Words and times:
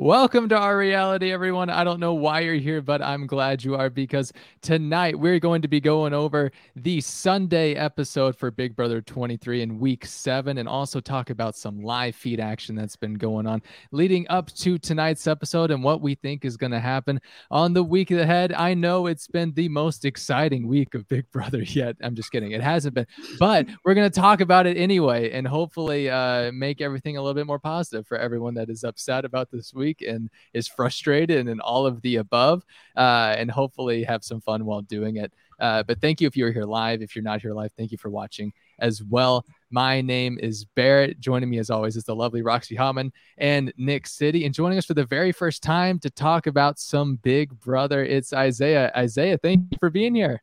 Welcome 0.00 0.48
to 0.48 0.56
our 0.56 0.78
reality, 0.78 1.30
everyone. 1.30 1.68
I 1.68 1.84
don't 1.84 2.00
know 2.00 2.14
why 2.14 2.40
you're 2.40 2.54
here, 2.54 2.80
but 2.80 3.02
I'm 3.02 3.26
glad 3.26 3.62
you 3.62 3.74
are 3.74 3.90
because 3.90 4.32
tonight 4.62 5.14
we're 5.14 5.38
going 5.38 5.60
to 5.60 5.68
be 5.68 5.78
going 5.78 6.14
over 6.14 6.52
the 6.74 7.02
Sunday 7.02 7.74
episode 7.74 8.34
for 8.34 8.50
Big 8.50 8.74
Brother 8.74 9.02
23 9.02 9.60
in 9.60 9.78
week 9.78 10.06
seven 10.06 10.56
and 10.56 10.66
also 10.66 11.00
talk 11.00 11.28
about 11.28 11.54
some 11.54 11.82
live 11.82 12.16
feed 12.16 12.40
action 12.40 12.74
that's 12.74 12.96
been 12.96 13.12
going 13.12 13.46
on 13.46 13.60
leading 13.92 14.26
up 14.30 14.50
to 14.54 14.78
tonight's 14.78 15.26
episode 15.26 15.70
and 15.70 15.84
what 15.84 16.00
we 16.00 16.14
think 16.14 16.46
is 16.46 16.56
going 16.56 16.72
to 16.72 16.80
happen 16.80 17.20
on 17.50 17.74
the 17.74 17.84
week 17.84 18.10
ahead. 18.10 18.54
I 18.54 18.72
know 18.72 19.06
it's 19.06 19.26
been 19.26 19.52
the 19.52 19.68
most 19.68 20.06
exciting 20.06 20.66
week 20.66 20.94
of 20.94 21.06
Big 21.08 21.30
Brother 21.30 21.60
yet. 21.62 21.96
I'm 22.02 22.14
just 22.14 22.32
kidding. 22.32 22.52
It 22.52 22.62
hasn't 22.62 22.94
been, 22.94 23.06
but 23.38 23.66
we're 23.84 23.92
going 23.92 24.10
to 24.10 24.20
talk 24.20 24.40
about 24.40 24.66
it 24.66 24.78
anyway 24.78 25.30
and 25.32 25.46
hopefully 25.46 26.08
uh, 26.08 26.52
make 26.52 26.80
everything 26.80 27.18
a 27.18 27.20
little 27.20 27.34
bit 27.34 27.46
more 27.46 27.58
positive 27.58 28.06
for 28.06 28.16
everyone 28.16 28.54
that 28.54 28.70
is 28.70 28.82
upset 28.82 29.26
about 29.26 29.50
this 29.50 29.74
week 29.74 29.89
week 29.90 30.06
and 30.06 30.30
is 30.54 30.68
frustrated 30.68 31.48
and 31.48 31.60
all 31.60 31.86
of 31.86 32.00
the 32.02 32.16
above, 32.16 32.64
uh, 32.96 33.34
and 33.36 33.50
hopefully 33.50 34.04
have 34.04 34.24
some 34.24 34.40
fun 34.40 34.64
while 34.64 34.82
doing 34.82 35.16
it. 35.16 35.32
Uh, 35.58 35.82
but 35.82 36.00
thank 36.00 36.20
you 36.20 36.26
if 36.26 36.36
you're 36.36 36.52
here 36.52 36.64
live. 36.64 37.02
If 37.02 37.14
you're 37.14 37.22
not 37.22 37.42
here 37.42 37.52
live, 37.52 37.72
thank 37.76 37.92
you 37.92 37.98
for 37.98 38.08
watching 38.08 38.52
as 38.78 39.02
well. 39.02 39.44
My 39.70 40.00
name 40.00 40.38
is 40.40 40.64
Barrett. 40.64 41.20
Joining 41.20 41.50
me 41.50 41.58
as 41.58 41.70
always 41.70 41.96
is 41.96 42.04
the 42.04 42.16
lovely 42.16 42.42
Roxy 42.42 42.74
Hammond 42.74 43.12
and 43.36 43.72
Nick 43.76 44.06
City. 44.06 44.46
And 44.46 44.54
joining 44.54 44.78
us 44.78 44.86
for 44.86 44.94
the 44.94 45.04
very 45.04 45.32
first 45.32 45.62
time 45.62 45.98
to 46.00 46.10
talk 46.10 46.46
about 46.46 46.78
some 46.78 47.16
Big 47.16 47.58
Brother, 47.60 48.02
it's 48.02 48.32
Isaiah. 48.32 48.90
Isaiah, 48.96 49.38
thank 49.38 49.66
you 49.70 49.78
for 49.78 49.90
being 49.90 50.14
here. 50.14 50.42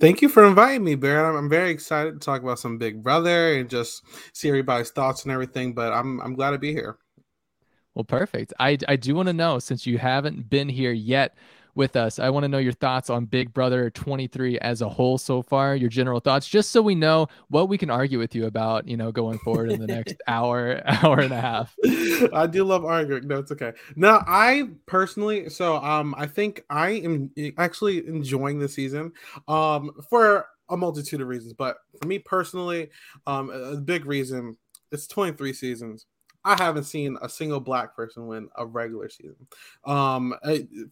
Thank 0.00 0.22
you 0.22 0.30
for 0.30 0.46
inviting 0.46 0.82
me, 0.82 0.94
Barrett. 0.94 1.26
I'm, 1.26 1.36
I'm, 1.36 1.50
very 1.50 1.70
excited 1.70 2.14
to 2.14 2.18
talk 2.18 2.42
about 2.42 2.58
some 2.58 2.78
Big 2.78 3.02
Brother 3.02 3.58
and 3.58 3.68
just 3.68 4.02
see 4.32 4.48
everybody's 4.48 4.90
thoughts 4.90 5.24
and 5.24 5.32
everything. 5.32 5.74
But 5.74 5.92
I'm 5.92 6.20
I'm 6.22 6.34
glad 6.34 6.52
to 6.52 6.58
be 6.58 6.72
here. 6.72 6.96
Well, 7.98 8.04
perfect. 8.04 8.54
I, 8.60 8.78
I 8.86 8.94
do 8.94 9.16
want 9.16 9.26
to 9.26 9.32
know 9.32 9.58
since 9.58 9.84
you 9.84 9.98
haven't 9.98 10.48
been 10.48 10.68
here 10.68 10.92
yet 10.92 11.34
with 11.74 11.96
us, 11.96 12.20
I 12.20 12.30
want 12.30 12.44
to 12.44 12.48
know 12.48 12.58
your 12.58 12.72
thoughts 12.72 13.10
on 13.10 13.24
Big 13.24 13.52
Brother 13.52 13.90
23 13.90 14.56
as 14.60 14.82
a 14.82 14.88
whole 14.88 15.18
so 15.18 15.42
far, 15.42 15.74
your 15.74 15.88
general 15.88 16.20
thoughts, 16.20 16.46
just 16.46 16.70
so 16.70 16.80
we 16.80 16.94
know 16.94 17.26
what 17.48 17.68
we 17.68 17.76
can 17.76 17.90
argue 17.90 18.20
with 18.20 18.36
you 18.36 18.46
about, 18.46 18.86
you 18.86 18.96
know, 18.96 19.10
going 19.10 19.40
forward 19.40 19.72
in 19.72 19.80
the 19.80 19.88
next 19.88 20.14
hour, 20.28 20.80
hour 20.86 21.18
and 21.18 21.32
a 21.32 21.40
half. 21.40 21.74
I 22.32 22.46
do 22.46 22.62
love 22.62 22.84
arguing. 22.84 23.26
No, 23.26 23.38
it's 23.38 23.50
okay. 23.50 23.72
No, 23.96 24.22
I 24.28 24.68
personally, 24.86 25.48
so 25.50 25.78
um, 25.78 26.14
I 26.16 26.28
think 26.28 26.64
I 26.70 26.90
am 26.90 27.32
actually 27.58 28.06
enjoying 28.06 28.60
the 28.60 28.68
season 28.68 29.10
um, 29.48 29.90
for 30.08 30.46
a 30.68 30.76
multitude 30.76 31.20
of 31.20 31.26
reasons, 31.26 31.52
but 31.52 31.78
for 32.00 32.06
me 32.06 32.20
personally, 32.20 32.90
um, 33.26 33.50
a 33.50 33.74
big 33.74 34.06
reason 34.06 34.56
it's 34.92 35.08
23 35.08 35.52
seasons 35.52 36.06
I 36.44 36.56
haven't 36.56 36.84
seen 36.84 37.18
a 37.20 37.28
single 37.28 37.60
black 37.60 37.94
person 37.94 38.26
win 38.26 38.48
a 38.56 38.64
regular 38.64 39.08
season. 39.08 39.46
Um, 39.84 40.34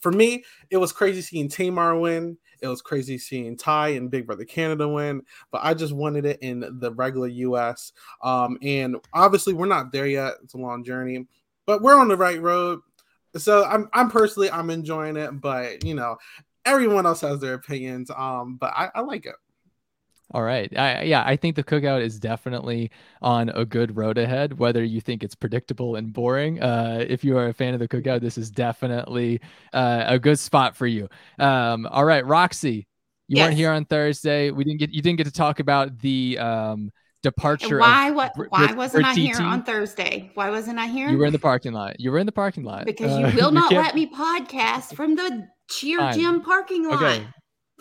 for 0.00 0.12
me, 0.12 0.44
it 0.70 0.76
was 0.76 0.92
crazy 0.92 1.22
seeing 1.22 1.48
Tamar 1.48 1.98
win. 1.98 2.36
It 2.60 2.68
was 2.68 2.82
crazy 2.82 3.16
seeing 3.18 3.56
Ty 3.56 3.88
and 3.90 4.10
Big 4.10 4.26
Brother 4.26 4.44
Canada 4.44 4.88
win, 4.88 5.22
but 5.50 5.60
I 5.62 5.74
just 5.74 5.92
wanted 5.92 6.26
it 6.26 6.38
in 6.42 6.60
the 6.80 6.92
regular 6.92 7.28
US. 7.28 7.92
Um, 8.22 8.58
and 8.62 8.96
obviously, 9.12 9.54
we're 9.54 9.66
not 9.66 9.92
there 9.92 10.06
yet. 10.06 10.34
It's 10.42 10.54
a 10.54 10.58
long 10.58 10.84
journey, 10.84 11.26
but 11.64 11.82
we're 11.82 11.98
on 11.98 12.08
the 12.08 12.16
right 12.16 12.40
road. 12.40 12.80
So 13.36 13.64
I'm, 13.64 13.88
I'm 13.92 14.10
personally, 14.10 14.50
I'm 14.50 14.70
enjoying 14.70 15.16
it, 15.16 15.40
but 15.40 15.84
you 15.84 15.94
know, 15.94 16.16
everyone 16.64 17.06
else 17.06 17.20
has 17.20 17.40
their 17.40 17.54
opinions. 17.54 18.10
Um, 18.10 18.56
but 18.56 18.72
I, 18.74 18.90
I 18.94 19.00
like 19.00 19.26
it. 19.26 19.36
All 20.32 20.42
right. 20.42 20.76
I, 20.76 21.02
yeah, 21.02 21.22
I 21.24 21.36
think 21.36 21.54
the 21.54 21.62
cookout 21.62 22.02
is 22.02 22.18
definitely 22.18 22.90
on 23.22 23.48
a 23.50 23.64
good 23.64 23.96
road 23.96 24.18
ahead, 24.18 24.58
whether 24.58 24.82
you 24.82 25.00
think 25.00 25.22
it's 25.22 25.36
predictable 25.36 25.94
and 25.94 26.12
boring. 26.12 26.60
Uh, 26.60 27.04
if 27.08 27.22
you 27.22 27.38
are 27.38 27.46
a 27.46 27.52
fan 27.52 27.74
of 27.74 27.80
the 27.80 27.86
cookout, 27.86 28.20
this 28.20 28.36
is 28.36 28.50
definitely 28.50 29.40
uh, 29.72 30.04
a 30.06 30.18
good 30.18 30.38
spot 30.38 30.74
for 30.74 30.86
you. 30.86 31.08
Um, 31.38 31.86
all 31.86 32.04
right, 32.04 32.26
Roxy, 32.26 32.88
you 33.28 33.36
yes. 33.36 33.46
weren't 33.46 33.56
here 33.56 33.70
on 33.70 33.84
Thursday. 33.84 34.50
We 34.50 34.64
didn't 34.64 34.80
get 34.80 34.92
you 34.92 35.00
didn't 35.00 35.18
get 35.18 35.26
to 35.26 35.32
talk 35.32 35.60
about 35.60 35.98
the 36.00 36.38
um, 36.38 36.90
departure. 37.22 37.78
Why 37.78 38.10
what? 38.10 38.32
Why 38.48 38.72
wasn't 38.72 39.04
I 39.04 39.14
here 39.14 39.40
on 39.40 39.62
Thursday? 39.62 40.30
Why 40.34 40.50
wasn't 40.50 40.78
I 40.78 40.86
here? 40.86 41.08
You 41.08 41.18
were 41.18 41.26
in 41.26 41.32
the 41.32 41.38
parking 41.38 41.72
lot. 41.72 42.00
You 42.00 42.10
were 42.10 42.18
in 42.18 42.26
the 42.26 42.32
parking 42.32 42.64
lot 42.64 42.84
because 42.84 43.12
uh, 43.12 43.28
you 43.28 43.36
will 43.40 43.52
not 43.52 43.72
let 43.72 43.94
me 43.94 44.10
podcast 44.10 44.94
from 44.94 45.14
the 45.14 45.48
cheer 45.68 46.12
gym 46.12 46.40
parking 46.40 46.88
lot. 46.88 47.02
Okay. 47.02 47.26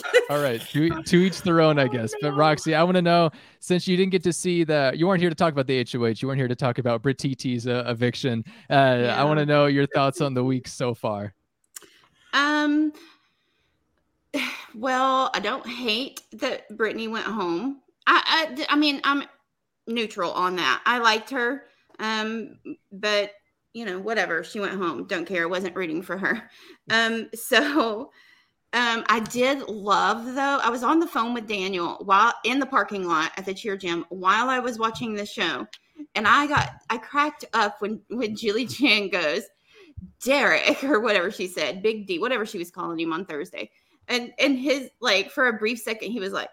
All 0.29 0.41
right, 0.41 0.61
to, 0.71 1.03
to 1.03 1.17
each 1.17 1.41
their 1.41 1.61
own, 1.61 1.79
I 1.79 1.87
guess. 1.87 2.13
But 2.21 2.33
Roxy, 2.33 2.75
I 2.75 2.83
want 2.83 2.95
to 2.95 3.01
know 3.01 3.29
since 3.59 3.87
you 3.87 3.95
didn't 3.95 4.11
get 4.11 4.23
to 4.23 4.33
see 4.33 4.63
the, 4.63 4.91
you 4.95 5.07
weren't 5.07 5.21
here 5.21 5.29
to 5.29 5.35
talk 5.35 5.53
about 5.53 5.67
the 5.67 5.85
HOH, 5.89 6.15
you 6.21 6.27
weren't 6.27 6.39
here 6.39 6.47
to 6.47 6.55
talk 6.55 6.79
about 6.79 7.01
Britini's 7.01 7.65
uh, 7.65 7.85
eviction. 7.87 8.43
Uh, 8.69 8.97
yeah. 8.99 9.21
I 9.21 9.23
want 9.23 9.39
to 9.39 9.45
know 9.45 9.67
your 9.67 9.85
thoughts 9.87 10.21
on 10.21 10.33
the 10.33 10.43
week 10.43 10.67
so 10.67 10.93
far. 10.93 11.33
Um, 12.33 12.91
well, 14.75 15.31
I 15.33 15.39
don't 15.39 15.65
hate 15.65 16.21
that 16.33 16.69
Britini 16.71 17.09
went 17.09 17.25
home. 17.25 17.81
I, 18.07 18.55
I, 18.59 18.73
I 18.73 18.75
mean, 18.75 19.01
I'm 19.03 19.23
neutral 19.87 20.31
on 20.31 20.57
that. 20.57 20.81
I 20.85 20.99
liked 20.99 21.29
her, 21.31 21.63
um, 21.99 22.57
but 22.91 23.31
you 23.73 23.83
know, 23.83 23.99
whatever. 23.99 24.43
She 24.43 24.59
went 24.59 24.73
home. 24.73 25.05
Don't 25.05 25.25
care. 25.25 25.49
Wasn't 25.49 25.75
rooting 25.75 26.01
for 26.01 26.17
her. 26.17 26.49
Um, 26.89 27.29
so 27.35 28.11
um, 28.75 29.05
I 29.07 29.21
did 29.21 29.67
love 29.69 30.25
though. 30.25 30.59
I 30.61 30.69
was 30.69 30.83
on 30.83 30.99
the 30.99 31.07
phone 31.07 31.33
with 31.33 31.47
Daniel 31.47 31.97
while 32.03 32.33
in 32.43 32.59
the 32.59 32.65
parking 32.65 33.07
lot 33.07 33.31
at 33.37 33.45
the 33.45 33.53
cheer 33.53 33.77
gym 33.77 34.05
while 34.09 34.49
I 34.49 34.59
was 34.59 34.77
watching 34.77 35.13
the 35.13 35.25
show, 35.25 35.65
and 36.13 36.27
I 36.27 36.45
got 36.45 36.71
I 36.89 36.97
cracked 36.97 37.45
up 37.53 37.77
when 37.79 38.01
when 38.09 38.35
Julie 38.35 38.67
Chen 38.67 39.09
goes, 39.09 39.43
Derek 40.23 40.83
or 40.83 40.99
whatever 40.99 41.31
she 41.31 41.47
said, 41.47 41.81
Big 41.81 42.05
D, 42.05 42.19
whatever 42.19 42.45
she 42.45 42.57
was 42.57 42.69
calling 42.69 42.99
him 42.99 43.13
on 43.13 43.25
Thursday, 43.25 43.71
and 44.09 44.33
and 44.39 44.59
his 44.59 44.89
like 44.99 45.31
for 45.31 45.47
a 45.47 45.53
brief 45.53 45.79
second 45.79 46.11
he 46.11 46.19
was 46.19 46.33
like, 46.33 46.49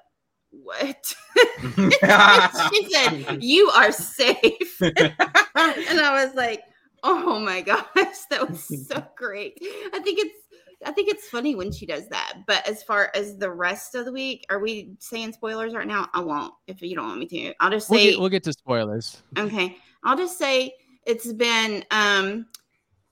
what? 0.53 1.15
she 2.72 2.88
said, 2.91 3.43
You 3.43 3.69
are 3.71 3.91
safe. 3.91 4.81
and 4.81 5.15
I 5.56 6.25
was 6.25 6.34
like, 6.34 6.62
Oh 7.03 7.41
my 7.41 7.62
gosh, 7.62 7.87
that 8.31 8.49
was 8.49 8.87
so 8.87 9.05
great. 9.16 9.59
I 9.93 9.99
think 9.99 10.21
it's 10.21 10.42
I 10.84 10.93
think 10.93 11.09
it's 11.09 11.28
funny 11.28 11.54
when 11.54 11.72
she 11.72 11.87
does 11.87 12.09
that. 12.09 12.38
But 12.47 12.69
as 12.69 12.82
far 12.82 13.10
as 13.15 13.37
the 13.37 13.50
rest 13.50 13.94
of 13.94 14.04
the 14.04 14.12
week, 14.12 14.47
are 14.50 14.59
we 14.59 14.94
saying 14.98 15.32
spoilers 15.32 15.75
right 15.75 15.87
now? 15.87 16.09
I 16.15 16.20
won't 16.20 16.54
if 16.66 16.82
you 16.82 16.94
don't 16.94 17.06
want 17.06 17.20
me 17.20 17.26
to. 17.26 17.54
I'll 17.60 17.70
just 17.70 17.88
say 17.88 17.94
we'll 17.94 18.10
get, 18.10 18.20
we'll 18.20 18.28
get 18.28 18.44
to 18.44 18.53
spoilers. 18.53 19.22
Okay. 19.38 19.76
I'll 20.04 20.16
just 20.16 20.38
say 20.38 20.75
it's 21.06 21.32
been 21.32 21.84
um 21.91 22.47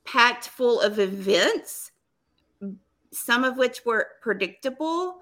packed 0.04 0.48
full 0.48 0.80
of 0.80 0.98
events, 0.98 1.92
some 3.12 3.44
of 3.44 3.56
which 3.56 3.84
were 3.84 4.08
predictable. 4.22 5.20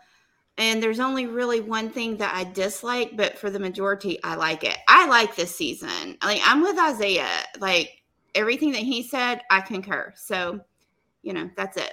And 0.57 0.83
there's 0.83 0.99
only 0.99 1.27
really 1.27 1.61
one 1.61 1.89
thing 1.89 2.17
that 2.17 2.35
I 2.35 2.43
dislike, 2.43 3.17
but 3.17 3.39
for 3.39 3.49
the 3.49 3.61
majority, 3.61 4.19
I 4.25 4.35
like 4.35 4.65
it. 4.65 4.77
I 4.89 5.07
like 5.07 5.37
this 5.37 5.55
season. 5.55 6.19
Like 6.23 6.41
I'm 6.45 6.63
with 6.63 6.77
Isaiah. 6.79 7.29
Like 7.61 8.03
everything 8.35 8.73
that 8.73 8.83
he 8.83 9.03
said, 9.03 9.41
I 9.51 9.61
concur. 9.61 10.13
So, 10.17 10.61
you 11.23 11.33
know, 11.33 11.49
that's 11.57 11.77
it. 11.77 11.93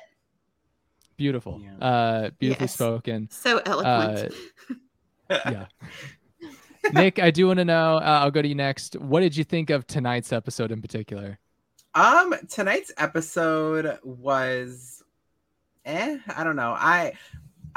Beautiful. 1.18 1.62
Yeah. 1.64 1.86
Uh, 1.86 2.30
beautifully 2.40 2.66
yes. 2.66 2.74
spoken. 2.74 3.30
So 3.32 3.62
eloquent. 3.66 4.34
Uh, 5.30 5.40
yeah. 5.52 5.66
Nick, 6.94 7.20
I 7.20 7.32
do 7.32 7.48
want 7.48 7.60
to 7.60 7.66
know. 7.66 7.98
Uh, 7.98 8.20
I'll 8.22 8.32
go 8.32 8.42
to 8.42 8.48
you 8.48 8.56
next. 8.56 8.96
What 8.98 9.22
did 9.22 9.36
you 9.36 9.44
think 9.44 9.70
of 9.70 9.88
tonight's 9.88 10.32
episode 10.32 10.72
in 10.72 10.82
particular? 10.82 11.40
Um, 11.96 12.36
tonight's 12.50 12.92
episode 12.98 13.98
was, 14.04 15.04
eh, 15.86 16.18
I 16.36 16.44
don't 16.44 16.58
know. 16.58 16.76
I 16.78 17.14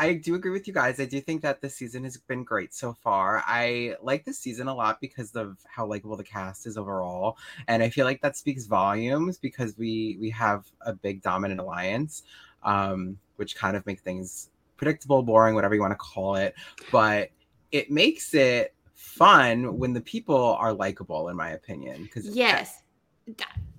I 0.00 0.14
do 0.14 0.36
agree 0.36 0.52
with 0.52 0.68
you 0.68 0.72
guys. 0.72 1.00
I 1.00 1.06
do 1.06 1.20
think 1.20 1.42
that 1.42 1.60
the 1.60 1.68
season 1.68 2.04
has 2.04 2.16
been 2.16 2.44
great 2.44 2.72
so 2.72 2.92
far. 2.92 3.42
I 3.44 3.96
like 4.00 4.24
this 4.24 4.38
season 4.38 4.68
a 4.68 4.74
lot 4.74 5.00
because 5.00 5.34
of 5.34 5.58
how 5.66 5.86
likable 5.86 6.16
the 6.16 6.22
cast 6.22 6.68
is 6.68 6.78
overall, 6.78 7.36
and 7.66 7.82
I 7.82 7.90
feel 7.90 8.04
like 8.04 8.22
that 8.22 8.36
speaks 8.36 8.66
volumes 8.66 9.38
because 9.38 9.76
we 9.76 10.16
we 10.20 10.30
have 10.30 10.66
a 10.82 10.92
big 10.92 11.20
dominant 11.20 11.60
alliance. 11.60 12.22
Um, 12.68 13.18
which 13.36 13.56
kind 13.56 13.76
of 13.76 13.86
make 13.86 14.00
things 14.00 14.50
predictable, 14.76 15.22
boring, 15.22 15.54
whatever 15.54 15.74
you 15.74 15.80
want 15.80 15.92
to 15.92 15.96
call 15.96 16.36
it. 16.36 16.54
But 16.92 17.30
it 17.72 17.90
makes 17.90 18.34
it 18.34 18.74
fun 18.94 19.78
when 19.78 19.92
the 19.92 20.00
people 20.00 20.54
are 20.54 20.72
likable, 20.72 21.28
in 21.28 21.36
my 21.36 21.50
opinion. 21.50 22.02
Because 22.02 22.26
yes, 22.28 22.82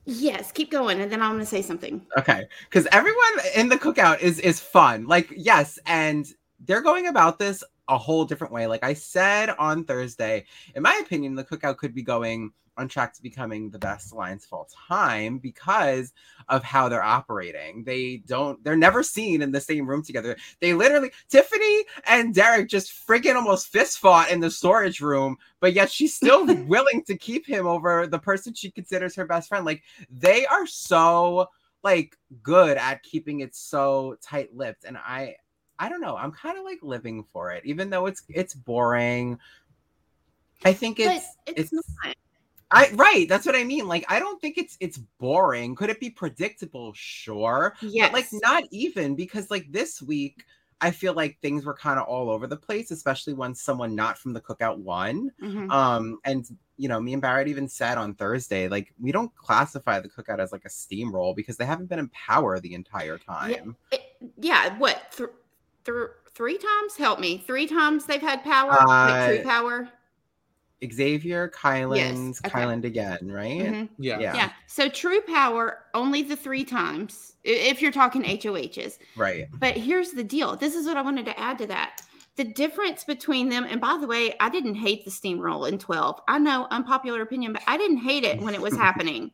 yes, 0.06 0.52
keep 0.52 0.72
going, 0.72 1.02
and 1.02 1.12
then 1.12 1.22
I'm 1.22 1.32
going 1.32 1.42
to 1.42 1.46
say 1.46 1.62
something. 1.62 2.04
Okay, 2.18 2.46
because 2.70 2.88
everyone 2.92 3.32
in 3.56 3.70
the 3.70 3.78
cookout 3.78 4.22
is 4.22 4.40
is 4.40 4.60
fun. 4.60 5.06
Like 5.06 5.32
yes, 5.36 5.78
and 5.86 6.26
they're 6.66 6.82
going 6.82 7.08
about 7.08 7.38
this 7.38 7.64
a 7.90 7.98
whole 7.98 8.24
different 8.24 8.54
way. 8.54 8.68
Like 8.68 8.84
I 8.84 8.94
said 8.94 9.50
on 9.58 9.84
Thursday, 9.84 10.46
in 10.76 10.84
my 10.84 11.02
opinion, 11.04 11.36
the 11.36 11.44
cookout 11.44 11.78
could 11.78 11.94
be 11.94 12.04
going 12.04 12.52
on 12.78 12.88
track 12.88 13.14
to 13.14 13.22
becoming 13.22 13.70
the 13.70 13.80
best 13.80 14.14
alliance 14.14 14.46
of 14.46 14.54
all 14.54 14.70
time 14.88 15.38
because 15.38 16.14
of 16.48 16.64
how 16.64 16.88
they're 16.88 17.04
operating. 17.04 17.84
They 17.84 18.24
don't, 18.26 18.64
they're 18.64 18.78
never 18.78 19.04
seen 19.04 19.42
in 19.42 19.52
the 19.52 19.60
same 19.60 19.88
room 19.88 20.02
together. 20.02 20.38
They 20.62 20.74
literally, 20.74 21.12
Tiffany 21.30 21.84
and 22.06 22.34
Derek 22.34 22.70
just 22.70 22.94
freaking 23.06 23.36
almost 23.36 23.68
fist 23.68 24.00
fought 24.00 24.32
in 24.32 24.40
the 24.40 24.50
storage 24.50 25.02
room, 25.02 25.36
but 25.60 25.74
yet 25.74 25.92
she's 25.92 26.16
still 26.16 26.46
willing 26.66 27.04
to 27.08 27.18
keep 27.18 27.46
him 27.46 27.68
over 27.68 28.08
the 28.08 28.20
person 28.20 28.54
she 28.54 28.72
considers 28.72 29.16
her 29.16 29.26
best 29.26 29.50
friend. 29.50 29.66
Like 29.66 29.84
they 30.10 30.46
are 30.46 30.66
so 30.66 31.50
like 31.84 32.18
good 32.44 32.78
at 32.78 33.04
keeping 33.04 33.42
it 33.42 33.56
so 33.56 34.16
tight 34.22 34.56
lipped. 34.56 34.86
And 34.86 34.98
I, 34.98 35.36
I 35.80 35.90
don't 35.90 36.02
know. 36.02 36.18
I'm 36.18 36.32
kind 36.32 36.58
of 36.58 36.66
like 36.66 36.80
living 36.82 37.24
for 37.32 37.52
it, 37.52 37.64
even 37.66 37.90
though 37.90 38.06
it's 38.06 38.24
it's 38.30 38.54
boring. 38.54 39.40
I 40.66 40.74
think 40.74 41.00
it's 41.00 41.08
but 41.46 41.54
it's, 41.56 41.72
it's 41.72 41.74
not. 41.74 42.16
I 42.72 42.92
right. 42.94 43.26
That's 43.28 43.46
what 43.46 43.56
I 43.56 43.64
mean. 43.64 43.88
Like, 43.88 44.06
I 44.10 44.20
don't 44.20 44.40
think 44.42 44.58
it's 44.58 44.78
it's 44.80 44.98
boring. 44.98 45.76
Could 45.76 45.90
it 45.90 46.00
be 46.00 46.10
predictable? 46.10 46.92
Sure. 46.94 47.76
But 48.08 48.14
like 48.14 48.28
not 48.34 48.64
even 48.72 49.16
because 49.16 49.50
like 49.50 49.72
this 49.72 50.02
week, 50.02 50.44
I 50.82 50.92
feel 50.92 51.14
like 51.14 51.40
things 51.42 51.66
were 51.66 51.74
kind 51.74 52.00
of 52.00 52.06
all 52.08 52.30
over 52.30 52.46
the 52.46 52.58
place, 52.58 52.92
especially 52.92 53.34
when 53.34 53.56
someone 53.56 53.96
not 53.96 54.18
from 54.18 54.34
the 54.34 54.42
cookout 54.42 54.78
won. 54.78 55.32
Mhm. 55.42 55.72
Um, 55.72 56.20
and 56.26 56.46
you 56.78 56.88
know, 56.90 57.00
me 57.00 57.14
and 57.14 57.22
Barrett 57.22 57.48
even 57.48 57.68
said 57.68 57.98
on 57.98 58.14
Thursday, 58.14 58.70
like, 58.70 58.94
we 59.02 59.12
don't 59.12 59.36
classify 59.36 60.00
the 60.00 60.08
cookout 60.08 60.40
as 60.40 60.52
like 60.54 60.64
a 60.64 60.70
steamroll 60.70 61.36
because 61.36 61.58
they 61.58 61.66
haven't 61.66 61.88
been 61.88 62.00
in 62.00 62.08
power 62.10 62.60
the 62.60 62.74
entire 62.74 63.18
time. 63.18 63.76
It- 63.92 64.32
yeah. 64.38 64.78
What? 64.78 65.12
Th- 65.16 65.30
th- 65.86 65.98
three 66.34 66.58
times? 66.58 66.96
Help 66.98 67.20
me. 67.20 67.38
Three 67.38 67.68
times 67.68 68.06
they've 68.06 68.22
had 68.22 68.44
power. 68.44 68.72
like 68.88 69.30
true 69.30 69.40
Uh, 69.40 69.44
power. 69.44 69.90
Xavier, 70.94 71.50
Kyland's, 71.50 72.40
okay. 72.46 72.50
Kyland 72.62 72.86
again, 72.86 73.20
right? 73.30 73.60
Mhm. 73.60 73.90
Yeah. 73.98 74.20
Yeah. 74.20 74.36
Yeah. 74.36 74.50
So 74.68 74.88
true 74.88 75.20
power 75.22 75.80
only 75.94 76.22
the 76.22 76.38
three 76.38 76.64
times 76.64 77.34
if 77.44 77.82
you're 77.82 77.92
talking 77.92 78.24
HOHs. 78.24 78.98
Right. 79.18 79.48
But 79.60 79.76
here's 79.76 80.12
the 80.12 80.24
deal. 80.24 80.56
This 80.56 80.76
is 80.76 80.86
what 80.86 80.96
I 80.96 81.02
wanted 81.02 81.26
to 81.26 81.38
add 81.38 81.58
to 81.58 81.68
that. 81.68 82.02
The 82.38 82.46
difference 82.46 83.04
between 83.04 83.50
them, 83.50 83.66
and 83.70 83.82
by 83.82 83.98
the 84.00 84.08
way, 84.08 84.34
I 84.40 84.48
didn't 84.50 84.76
hate 84.76 85.04
the 85.04 85.12
steamroll 85.12 85.68
in 85.70 85.78
12. 85.80 86.22
I 86.30 86.40
know 86.40 86.68
unpopular 86.72 87.22
opinion, 87.22 87.52
but 87.52 87.62
I 87.68 87.78
didn't 87.78 87.98
hate 87.98 88.24
it 88.24 88.40
when 88.42 88.54
it 88.54 88.62
was 88.62 88.74
happening 88.78 89.32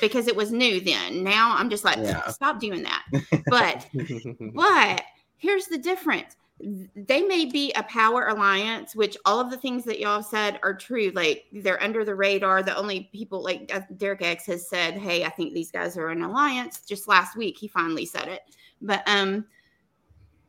because 0.00 0.28
it 0.28 0.36
was 0.36 0.52
new 0.52 0.80
then. 0.80 1.24
Now 1.24 1.56
I'm 1.56 1.70
just 1.70 1.84
like, 1.84 1.96
Yeah. 1.96 2.28
stop 2.28 2.60
doing 2.60 2.84
that. 2.84 3.04
But 3.48 3.88
but 4.54 5.02
here's 5.38 5.66
the 5.66 5.78
difference. 5.78 6.36
They 6.60 7.22
may 7.22 7.44
be 7.44 7.72
a 7.74 7.84
power 7.84 8.26
alliance, 8.26 8.96
which 8.96 9.16
all 9.24 9.38
of 9.38 9.50
the 9.50 9.56
things 9.56 9.84
that 9.84 10.00
y'all 10.00 10.24
said 10.24 10.58
are 10.64 10.74
true. 10.74 11.12
Like 11.14 11.44
they're 11.52 11.80
under 11.82 12.04
the 12.04 12.16
radar. 12.16 12.62
The 12.64 12.76
only 12.76 13.08
people, 13.12 13.42
like 13.44 13.72
Derek 13.96 14.22
X 14.22 14.46
has 14.46 14.68
said, 14.68 14.94
"Hey, 14.94 15.24
I 15.24 15.30
think 15.30 15.54
these 15.54 15.70
guys 15.70 15.96
are 15.96 16.08
an 16.08 16.22
alliance." 16.22 16.80
Just 16.80 17.06
last 17.06 17.36
week, 17.36 17.56
he 17.56 17.68
finally 17.68 18.04
said 18.04 18.26
it. 18.26 18.40
But 18.80 19.02
um, 19.06 19.46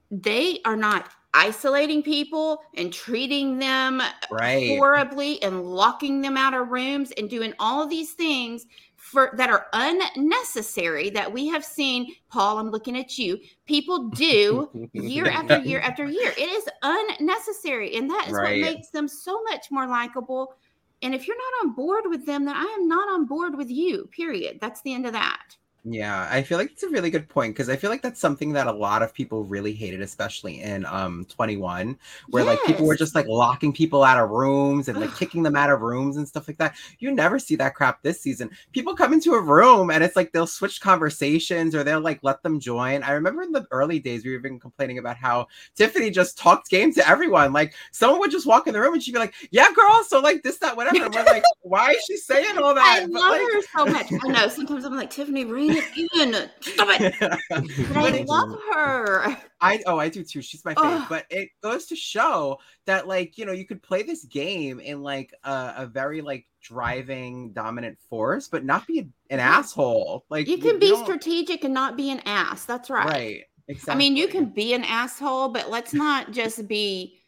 they 0.09 0.61
are 0.65 0.75
not 0.75 1.11
isolating 1.33 2.01
people 2.01 2.59
and 2.75 2.91
treating 2.91 3.59
them 3.59 4.01
Right. 4.31 4.67
horribly 4.67 5.41
and 5.43 5.63
locking 5.63 6.21
them 6.21 6.37
out 6.37 6.55
of 6.55 6.69
rooms 6.69 7.11
and 7.17 7.29
doing 7.29 7.53
all 7.59 7.83
of 7.83 7.89
these 7.89 8.13
things 8.13 8.65
for 9.09 9.33
that 9.37 9.49
are 9.49 9.65
unnecessary 9.73 11.09
that 11.09 11.31
we 11.31 11.47
have 11.47 11.65
seen 11.65 12.13
paul 12.29 12.57
i'm 12.59 12.69
looking 12.69 12.97
at 12.97 13.17
you 13.17 13.37
people 13.65 14.09
do 14.09 14.69
year 14.93 15.27
after 15.27 15.57
year 15.59 15.79
after 15.79 16.05
year. 16.05 16.31
It 16.37 16.49
is 16.49 16.67
unnecessary 16.83 17.95
and 17.95 18.09
that 18.09 18.27
is 18.27 18.33
Right. 18.33 18.61
what 18.61 18.73
makes 18.73 18.89
them 18.89 19.07
so 19.07 19.41
much 19.43 19.71
more 19.71 19.87
likable. 19.87 20.53
And 21.01 21.15
if 21.15 21.27
you're 21.27 21.37
not 21.37 21.67
on 21.67 21.75
board 21.75 22.03
with 22.07 22.25
them 22.25 22.45
then 22.45 22.55
i 22.55 22.63
am 22.79 22.87
not 22.87 23.09
on 23.09 23.25
board 23.25 23.55
with 23.57 23.69
you 23.69 24.07
period. 24.11 24.59
That's 24.61 24.81
the 24.81 24.93
end 24.93 25.05
of 25.05 25.13
that 25.13 25.55
Yeah, 25.85 26.27
I 26.29 26.43
feel 26.43 26.57
like 26.57 26.71
it's 26.71 26.83
a 26.83 26.89
really 26.89 27.09
good 27.09 27.29
point 27.29 27.53
because 27.55 27.69
I 27.69 27.77
feel 27.77 27.89
like 27.89 28.01
that's 28.01 28.19
something 28.19 28.51
that 28.51 28.67
a 28.67 28.71
lot 28.71 29.01
of 29.01 29.13
people 29.13 29.45
really 29.45 29.71
hated, 29.73 30.01
especially 30.01 30.61
in 30.61 30.85
um 30.85 31.25
21, 31.29 31.97
where 32.29 32.43
like 32.43 32.61
people 32.65 32.85
were 32.85 32.97
just 32.97 33.15
like 33.15 33.27
locking 33.27 33.71
people 33.71 34.03
out 34.03 34.21
of 34.21 34.29
rooms 34.29 34.89
and 34.89 34.99
like 34.99 35.15
kicking 35.15 35.41
them 35.41 35.55
out 35.55 35.69
of 35.69 35.79
rooms 35.79 36.17
and 36.17 36.27
stuff 36.27 36.49
like 36.49 36.57
that. 36.57 36.75
You 36.99 37.11
never 37.11 37.39
see 37.39 37.55
that 37.55 37.75
crap 37.75 38.01
this 38.03 38.19
season. 38.19 38.49
People 38.73 38.93
come 38.93 39.13
into 39.13 39.33
a 39.35 39.41
room 39.41 39.89
and 39.89 40.03
it's 40.03 40.17
like 40.17 40.33
they'll 40.33 40.47
switch 40.47 40.81
conversations 40.81 41.73
or 41.73 41.85
they'll 41.85 42.01
like 42.01 42.19
let 42.23 42.43
them 42.43 42.59
join. 42.59 43.01
I 43.01 43.11
remember 43.11 43.41
in 43.43 43.53
the 43.53 43.65
early 43.71 43.99
days 43.99 44.25
we 44.25 44.31
were 44.31 44.39
even 44.39 44.59
complaining 44.59 44.97
about 44.97 45.15
how 45.15 45.47
Tiffany 45.75 46.09
just 46.09 46.37
talked 46.37 46.69
game 46.69 46.93
to 46.95 47.07
everyone. 47.07 47.53
Like 47.53 47.73
someone 47.91 48.19
would 48.19 48.31
just 48.31 48.45
walk 48.45 48.67
in 48.67 48.73
the 48.73 48.81
room 48.81 48.95
and 48.95 49.01
she'd 49.01 49.13
be 49.13 49.19
like, 49.19 49.33
"Yeah, 49.49 49.67
girl, 49.73 50.03
so 50.03 50.19
like 50.19 50.43
this, 50.43 50.57
that, 50.57 50.75
whatever." 50.75 51.05
And 51.05 51.15
we're 51.15 51.23
like, 51.23 51.43
"Why 51.61 51.91
is 51.91 52.03
she 52.05 52.17
saying 52.17 52.57
all 52.57 52.75
that?" 52.75 52.99
i 53.03 53.05
But, 53.05 53.11
love 53.11 53.31
like- 53.31 53.41
her 53.53 53.61
so 53.61 53.85
much 53.85 54.11
i 54.25 54.27
know 54.31 54.47
sometimes 54.49 54.83
i'm 54.83 54.95
like 54.95 55.09
tiffany 55.09 55.45
rein 55.45 55.68
in 55.69 56.49
stop 56.61 56.87
it 56.99 57.15
i 57.95 58.25
love 58.27 58.57
her 58.73 59.37
I 59.61 59.81
oh 59.85 59.97
I 59.97 60.09
do 60.09 60.23
too. 60.23 60.41
She's 60.41 60.63
my 60.63 60.73
favorite. 60.73 61.07
But 61.09 61.25
it 61.29 61.49
goes 61.61 61.85
to 61.87 61.95
show 61.95 62.59
that 62.85 63.07
like 63.07 63.37
you 63.37 63.45
know 63.45 63.51
you 63.51 63.65
could 63.65 63.83
play 63.83 64.03
this 64.03 64.25
game 64.25 64.79
in 64.79 65.03
like 65.03 65.33
a, 65.43 65.73
a 65.77 65.85
very 65.85 66.21
like 66.21 66.45
driving 66.61 67.51
dominant 67.51 67.97
force, 68.09 68.47
but 68.47 68.63
not 68.63 68.87
be 68.87 69.09
an 69.29 69.39
asshole. 69.39 70.25
Like 70.29 70.47
you 70.47 70.57
can 70.57 70.79
be 70.79 70.89
don't- 70.89 71.03
strategic 71.03 71.63
and 71.63 71.73
not 71.73 71.97
be 71.97 72.09
an 72.11 72.21
ass 72.25 72.65
that's 72.65 72.89
right 72.89 73.05
right. 73.05 73.43
Exactly. 73.67 73.93
I 73.93 73.97
mean, 73.97 74.17
you 74.17 74.27
can 74.27 74.45
be 74.45 74.73
an 74.73 74.83
asshole, 74.83 75.49
but 75.49 75.69
let's 75.69 75.93
not 75.93 76.31
just 76.31 76.67
be 76.67 77.19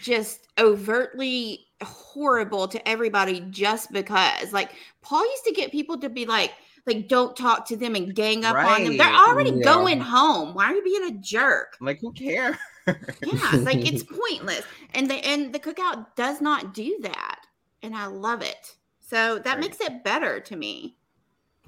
just 0.00 0.46
overtly 0.56 1.66
horrible 1.82 2.68
to 2.68 2.88
everybody 2.88 3.40
just 3.50 3.90
because. 3.90 4.52
Like 4.52 4.70
Paul 5.02 5.24
used 5.28 5.44
to 5.46 5.52
get 5.52 5.72
people 5.72 5.98
to 5.98 6.08
be 6.08 6.26
like, 6.26 6.52
like 6.92 7.08
don't 7.08 7.36
talk 7.36 7.66
to 7.68 7.76
them 7.76 7.94
and 7.94 8.14
gang 8.14 8.44
up 8.44 8.56
on 8.56 8.84
them. 8.84 8.96
They're 8.96 9.12
already 9.12 9.50
yeah. 9.50 9.64
going 9.64 10.00
home. 10.00 10.54
Why 10.54 10.66
are 10.66 10.74
you 10.74 10.82
being 10.82 11.04
a 11.04 11.18
jerk? 11.20 11.76
like 11.80 12.00
who 12.00 12.12
cares? 12.12 12.56
Yeah, 12.86 13.50
like 13.62 13.86
it's 13.86 14.02
pointless. 14.28 14.64
And 14.94 15.08
the 15.08 15.14
and 15.14 15.52
the 15.52 15.58
cookout 15.58 16.06
does 16.16 16.40
not 16.40 16.74
do 16.74 16.98
that, 17.02 17.46
and 17.82 17.94
I 17.94 18.06
love 18.06 18.42
it. 18.42 18.76
So 19.00 19.38
that 19.38 19.52
Right. 19.52 19.60
makes 19.60 19.80
it 19.80 20.04
better 20.04 20.40
to 20.40 20.56
me, 20.56 20.96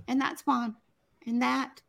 and 0.08 0.20
that's 0.20 0.42
fun. 0.42 0.76
And 1.26 1.40
that 1.42 1.80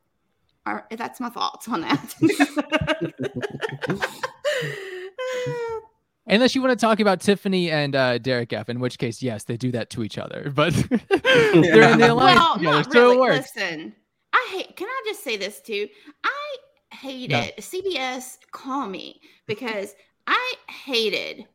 are 0.66 0.86
that's 0.92 1.20
my 1.20 1.30
thoughts 1.30 1.68
on 1.68 1.82
that. 1.82 2.16
Unless 6.26 6.56
you 6.56 6.62
want 6.62 6.78
to 6.78 6.86
talk 6.86 7.00
about 7.02 7.20
Tiffany 7.20 7.70
and 7.70 7.96
uh, 7.96 8.18
Derek 8.18 8.54
F, 8.54 8.70
in 8.70 8.80
which 8.80 8.98
case, 8.98 9.22
yes, 9.22 9.44
they 9.44 9.58
do 9.58 9.72
that 9.72 9.90
to 9.92 10.04
each 10.04 10.18
other, 10.18 10.52
but 10.56 10.74
they're 11.10 11.92
in 11.92 12.00
the 12.00 12.14
alliance 12.14 12.40
well, 12.40 12.58
together, 12.58 12.84
so 12.84 13.02
really. 13.02 13.16
it 13.16 13.20
works. 13.20 13.52
Listen, 13.56 13.94
I 14.32 14.48
hate. 14.52 14.76
Can 14.78 14.88
I 14.88 15.02
just 15.06 15.24
say 15.24 15.36
this 15.36 15.60
too? 15.60 15.88
I 16.24 16.56
hated 16.96 17.58
CBS. 17.58 18.38
Call 18.52 18.88
me 18.88 19.20
because 19.48 19.96
I 20.26 20.54
hated 20.70 21.46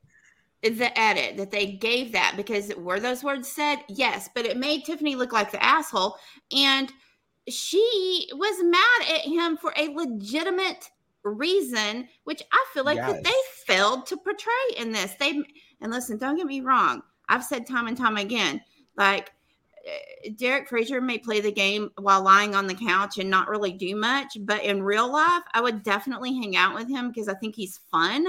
the 0.62 0.98
edit 0.98 1.38
that 1.38 1.50
they 1.50 1.72
gave 1.72 2.12
that 2.12 2.34
because 2.36 2.74
were 2.76 3.00
those 3.00 3.24
words 3.24 3.50
said? 3.50 3.78
Yes, 3.88 4.28
but 4.34 4.44
it 4.44 4.58
made 4.58 4.84
Tiffany 4.84 5.16
look 5.16 5.32
like 5.32 5.50
the 5.50 5.64
asshole, 5.64 6.16
and 6.54 6.92
she 7.48 8.28
was 8.32 8.62
mad 8.62 9.16
at 9.16 9.24
him 9.24 9.56
for 9.56 9.72
a 9.78 9.88
legitimate 9.88 10.90
reason, 11.30 12.08
which 12.24 12.42
I 12.52 12.64
feel 12.72 12.84
like 12.84 12.98
that 12.98 13.24
they 13.24 13.30
failed 13.66 14.06
to 14.06 14.16
portray 14.16 14.76
in 14.76 14.92
this. 14.92 15.14
They 15.18 15.42
and 15.80 15.92
listen, 15.92 16.18
don't 16.18 16.36
get 16.36 16.46
me 16.46 16.60
wrong. 16.60 17.02
I've 17.28 17.44
said 17.44 17.66
time 17.66 17.86
and 17.86 17.96
time 17.96 18.16
again, 18.16 18.60
like 18.96 19.32
uh, 19.86 20.30
Derek 20.36 20.68
Frazier 20.68 21.00
may 21.00 21.18
play 21.18 21.40
the 21.40 21.52
game 21.52 21.90
while 21.98 22.22
lying 22.22 22.54
on 22.54 22.66
the 22.66 22.74
couch 22.74 23.18
and 23.18 23.30
not 23.30 23.48
really 23.48 23.72
do 23.72 23.94
much, 23.94 24.36
but 24.40 24.64
in 24.64 24.82
real 24.82 25.10
life, 25.10 25.42
I 25.52 25.60
would 25.60 25.82
definitely 25.82 26.34
hang 26.34 26.56
out 26.56 26.74
with 26.74 26.88
him 26.88 27.08
because 27.08 27.28
I 27.28 27.34
think 27.34 27.54
he's 27.54 27.80
fun. 27.90 28.26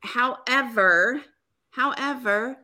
However, 0.00 1.22
however, 1.70 2.58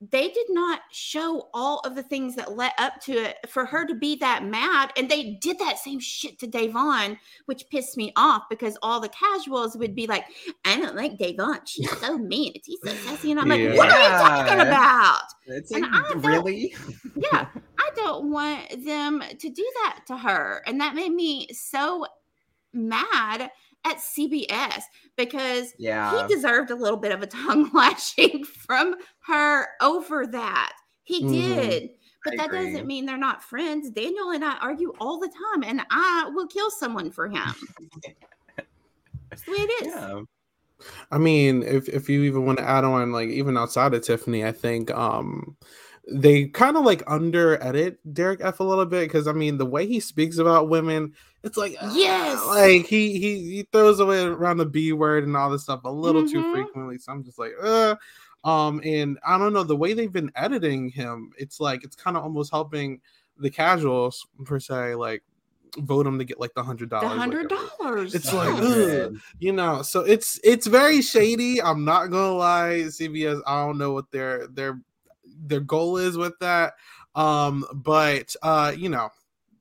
they 0.00 0.28
did 0.28 0.46
not 0.50 0.80
show 0.92 1.48
all 1.54 1.80
of 1.80 1.94
the 1.94 2.02
things 2.02 2.36
that 2.36 2.54
led 2.54 2.72
up 2.76 3.00
to 3.00 3.12
it 3.12 3.36
for 3.48 3.64
her 3.64 3.86
to 3.86 3.94
be 3.94 4.16
that 4.16 4.44
mad. 4.44 4.92
And 4.96 5.10
they 5.10 5.38
did 5.40 5.58
that 5.58 5.78
same 5.78 6.00
shit 6.00 6.38
to 6.40 6.46
Da'Vonne, 6.46 7.16
which 7.46 7.64
pissed 7.70 7.96
me 7.96 8.12
off 8.14 8.42
because 8.50 8.76
all 8.82 9.00
the 9.00 9.08
casuals 9.08 9.74
would 9.76 9.94
be 9.94 10.06
like, 10.06 10.26
I 10.66 10.78
don't 10.78 10.96
like 10.96 11.12
Da'Vonne. 11.18 11.60
She's 11.64 11.90
so 11.98 12.18
mean. 12.18 12.52
She's 12.64 12.78
so 12.84 12.90
sassy. 12.90 13.30
And 13.30 13.40
I'm 13.40 13.48
like, 13.48 13.74
what 13.76 13.90
are 13.90 14.02
you 14.02 14.08
talking 14.08 14.60
about? 14.60 15.22
It's 15.46 15.70
And 15.72 15.82
like 15.82 15.90
I 15.94 16.08
don't- 16.12 16.22
really 16.26 16.74
yeah, 17.16 17.46
I 17.78 17.90
don't 17.96 18.30
want 18.30 18.84
them 18.84 19.22
to 19.38 19.48
do 19.48 19.64
that 19.82 20.00
to 20.08 20.18
her. 20.18 20.62
And 20.66 20.78
that 20.82 20.94
made 20.94 21.12
me 21.12 21.48
so 21.52 22.04
mad 22.74 23.50
at 23.86 23.98
CBS 23.98 24.82
because 25.16 25.72
yeah. 25.78 26.26
he 26.26 26.34
deserved 26.34 26.70
a 26.70 26.74
little 26.74 26.98
bit 26.98 27.12
of 27.12 27.22
a 27.22 27.26
tongue 27.26 27.70
lashing 27.74 28.44
from 28.44 28.96
her 29.20 29.68
over 29.80 30.26
that. 30.26 30.72
He 31.04 31.22
Mhm. 31.22 31.30
did. 31.32 31.90
But 32.24 32.32
I 32.34 32.36
that 32.38 32.46
agree. 32.46 32.66
doesn't 32.72 32.86
mean 32.88 33.06
they're 33.06 33.16
not 33.16 33.42
friends. 33.44 33.90
Daniel 33.90 34.30
and 34.30 34.44
I 34.44 34.56
argue 34.58 34.92
all 34.98 35.20
the 35.20 35.28
time, 35.28 35.62
and 35.62 35.80
I 35.90 36.28
will 36.34 36.48
kill 36.48 36.70
someone 36.70 37.12
for 37.12 37.28
him. 37.28 37.54
That's 39.30 39.42
the 39.44 39.52
way 39.52 39.58
it 39.58 39.82
is. 39.86 39.94
Yeah. 39.94 40.22
I 41.12 41.18
mean, 41.18 41.62
if 41.62 41.88
if 41.88 42.08
you 42.08 42.24
even 42.24 42.44
want 42.44 42.58
to 42.58 42.68
add 42.68 42.82
on, 42.84 43.12
like 43.12 43.28
even 43.28 43.56
outside 43.56 43.94
of 43.94 44.02
Tiffany, 44.04 44.44
I 44.44 44.50
think 44.52 44.90
um 44.90 45.56
they 46.08 46.46
kind 46.46 46.76
of 46.76 46.84
like 46.84 47.02
under 47.06 47.60
edit 47.62 47.98
Derek 48.14 48.40
F 48.42 48.60
a 48.60 48.64
little 48.64 48.86
bit 48.86 49.06
because 49.08 49.26
I 49.26 49.32
mean 49.32 49.58
the 49.58 49.66
way 49.66 49.86
he 49.86 49.98
speaks 50.00 50.38
about 50.38 50.68
women, 50.68 51.14
it's 51.42 51.56
like 51.56 51.72
Yes. 51.94 52.38
ah, 52.40 52.46
like 52.48 52.86
he 52.86 53.18
he 53.18 53.38
he 53.56 53.68
throws 53.72 53.98
away 54.00 54.22
around 54.22 54.58
the 54.58 54.66
B 54.66 54.92
word 54.92 55.24
and 55.24 55.36
all 55.36 55.50
this 55.50 55.64
stuff 55.64 55.80
a 55.84 55.90
little 55.90 56.26
too 56.26 56.42
Mhm. 56.42 56.52
frequently. 56.52 56.98
So 56.98 57.12
I'm 57.12 57.24
just 57.24 57.38
like, 57.38 57.52
uh 57.62 57.96
um, 58.44 58.80
and 58.84 59.18
I 59.26 59.36
don't 59.38 59.52
know 59.52 59.64
the 59.64 59.74
way 59.76 59.92
they've 59.92 60.12
been 60.12 60.30
editing 60.36 60.88
him. 60.88 61.32
It's 61.36 61.58
like 61.58 61.82
it's 61.82 61.96
kind 61.96 62.16
of 62.16 62.22
almost 62.22 62.52
helping 62.52 63.00
the 63.38 63.50
casuals 63.50 64.24
per 64.44 64.60
se, 64.60 64.94
like 64.94 65.24
vote 65.78 66.06
him 66.06 66.18
to 66.18 66.24
get 66.24 66.38
like 66.38 66.54
the 66.54 66.62
hundred 66.62 66.90
The 66.90 67.00
dollars. 67.00 67.18
hundred 67.18 67.48
dollars. 67.80 68.14
It's 68.14 68.32
Oh, 68.32 68.36
like, 68.36 68.62
ugh, 68.62 69.14
you 69.40 69.52
know, 69.52 69.82
so 69.82 70.00
it's 70.00 70.38
it's 70.44 70.68
very 70.68 71.02
shady. 71.02 71.60
I'm 71.60 71.84
not 71.84 72.06
gonna 72.06 72.32
lie, 72.36 72.84
CBS. 72.88 73.42
I 73.46 73.66
don't 73.66 73.76
know 73.78 73.92
what 73.92 74.10
their 74.12 74.46
their 74.46 74.80
their 75.36 75.60
goal 75.60 75.96
is 75.98 76.16
with 76.16 76.38
that. 76.40 76.74
Um, 77.14 77.64
but 77.74 78.34
uh, 78.42 78.74
you 78.76 78.88
know, 78.88 79.10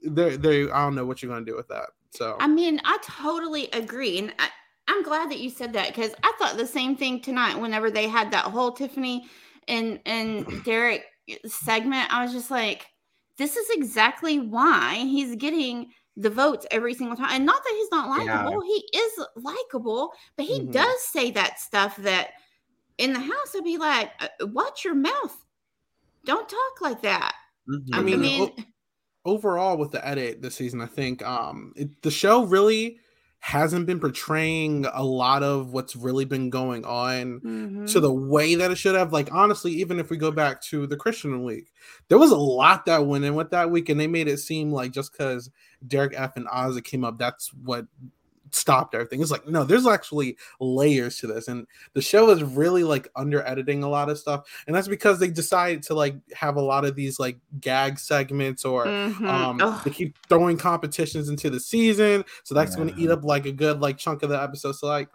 they 0.03 0.37
they 0.37 0.63
I 0.69 0.83
don't 0.85 0.95
know 0.95 1.05
what 1.05 1.21
you're 1.21 1.31
gonna 1.31 1.45
do 1.45 1.55
with 1.55 1.67
that. 1.69 1.89
So 2.11 2.39
I 2.39 2.47
mean, 2.47 2.81
I 2.83 2.97
totally 3.01 3.69
agree, 3.71 4.17
and 4.19 4.33
I, 4.39 4.49
I'm 4.87 5.03
glad 5.03 5.31
that 5.31 5.39
you 5.39 5.49
said 5.49 5.73
that 5.73 5.87
because 5.89 6.13
I 6.23 6.33
thought 6.37 6.57
the 6.57 6.67
same 6.67 6.95
thing 6.97 7.21
tonight. 7.21 7.55
Whenever 7.57 7.89
they 7.89 8.07
had 8.07 8.31
that 8.31 8.45
whole 8.45 8.71
Tiffany 8.73 9.29
and 9.67 10.01
and 10.05 10.47
Derek 10.63 11.05
segment, 11.45 12.13
I 12.13 12.23
was 12.23 12.33
just 12.33 12.51
like, 12.51 12.87
"This 13.37 13.55
is 13.55 13.69
exactly 13.71 14.39
why 14.39 14.95
he's 14.95 15.35
getting 15.37 15.91
the 16.17 16.29
votes 16.29 16.67
every 16.71 16.93
single 16.93 17.15
time." 17.15 17.29
And 17.31 17.45
not 17.45 17.63
that 17.63 17.73
he's 17.77 17.91
not 17.91 18.09
Yeah. 18.13 18.49
likable; 18.49 18.61
he 18.61 18.83
is 18.97 19.25
likable, 19.37 20.11
but 20.35 20.45
he 20.45 20.59
Mhm. 20.59 20.71
does 20.71 21.01
say 21.03 21.31
that 21.31 21.59
stuff 21.59 21.95
that 21.97 22.31
in 22.97 23.13
the 23.13 23.19
house 23.19 23.55
I'd 23.55 23.63
be 23.63 23.77
like, 23.77 24.11
uh, 24.19 24.29
"Watch 24.47 24.85
your 24.85 24.95
mouth! 24.95 25.44
Don't 26.25 26.49
talk 26.49 26.81
like 26.81 27.01
that." 27.03 27.33
Mhm. 27.69 27.89
I 27.93 27.99
I 27.99 28.01
mean, 28.01 28.21
mean, 28.21 28.41
o- 28.41 28.63
overall 29.33 29.77
with 29.77 29.91
the 29.91 30.05
edit 30.05 30.41
this 30.41 30.55
season, 30.55 30.81
I 30.81 30.87
think 30.87 31.23
um 31.25 31.73
it, 31.75 32.01
the 32.01 32.11
show 32.11 32.45
really 32.45 32.99
hasn't 33.39 33.85
been 33.85 33.99
portraying 33.99 34.87
a 34.91 35.03
lot 35.03 35.43
of 35.43 35.71
what's 35.71 35.95
really 35.95 36.25
been 36.25 36.49
going 36.49 36.83
on 36.83 37.39
mhm. 37.41 37.91
to 37.91 37.99
the 37.99 38.11
way 38.11 38.55
that 38.55 38.71
it 38.71 38.75
should 38.75 38.95
have. 38.95 39.13
Like 39.13 39.31
honestly, 39.31 39.71
even 39.73 39.99
if 39.99 40.09
we 40.09 40.17
go 40.17 40.31
back 40.31 40.61
to 40.63 40.87
the 40.87 40.97
Christian 40.97 41.43
week, 41.43 41.71
there 42.07 42.17
was 42.17 42.31
a 42.31 42.37
lot 42.37 42.85
that 42.87 43.05
went 43.05 43.23
in 43.23 43.35
with 43.35 43.51
that 43.51 43.69
week, 43.69 43.87
and 43.89 43.99
they 43.99 44.07
made 44.07 44.27
it 44.27 44.39
seem 44.39 44.71
like 44.71 44.91
just 44.91 45.11
because 45.11 45.51
Derek 45.87 46.13
F 46.15 46.37
and 46.37 46.47
Ozzy 46.47 46.83
came 46.83 47.03
up, 47.03 47.19
that's 47.19 47.53
what 47.53 47.85
stopped 48.51 48.93
everything. 48.95 49.21
It's 49.21 49.31
like 49.31 49.47
no, 49.47 49.63
there's 49.63 49.87
actually 49.87 50.37
layers 50.59 51.17
to 51.19 51.27
this, 51.27 51.47
and 51.47 51.65
the 51.93 52.01
show 52.01 52.29
is 52.29 52.43
really 52.43 52.83
like 52.83 53.07
under 53.15 53.45
editing 53.47 53.83
a 53.83 53.89
lot 53.89 54.09
of 54.09 54.17
stuff, 54.19 54.47
and 54.67 54.75
that's 54.75 54.87
because 54.87 55.19
they 55.19 55.29
decided 55.29 55.83
to 55.83 55.93
like 55.95 56.15
have 56.33 56.55
a 56.55 56.61
lot 56.61 56.85
of 56.85 56.95
these 56.95 57.19
like 57.19 57.37
gag 57.59 57.99
segments 57.99 58.65
or 58.65 58.85
Mhm. 58.85 59.27
um 59.27 59.61
Ugh. 59.61 59.81
they 59.83 59.89
keep 59.91 60.15
throwing 60.29 60.57
competitions 60.57 61.29
into 61.29 61.49
the 61.49 61.59
season 61.59 62.23
so 62.43 62.53
that's 62.55 62.75
going 62.75 62.93
to 62.93 62.99
eat 62.99 63.09
up 63.09 63.23
like 63.23 63.45
a 63.45 63.51
good 63.51 63.79
like 63.81 63.97
chunk 63.97 64.23
of 64.23 64.29
the 64.29 64.41
episode 64.41 64.73
so 64.73 64.87
like 64.87 65.09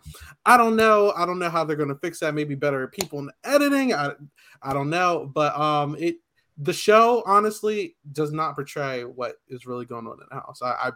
i 0.46 0.56
don't 0.56 0.76
know 0.76 1.12
i 1.16 1.24
don't 1.26 1.38
know 1.38 1.50
how 1.50 1.64
they're 1.64 1.76
going 1.76 1.88
to 1.88 1.94
fix 1.96 2.18
that 2.20 2.34
maybe 2.34 2.54
better 2.54 2.86
people 2.88 3.18
in 3.18 3.30
editing 3.44 3.92
i 3.94 4.10
i 4.62 4.72
don't 4.72 4.90
know 4.90 5.30
but 5.34 5.54
um 5.58 5.96
it 5.98 6.16
the 6.58 6.72
show 6.72 7.22
honestly 7.26 7.96
does 8.12 8.32
not 8.32 8.54
portray 8.54 9.04
what 9.04 9.36
is 9.48 9.66
really 9.66 9.84
going 9.86 10.06
on 10.06 10.14
in 10.14 10.26
the 10.30 10.34
house 10.34 10.60
i, 10.62 10.70
I 10.70 10.90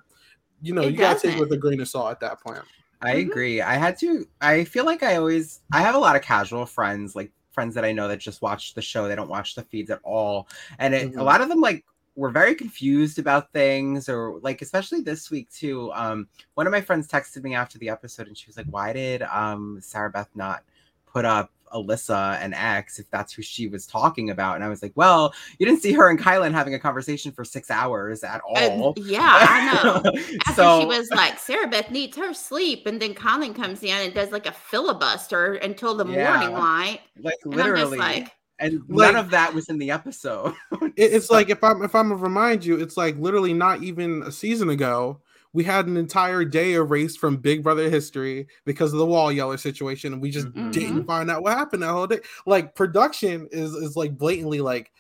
you 0.65 0.75
know 0.75 0.83
It 0.83 0.93
you 0.93 0.99
gotta 0.99 1.21
take 1.21 1.37
it 1.37 1.41
with 1.41 1.53
a 1.53 1.57
grain 1.57 1.81
of 1.81 1.89
salt 1.89 2.11
at 2.11 2.21
that 2.21 2.41
point 2.41 2.61
I 3.03 3.17
Mhm. 3.17 3.27
agree. 3.27 3.61
I 3.61 3.75
had 3.75 3.99
to. 3.99 4.27
I 4.41 4.65
feel 4.65 4.87
like 4.87 5.03
I 5.03 5.17
always. 5.17 5.61
I 5.73 5.83
have 5.83 5.95
a 5.95 5.99
lot 5.99 6.17
of 6.17 6.23
casual 6.23 6.65
friends, 6.65 7.15
like 7.15 7.31
friends 7.53 7.75
that 7.75 7.85
I 7.85 7.93
know 7.93 8.09
that 8.09 8.19
just 8.19 8.41
watch 8.41 8.73
the 8.75 8.81
show. 8.83 9.09
They 9.09 9.15
don't 9.17 9.29
watch 9.29 9.55
the 9.55 9.63
feeds 9.63 9.91
at 9.91 10.01
all, 10.05 10.49
and 10.79 10.95
it, 10.95 11.13
a 11.17 11.23
Mhm. 11.23 11.25
lot 11.25 11.43
of 11.43 11.49
them 11.51 11.61
like 11.61 11.85
were 12.17 12.31
very 12.31 12.55
confused 12.55 13.19
about 13.19 13.53
things, 13.53 14.09
or 14.09 14.39
like 14.41 14.63
especially 14.63 15.01
this 15.03 15.31
week 15.31 15.51
too. 15.51 15.93
Um, 15.93 16.29
one 16.55 16.67
of 16.67 16.71
my 16.73 16.81
friends 16.81 17.07
texted 17.09 17.43
me 17.43 17.55
after 17.55 17.79
the 17.79 17.91
episode, 17.91 18.27
and 18.29 18.39
she 18.39 18.47
was 18.47 18.57
like, 18.57 18.67
"Why 18.71 18.93
did 18.95 19.23
um 19.23 19.79
Sarah 19.83 20.11
Beth 20.11 20.31
not 20.35 20.65
put 21.07 21.25
up?" 21.27 21.51
Alyssa 21.75 22.39
and 22.41 22.55
X, 22.55 22.99
if 22.99 23.11
that's 23.11 23.33
who 23.33 23.43
she 23.43 23.67
was 23.67 23.87
talking 23.87 24.31
about. 24.31 24.55
And 24.55 24.65
I 24.65 24.69
was 24.69 24.83
like, 24.83 24.93
well, 24.95 25.35
you 25.59 25.67
didn't 25.67 25.83
see 25.83 25.93
her 25.93 26.09
and 26.09 26.19
Kyland 26.19 26.53
having 26.53 26.75
a 26.75 26.79
conversation 26.79 27.33
for 27.33 27.45
six 27.45 27.71
hours 27.71 28.23
at 28.25 28.41
Uh, 28.57 28.69
all. 28.71 28.95
yeah, 28.97 29.21
I 29.23 29.75
know. 29.83 30.13
After 30.47 30.53
so 30.55 30.81
she 30.81 30.87
was 30.87 31.11
like, 31.11 31.39
Sarah 31.39 31.67
Beth 31.69 31.91
needs 31.91 32.17
her 32.17 32.33
sleep, 32.33 32.87
and 32.87 33.03
then 33.03 33.15
Kyland 33.15 33.57
comes 33.57 33.83
in 33.83 33.91
and 33.97 34.15
does 34.15 34.31
like 34.33 34.47
a 34.47 34.53
filibuster 34.53 35.55
until 35.55 35.95
the 35.95 36.07
Yeah. 36.07 36.37
morning 36.39 36.55
light. 36.57 37.01
like 37.21 37.35
And 37.45 37.55
I'm 37.55 37.59
just 37.59 37.67
literally, 37.67 37.99
like, 37.99 38.33
and 38.61 38.81
Like- 38.89 39.15
none 39.15 39.17
of 39.25 39.31
that 39.31 39.53
was 39.53 39.69
in 39.69 39.79
the 39.79 39.91
episode. 39.91 40.55
It- 40.97 41.13
it's 41.13 41.29
like 41.29 41.51
if 41.51 41.65
i'm 41.65 41.83
if 41.83 41.93
i'm 41.97 42.11
to 42.11 42.15
remind 42.15 42.65
you 42.65 42.79
it's 42.81 42.97
like 42.97 43.17
literally 43.19 43.53
not 43.53 43.83
even 43.83 44.23
a 44.23 44.31
season 44.31 44.71
ago 44.71 45.21
we 45.55 45.65
had 45.65 45.87
an 45.87 45.97
entire 45.97 46.45
day 46.45 46.75
erased 46.75 47.19
from 47.19 47.39
big 47.39 47.63
brother 47.63 47.89
history 47.89 48.47
because 48.67 48.93
of 48.93 48.99
the 48.99 49.07
wall 49.07 49.33
yeller 49.33 49.57
situation 49.57 50.13
and 50.13 50.21
we 50.21 50.31
just 50.31 50.49
Mhm. 50.49 50.73
didn't 50.73 51.05
find 51.07 51.31
out 51.31 51.43
what 51.43 51.57
happened 51.57 51.83
that 51.83 51.93
whole 51.93 52.07
day 52.07 52.21
like 52.45 52.75
production 52.75 53.49
is 53.51 53.73
is 53.73 53.97
like 53.97 54.19
blatantly 54.19 54.61
like 54.61 54.93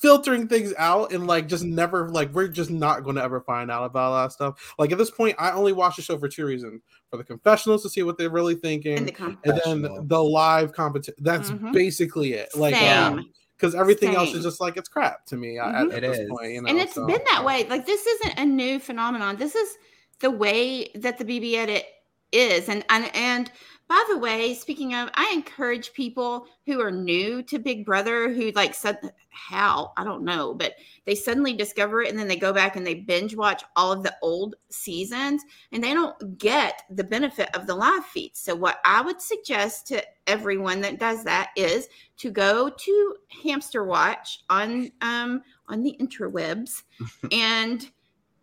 filtering 0.00 0.46
things 0.46 0.72
out 0.78 1.12
and 1.12 1.26
like 1.26 1.48
just 1.48 1.64
never 1.64 2.08
like 2.10 2.32
we're 2.32 2.46
just 2.46 2.70
not 2.70 3.02
going 3.02 3.16
to 3.16 3.22
ever 3.22 3.40
find 3.40 3.68
out 3.70 3.84
about 3.84 4.10
a 4.10 4.12
lot 4.12 4.24
of 4.26 4.32
stuff 4.32 4.74
like 4.78 4.92
at 4.92 4.98
this 4.98 5.10
point 5.10 5.34
i 5.40 5.50
only 5.50 5.72
watch 5.72 5.96
the 5.96 6.02
show 6.02 6.16
for 6.18 6.28
two 6.28 6.46
reasons 6.46 6.82
for 7.10 7.16
the 7.16 7.24
confessionals 7.24 7.82
to 7.82 7.88
see 7.88 8.02
what 8.04 8.16
they're 8.16 8.30
really 8.30 8.54
thinking 8.54 8.98
in 8.98 9.04
the 9.06 9.36
and 9.44 9.60
then 9.64 10.06
the 10.06 10.22
live 10.22 10.72
competition 10.72 11.14
that's 11.18 11.50
Mhm. 11.50 11.72
basically 11.72 12.34
it 12.34 12.48
like 12.54 12.76
Same. 12.76 13.18
um, 13.18 13.30
because 13.58 13.74
everything 13.74 14.14
else 14.14 14.34
is 14.34 14.44
just 14.44 14.60
like 14.60 14.76
it's 14.76 14.88
crap 14.88 15.26
to 15.26 15.36
me 15.36 15.58
at, 15.58 15.66
Mhm. 15.74 15.92
at 15.92 16.04
It 16.04 16.08
this 16.08 16.18
is. 16.20 16.30
point. 16.30 16.52
You 16.52 16.62
know, 16.62 16.68
and 16.68 16.78
it's 16.78 16.94
so, 16.94 17.06
been 17.06 17.20
that 17.32 17.40
uh, 17.42 17.44
way. 17.44 17.66
Like 17.68 17.86
this 17.86 18.06
isn't 18.06 18.38
a 18.38 18.44
new 18.44 18.78
phenomenon. 18.78 19.36
This 19.36 19.54
is 19.54 19.76
the 20.20 20.30
way 20.30 20.90
that 20.94 21.18
the 21.18 21.24
BB 21.24 21.54
edit 21.56 21.84
is. 22.32 22.68
And 22.68 22.84
and 22.88 23.10
and 23.14 23.50
by 23.88 24.04
the 24.10 24.18
way, 24.18 24.52
speaking 24.52 24.94
of, 24.94 25.08
I 25.14 25.30
encourage 25.32 25.94
people 25.94 26.46
who 26.66 26.78
are 26.82 26.90
new 26.90 27.42
to 27.44 27.58
Big 27.58 27.86
Brother 27.86 28.30
who 28.30 28.50
like 28.50 28.74
said 28.74 28.98
how 29.30 29.92
I 29.96 30.04
don't 30.04 30.24
know, 30.24 30.52
but 30.52 30.74
they 31.06 31.14
suddenly 31.14 31.54
discover 31.54 32.02
it 32.02 32.10
and 32.10 32.18
then 32.18 32.28
they 32.28 32.36
go 32.36 32.52
back 32.52 32.76
and 32.76 32.86
they 32.86 32.94
binge 32.94 33.34
watch 33.34 33.62
all 33.76 33.90
of 33.90 34.02
the 34.02 34.14
old 34.20 34.56
seasons 34.68 35.42
and 35.72 35.82
they 35.82 35.94
don't 35.94 36.36
get 36.36 36.82
the 36.90 37.04
benefit 37.04 37.48
of 37.56 37.66
the 37.66 37.74
live 37.74 38.04
feeds. 38.04 38.40
So 38.40 38.54
what 38.54 38.78
I 38.84 39.00
would 39.00 39.22
suggest 39.22 39.86
to 39.86 40.04
everyone 40.26 40.82
that 40.82 40.98
does 40.98 41.24
that 41.24 41.50
is 41.56 41.88
to 42.18 42.30
go 42.30 42.68
to 42.68 43.16
Hamster 43.42 43.84
Watch 43.84 44.40
on 44.50 44.90
um 45.00 45.42
on 45.66 45.82
the 45.82 45.96
interwebs 45.98 46.82
and 47.32 47.88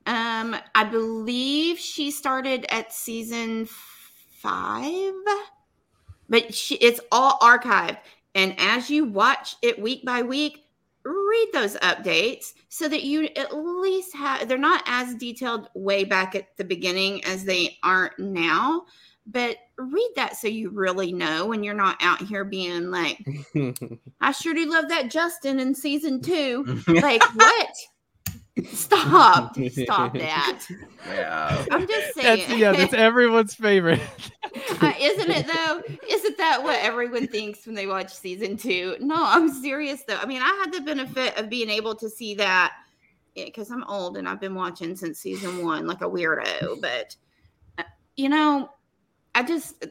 um 0.07 0.55
I 0.73 0.85
believe 0.85 1.77
she 1.77 2.09
started 2.09 2.65
at 2.69 2.91
season 2.91 3.67
5 4.45 5.13
but 6.29 6.53
she 6.53 6.75
it's 6.75 6.99
all 7.11 7.37
archived 7.39 7.97
and 8.35 8.55
as 8.57 8.89
you 8.89 9.05
watch 9.05 9.55
it 9.61 9.81
week 9.81 10.05
by 10.05 10.21
week 10.21 10.65
read 11.03 11.49
those 11.53 11.75
updates 11.77 12.53
so 12.69 12.87
that 12.87 13.03
you 13.03 13.27
at 13.35 13.55
least 13.55 14.15
have 14.15 14.47
they're 14.47 14.57
not 14.57 14.83
as 14.85 15.15
detailed 15.15 15.69
way 15.75 16.03
back 16.03 16.35
at 16.35 16.55
the 16.57 16.63
beginning 16.63 17.23
as 17.25 17.43
they 17.43 17.77
aren't 17.83 18.17
now 18.19 18.83
but 19.27 19.57
read 19.77 20.09
that 20.15 20.35
so 20.35 20.47
you 20.47 20.69
really 20.69 21.11
know 21.11 21.47
when 21.47 21.63
you're 21.63 21.73
not 21.73 21.97
out 22.01 22.21
here 22.21 22.43
being 22.43 22.91
like 22.91 23.25
I 24.21 24.31
sure 24.31 24.53
do 24.53 24.69
love 24.69 24.89
that 24.89 25.11
Justin 25.11 25.59
in 25.59 25.75
season 25.75 26.21
two. 26.21 26.81
Like, 26.87 27.21
what? 27.35 27.69
Stop. 28.63 29.55
Stop 29.69 30.13
that. 30.17 30.65
yeah. 31.09 31.65
I'm 31.71 31.87
just 31.87 32.15
saying. 32.15 32.47
That's 32.47 32.57
yeah, 32.57 32.71
that's 32.71 32.93
everyone's 32.93 33.53
favorite. 33.53 33.99
Uh, 34.81 34.93
isn't 34.99 35.29
it 35.29 35.45
though? 35.45 35.81
Isn't 36.09 36.37
that 36.37 36.63
what 36.63 36.79
everyone 36.79 37.27
thinks 37.27 37.65
when 37.65 37.75
they 37.75 37.85
watch 37.85 38.13
season 38.13 38.55
two? 38.55 38.95
No, 39.01 39.15
I'm 39.17 39.49
serious 39.49 40.03
though. 40.07 40.17
I 40.17 40.25
mean, 40.25 40.41
I 40.41 40.63
had 40.63 40.71
the 40.73 40.81
benefit 40.81 41.37
of 41.37 41.49
being 41.49 41.69
able 41.69 41.95
to 41.95 42.09
see 42.09 42.33
that 42.35 42.73
because 43.35 43.69
I'm 43.71 43.83
old 43.85 44.15
and 44.15 44.27
I've 44.27 44.39
been 44.39 44.55
watching 44.55 44.95
since 44.95 45.19
season 45.19 45.65
one, 45.65 45.85
like 45.85 46.01
a 46.01 46.09
weirdo. 46.09 46.79
But 46.79 47.15
uh, 47.77 47.83
you 48.15 48.29
know, 48.29 48.69
I 49.33 49.43
just 49.43 49.85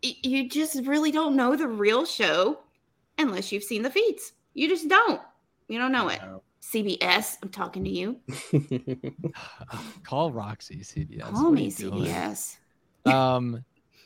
you 0.00 0.48
just 0.48 0.86
really 0.86 1.10
don't 1.10 1.34
know 1.34 1.56
the 1.56 1.66
real 1.66 2.04
show 2.06 2.60
unless 3.18 3.50
you've 3.50 3.64
seen 3.64 3.82
the 3.82 3.90
feeds. 3.90 4.32
You 4.54 4.68
just 4.68 4.88
don't. 4.88 5.20
You 5.66 5.78
don't 5.80 5.92
know 5.92 6.08
it. 6.08 6.20
CBS, 6.72 7.36
I'm 7.42 7.50
talking 7.50 7.84
to 7.84 7.90
you. 7.90 8.20
Call 10.04 10.32
Roxy 10.32 10.78
CBS. 10.80 11.20
Call 11.32 11.44
What 11.44 11.52
me? 11.54 11.70
CBS. 11.70 12.56
um 13.06 13.64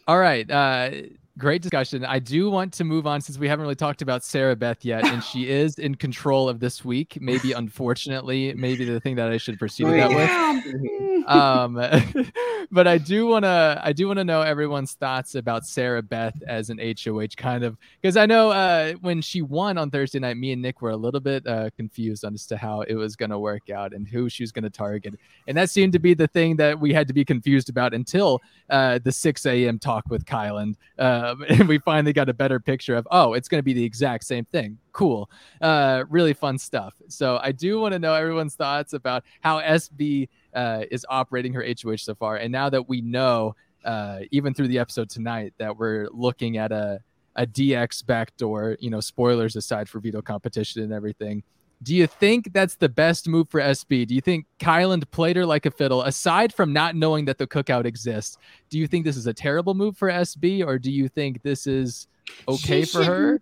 all 0.09 0.19
right 0.19 0.51
uh 0.51 0.91
great 1.39 1.63
discussion. 1.63 2.05
I 2.05 2.19
do 2.19 2.51
want 2.51 2.73
to 2.75 2.85
move 2.85 3.07
on 3.07 3.21
since 3.21 3.39
we 3.39 3.47
haven't 3.49 3.63
really 3.63 3.77
talked 3.77 4.03
about 4.03 4.25
Sarah 4.25 4.57
Beth 4.57 4.85
yet, 4.85 5.05
and 5.07 5.23
she 5.23 5.49
is 5.63 5.79
in 5.79 5.95
control 5.95 6.49
of 6.49 6.59
this 6.59 6.85
week. 6.85 7.17
Maybe 7.21 7.53
unfortunately, 7.53 8.53
maybe 8.55 8.85
the 8.85 8.99
thing 8.99 9.15
that 9.17 9.29
I 9.31 9.37
should 9.37 9.57
proceed 9.59 9.85
Oh, 9.87 9.91
that 9.93 10.11
yeah. 10.11 10.55
with. 10.55 10.75
Um, 11.29 11.75
but 12.71 12.87
I 12.87 12.97
do 12.97 13.27
want 13.27 13.45
to 13.45 13.81
I 13.85 13.93
do 13.93 14.07
want 14.07 14.19
to 14.19 14.25
know 14.25 14.41
everyone's 14.41 14.93
thoughts 14.93 15.35
about 15.35 15.67
Sarah 15.67 16.03
Beth 16.03 16.41
as 16.47 16.71
an 16.71 16.79
HOH 16.79 17.37
kind 17.37 17.65
of 17.65 17.77
because 18.01 18.17
I 18.17 18.25
know 18.25 18.51
uh, 18.51 18.95
when 18.95 19.21
she 19.21 19.43
won 19.43 19.77
on 19.77 19.91
Thursday 19.91 20.19
night, 20.19 20.39
me 20.39 20.53
and 20.53 20.63
Nick 20.63 20.81
were 20.81 20.91
a 20.91 20.97
little 20.97 21.21
bit 21.21 21.47
uh, 21.47 21.69
confused 21.77 22.25
as 22.25 22.47
to 22.47 22.57
how 22.57 22.81
it 22.83 22.95
was 22.95 23.15
going 23.15 23.31
to 23.31 23.39
work 23.39 23.69
out 23.69 23.93
and 23.93 24.09
who 24.09 24.29
she 24.31 24.43
was 24.43 24.53
going 24.53 24.65
to 24.65 24.71
target, 24.71 25.15
and 25.47 25.57
that 25.57 25.69
seemed 25.69 25.93
to 25.93 25.99
be 25.99 26.15
the 26.15 26.27
thing 26.29 26.57
that 26.57 26.81
we 26.81 26.93
had 26.93 27.07
to 27.09 27.15
be 27.15 27.25
confused 27.25 27.69
about 27.69 27.93
until 27.93 28.41
uh, 28.71 28.99
the 29.05 29.13
6 29.13 29.47
a.m. 29.47 29.79
talk 29.79 30.05
with 30.09 30.25
Kyland, 30.25 30.77
um, 30.99 31.45
and 31.49 31.69
we 31.69 31.79
finally 31.79 32.15
got 32.15 32.29
a 32.29 32.35
better 32.35 32.59
picture 32.59 32.97
of 32.97 33.07
oh, 33.11 33.35
it's 33.35 33.49
going 33.49 33.59
to 33.59 33.65
be 33.65 33.75
the 33.75 33.85
exact 33.85 34.25
same 34.25 34.47
thing. 34.47 34.79
Cool, 34.93 35.31
uh, 35.61 36.05
really 36.09 36.33
fun 36.33 36.59
stuff. 36.59 36.95
So 37.09 37.39
I 37.43 37.53
do 37.53 37.79
want 37.81 37.93
to 37.93 37.99
know 37.99 38.15
everyone's 38.15 38.55
thoughts 38.55 38.95
about 38.95 39.25
how 39.43 39.61
SB 39.61 40.29
uh, 40.59 40.83
is 40.91 41.07
operating 41.09 41.53
her 41.53 41.65
HOH 41.65 41.99
so 41.99 42.17
far. 42.17 42.37
And 42.37 42.51
now 42.51 42.69
that 42.69 42.89
we 42.89 43.01
know, 43.01 43.55
uh, 43.85 44.21
even 44.33 44.55
through 44.55 44.67
the 44.67 44.81
episode 44.81 45.09
tonight, 45.09 45.55
that 45.59 45.77
we're 45.77 46.09
looking 46.11 46.57
at 46.57 46.73
a, 46.73 46.99
a 47.37 47.47
DX 47.47 48.05
backdoor, 48.05 48.77
you 48.81 48.91
know, 48.91 48.99
spoilers 48.99 49.55
aside 49.55 49.89
for 49.89 50.01
veto 50.01 50.21
competition 50.21 50.83
and 50.83 50.93
everything. 50.93 51.45
Do 51.81 51.95
you 51.95 52.09
think 52.09 52.53
that's 52.53 52.75
the 52.75 52.89
best 52.89 53.29
move 53.29 53.49
for 53.49 53.61
SB? 53.61 54.09
Do 54.09 54.17
you 54.17 54.21
think 54.21 54.47
Kyland 54.59 55.09
played 55.13 55.37
her 55.37 55.47
like 55.47 55.65
a 55.65 55.71
fiddle? 55.71 56.03
Aside 56.03 56.53
from 56.53 56.73
not 56.73 56.97
knowing 56.97 57.27
that 57.27 57.39
the 57.39 57.47
cookout 57.47 57.85
exists, 57.85 58.37
do 58.69 58.81
you 58.81 58.89
think 58.89 59.05
this 59.05 59.17
is 59.17 59.29
a 59.29 59.33
terrible 59.33 59.75
move 59.75 59.97
for 59.97 60.09
SB, 60.09 60.67
or 60.67 60.81
do 60.81 60.91
you 60.91 61.07
think 61.07 61.41
this 61.45 61.69
is 61.69 62.09
okay 62.49 62.85
She 62.85 62.91
for 62.91 63.05
her? 63.05 63.41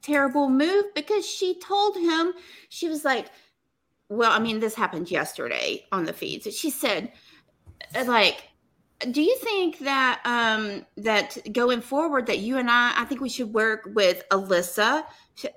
Terrible 0.00 0.48
move 0.48 0.94
because 0.94 1.26
she 1.26 1.58
told 1.58 1.96
him 1.96 2.34
she 2.68 2.88
was 2.88 3.04
like, 3.04 3.30
well, 4.12 4.32
I 4.32 4.38
mean, 4.38 4.60
this 4.60 4.74
happened 4.74 5.10
yesterday 5.10 5.86
on 5.90 6.04
the 6.04 6.12
feeds. 6.12 6.54
She 6.54 6.70
said, 6.70 7.12
uh, 7.94 8.04
like, 8.04 8.48
do 9.10 9.20
you 9.20 9.36
think 9.38 9.80
that 9.80 10.20
um 10.24 10.86
that 10.96 11.36
going 11.52 11.80
forward 11.80 12.26
that 12.26 12.38
you 12.38 12.58
and 12.58 12.70
I 12.70 12.92
I 12.96 13.04
think 13.04 13.20
we 13.20 13.28
should 13.28 13.52
work 13.52 13.88
with 13.94 14.22
Alyssa? 14.30 15.04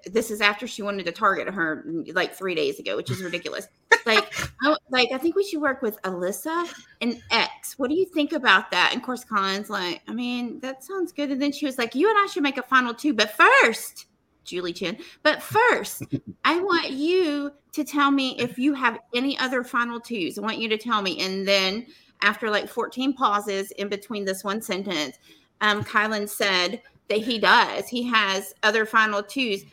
This 0.05 0.31
is 0.31 0.41
after 0.41 0.67
she 0.67 0.81
wanted 0.81 1.05
to 1.05 1.11
target 1.11 1.53
her 1.53 1.85
like 2.13 2.33
three 2.33 2.55
days 2.55 2.79
ago, 2.79 2.95
which 2.95 3.11
is 3.11 3.21
ridiculous. 3.21 3.67
like, 4.05 4.33
I, 4.63 4.77
like 4.89 5.09
I 5.13 5.17
think 5.17 5.35
we 5.35 5.43
should 5.43 5.61
work 5.61 5.81
with 5.81 6.01
Alyssa 6.03 6.67
and 7.01 7.21
X. 7.29 7.77
What 7.77 7.89
do 7.89 7.95
you 7.95 8.05
think 8.05 8.31
about 8.31 8.71
that? 8.71 8.91
And 8.93 9.01
of 9.01 9.05
course, 9.05 9.23
Kyland's 9.25 9.69
like, 9.69 10.01
I 10.07 10.13
mean, 10.13 10.59
that 10.61 10.83
sounds 10.83 11.11
good. 11.11 11.29
And 11.29 11.41
then 11.41 11.51
she 11.51 11.65
was 11.65 11.77
like, 11.77 11.93
you 11.93 12.09
and 12.09 12.17
I 12.17 12.27
should 12.27 12.43
make 12.43 12.57
a 12.57 12.63
final 12.63 12.93
two, 12.93 13.13
but 13.13 13.31
first, 13.31 14.07
Julie 14.45 14.73
Chen. 14.73 14.97
But 15.23 15.41
first, 15.41 16.03
I 16.45 16.59
want 16.59 16.91
you 16.91 17.51
to 17.73 17.83
tell 17.83 18.11
me 18.11 18.37
if 18.39 18.57
you 18.57 18.73
have 18.73 18.99
any 19.13 19.37
other 19.37 19.63
final 19.63 19.99
twos. 19.99 20.37
I 20.37 20.41
want 20.41 20.59
you 20.59 20.69
to 20.69 20.77
tell 20.77 21.01
me. 21.01 21.19
And 21.19 21.47
then 21.47 21.85
after 22.21 22.49
like 22.49 22.69
14 22.69 23.13
pauses 23.13 23.71
in 23.71 23.89
between 23.89 24.25
this 24.25 24.43
one 24.43 24.61
sentence, 24.61 25.17
um, 25.61 25.83
Kyland 25.83 26.29
said 26.29 26.81
that 27.09 27.19
he 27.19 27.39
does. 27.39 27.87
He 27.87 28.03
has 28.03 28.53
other 28.63 28.85
final 28.85 29.21
twos. 29.21 29.63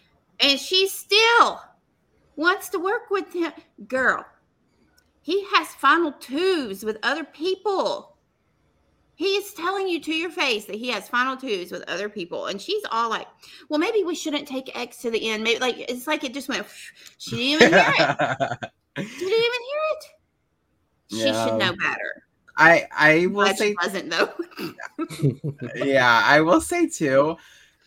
And 0.41 0.59
she 0.59 0.88
still 0.88 1.61
wants 2.37 2.69
to 2.71 2.79
work 2.79 3.11
with 3.11 3.33
him. 3.33 3.52
Girl, 3.87 4.25
he 5.23 5.45
has 5.55 5.69
final 5.69 6.12
twos 6.12 6.85
with 6.85 6.99
other 7.02 7.25
people. 7.25 8.12
He 9.14 9.37
is 9.37 9.52
telling 9.54 9.88
you 9.88 10.00
to 10.00 10.14
your 10.14 10.31
face 10.31 10.64
that 10.64 10.76
he 10.76 10.88
has 10.88 11.09
final 11.09 11.37
twos 11.37 11.71
with 11.71 11.88
other 11.88 12.09
people. 12.09 12.47
And 12.47 12.61
she's 12.61 12.83
all 12.90 13.11
like, 13.11 13.26
well, 13.69 13.78
maybe 13.78 14.02
we 14.02 14.14
shouldn't 14.14 14.49
take 14.49 14.76
X 14.76 14.99
to 14.99 15.11
the 15.11 15.31
end. 15.31 15.45
Maybe 15.45 15.61
like 15.61 15.78
it's 15.90 16.07
like 16.07 16.25
it 16.25 16.35
just 16.35 16.49
went. 16.49 16.66
She 17.19 17.37
didn't 17.37 17.62
even 17.62 17.75
hear 17.75 17.92
it. 17.99 18.59
She 18.97 19.25
didn't 19.25 19.45
even 19.45 19.62
hear 19.71 19.81
it. 19.92 20.04
She 21.09 21.19
Yeah. 21.28 21.45
should 21.45 21.54
know 21.59 21.73
better. 21.73 22.23
I 22.57 22.87
I 22.97 23.26
will 23.26 23.45
Glad 23.45 23.57
say 23.57 23.71
she 23.71 23.76
wasn't 23.83 24.11
though. 24.11 24.33
yeah, 25.85 26.23
I 26.25 26.40
will 26.40 26.61
say 26.61 26.87
too. 26.87 27.37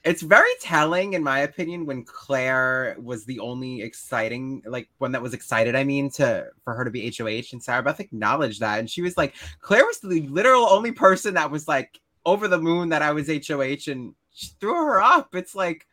It's 0.05 0.21
very 0.21 0.51
telling, 0.61 1.13
in 1.13 1.23
my 1.23 1.39
opinion, 1.39 1.87
when 1.87 2.03
Claire 2.03 2.95
was 3.01 3.25
the 3.25 3.39
only 3.39 3.81
exciting, 3.81 4.61
like 4.67 4.87
one 4.99 5.11
that 5.13 5.21
was 5.21 5.33
excited. 5.33 5.75
I 5.75 5.83
mean, 5.83 6.11
to 6.11 6.47
for 6.63 6.75
her 6.75 6.85
to 6.85 6.91
be 6.91 7.11
HOH, 7.11 7.49
and 7.51 7.63
Sarah 7.63 7.81
Beth 7.81 7.99
acknowledged 7.99 8.59
that, 8.59 8.79
and 8.79 8.87
she 8.89 9.01
was 9.01 9.17
like, 9.17 9.33
Claire 9.61 9.83
was 9.83 9.99
the 9.99 10.21
literal 10.27 10.69
only 10.69 10.91
person 10.91 11.33
that 11.33 11.49
was 11.49 11.67
like 11.67 11.99
over 12.23 12.47
the 12.47 12.61
moon 12.61 12.89
that 12.89 13.01
I 13.01 13.13
was 13.13 13.27
HOH, 13.27 13.91
and 13.91 14.13
she 14.31 14.49
threw 14.59 14.75
her 14.75 15.01
up. 15.01 15.33
It's 15.33 15.55
like, 15.55 15.87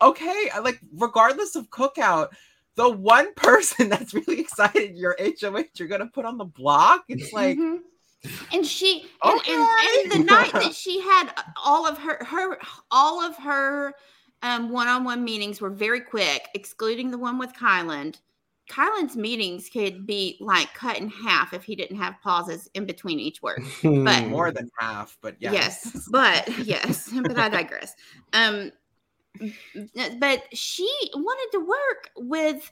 okay, 0.00 0.50
like 0.62 0.80
regardless 0.94 1.56
of 1.56 1.68
cookout, 1.68 2.28
the 2.76 2.88
one 2.88 3.34
person 3.36 3.90
that's 3.90 4.14
really 4.14 4.40
excited 4.40 4.96
you're 4.96 5.16
HOH, 5.20 5.64
you're 5.74 5.88
gonna 5.88 6.06
put 6.06 6.24
on 6.24 6.38
the 6.38 6.44
block. 6.46 7.04
It's 7.08 7.34
like. 7.34 7.58
Mm-hmm. 7.58 7.82
And 8.52 8.66
she 8.66 9.06
and, 9.22 9.40
and, 9.48 9.68
and 10.04 10.12
the 10.12 10.24
night 10.24 10.52
that 10.52 10.74
she 10.84 11.00
had 11.00 11.32
all 11.64 11.86
of 11.86 11.98
her 11.98 12.24
her 12.24 12.58
all 12.90 13.22
of 13.22 13.36
her 13.36 13.94
um 14.42 14.70
one-on-one 14.70 15.24
meetings 15.24 15.60
were 15.60 15.70
very 15.70 16.00
quick, 16.00 16.48
excluding 16.54 17.10
the 17.10 17.18
one 17.18 17.38
with 17.38 17.52
Kyland. 17.54 18.20
kyland's 18.68 19.16
meetings 19.16 19.68
could 19.68 20.06
be 20.06 20.36
like 20.40 20.72
cut 20.74 20.98
in 20.98 21.08
half 21.08 21.52
if 21.54 21.64
he 21.64 21.74
didn't 21.74 21.96
have 21.96 22.14
pauses 22.22 22.68
in 22.74 22.84
between 22.86 23.18
each 23.18 23.42
word. 23.42 23.62
But- 23.82 24.26
more 24.28 24.52
than 24.52 24.70
half, 24.78 25.16
but 25.20 25.36
yes. 25.40 25.52
yes 25.52 26.08
but 26.10 26.66
yes 26.66 27.10
but 27.22 27.38
i 27.38 27.48
digress 27.48 27.94
um 28.32 28.70
but 30.18 30.42
she 30.52 30.88
wanted 31.14 31.48
to 31.52 31.66
work 31.66 32.10
with 32.16 32.70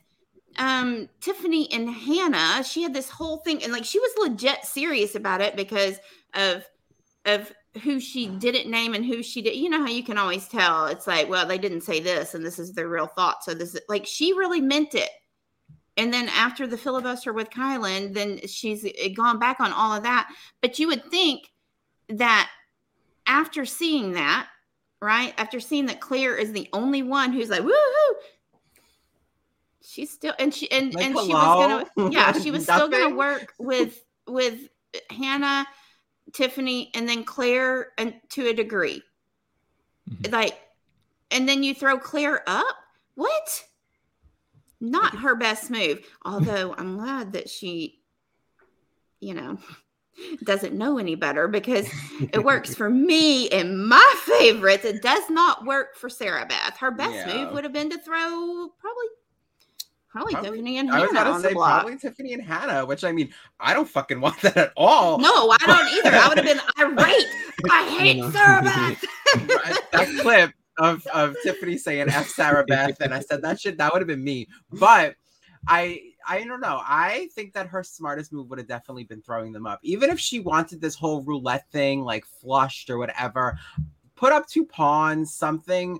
um 0.57 1.07
tiffany 1.21 1.71
and 1.71 1.89
hannah 1.89 2.63
she 2.63 2.81
had 2.81 2.93
this 2.93 3.09
whole 3.09 3.37
thing 3.37 3.63
and 3.63 3.71
like 3.71 3.85
she 3.85 3.99
was 3.99 4.11
legit 4.29 4.63
serious 4.65 5.15
about 5.15 5.41
it 5.41 5.55
because 5.55 5.97
of 6.33 6.65
of 7.25 7.51
who 7.83 7.99
she 7.99 8.27
didn't 8.27 8.69
name 8.69 8.93
and 8.93 9.05
who 9.05 9.21
she 9.21 9.41
did 9.41 9.55
you 9.55 9.69
know 9.69 9.79
how 9.79 9.89
you 9.89 10.03
can 10.03 10.17
always 10.17 10.47
tell 10.47 10.87
it's 10.87 11.07
like 11.07 11.29
well 11.29 11.45
they 11.45 11.57
didn't 11.57 11.81
say 11.81 11.99
this 11.99 12.33
and 12.33 12.45
this 12.45 12.57
is 12.57 12.73
their 12.73 12.89
real 12.89 13.07
thought 13.07 13.43
so 13.43 13.53
this 13.53 13.75
is 13.75 13.81
like 13.87 14.05
she 14.05 14.33
really 14.33 14.61
meant 14.61 14.95
it 14.95 15.09
and 15.97 16.13
then 16.13 16.27
after 16.29 16.65
the 16.65 16.77
filibuster 16.77 17.31
with 17.31 17.49
kyland 17.51 18.13
then 18.13 18.39
she's 18.47 18.85
gone 19.15 19.37
back 19.37 19.59
on 19.59 19.71
all 19.71 19.93
of 19.93 20.03
that 20.03 20.29
but 20.61 20.79
you 20.79 20.87
would 20.87 21.05
think 21.11 21.51
that 22.09 22.49
after 23.29 23.63
seeing 23.63 24.13
that, 24.13 24.47
right? 25.01 25.33
After 25.37 25.59
seeing 25.59 25.85
that 25.85 26.01
Claire 26.01 26.35
is 26.35 26.51
the 26.51 26.67
only 26.73 27.03
one 27.03 27.31
who's 27.31 27.49
like, 27.49 27.61
woohoo, 27.61 28.13
she's 29.89 30.11
still 30.11 30.33
and 30.39 30.53
she 30.53 30.69
and, 30.71 30.93
Like, 30.93 31.05
and 31.05 31.17
she 31.19 31.33
was 31.33 31.85
gonna 31.95 32.11
yeah, 32.11 32.31
she 32.33 32.51
was 32.51 32.63
still 32.63 32.87
gonna 32.87 33.15
work 33.15 33.53
with 33.57 34.03
with 34.27 34.69
Hannah, 35.09 35.65
Tiffany, 36.33 36.91
and 36.93 37.07
then 37.09 37.23
Claire 37.23 37.87
and 37.97 38.13
to 38.29 38.47
a 38.47 38.53
degree. 38.53 39.01
Mhm. 40.09 40.31
Like, 40.31 40.59
and 41.31 41.47
then 41.47 41.63
you 41.63 41.73
throw 41.73 41.97
Claire 41.97 42.43
up? 42.47 42.75
What? 43.15 43.65
Not 44.79 45.17
her 45.19 45.35
best 45.35 45.69
move. 45.69 46.05
Although 46.23 46.73
I'm 46.77 46.97
glad 46.97 47.33
that 47.33 47.49
she, 47.49 47.99
you 49.19 49.33
know, 49.33 49.57
doesn't 50.43 50.73
know 50.75 50.97
any 50.97 51.15
better 51.15 51.47
because 51.47 51.87
it 52.33 52.43
works 52.43 52.75
for 52.75 52.89
me 52.89 53.49
and 53.49 53.87
my 53.87 54.15
favorites. 54.25 54.85
It 54.85 55.01
does 55.01 55.29
not 55.29 55.65
work 55.65 55.95
for 55.95 56.09
Sarah 56.09 56.45
Beth. 56.45 56.77
Her 56.77 56.91
best 56.91 57.27
Yeah. 57.27 57.43
move 57.45 57.53
would 57.53 57.63
have 57.63 57.73
been 57.73 57.89
to 57.89 57.97
throw 57.99 58.69
probably 58.79 59.05
probably, 60.09 60.33
Probably- 60.33 60.49
Tiffany 60.51 60.77
and 60.79 60.89
Hannah. 60.89 61.01
I 61.01 61.05
was 61.05 61.11
Hannah 61.11 61.21
about 61.21 61.33
on 61.33 61.35
to 61.37 61.41
the 61.43 61.47
say 61.49 61.53
block. 61.53 61.81
probably 61.81 61.97
Tiffany 61.99 62.33
and 62.33 62.43
Hannah, 62.43 62.85
which 62.85 63.03
I 63.03 63.11
mean, 63.11 63.33
I 63.59 63.73
don't 63.73 63.87
fucking 63.89 64.19
want 64.21 64.39
that 64.41 64.57
at 64.57 64.73
all. 64.75 65.17
No, 65.19 65.51
I 65.51 65.57
don't 65.65 65.87
either. 66.05 66.15
I 66.17 66.27
would 66.27 66.37
have 66.37 66.45
been 66.47 66.61
irate. 66.79 67.27
I 67.71 67.89
hate 67.99 68.23
Sarah 68.33 68.61
Beth. 68.63 69.03
that 69.91 70.17
clip 70.21 70.51
of, 70.77 71.05
of 71.07 71.35
Tiffany 71.43 71.77
saying 71.77 72.09
F 72.09 72.27
Sarah 72.29 72.65
Beth, 72.65 72.99
and 73.01 73.13
I 73.13 73.19
said 73.19 73.41
that 73.41 73.59
shit, 73.59 73.77
that 73.77 73.91
would 73.93 74.01
have 74.01 74.07
been 74.07 74.23
me. 74.23 74.47
But 74.71 75.15
I 75.67 76.01
I 76.27 76.43
don't 76.43 76.61
know. 76.61 76.79
I 76.85 77.29
think 77.33 77.53
that 77.53 77.67
her 77.67 77.83
smartest 77.83 78.31
move 78.31 78.49
would 78.49 78.59
have 78.59 78.67
definitely 78.67 79.03
been 79.03 79.21
throwing 79.21 79.51
them 79.51 79.65
up. 79.65 79.79
Even 79.83 80.09
if 80.09 80.19
she 80.19 80.39
wanted 80.39 80.79
this 80.79 80.95
whole 80.95 81.21
roulette 81.23 81.69
thing, 81.71 82.03
like 82.03 82.25
flushed 82.25 82.89
or 82.89 82.97
whatever, 82.97 83.57
put 84.15 84.31
up 84.31 84.47
two 84.47 84.65
pawns, 84.65 85.33
something 85.33 85.99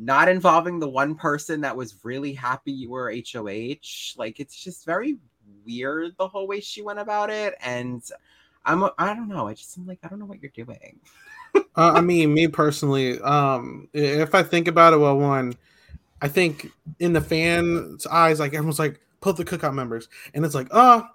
not 0.00 0.30
involving 0.30 0.78
the 0.78 0.88
one 0.88 1.14
person 1.14 1.60
that 1.60 1.76
was 1.76 2.02
really 2.02 2.32
happy 2.32 2.72
you 2.72 2.88
were 2.88 3.12
HOH. 3.12 4.16
Like 4.16 4.40
it's 4.40 4.56
just 4.56 4.86
very 4.86 5.18
weird 5.66 6.16
the 6.18 6.26
whole 6.26 6.46
way 6.46 6.60
she 6.60 6.80
went 6.80 6.98
about 6.98 7.28
it. 7.28 7.54
And 7.60 8.02
I'm 8.64 8.82
I 8.98 9.14
don't 9.14 9.28
know. 9.28 9.46
I 9.46 9.52
just 9.52 9.76
am 9.76 9.86
like, 9.86 9.98
I 10.02 10.08
don't 10.08 10.18
know 10.18 10.24
what 10.24 10.42
you're 10.42 10.64
doing. 10.64 10.98
uh, 11.54 11.60
I 11.76 12.00
mean, 12.00 12.32
me 12.32 12.48
personally, 12.48 13.20
um, 13.20 13.88
if 13.92 14.34
I 14.34 14.42
think 14.42 14.68
about 14.68 14.94
it, 14.94 14.96
well, 14.96 15.18
one, 15.18 15.54
I 16.22 16.28
think 16.28 16.70
in 16.98 17.12
the 17.12 17.20
fans' 17.20 18.06
eyes, 18.06 18.40
like 18.40 18.54
everyone's 18.54 18.78
like, 18.78 19.00
put 19.20 19.36
the 19.36 19.44
cookout 19.44 19.74
members, 19.74 20.08
and 20.32 20.46
it's 20.46 20.54
like, 20.54 20.68
oh, 20.70 21.06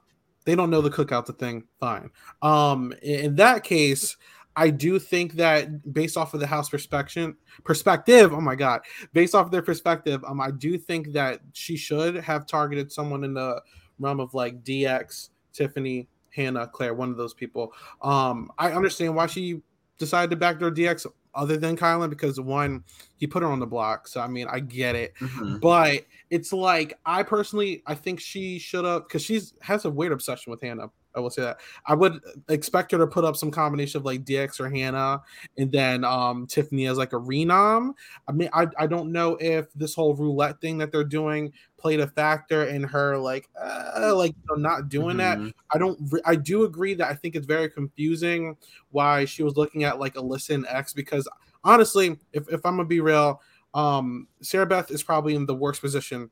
they 0.45 0.53
don't 0.53 0.69
know 0.69 0.81
the 0.81 0.91
cookout's 0.91 1.27
the 1.27 1.33
thing. 1.33 1.63
Fine. 1.79 2.11
Um, 2.43 2.93
in 3.01 3.35
that 3.35 3.63
case, 3.63 4.15
I 4.55 4.69
do 4.69 4.99
think 4.99 5.33
that 5.33 5.93
based 5.93 6.17
off 6.17 6.33
of 6.33 6.39
the 6.39 6.47
house 6.47 6.69
perspective, 6.69 7.35
perspective, 7.63 8.33
oh 8.33 8.41
my 8.41 8.55
god, 8.55 8.81
based 9.13 9.35
off 9.35 9.47
of 9.47 9.51
their 9.51 9.61
perspective, 9.61 10.23
um, 10.25 10.39
I 10.39 10.51
do 10.51 10.77
think 10.77 11.11
that 11.13 11.41
she 11.53 11.75
should 11.75 12.15
have 12.15 12.45
targeted 12.47 12.91
someone 12.91 13.23
in 13.23 13.33
the 13.33 13.61
realm 13.99 14.19
of 14.19 14.33
like 14.33 14.63
DX, 14.63 15.29
Tiffany, 15.53 16.07
Hannah, 16.29 16.67
Claire, 16.67 16.93
one 16.93 17.09
of 17.09 17.17
those 17.17 17.33
people. 17.33 17.73
Um, 18.01 18.51
I 18.57 18.71
understand 18.71 19.15
why 19.15 19.27
she 19.27 19.61
decided 19.97 20.29
to 20.31 20.35
backdoor 20.35 20.71
DX 20.71 21.05
other 21.33 21.57
than 21.57 21.75
Kyland 21.75 22.09
because 22.09 22.39
one, 22.39 22.83
he 23.17 23.27
put 23.27 23.43
her 23.43 23.49
on 23.49 23.59
the 23.59 23.65
block. 23.65 24.07
So 24.07 24.21
I 24.21 24.27
mean, 24.27 24.47
I 24.49 24.59
get 24.61 24.95
it, 24.95 25.15
Mhm. 25.19 25.59
but 25.59 26.05
it's 26.29 26.53
like 26.53 26.97
I 27.05 27.23
personally, 27.23 27.83
I 27.85 27.95
think 27.95 28.19
she 28.19 28.57
should 28.57 28.85
have 28.85 29.07
because 29.07 29.21
she's 29.21 29.53
has 29.61 29.83
a 29.85 29.89
weird 29.89 30.13
obsession 30.13 30.51
with 30.51 30.61
Hannah. 30.61 30.89
I 31.15 31.19
will 31.19 31.29
say 31.29 31.41
that 31.43 31.57
I 31.85 31.93
would 31.93 32.19
expect 32.49 32.91
her 32.91 32.97
to 32.97 33.07
put 33.07 33.23
up 33.25 33.35
some 33.35 33.51
combination 33.51 33.99
of 33.99 34.05
like 34.05 34.25
DX 34.25 34.59
or 34.59 34.69
Hannah, 34.69 35.21
and 35.57 35.71
then 35.71 36.03
um 36.03 36.47
Tiffany 36.47 36.87
as 36.87 36.97
like 36.97 37.13
a 37.13 37.19
renom. 37.19 37.91
I 38.27 38.31
mean, 38.31 38.49
I 38.53 38.67
I 38.77 38.87
don't 38.87 39.11
know 39.11 39.37
if 39.39 39.71
this 39.73 39.95
whole 39.95 40.15
roulette 40.15 40.59
thing 40.61 40.77
that 40.79 40.91
they're 40.91 41.03
doing 41.03 41.51
played 41.77 41.99
a 41.99 42.07
factor 42.07 42.65
in 42.65 42.81
her 42.83 43.17
like 43.17 43.47
uh, 43.61 44.13
like 44.15 44.31
you 44.31 44.55
know, 44.55 44.61
not 44.61 44.89
doing 44.89 45.17
that. 45.17 45.37
Mhm. 45.37 45.53
I 45.71 45.77
don't. 45.77 45.99
Re- 46.11 46.21
I 46.25 46.35
do 46.35 46.63
agree 46.63 46.93
that 46.95 47.09
I 47.09 47.13
think 47.13 47.35
it's 47.35 47.45
very 47.45 47.69
confusing 47.69 48.57
why 48.91 49.25
she 49.25 49.43
was 49.43 49.55
looking 49.55 49.83
at 49.83 49.99
like 49.99 50.15
Alyssa 50.15 50.55
and 50.55 50.65
X 50.67 50.93
because 50.93 51.27
honestly, 51.63 52.17
if, 52.33 52.47
if 52.49 52.65
I'm 52.65 52.75
gonna 52.77 52.85
be 52.87 53.01
real, 53.01 53.41
um, 53.73 54.27
Sarah 54.41 54.65
Beth 54.65 54.89
is 54.91 55.03
probably 55.03 55.35
in 55.35 55.45
the 55.45 55.55
worst 55.55 55.81
position 55.81 56.29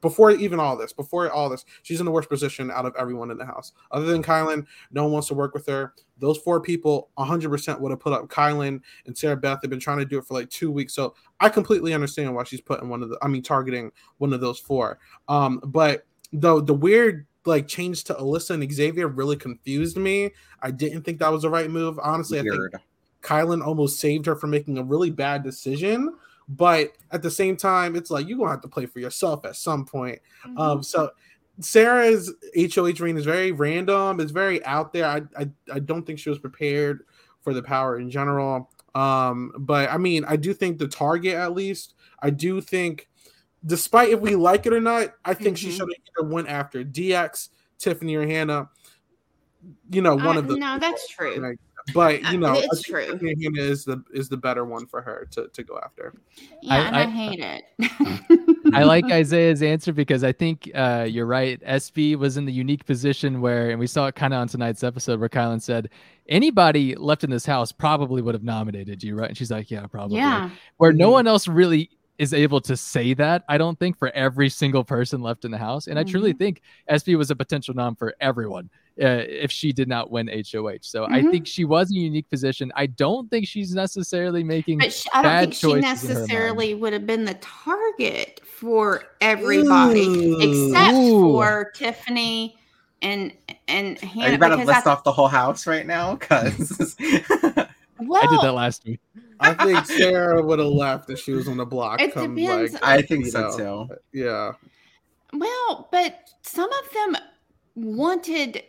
before 0.00 0.30
even 0.32 0.60
all 0.60 0.76
this. 0.76 0.92
Before 0.92 1.30
all 1.30 1.48
this, 1.48 1.64
she's 1.82 2.00
in 2.00 2.06
the 2.06 2.12
worst 2.12 2.28
position 2.28 2.70
out 2.70 2.86
of 2.86 2.94
everyone 2.98 3.30
in 3.30 3.38
the 3.38 3.44
house. 3.44 3.72
Other 3.90 4.06
than 4.06 4.22
Kyland, 4.22 4.66
no 4.90 5.04
one 5.04 5.12
wants 5.12 5.28
to 5.28 5.34
work 5.34 5.54
with 5.54 5.66
her. 5.66 5.94
Those 6.18 6.38
four 6.38 6.60
people, 6.60 7.10
100% 7.18 7.80
would 7.80 7.90
have 7.90 8.00
put 8.00 8.12
up 8.12 8.28
Kyland 8.28 8.80
and 9.06 9.16
Sarah 9.16 9.36
Beth. 9.36 9.60
They've 9.62 9.70
been 9.70 9.80
trying 9.80 9.98
to 9.98 10.04
do 10.04 10.18
it 10.18 10.24
for 10.24 10.34
like 10.34 10.50
two 10.50 10.70
weeks, 10.70 10.94
so 10.94 11.14
I 11.40 11.48
completely 11.48 11.94
understand 11.94 12.34
why 12.34 12.44
she's 12.44 12.60
putting 12.60 12.88
one 12.88 13.02
of 13.02 13.10
the. 13.10 13.18
I 13.22 13.28
mean, 13.28 13.42
targeting 13.42 13.92
one 14.18 14.32
of 14.32 14.40
those 14.40 14.58
four. 14.58 14.98
Um, 15.28 15.60
but 15.64 16.06
the 16.32 16.62
the 16.62 16.74
weird 16.74 17.26
like 17.44 17.68
change 17.68 18.04
to 18.04 18.14
Alyssa 18.14 18.50
and 18.50 18.72
Xavier 18.72 19.08
really 19.08 19.36
confused 19.36 19.96
me. 19.96 20.30
I 20.62 20.70
didn't 20.70 21.02
think 21.02 21.18
that 21.20 21.32
was 21.32 21.42
the 21.42 21.50
right 21.50 21.70
move. 21.70 21.98
Honestly, 22.02 22.40
I 22.40 22.42
think 22.42 22.74
Kyland 23.22 23.64
almost 23.64 24.00
saved 24.00 24.26
her 24.26 24.36
from 24.36 24.50
making 24.50 24.78
a 24.78 24.82
really 24.82 25.10
bad 25.10 25.42
decision. 25.42 26.14
But 26.48 26.92
at 27.10 27.22
the 27.22 27.30
same 27.30 27.56
time, 27.56 27.96
it's 27.96 28.10
like 28.10 28.28
you're 28.28 28.38
gonna 28.38 28.50
have 28.50 28.60
to 28.62 28.68
play 28.68 28.86
for 28.86 29.00
yourself 29.00 29.44
at 29.44 29.56
some 29.56 29.84
point. 29.84 30.20
Mm-hmm. 30.46 30.58
Um, 30.58 30.82
so 30.82 31.10
Sarah's 31.60 32.32
HOH 32.56 33.00
reign 33.00 33.16
is 33.16 33.24
very 33.24 33.50
random. 33.52 34.20
It's 34.20 34.30
very 34.30 34.64
out 34.64 34.92
there. 34.92 35.06
I, 35.06 35.22
I 35.38 35.48
I 35.72 35.78
don't 35.80 36.04
think 36.06 36.18
she 36.18 36.28
was 36.30 36.38
prepared 36.38 37.04
for 37.42 37.52
the 37.54 37.62
power 37.62 37.98
in 37.98 38.10
general. 38.10 38.70
Um, 38.94 39.52
but 39.58 39.90
I 39.90 39.98
mean, 39.98 40.24
I 40.26 40.36
do 40.36 40.54
think 40.54 40.78
the 40.78 40.88
target 40.88 41.34
at 41.34 41.52
least. 41.52 41.94
I 42.22 42.30
do 42.30 42.60
think, 42.60 43.08
despite 43.64 44.10
if 44.10 44.20
we 44.20 44.36
like 44.36 44.66
it 44.66 44.72
or 44.72 44.80
not, 44.80 45.14
I 45.24 45.34
think 45.34 45.58
she 45.58 45.68
Mhm. 45.68 45.70
should 45.72 45.80
have 45.80 45.88
either 46.20 46.28
went 46.28 46.48
after 46.48 46.82
DX, 46.84 47.50
Tiffany, 47.78 48.14
or 48.14 48.26
Hannah. 48.26 48.70
You 49.90 50.00
know, 50.02 50.14
one 50.14 50.36
Uh, 50.36 50.40
of 50.40 50.48
the 50.48 50.56
no, 50.56 50.78
that's 50.78 51.08
true. 51.08 51.40
Right. 51.40 51.58
But 51.94 52.24
Uh, 52.24 52.30
you 52.32 52.38
know, 52.38 52.54
I 52.54 52.62
it's 52.64 52.82
true. 52.82 53.06
Hannah 53.06 53.60
is 53.62 53.84
the 53.84 54.02
is 54.12 54.28
the 54.28 54.36
better 54.36 54.64
one 54.64 54.86
for 54.86 55.00
her 55.02 55.28
to, 55.32 55.48
to 55.48 55.62
go 55.62 55.78
after. 55.84 56.12
Yeah, 56.60 56.74
I- 56.74 56.78
and 56.86 56.96
I, 56.96 57.02
I- 57.02 57.06
hate 57.06 57.40
it. 57.40 58.56
I 58.74 58.82
like 58.82 59.04
Isaiah's 59.12 59.62
answer 59.62 59.92
because 59.92 60.24
I 60.24 60.32
think 60.32 60.68
uh, 60.74 61.06
you're 61.08 61.26
right. 61.26 61.60
SB 61.62 62.16
was 62.16 62.36
in 62.36 62.44
the 62.44 62.52
unique 62.52 62.84
position 62.84 63.40
where, 63.40 63.70
and 63.70 63.78
we 63.78 63.86
saw 63.86 64.06
it 64.08 64.16
kind 64.16 64.34
of 64.34 64.40
on 64.40 64.48
tonight's 64.48 64.82
episode 64.82 65.20
where 65.20 65.28
Kyland 65.28 65.62
said, 65.62 65.88
anybody 66.28 66.96
left 66.96 67.22
in 67.22 67.30
this 67.30 67.46
house 67.46 67.70
probably 67.70 68.20
would 68.20 68.34
have 68.34 68.42
nominated 68.42 69.02
you, 69.04 69.14
right? 69.14 69.28
And 69.28 69.38
she's 69.38 69.52
like, 69.52 69.70
yeah, 69.70 69.86
probably. 69.86 70.16
yeah. 70.18 70.50
Where 70.78 70.92
no 70.92 71.08
Mhm. 71.10 71.12
one 71.12 71.26
else 71.28 71.46
really 71.46 71.90
is 72.18 72.32
able 72.32 72.60
to 72.62 72.76
say 72.76 73.12
that, 73.14 73.44
I 73.48 73.58
don't 73.58 73.78
think, 73.78 73.98
for 73.98 74.08
every 74.10 74.48
single 74.48 74.84
person 74.84 75.20
left 75.20 75.44
in 75.44 75.50
the 75.50 75.58
house. 75.58 75.86
And 75.86 75.98
I 75.98 76.02
truly 76.04 76.32
Mhm. 76.32 76.38
think 76.38 76.62
SB 76.88 77.16
was 77.16 77.30
a 77.30 77.36
potential 77.36 77.74
nom 77.74 77.94
for 77.94 78.14
everyone 78.20 78.70
uh, 78.98 79.20
if 79.28 79.52
she 79.52 79.72
did 79.72 79.88
not 79.88 80.10
win 80.10 80.26
HOH. 80.30 80.78
So 80.80 81.04
I 81.04 81.20
Mhm. 81.20 81.30
think 81.30 81.46
she 81.46 81.66
was 81.66 81.90
in 81.90 81.98
a 81.98 82.00
unique 82.00 82.30
position. 82.30 82.72
I 82.74 82.86
don't 82.86 83.30
think 83.30 83.46
she's 83.46 83.74
necessarily 83.74 84.42
making. 84.42 84.78
But 84.78 84.90
she, 84.94 85.06
I 85.12 85.22
don't 85.22 85.30
bad 85.32 85.40
think 85.40 85.54
she 85.54 85.60
choices 85.60 85.74
in 85.76 85.82
her 85.82 85.84
mind. 85.84 86.02
necessarily 86.14 86.74
would 86.74 86.92
have 86.94 87.06
been 87.06 87.26
the 87.26 87.34
target 87.34 88.40
for 88.46 89.02
everybody 89.20 90.36
except 90.40 90.94
Ooh. 90.94 91.20
for 91.20 91.72
Tiffany 91.74 92.56
and 93.02 93.32
and 93.68 93.98
Are 94.02 94.06
Hannah. 94.06 94.28
you 94.30 94.34
about 94.36 94.56
to 94.56 94.64
list 94.64 94.86
I, 94.86 94.90
off 94.92 95.04
the 95.04 95.12
whole 95.12 95.28
house 95.28 95.66
right 95.66 95.86
now? 95.86 96.14
Because 96.18 96.96
well, 98.00 98.22
I 98.22 98.26
did 98.28 98.40
that 98.40 98.52
last 98.54 98.82
week. 98.86 99.00
I 99.40 99.54
think 99.54 99.86
Sarah 99.86 100.42
would 100.42 100.58
have 100.58 100.68
left 100.68 101.10
if 101.10 101.18
she 101.18 101.32
was 101.32 101.48
on 101.48 101.56
the 101.56 101.66
block. 101.66 102.00
It 102.00 102.14
come, 102.14 102.34
depends. 102.34 102.74
like, 102.74 102.82
I 102.84 103.02
think 103.02 103.26
you 103.26 103.30
so 103.30 103.40
know, 103.40 103.88
too. 103.88 103.96
Yeah. 104.12 104.52
Well, 105.32 105.88
but 105.90 106.30
some 106.42 106.70
of 106.72 106.92
them 106.92 107.16
wanted 107.74 108.62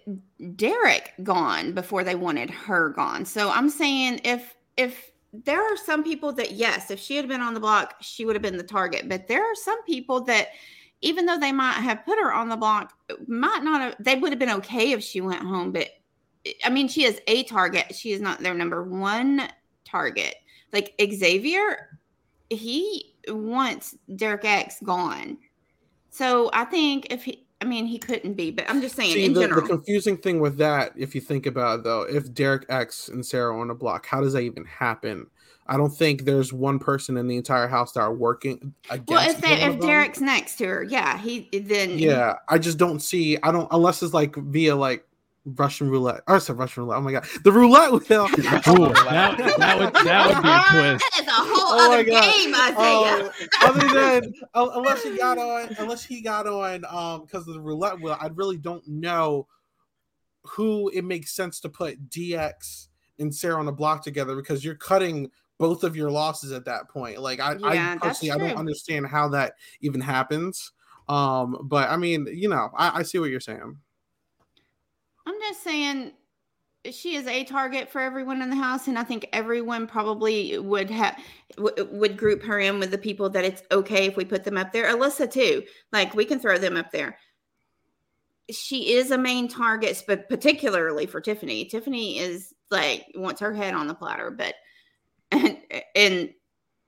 Derek 0.56 1.13
gone 1.23 1.73
before 1.73 2.03
they 2.03 2.15
wanted 2.15 2.49
her 2.49 2.89
gone. 2.89 3.25
So 3.25 3.49
I'm 3.49 3.69
saying 3.69 4.21
if 4.23 4.56
if 4.75 5.12
there 5.34 5.62
are 5.62 5.77
some 5.77 6.03
people 6.03 6.32
that 6.34 6.51
yes, 6.51 6.91
if 6.91 6.99
she 6.99 7.15
had 7.15 7.27
been 7.27 7.41
on 7.41 7.53
the 7.53 7.60
block, 7.60 7.95
she 8.01 8.25
would 8.25 8.36
have 8.36 8.41
been 8.41 8.58
the 8.58 8.63
target. 8.63 9.08
But 9.08 9.27
there 9.27 9.43
are 9.43 9.56
some 9.56 9.82
people 9.84 10.21
that 10.25 10.49
even 11.01 11.25
though 11.25 11.39
they 11.39 11.51
might 11.51 11.73
have 11.73 12.06
put 12.06 12.19
her 12.19 12.34
on 12.34 12.49
the 12.49 12.58
block, 12.58 12.93
might 13.27 13.63
not 13.63 13.82
have 13.82 13.95
they 13.99 14.15
would 14.15 14.32
have 14.32 14.39
been 14.39 14.49
okay 14.49 14.91
if 14.91 15.03
she 15.03 15.21
went 15.21 15.41
home. 15.41 15.71
But 15.71 15.89
I 16.63 16.69
mean, 16.69 16.88
she 16.88 17.03
is 17.03 17.21
a 17.27 17.43
target. 17.43 17.95
She 17.95 18.12
is 18.12 18.21
not 18.21 18.39
their 18.39 18.53
number 18.53 18.84
one 18.84 19.47
target. 19.86 20.36
Like 20.73 20.93
Xavier, 21.01 21.99
he 22.49 23.15
wants 23.27 23.95
Derek 24.15 24.45
X 24.45 24.77
gone. 24.84 25.38
So 26.10 26.49
I 26.53 26.65
think 26.65 27.08
if 27.12 27.23
he, 27.23 27.45
I 27.62 27.65
mean, 27.65 27.86
he 27.86 27.97
couldn't 27.97 28.34
be, 28.34 28.51
but 28.51 28.69
I'm 28.69 28.82
just 28.82 28.95
saying 28.95 29.13
See, 29.13 29.25
in 29.25 29.34
the, 29.34 29.47
the 29.47 29.62
confusing 29.62 30.17
thing 30.17 30.39
with 30.39 30.58
that, 30.58 30.93
if 30.95 31.15
you 31.15 31.21
think 31.21 31.45
about 31.45 31.80
it 31.80 31.84
though, 31.84 32.01
if 32.03 32.34
Derek 32.34 32.65
X 32.69 33.08
and 33.10 33.25
Sarah 33.25 33.53
are 33.53 33.60
on 33.60 33.69
a 33.69 33.75
block, 33.75 34.06
how 34.06 34.21
does 34.21 34.34
that 34.34 34.41
even 34.41 34.65
happen? 34.65 35.27
I 35.67 35.75
don't 35.75 35.89
think 35.89 36.23
there's 36.23 36.53
one 36.53 36.80
person 36.80 37.17
in 37.17 37.27
the 37.27 37.36
entire 37.36 37.67
house 37.67 37.91
that 37.93 37.99
are 37.99 38.13
working 38.13 38.73
against. 38.89 39.10
well, 39.10 39.30
if 39.30 39.41
they, 39.41 39.62
if. 39.62 39.80
Derek's 39.80 40.21
next 40.21 40.58
to 40.58 40.65
her, 40.65 40.84
yeah, 40.84 41.17
he 41.17 41.49
then 41.51 41.99
yeah, 41.99 42.36
I 42.47 42.58
just 42.58 42.77
don't 42.77 42.99
see. 42.99 43.38
I 43.43 43.51
don't 43.51 43.67
unless 43.71 44.01
it's 44.01 44.13
like 44.13 44.36
via 44.36 44.75
like 44.75 45.06
Russian 45.55 45.89
roulette. 45.89 46.21
Or 46.27 46.39
sorry, 46.39 46.60
Russian 46.60 46.83
roulette. 46.83 46.97
Oh 46.99 47.01
my 47.01 47.12
god, 47.13 47.27
the 47.43 47.51
roulette 47.51 47.91
wheel. 47.91 48.25
Ooh, 48.69 48.93
that, 49.05 49.38
that 49.57 49.79
would 49.79 49.93
that 50.05 50.27
would 50.27 50.43
be 50.43 50.49
a 50.49 50.62
twist. 50.71 51.05
That 51.15 51.21
is 51.21 51.27
a 51.27 51.31
whole 51.31 51.79
Oh 51.79 51.89
my 51.89 51.95
other 51.95 52.03
God. 52.03 52.33
game, 52.36 52.55
Isaiah. 52.55 53.31
Oh, 53.31 53.67
other 53.67 53.88
than 54.21 54.33
uh, 54.53 54.69
unless 54.73 55.03
he 55.03 55.17
got 55.17 55.38
on, 55.38 55.75
unless 55.79 56.03
he 56.03 56.21
got 56.21 56.47
on, 56.47 56.86
um, 56.86 57.21
because 57.25 57.47
of 57.47 57.53
the 57.53 57.62
roulette 57.62 57.99
wheel, 57.99 58.17
I 58.19 58.27
really 58.27 58.57
don't 58.57 58.86
know 58.88 59.47
who 60.43 60.89
it 60.89 61.03
makes 61.03 61.31
sense 61.33 61.60
to 61.62 61.69
put 61.69 62.10
DX 62.10 62.88
and 63.19 63.33
Sarah 63.33 63.60
on 63.60 63.65
the 63.65 63.71
block 63.71 64.03
together 64.03 64.36
because 64.36 64.63
you're 64.63 64.75
cutting 64.75 65.31
both 65.57 65.83
of 65.83 65.95
your 65.95 66.12
losses 66.12 66.51
at 66.51 66.65
that 66.65 66.88
point. 66.88 67.19
Like 67.19 67.39
I, 67.39 67.55
Yeah, 67.57 67.95
I 67.95 67.97
personally, 67.97 68.31
I 68.31 68.38
don't 68.38 68.57
understand 68.57 69.07
how 69.07 69.27
that 69.29 69.53
even 69.81 70.01
happens. 70.01 70.71
Um, 71.10 71.57
but 71.63 71.89
I 71.89 71.97
mean, 71.97 72.27
you 72.31 72.49
know, 72.49 72.69
I, 72.75 72.99
I 72.99 73.03
see 73.03 73.17
what 73.17 73.29
you're 73.29 73.39
saying. 73.39 73.77
I'm 75.27 75.35
just 75.41 75.61
saying 75.61 76.13
she 76.89 77.15
is 77.15 77.27
a 77.27 77.43
target 77.43 77.89
for 77.89 77.99
everyone 77.99 78.41
in 78.41 78.49
the 78.49 78.55
house, 78.55 78.87
and 78.87 78.97
I 78.97 79.03
think 79.03 79.27
everyone 79.33 79.85
probably 79.85 80.57
would 80.57 80.89
have 80.89 81.17
w- 81.57 81.85
would 81.91 82.15
group 82.15 82.41
her 82.43 82.59
in 82.59 82.79
with 82.79 82.91
the 82.91 82.97
people 82.97 83.29
that 83.31 83.43
it's 83.43 83.61
okay 83.69 84.05
if 84.05 84.15
we 84.15 84.23
put 84.23 84.45
them 84.45 84.55
up 84.55 84.71
there. 84.71 84.85
Alyssa 84.85 85.29
too, 85.29 85.63
like 85.91 86.15
we 86.15 86.23
can 86.23 86.39
throw 86.39 86.57
them 86.57 86.77
up 86.77 86.91
there. 86.91 87.17
She 88.49 88.93
is 88.93 89.11
a 89.11 89.17
main 89.17 89.49
target, 89.49 90.01
but 90.07 90.29
particularly 90.29 91.05
for 91.05 91.19
Tiffany. 91.19 91.65
Tiffany 91.65 92.19
is 92.19 92.53
like 92.71 93.05
wants 93.13 93.41
her 93.41 93.53
head 93.53 93.73
on 93.73 93.87
the 93.87 93.93
platter, 93.93 94.31
but 94.31 94.55
and 95.31 95.57
and 95.93 96.29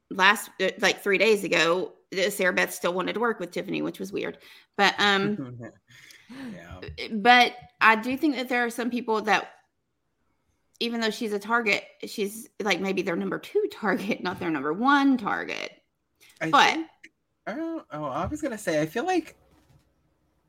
last 0.09 0.49
like 0.79 1.03
three 1.03 1.17
days 1.17 1.43
ago, 1.43 1.95
Sarah 2.29 2.53
Beth 2.53 2.73
still 2.73 2.93
wanted 2.93 3.13
to 3.13 3.19
work 3.19 3.41
with 3.41 3.51
Tiffany, 3.51 3.81
which 3.81 3.99
was 3.99 4.13
weird. 4.13 4.37
But 4.77 4.95
um 4.97 5.59
yeah. 6.53 6.79
but 7.11 7.53
I 7.81 7.95
do 7.95 8.15
think 8.17 8.35
that 8.35 8.49
there 8.49 8.65
are 8.65 8.69
some 8.69 8.89
people 8.89 9.21
that, 9.23 9.49
even 10.79 11.01
though 11.01 11.09
she's 11.09 11.33
a 11.33 11.39
target, 11.39 11.83
she's 12.05 12.49
like 12.61 12.79
maybe 12.79 13.01
their 13.01 13.15
number 13.15 13.39
two 13.39 13.65
target, 13.71 14.21
not 14.23 14.39
their 14.39 14.49
number 14.49 14.73
one 14.73 15.17
target. 15.17 15.71
I 16.41 16.49
But 16.49 16.71
think- 16.71 16.87
I 17.47 17.53
don't, 17.53 17.85
oh, 17.91 18.03
I 18.05 18.25
was 18.27 18.41
gonna 18.41 18.57
say, 18.57 18.81
I 18.81 18.85
feel 18.85 19.05
like, 19.05 19.35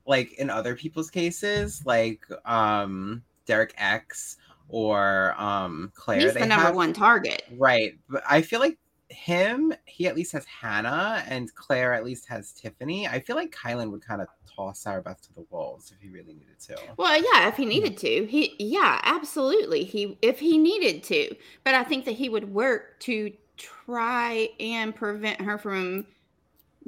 like 0.07 0.33
in 0.35 0.51
other 0.51 0.75
people's 0.75 1.11
cases, 1.11 1.83
like 1.87 2.21
um 2.45 3.23
Derek 3.47 3.75
X 3.79 4.37
or 4.69 5.35
um 5.41 5.91
Claire, 5.95 6.21
he's 6.21 6.35
they 6.35 6.41
the 6.41 6.47
number 6.47 6.67
have- 6.67 6.75
one 6.77 6.93
target. 6.93 7.43
right? 7.57 7.99
But 8.09 8.23
I 8.29 8.43
feel 8.43 8.61
like 8.61 8.79
him, 9.11 9.75
he 9.85 10.07
at 10.07 10.17
least 10.17 10.33
has 10.33 10.45
Hannah, 10.45 11.23
and 11.27 11.53
Claire 11.55 11.93
at 11.93 12.05
least 12.05 12.29
has 12.29 12.53
Tiffany. 12.53 13.09
I 13.09 13.21
feel 13.21 13.37
like 13.37 13.55
Kyland 13.55 13.91
would 13.91 14.05
kind 14.05 14.23
of 14.23 14.29
toss 14.55 14.81
Sarah 14.81 15.03
to 15.03 15.35
the 15.35 15.45
wolves 15.51 15.93
if 15.93 16.01
he 16.01 16.09
really 16.09 16.35
needed 16.35 16.61
to. 16.67 16.77
Well, 16.97 17.17
yeah, 17.17 17.49
if 17.49 17.57
he 17.57 17.65
needed 17.65 17.97
to, 17.99 18.27
he 18.27 18.55
yeah, 18.59 19.01
absolutely. 19.03 19.85
He 19.85 20.19
if 20.23 20.39
he 20.39 20.59
needed 20.59 21.03
to, 21.05 21.35
but 21.65 21.75
I 21.75 21.85
think 21.85 22.05
that 22.05 22.13
he 22.13 22.29
would 22.29 22.53
work 22.53 23.01
to 23.01 23.33
try 23.57 24.49
and 24.59 24.95
prevent 24.95 25.41
her 25.41 25.59
from 25.59 26.07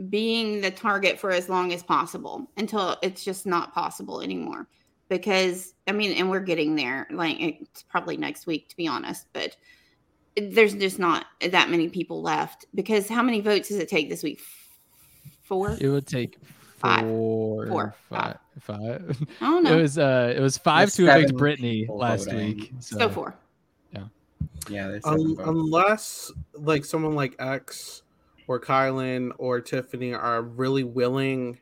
being 0.09 0.61
the 0.61 0.71
target 0.71 1.19
for 1.19 1.31
as 1.31 1.49
long 1.49 1.73
as 1.73 1.83
possible 1.83 2.49
until 2.57 2.97
it's 3.03 3.25
just 3.25 3.47
not 3.47 3.75
possible 3.75 4.21
anymore. 4.21 4.67
Because 5.09 5.75
I 5.87 5.93
mean, 5.93 6.17
and 6.17 6.31
we're 6.31 6.41
getting 6.41 6.77
there. 6.77 7.07
Like 7.11 7.39
it's 7.41 7.83
probably 7.83 8.17
next 8.17 8.47
week, 8.47 8.69
to 8.69 8.77
be 8.77 8.87
honest, 8.87 9.27
but 9.33 9.57
there's 10.37 10.75
just 10.75 10.99
not 10.99 11.27
that 11.51 11.71
many 11.71 11.89
people 11.89 12.23
left. 12.23 12.67
Because 12.75 13.09
how 13.09 13.23
many 13.23 13.41
votes 13.41 13.69
does 13.69 13.79
it 13.79 13.89
take 13.89 14.09
this 14.09 14.23
week? 14.23 14.41
Four. 15.43 15.77
It 15.81 15.89
would 15.89 16.07
take 16.07 16.39
Five. 16.79 17.07
four, 17.07 17.67
Four. 17.69 17.95
five, 18.11 18.39
five. 18.61 19.17
I 19.41 19.45
don't 19.45 19.67
It 19.67 19.81
was 19.81 19.99
uh, 19.99 20.33
it 20.37 20.41
was 20.41 20.59
five 20.59 20.89
There's 20.89 20.97
to 20.97 21.09
evict 21.17 21.29
seven 21.31 21.41
Britini 21.41 21.89
last 21.89 22.25
voting. 22.25 22.57
week. 22.57 22.73
So, 22.81 22.99
so 22.99 23.09
four. 23.09 23.37
Yeah, 23.93 24.05
Yeah. 24.69 24.99
Um, 25.05 25.37
unless 25.45 26.33
like 26.55 26.85
someone 26.85 27.15
like 27.15 27.37
X 27.39 28.03
or 28.49 28.59
Kyland 28.61 29.31
or 29.39 29.61
Tiffany 29.61 30.13
are 30.13 30.43
really 30.43 30.83
willing 30.83 31.61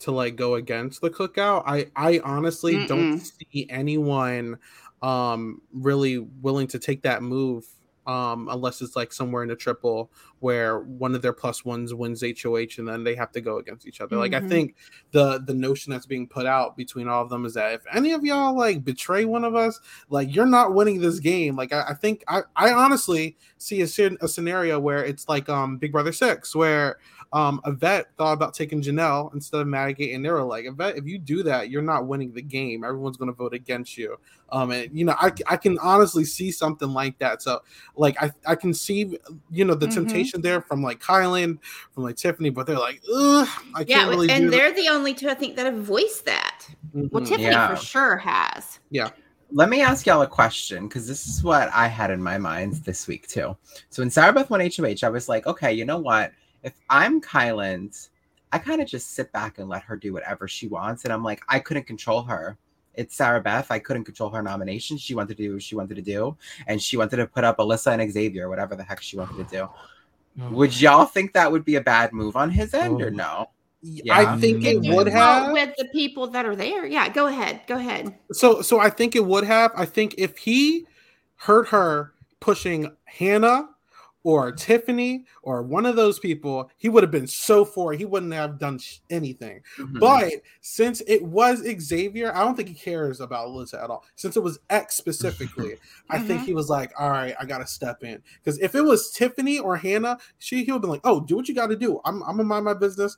to 0.00 0.10
like 0.10 0.34
go 0.34 0.56
against 0.56 1.00
the 1.00 1.10
cookout, 1.10 1.62
I 1.64 1.86
I 1.94 2.20
honestly 2.24 2.86
don't 2.86 3.20
see 3.20 3.66
anyone 3.70 4.58
um 5.02 5.60
really 5.72 6.18
willing 6.18 6.66
to 6.68 6.78
take 6.80 7.02
that 7.02 7.22
move 7.22 7.64
um 8.06 8.48
unless 8.50 8.80
it's 8.82 8.96
like 8.96 9.12
somewhere 9.12 9.42
in 9.42 9.50
a 9.50 9.56
triple 9.56 10.10
where 10.40 10.80
one 10.80 11.14
of 11.14 11.22
their 11.22 11.32
plus 11.32 11.64
ones 11.64 11.94
wins 11.94 12.22
HOH 12.22 12.78
and 12.78 12.86
then 12.86 13.02
they 13.04 13.14
have 13.14 13.32
to 13.32 13.40
go 13.40 13.58
against 13.58 13.86
each 13.86 14.00
other. 14.00 14.16
Like 14.16 14.34
I 14.34 14.40
Mhm. 14.40 14.48
think 14.48 14.74
the 15.12 15.38
the 15.46 15.54
notion 15.54 15.90
that's 15.92 16.06
being 16.06 16.28
put 16.28 16.46
out 16.46 16.76
between 16.76 17.08
all 17.08 17.22
of 17.22 17.30
them 17.30 17.44
is 17.44 17.54
that 17.54 17.72
if 17.74 17.82
any 17.92 18.12
of 18.12 18.24
y'all 18.24 18.56
like 18.56 18.84
betray 18.84 19.24
one 19.24 19.44
of 19.44 19.54
us, 19.54 19.80
like 20.10 20.34
you're 20.34 20.46
not 20.46 20.74
winning 20.74 21.00
this 21.00 21.18
game. 21.20 21.56
Like 21.56 21.72
I, 21.72 21.86
I 21.88 21.94
think 21.94 22.22
I, 22.28 22.42
I 22.54 22.72
honestly 22.72 23.36
see 23.58 23.80
a, 23.82 23.86
a 24.20 24.28
scenario 24.28 24.78
where 24.78 25.04
it's 25.04 25.28
like 25.28 25.48
um 25.48 25.78
Big 25.78 25.92
Brother 25.92 26.12
Six, 26.12 26.54
where 26.54 26.98
um 27.36 27.60
Ivette 27.66 28.04
thought 28.16 28.32
about 28.32 28.54
taking 28.54 28.80
Janelle 28.80 29.32
instead 29.34 29.60
of 29.60 29.66
Maggie, 29.66 30.14
and 30.14 30.24
they 30.24 30.30
were 30.30 30.42
like, 30.42 30.64
Ivette, 30.64 30.96
if 30.96 31.04
you 31.06 31.18
do 31.18 31.42
that, 31.42 31.68
you're 31.68 31.82
not 31.82 32.06
winning 32.06 32.32
the 32.32 32.40
game. 32.40 32.82
Everyone's 32.82 33.18
gonna 33.18 33.32
vote 33.32 33.52
against 33.52 33.98
you. 33.98 34.16
Um 34.50 34.70
and 34.70 34.88
you 34.96 35.04
know, 35.04 35.14
I 35.18 35.30
I 35.46 35.56
can 35.58 35.78
honestly 35.80 36.24
see 36.24 36.50
something 36.50 36.88
like 36.90 37.18
that. 37.18 37.42
So 37.42 37.60
like 37.96 38.16
I 38.22 38.30
I 38.46 38.54
can 38.54 38.72
see 38.72 39.18
you 39.50 39.64
know 39.66 39.74
the 39.74 39.86
Mhm. 39.86 39.94
temptation 39.94 40.40
there 40.40 40.62
from 40.62 40.82
like 40.82 40.98
Kyland, 41.00 41.58
from 41.92 42.04
like 42.04 42.16
Tiffany, 42.16 42.48
but 42.50 42.66
they're 42.66 42.78
like, 42.78 43.02
ugh, 43.14 43.48
I 43.74 43.84
can't 43.84 43.88
Yeah, 43.88 44.08
really 44.08 44.28
do 44.28 44.32
and 44.34 44.44
that. 44.46 44.50
they're 44.52 44.72
the 44.74 44.88
only 44.88 45.12
two 45.12 45.28
I 45.28 45.34
think 45.34 45.56
that 45.56 45.66
have 45.66 45.76
voiced 45.76 46.24
that. 46.24 46.66
Well, 46.94 47.22
Mhm. 47.22 47.26
Tiffany 47.28 47.44
Yeah. 47.44 47.68
for 47.74 47.76
sure 47.76 48.16
has. 48.16 48.78
Yeah. 48.90 49.10
Let 49.52 49.68
me 49.68 49.80
ask 49.82 50.06
y'all 50.06 50.22
a 50.22 50.26
question 50.26 50.88
because 50.88 51.06
this 51.06 51.26
is 51.28 51.44
what 51.44 51.68
I 51.72 51.86
had 51.86 52.10
in 52.10 52.20
my 52.22 52.38
mind 52.38 52.74
this 52.84 53.06
week 53.06 53.28
too. 53.28 53.56
So 53.90 54.02
when 54.02 54.10
Sarah 54.10 54.32
Beth 54.32 54.50
won 54.50 54.60
HOH, 54.60 55.04
I 55.04 55.08
was 55.10 55.28
like, 55.28 55.46
okay, 55.46 55.72
you 55.72 55.84
know 55.84 55.98
what? 55.98 56.32
If 56.66 56.74
I'm 56.90 57.20
Kyland, 57.20 58.08
I 58.50 58.58
kind 58.58 58.82
of 58.82 58.88
just 58.88 59.12
sit 59.14 59.30
back 59.32 59.58
and 59.58 59.68
let 59.68 59.82
her 59.84 59.96
do 59.96 60.12
whatever 60.12 60.48
she 60.48 60.66
wants. 60.66 61.04
And 61.04 61.12
I'm 61.12 61.22
like, 61.22 61.40
I 61.48 61.60
couldn't 61.60 61.84
control 61.86 62.22
her. 62.22 62.58
It's 62.94 63.14
Sarah 63.14 63.40
Beth. 63.40 63.70
I 63.70 63.78
couldn't 63.78 64.02
control 64.04 64.30
her 64.30 64.42
nomination. 64.42 64.96
She 64.98 65.14
wanted 65.14 65.36
to 65.36 65.42
do 65.44 65.52
what 65.54 65.62
she 65.62 65.76
wanted 65.76 65.94
to 65.94 66.02
do. 66.02 66.36
And 66.66 66.82
she 66.82 66.96
wanted 66.96 67.18
to 67.18 67.26
put 67.28 67.44
up 67.44 67.58
Alyssa 67.58 67.96
and 67.96 68.10
Xavier, 68.10 68.48
whatever 68.48 68.74
the 68.74 68.82
heck 68.82 69.00
she 69.00 69.16
wanted 69.16 69.48
to 69.48 69.54
do. 69.56 69.68
Oh. 70.42 70.50
Would 70.50 70.78
y'all 70.80 71.04
think 71.04 71.32
that 71.34 71.50
would 71.52 71.64
be 71.64 71.76
a 71.76 71.80
bad 71.80 72.12
move 72.12 72.34
on 72.34 72.50
his 72.50 72.74
end 72.74 73.00
or 73.00 73.06
Oh. 73.06 73.10
no? 73.10 73.50
I 74.10 74.36
think 74.40 74.64
it 74.64 74.78
would 74.92 75.06
Well, 75.06 75.44
have. 75.44 75.52
with 75.52 75.72
the 75.78 75.84
people 75.92 76.26
that 76.28 76.44
are 76.46 76.56
there. 76.56 76.84
Yeah, 76.84 77.08
go 77.08 77.26
ahead. 77.28 77.60
Go 77.68 77.76
ahead. 77.76 78.12
So 78.32 78.60
so 78.60 78.80
I 78.80 78.90
think 78.90 79.14
it 79.14 79.24
would 79.24 79.44
have. 79.44 79.70
I 79.76 79.84
think 79.84 80.16
if 80.18 80.36
he 80.38 80.86
heard 81.36 81.68
her 81.68 82.12
pushing 82.40 82.90
Hannah 83.04 83.68
or 84.26 84.50
Tiffany 84.50 85.24
or 85.42 85.62
one 85.62 85.86
of 85.86 85.94
those 85.94 86.18
people, 86.18 86.68
he 86.78 86.88
would 86.88 87.04
have 87.04 87.12
been 87.12 87.28
so 87.28 87.64
for 87.64 87.92
it. 87.92 87.98
He 87.98 88.04
wouldn't 88.04 88.32
have 88.32 88.58
done 88.58 88.76
sh- 88.80 88.98
anything. 89.08 89.60
Mhm. 89.78 90.00
But 90.00 90.32
since 90.60 91.00
it 91.06 91.22
was 91.22 91.62
Xavier, 91.80 92.34
I 92.34 92.40
don't 92.40 92.56
think 92.56 92.68
he 92.68 92.74
cares 92.74 93.20
about 93.20 93.46
Alyssa 93.46 93.84
at 93.84 93.88
all. 93.88 94.04
Since 94.16 94.36
it 94.36 94.42
was 94.42 94.58
X 94.68 94.96
specifically, 94.96 95.76
I 96.10 96.18
think 96.18 96.42
he 96.42 96.54
was 96.54 96.68
like, 96.68 96.90
"All 96.98 97.08
right, 97.08 97.36
I 97.38 97.44
gotta 97.44 97.68
step 97.68 98.02
in." 98.02 98.20
Because 98.42 98.58
if 98.58 98.74
it 98.74 98.82
was 98.82 99.12
Tiffany 99.12 99.60
or 99.60 99.76
Hannah, 99.76 100.18
she 100.40 100.64
he 100.64 100.72
would 100.72 100.82
be 100.82 100.88
like, 100.88 101.02
"Oh, 101.04 101.20
do 101.20 101.36
what 101.36 101.48
you 101.48 101.54
got 101.54 101.68
to 101.68 101.76
do. 101.76 102.00
I'm 102.04 102.20
I'm 102.24 102.32
gonna 102.32 102.42
mind 102.42 102.64
my 102.64 102.74
business. 102.74 103.16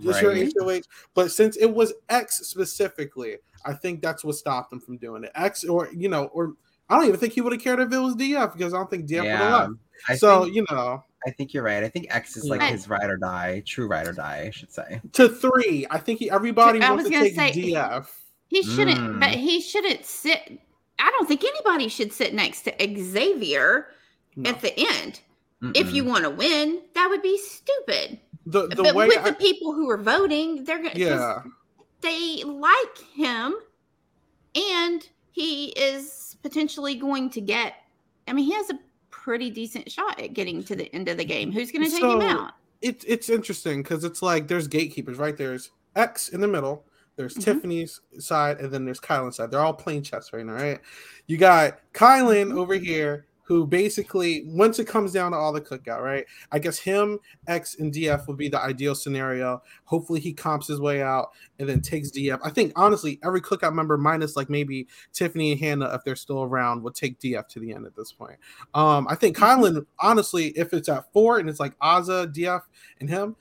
Just 0.00 0.20
your 0.22 0.32
Right. 0.32 0.52
HOH." 0.60 0.82
But 1.14 1.30
since 1.30 1.56
it 1.56 1.72
was 1.72 1.92
X 2.08 2.38
specifically, 2.48 3.36
I 3.64 3.74
think 3.74 4.02
that's 4.02 4.24
what 4.24 4.34
stopped 4.34 4.72
him 4.72 4.80
from 4.80 4.96
doing 4.96 5.22
it. 5.22 5.30
X 5.36 5.62
or 5.62 5.88
you 5.92 6.08
know, 6.08 6.24
or 6.32 6.54
I 6.88 6.96
don't 6.96 7.06
even 7.06 7.20
think 7.20 7.34
he 7.34 7.42
would 7.42 7.52
have 7.52 7.62
cared 7.62 7.78
if 7.80 7.92
it 7.92 7.98
was 7.98 8.16
DF 8.16 8.54
because 8.54 8.74
I 8.74 8.78
don't 8.78 8.90
think 8.90 9.06
DF 9.06 9.22
would 9.22 9.30
have 9.30 9.52
left. 9.68 9.72
I 10.08 10.16
so 10.16 10.44
think, 10.44 10.54
you 10.54 10.66
know, 10.70 11.02
I 11.26 11.30
think 11.30 11.52
you're 11.52 11.62
right. 11.64 11.82
I 11.82 11.88
think 11.88 12.06
X 12.14 12.36
is 12.36 12.44
like 12.44 12.60
Yeah. 12.60 12.68
his 12.70 12.88
ride 12.88 13.10
or 13.10 13.16
die, 13.16 13.62
true 13.66 13.86
ride 13.88 14.06
or 14.06 14.12
die, 14.12 14.44
I 14.46 14.50
should 14.50 14.72
say. 14.72 15.00
to 15.14 15.28
three, 15.28 15.86
I 15.90 15.98
think 15.98 16.18
he 16.20 16.30
everybody 16.30 16.80
I 16.80 16.90
wants 16.90 17.04
was 17.04 17.10
to 17.12 17.18
gonna 17.18 17.30
take 17.30 17.54
say- 17.54 17.72
DF. 17.72 18.08
He 18.48 18.62
shouldn't, 18.62 18.98
Mm. 18.98 19.20
but 19.20 19.30
he 19.30 19.60
shouldn't 19.60 20.04
sit. 20.06 20.58
I 20.98 21.10
don't 21.10 21.26
think 21.28 21.44
anybody 21.44 21.88
should 21.88 22.12
sit 22.12 22.32
next 22.34 22.62
to 22.62 22.74
Xavier 22.80 23.88
No. 24.36 24.50
at 24.50 24.60
the 24.60 24.72
end. 24.78 25.20
If 25.74 25.92
you 25.92 26.04
want 26.04 26.22
to 26.24 26.30
win, 26.30 26.82
that 26.94 27.08
would 27.10 27.20
be 27.22 27.36
stupid. 27.36 28.20
The 28.46 28.68
the 28.68 28.82
but 28.84 28.94
way 28.94 29.08
with 29.08 29.18
I- 29.18 29.30
the 29.30 29.36
people 29.36 29.72
who 29.74 29.90
are 29.90 29.98
voting, 29.98 30.64
they're 30.64 30.78
gonna 30.78 30.92
yeah. 30.94 31.42
they 32.00 32.42
like 32.44 32.98
him, 33.14 33.54
and 34.54 35.06
he 35.32 35.66
is 35.70 36.36
potentially 36.42 36.94
going 36.94 37.30
to 37.30 37.40
get. 37.40 37.74
I 38.26 38.32
mean, 38.32 38.44
he 38.46 38.52
has 38.54 38.70
a 38.70 38.78
pretty 39.28 39.50
decent 39.50 39.92
shot 39.92 40.18
at 40.18 40.32
getting 40.32 40.64
to 40.64 40.74
the 40.74 40.90
end 40.94 41.06
of 41.06 41.18
the 41.18 41.24
game. 41.24 41.52
Who's 41.52 41.70
going 41.70 41.84
to 41.84 41.90
take 41.90 42.02
him 42.02 42.22
out? 42.22 42.54
it's 42.80 43.04
it's 43.06 43.28
interesting 43.28 43.82
because 43.82 44.02
it's 44.04 44.22
like 44.22 44.48
there's 44.48 44.66
gatekeepers, 44.66 45.18
right? 45.18 45.36
There's 45.36 45.70
X 45.96 46.30
in 46.30 46.40
the 46.40 46.48
middle, 46.48 46.86
there's 47.16 47.34
Mhm. 47.34 47.44
Tiffany's 47.44 48.00
side, 48.20 48.58
and 48.58 48.72
then 48.72 48.86
there's 48.86 49.00
Kyland's 49.00 49.36
side. 49.36 49.50
They're 49.50 49.60
all 49.60 49.74
playing 49.74 50.02
chess 50.04 50.32
right 50.32 50.46
now, 50.46 50.54
right? 50.54 50.80
You 51.26 51.36
got 51.36 51.80
Kyland 51.92 52.54
over 52.56 52.72
here 52.74 53.26
who 53.48 53.66
basically 53.66 54.44
once 54.44 54.78
it 54.78 54.84
comes 54.84 55.10
down 55.10 55.32
to 55.32 55.38
all 55.38 55.54
the 55.54 55.60
cookout, 55.60 56.02
right? 56.02 56.26
I 56.52 56.58
guess 56.58 56.78
him, 56.78 57.18
X, 57.46 57.76
and 57.78 57.90
DF 57.90 58.28
would 58.28 58.36
be 58.36 58.50
the 58.50 58.60
ideal 58.60 58.94
scenario. 58.94 59.62
Hopefully 59.84 60.20
he 60.20 60.34
comps 60.34 60.66
his 60.66 60.82
way 60.82 61.00
out 61.00 61.30
and 61.58 61.66
then 61.66 61.80
takes 61.80 62.10
DF. 62.10 62.38
I 62.44 62.50
think 62.50 62.74
honestly, 62.76 63.18
every 63.24 63.40
cookout 63.40 63.72
member 63.72 63.96
minus 63.96 64.36
like 64.36 64.50
maybe 64.50 64.86
Tiffany 65.14 65.52
and 65.52 65.60
Hannah, 65.60 65.94
if 65.94 66.04
they're 66.04 66.14
still 66.14 66.42
around, 66.42 66.82
would 66.82 66.94
take 66.94 67.18
DF 67.20 67.48
to 67.48 67.58
the 67.58 67.72
end 67.72 67.86
at 67.86 67.96
this 67.96 68.12
point. 68.12 68.36
Um, 68.74 69.06
I 69.08 69.14
think 69.14 69.34
Kyland, 69.34 69.86
honestly, 69.98 70.48
if 70.48 70.74
it's 70.74 70.90
at 70.90 71.10
four 71.14 71.38
and 71.38 71.48
it's 71.48 71.58
like 71.58 71.72
Azah, 71.78 72.30
DF, 72.30 72.60
and 73.00 73.08
him, 73.08 73.34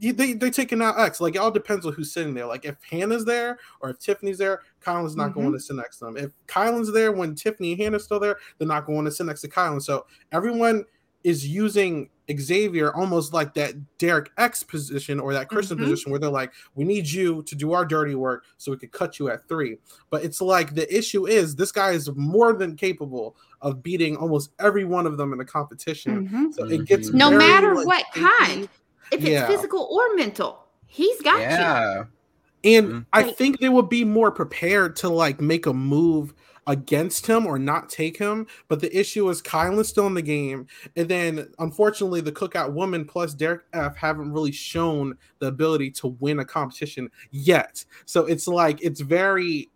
they 0.00 0.32
they 0.32 0.50
taking 0.50 0.80
out 0.82 0.98
X. 0.98 1.20
Like 1.20 1.34
it 1.34 1.38
all 1.38 1.50
depends 1.50 1.84
on 1.86 1.92
who's 1.92 2.12
sitting 2.12 2.34
there. 2.34 2.46
Like 2.46 2.64
if 2.64 2.76
Hannah's 2.88 3.24
there 3.24 3.58
or 3.80 3.90
if 3.90 3.98
Tiffany's 3.98 4.38
there, 4.38 4.60
Kyland's 4.82 5.16
not 5.16 5.34
going 5.34 5.52
to 5.52 5.60
sit 5.60 5.76
next 5.76 5.98
to 5.98 6.06
them. 6.06 6.16
If 6.16 6.32
Kyland's 6.46 6.92
there 6.92 7.12
when 7.12 7.34
Tiffany 7.34 7.72
and 7.72 7.80
Hannah's 7.80 8.04
still 8.04 8.20
there, 8.20 8.38
they're 8.58 8.66
not 8.68 8.86
going 8.86 9.04
to 9.04 9.10
sit 9.10 9.26
next 9.26 9.42
to 9.42 9.48
Kyland. 9.48 9.82
So 9.82 10.06
everyone 10.32 10.84
is 11.22 11.46
using 11.46 12.08
Xavier 12.34 12.94
almost 12.94 13.34
like 13.34 13.52
that 13.54 13.74
Derek 13.98 14.30
X 14.38 14.62
position 14.62 15.20
or 15.20 15.32
that 15.34 15.48
Christian 15.48 15.76
Mhm. 15.76 15.82
position 15.82 16.10
where 16.12 16.20
they're 16.20 16.30
like, 16.30 16.52
we 16.76 16.84
need 16.84 17.06
you 17.10 17.42
to 17.42 17.54
do 17.54 17.72
our 17.72 17.84
dirty 17.84 18.14
work 18.14 18.44
so 18.56 18.70
we 18.70 18.78
could 18.78 18.92
cut 18.92 19.18
you 19.18 19.28
at 19.28 19.46
three. 19.48 19.76
But 20.10 20.24
it's 20.24 20.40
like 20.40 20.74
the 20.74 20.96
issue 20.96 21.26
is 21.26 21.56
this 21.56 21.72
guy 21.72 21.90
is 21.90 22.08
more 22.14 22.52
than 22.54 22.76
capable 22.76 23.36
of 23.60 23.82
beating 23.82 24.16
almost 24.16 24.52
every 24.60 24.84
one 24.84 25.06
of 25.06 25.18
them 25.18 25.32
in 25.32 25.38
the 25.38 25.44
competition. 25.44 26.28
Mhm. 26.28 26.54
So 26.54 26.64
it 26.66 26.86
gets. 26.86 27.12
No 27.12 27.28
very, 27.30 27.38
matter 27.38 27.74
like, 27.74 27.86
what 27.86 28.04
shaky. 28.14 28.26
kind, 28.38 28.68
if 29.12 29.24
it's 29.24 29.46
physical 29.46 29.88
or 29.90 30.14
mental, 30.16 30.66
he's 30.86 31.20
got 31.22 31.36
you. 31.38 31.42
Yeah. 31.42 32.04
And 32.62 32.86
Mhm. 32.88 33.06
I 33.12 33.22
Like- 33.22 33.36
think 33.36 33.60
they 33.60 33.68
would 33.70 33.88
be 33.88 34.04
more 34.04 34.30
prepared 34.30 34.96
to 34.96 35.08
like 35.08 35.40
make 35.40 35.66
a 35.66 35.72
move 35.72 36.34
against 36.66 37.26
him 37.26 37.46
or 37.46 37.58
not 37.58 37.88
take 37.88 38.18
him. 38.18 38.46
But 38.68 38.80
the 38.80 38.96
issue 38.96 39.28
is 39.30 39.40
Kyland's 39.40 39.88
still 39.88 40.06
in 40.06 40.14
the 40.14 40.22
game. 40.22 40.66
And 40.94 41.08
then 41.08 41.48
unfortunately, 41.58 42.20
the 42.20 42.32
cookout 42.32 42.72
woman 42.72 43.06
plus 43.06 43.32
Derek 43.34 43.62
F 43.72 43.96
haven't 43.96 44.32
really 44.32 44.52
shown 44.52 45.16
the 45.38 45.46
ability 45.46 45.90
to 45.92 46.08
win 46.20 46.38
a 46.38 46.44
competition 46.44 47.10
yet. 47.30 47.84
So 48.04 48.26
it's 48.26 48.46
like 48.46 48.78
it's 48.82 49.00
very 49.00 49.68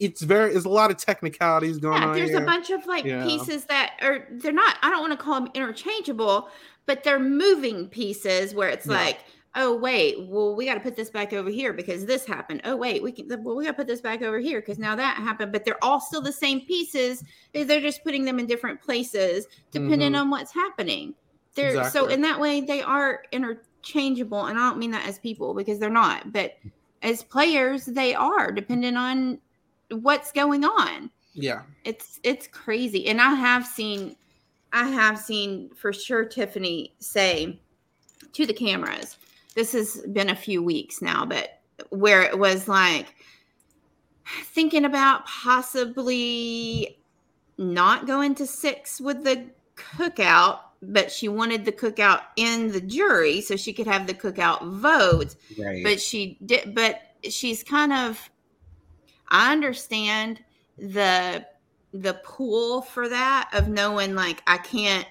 it's 0.00 0.22
very 0.22 0.50
there's 0.52 0.64
a 0.64 0.68
lot 0.68 0.90
of 0.90 0.96
technicalities 0.96 1.78
going 1.78 2.02
Yeah, 2.02 2.08
on. 2.08 2.14
there's 2.16 2.30
here. 2.30 2.42
a 2.42 2.44
bunch 2.44 2.70
of 2.70 2.84
like 2.86 3.04
Yeah. 3.04 3.22
pieces 3.24 3.64
that 3.66 3.92
are 4.02 4.26
they're 4.32 4.50
not. 4.50 4.76
I 4.82 4.90
don't 4.90 5.00
want 5.00 5.12
to 5.12 5.16
call 5.22 5.40
them 5.40 5.50
interchangeable, 5.54 6.48
but 6.86 7.04
they're 7.04 7.18
moving 7.20 7.88
pieces 7.88 8.54
where 8.54 8.68
it's 8.68 8.86
Yeah. 8.86 8.92
like, 8.94 9.20
oh 9.56 9.76
wait, 9.76 10.26
well 10.28 10.54
we 10.56 10.66
got 10.66 10.74
to 10.74 10.80
put 10.80 10.96
this 10.96 11.10
back 11.10 11.32
over 11.32 11.48
here 11.50 11.72
because 11.72 12.04
this 12.06 12.24
happened. 12.26 12.60
Oh 12.64 12.76
wait, 12.76 13.02
we 13.02 13.12
can. 13.12 13.28
Well, 13.44 13.56
we 13.56 13.64
got 13.64 13.70
to 13.72 13.76
put 13.76 13.86
this 13.86 14.00
back 14.00 14.20
over 14.22 14.38
here 14.38 14.60
because 14.60 14.78
now 14.78 14.96
that 14.96 15.16
happened. 15.16 15.52
But 15.52 15.64
they're 15.64 15.82
all 15.84 16.00
still 16.00 16.20
the 16.20 16.32
same 16.32 16.60
pieces. 16.62 17.22
They're 17.52 17.80
just 17.80 18.02
putting 18.04 18.24
them 18.24 18.38
in 18.38 18.46
different 18.46 18.80
places 18.82 19.46
depending 19.70 20.12
Mhm. 20.12 20.20
on 20.20 20.30
what's 20.30 20.52
happening. 20.52 21.14
they're 21.56 21.88
so 21.88 22.06
in 22.06 22.20
that 22.22 22.40
way 22.40 22.60
they 22.62 22.82
are 22.82 23.22
interchangeable, 23.30 24.46
and 24.46 24.58
I 24.58 24.68
don't 24.68 24.78
mean 24.78 24.90
that 24.90 25.06
as 25.06 25.20
people 25.20 25.54
because 25.54 25.78
they're 25.78 25.88
not, 25.88 26.32
but 26.32 26.56
as 27.02 27.22
players 27.22 27.84
they 27.84 28.12
are, 28.12 28.50
depending 28.50 28.96
on 28.96 29.38
what's 29.90 30.32
going 30.32 30.64
on. 30.64 31.10
Yeah. 31.32 31.62
It's 31.84 32.18
it's 32.24 32.48
crazy, 32.48 33.06
and 33.06 33.20
I 33.20 33.34
have 33.34 33.64
seen, 33.66 34.16
I 34.74 34.88
have 34.88 35.18
seen 35.18 35.70
for 35.74 35.92
sure 35.92 36.24
Tiffany 36.24 36.94
say 36.98 37.60
to 38.32 38.44
the 38.44 38.52
cameras. 38.52 39.16
This 39.54 39.72
has 39.72 40.02
been 40.12 40.30
a 40.30 40.36
few 40.36 40.62
weeks 40.62 41.00
now, 41.00 41.24
but 41.24 41.60
where 41.90 42.22
it 42.22 42.38
was 42.38 42.66
like 42.66 43.14
thinking 44.26 44.84
about 44.84 45.26
possibly 45.26 46.98
not 47.56 48.08
going 48.08 48.34
to 48.34 48.46
six 48.46 49.00
with 49.00 49.22
the 49.22 49.46
cookout, 49.76 50.58
but 50.82 51.10
she 51.10 51.28
wanted 51.28 51.64
the 51.64 51.72
cookout 51.72 52.22
in 52.36 52.72
the 52.72 52.80
jury 52.80 53.40
so 53.40 53.54
she 53.54 53.72
could 53.72 53.86
have 53.86 54.08
the 54.08 54.14
cookout 54.14 54.68
vote. 54.72 55.36
Right. 55.56 55.84
But 55.84 56.00
she 56.00 56.36
did, 56.44 56.74
but 56.74 57.00
she's 57.30 57.62
kind 57.62 57.92
of, 57.92 58.28
I 59.28 59.52
understand 59.52 60.42
the 60.76 61.46
the 61.94 62.14
pool 62.24 62.82
for 62.82 63.08
that 63.08 63.48
of 63.52 63.68
knowing 63.68 64.14
like 64.14 64.42
I 64.46 64.58
can't 64.58 65.06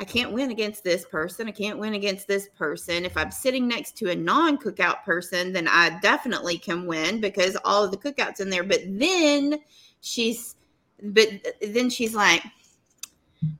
I 0.00 0.04
can't 0.04 0.32
win 0.32 0.50
against 0.50 0.82
this 0.82 1.04
person. 1.04 1.46
I 1.46 1.52
can't 1.52 1.78
win 1.78 1.94
against 1.94 2.26
this 2.26 2.48
person. 2.58 3.04
If 3.04 3.16
I'm 3.16 3.30
sitting 3.30 3.68
next 3.68 3.96
to 3.98 4.10
a 4.10 4.16
non 4.16 4.58
cookout 4.58 5.04
person, 5.04 5.52
then 5.52 5.68
I 5.68 6.00
definitely 6.00 6.58
can 6.58 6.86
win 6.86 7.20
because 7.20 7.56
all 7.64 7.84
of 7.84 7.92
the 7.92 7.96
cookouts 7.96 8.40
in 8.40 8.50
there. 8.50 8.64
But 8.64 8.80
then 8.86 9.60
she's, 10.00 10.56
but 11.00 11.28
then 11.62 11.90
she's 11.90 12.14
like, 12.14 12.42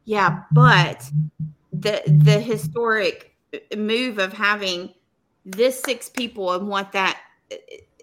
yeah, 0.06 0.40
but 0.50 1.08
the 1.72 2.02
the 2.06 2.40
historic 2.40 3.36
move 3.76 4.18
of 4.18 4.32
having 4.32 4.92
this 5.44 5.80
six 5.80 6.08
people 6.08 6.52
and 6.52 6.66
what 6.66 6.90
that 6.92 7.20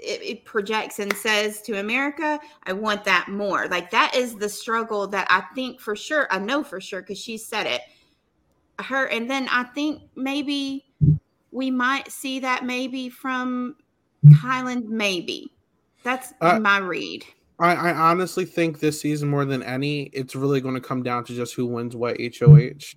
it, 0.02 0.22
it 0.22 0.46
projects 0.46 1.00
and 1.00 1.14
says 1.14 1.62
to 1.64 1.80
America, 1.80 2.40
I 2.64 2.74
want 2.74 3.04
that 3.06 3.28
more. 3.30 3.68
Like 3.68 3.92
that 3.92 4.16
is 4.16 4.36
the 4.36 4.50
struggle 4.50 5.08
that 5.08 5.28
I 5.30 5.42
think 5.56 5.80
for 5.80 5.96
sure, 5.96 6.28
I 6.32 6.40
know 6.40 6.64
for 6.64 6.82
sure 6.82 7.02
because 7.02 7.20
she 7.20 7.38
said 7.38 7.68
it 7.68 7.82
her 8.82 9.06
and 9.08 9.30
then 9.30 9.48
i 9.52 9.64
think 9.64 10.02
maybe 10.16 10.86
we 11.52 11.70
might 11.70 12.10
see 12.12 12.40
that 12.40 12.66
maybe 12.66 13.10
from 13.10 13.76
Kyland 14.26 14.86
maybe 14.86 15.52
that's 16.04 16.34
Uh, 16.42 16.60
my 16.60 16.78
read 16.78 17.26
I, 17.60 17.76
I 17.76 17.94
honestly 17.94 18.46
think 18.46 18.80
this 18.80 19.00
season 19.00 19.30
more 19.30 19.46
than 19.46 19.62
any, 19.62 20.04
it's 20.14 20.36
really 20.36 20.62
going 20.62 20.74
to 20.74 20.82
come 20.82 21.04
down 21.04 21.26
to 21.26 21.36
just 21.36 21.54
who 21.54 21.68
wins 21.68 21.96
what 21.96 22.18
HOH. 22.20 22.96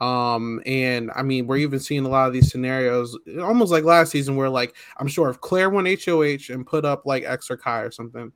Um, 0.00 0.60
and 0.66 1.10
I 1.14 1.22
mean, 1.22 1.46
we're 1.46 1.56
even 1.58 1.80
seeing 1.80 2.04
a 2.04 2.08
lot 2.08 2.26
of 2.26 2.32
these 2.32 2.50
scenarios, 2.50 3.18
almost 3.40 3.72
like 3.72 3.84
last 3.84 4.10
season, 4.10 4.36
where 4.36 4.50
like 4.50 4.74
I'm 4.98 5.08
sure 5.08 5.28
if 5.30 5.40
Claire 5.40 5.70
won 5.70 5.86
HOH 5.86 6.50
and 6.52 6.66
put 6.66 6.84
up 6.84 7.06
like 7.06 7.24
X 7.24 7.50
or 7.50 7.56
Kai 7.56 7.80
or 7.80 7.90
something, 7.90 8.32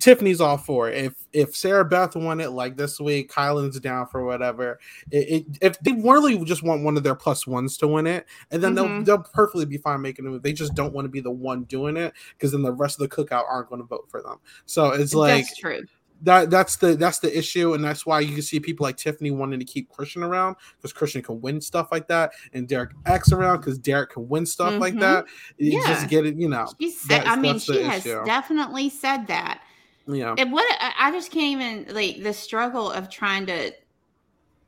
Tiffany's 0.00 0.40
all 0.40 0.58
for 0.58 0.88
it. 0.90 1.04
If 1.04 1.14
if 1.32 1.54
Sarah 1.54 1.84
Beth 1.84 2.16
won 2.16 2.40
it 2.40 2.50
like 2.50 2.76
this 2.76 2.98
week, 2.98 3.30
Kyland's 3.30 3.78
down 3.78 4.08
for 4.08 4.24
whatever. 4.24 4.80
It, 5.12 5.28
it 5.28 5.58
if 5.60 5.78
they 5.80 5.92
really 5.92 6.44
just 6.44 6.64
want 6.64 6.82
one 6.82 6.96
of 6.96 7.04
their 7.04 7.14
plus 7.14 7.46
ones 7.46 7.76
to 7.78 7.86
win 7.86 8.06
it, 8.06 8.26
and 8.50 8.60
then 8.62 8.74
Mhm. 8.74 9.04
they'll 9.04 9.18
they'll 9.18 9.30
perfectly 9.32 9.64
be 9.64 9.76
fine 9.76 10.00
making 10.00 10.26
a 10.26 10.30
move. 10.30 10.42
They 10.42 10.52
just 10.52 10.74
don't 10.74 10.92
want 10.92 11.04
to 11.04 11.08
be 11.10 11.20
the 11.20 11.30
one 11.30 11.64
doing 11.64 11.96
it 11.96 12.14
because 12.32 12.50
then 12.50 12.62
the 12.62 12.72
rest 12.72 13.00
of 13.00 13.08
the 13.08 13.14
cookout 13.14 13.44
aren't 13.48 13.68
going 13.68 13.80
to 13.80 13.86
vote 13.86 14.06
for 14.10 14.22
them. 14.22 14.38
So 14.64 14.90
it's 14.90 15.14
like 15.14 15.44
that's 15.44 15.56
true 15.56 15.82
that 16.22 16.50
that's 16.50 16.76
the 16.76 16.94
that's 16.96 17.18
the 17.18 17.36
issue, 17.36 17.74
and 17.74 17.84
that's 17.84 18.06
why 18.06 18.20
you 18.20 18.32
can 18.32 18.42
see 18.42 18.58
people 18.60 18.84
like 18.84 18.96
Tiffany 18.96 19.30
wanting 19.30 19.58
to 19.58 19.64
keep 19.64 19.88
Christian 19.90 20.22
around 20.22 20.56
because 20.76 20.92
Christian 20.92 21.22
can 21.22 21.40
win 21.40 21.60
stuff 21.60 21.88
like 21.92 22.08
that, 22.08 22.32
and 22.52 22.66
Derek 22.66 22.90
X 23.04 23.32
around 23.32 23.58
because 23.58 23.78
Derek 23.78 24.10
can 24.10 24.28
win 24.28 24.46
stuff 24.46 24.80
like 24.80 24.94
Mhm. 24.94 25.00
that. 25.00 25.24
You 25.58 25.72
Yeah. 25.72 25.86
just 25.86 26.08
get 26.08 26.26
it, 26.26 26.36
you 26.36 26.48
know. 26.48 26.66
she 26.80 26.90
said 26.90 27.22
i 27.26 27.36
mean 27.36 27.58
she 27.58 27.82
has 27.82 28.04
issue. 28.04 28.24
definitely 28.24 28.88
said 28.88 29.26
that 29.26 29.60
Yeah. 30.06 30.34
and 30.38 30.52
what 30.52 30.64
I, 30.80 30.92
I 31.08 31.10
just 31.12 31.30
can't 31.30 31.60
even 31.60 31.94
like 31.94 32.22
the 32.22 32.32
struggle 32.32 32.90
of 32.90 33.08
trying 33.10 33.46
to 33.46 33.72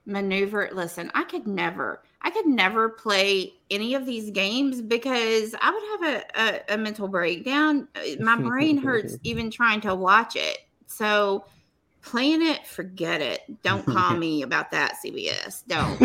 maneuver 0.06 0.70
listen 0.72 1.10
i 1.14 1.22
could 1.24 1.46
never 1.46 2.02
i 2.22 2.30
could 2.30 2.46
never 2.46 2.88
play 2.88 3.52
any 3.70 3.94
of 3.94 4.06
these 4.06 4.30
games 4.30 4.80
because 4.80 5.54
i 5.60 5.70
would 5.70 6.08
have 6.12 6.24
a, 6.36 6.40
a, 6.72 6.74
a 6.74 6.78
mental 6.78 7.08
breakdown 7.08 7.86
Uh, 7.94 8.22
my 8.22 8.36
brain 8.36 8.78
hurts 8.78 9.18
even 9.24 9.50
trying 9.50 9.80
to 9.82 9.94
watch 9.94 10.34
it 10.34 10.58
so 10.88 11.44
playing 12.02 12.42
it 12.44 12.66
forget 12.66 13.20
it 13.20 13.40
don't 13.62 13.84
call 13.94 14.16
me 14.16 14.42
about 14.42 14.70
that 14.72 14.94
cbs 15.04 15.62
don't 15.68 16.00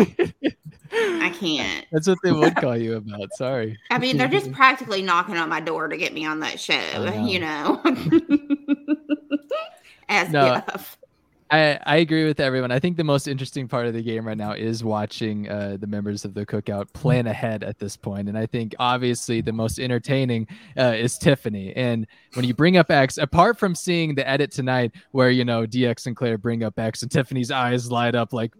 i 0.92 1.30
can't 1.40 1.86
That's 1.90 2.06
what 2.06 2.18
they 2.22 2.30
would 2.32 2.54
call 2.56 2.76
you 2.76 2.96
about. 2.96 3.32
Sorry. 3.34 3.76
i 3.90 3.98
mean 3.98 4.16
they're 4.16 4.28
just 4.28 4.52
practically 4.60 5.02
knocking 5.02 5.36
on 5.36 5.48
my 5.48 5.60
door 5.60 5.88
to 5.88 5.96
get 5.96 6.12
me 6.14 6.24
on 6.26 6.40
that 6.40 6.60
show 6.60 6.74
know. 7.04 7.26
you 7.26 7.40
know 7.40 7.82
as 10.08 10.30
No. 10.30 10.62
if 10.74 10.96
I, 11.54 11.78
I 11.86 11.96
agree 11.98 12.24
with 12.26 12.40
everyone. 12.40 12.72
I 12.72 12.80
think 12.80 12.96
the 12.96 13.04
most 13.04 13.28
interesting 13.28 13.68
part 13.68 13.86
of 13.86 13.94
the 13.94 14.02
game 14.02 14.26
right 14.26 14.36
now 14.36 14.52
is 14.52 14.82
watching 14.82 15.48
uh, 15.48 15.76
the 15.78 15.86
members 15.86 16.24
of 16.24 16.34
the 16.34 16.44
cookout 16.44 16.92
plan 16.92 17.28
ahead 17.28 17.62
at 17.62 17.78
this 17.78 17.96
point. 17.96 18.28
And 18.28 18.36
I 18.36 18.46
think 18.46 18.74
obviously 18.80 19.40
the 19.40 19.52
most 19.52 19.78
entertaining 19.78 20.48
uh, 20.76 20.94
is 20.96 21.16
Tiffany. 21.16 21.72
And 21.76 22.06
when 22.34 22.44
you 22.44 22.54
bring 22.54 22.76
up 22.76 22.90
X, 22.90 23.18
apart 23.18 23.56
from 23.58 23.74
seeing 23.74 24.16
the 24.16 24.28
edit 24.28 24.50
tonight 24.50 24.92
where, 25.12 25.30
you 25.30 25.44
know, 25.44 25.64
DX 25.64 26.06
and 26.06 26.16
Claire 26.16 26.38
bring 26.38 26.64
up 26.64 26.76
X 26.78 27.02
and 27.02 27.10
Tiffany's 27.10 27.52
eyes 27.52 27.90
light 27.90 28.16
up 28.16 28.32
like, 28.32 28.52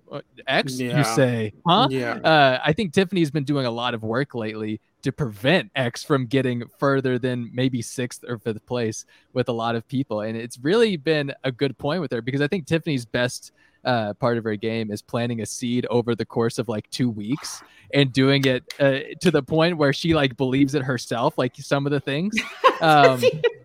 X, 0.47 0.79
Yeah. 0.79 0.99
you 0.99 1.05
say, 1.05 1.53
huh? 1.67 1.89
Yeah. 1.91 2.15
Uh, 2.15 2.61
I 2.65 2.73
think 2.73 2.93
Tiffany's 2.93 3.31
been 3.33 3.45
doing 3.45 3.67
a 3.67 3.71
lot 3.73 3.95
of 3.95 4.05
work 4.05 4.35
lately 4.37 4.81
to 5.05 5.13
prevent 5.13 5.71
X 5.77 6.03
from 6.03 6.27
getting 6.27 6.65
further 6.79 7.19
than 7.19 7.51
maybe 7.53 7.83
sixth 7.83 8.25
or 8.27 8.39
fifth 8.39 8.65
place 8.65 9.05
with 9.35 9.51
a 9.51 9.53
lot 9.53 9.77
of 9.77 9.87
people. 9.87 10.23
And 10.23 10.37
it's 10.37 10.59
really 10.59 10.97
been 10.97 11.33
a 11.45 11.53
good 11.53 11.77
point 11.77 12.01
with 12.01 12.11
her 12.11 12.23
because 12.23 12.41
I 12.41 12.49
think 12.49 12.67
Tiffany's 12.67 13.05
best 13.05 13.53
uh, 13.85 14.15
part 14.15 14.39
of 14.39 14.45
her 14.45 14.57
game 14.57 14.91
is 14.91 15.03
planting 15.03 15.41
a 15.41 15.47
seed 15.47 15.87
over 15.91 16.15
the 16.15 16.25
course 16.25 16.59
of 16.59 16.69
like 16.69 16.89
two 16.91 17.11
weeks 17.11 17.63
and 17.93 18.13
doing 18.13 18.45
it 18.45 18.65
uh, 18.81 19.01
to 19.21 19.31
the 19.31 19.43
point 19.43 19.77
where 19.77 19.93
she 19.93 20.15
like 20.15 20.37
believes 20.37 20.75
it 20.75 20.83
herself, 20.83 21.39
like 21.39 21.55
some 21.57 21.87
of 21.87 21.93
the 21.93 22.01
things. 22.01 22.35
Um, 22.81 23.23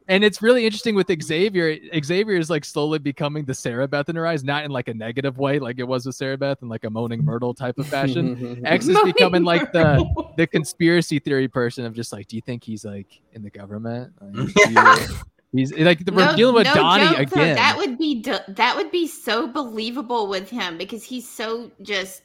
and 0.07 0.23
it's 0.23 0.41
really 0.41 0.65
interesting 0.65 0.95
with 0.95 1.11
Xavier. 1.21 1.77
Xavier 2.03 2.37
is 2.37 2.49
like 2.49 2.63
slowly 2.63 2.99
becoming 2.99 3.45
the 3.45 3.53
Sarah 3.53 3.87
Beth 3.87 4.07
in 4.07 4.15
her 4.15 4.25
eyes, 4.25 4.43
not 4.43 4.63
in 4.63 4.71
like 4.71 4.87
a 4.87 4.93
negative 4.93 5.37
way, 5.37 5.59
like 5.59 5.79
it 5.79 5.83
was 5.83 6.05
with 6.05 6.15
Sarah 6.15 6.37
Beth 6.37 6.61
in 6.61 6.69
like 6.69 6.83
a 6.83 6.89
moaning 6.89 7.23
Myrtle 7.25 7.53
type 7.53 7.77
of 7.77 7.87
fashion. 7.87 8.61
X 8.65 8.87
is 8.87 8.97
becoming 9.03 9.43
like 9.43 9.71
the 9.71 10.03
the 10.37 10.47
conspiracy 10.47 11.19
theory 11.19 11.47
person 11.47 11.85
of 11.85 11.93
just 11.93 12.11
like, 12.11 12.27
do 12.27 12.35
you 12.35 12.41
think 12.41 12.63
he's 12.63 12.85
like 12.85 13.21
in 13.33 13.43
the 13.43 13.49
government? 13.51 14.13
Like, 14.21 15.09
he's 15.51 15.73
like 15.73 16.05
the, 16.05 16.11
we're 16.11 16.35
dealing 16.35 16.55
with 16.55 16.65
Donnie 16.65 17.05
joke, 17.15 17.29
though, 17.29 17.41
again. 17.41 17.55
that 17.55 17.77
would 17.77 17.97
be 17.97 18.21
that 18.21 18.75
would 18.75 18.91
be 18.91 19.07
so 19.07 19.47
believable 19.47 20.27
with 20.27 20.49
him 20.49 20.77
because 20.77 21.03
he's 21.03 21.27
so 21.27 21.71
just 21.81 22.23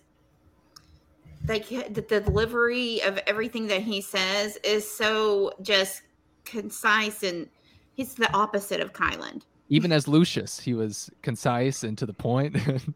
like 1.47 1.69
the, 1.69 2.03
the 2.03 2.21
delivery 2.21 3.01
of 3.03 3.19
everything 3.27 3.67
that 3.69 3.83
he 3.83 4.01
says 4.01 4.57
is 4.65 4.91
so 4.91 5.53
just 5.63 6.03
concise 6.45 7.23
and 7.23 7.49
he's 7.95 8.15
the 8.15 8.33
opposite 8.33 8.81
of 8.81 8.93
Kyland. 8.93 9.43
Even 9.71 9.93
as 9.93 10.07
Lucius, 10.07 10.61
he 10.61 10.75
was 10.75 11.11
concise 11.23 11.85
and 11.85 11.97
to 11.97 12.07
the 12.07 12.13
point. 12.13 12.53
Did 12.65 12.93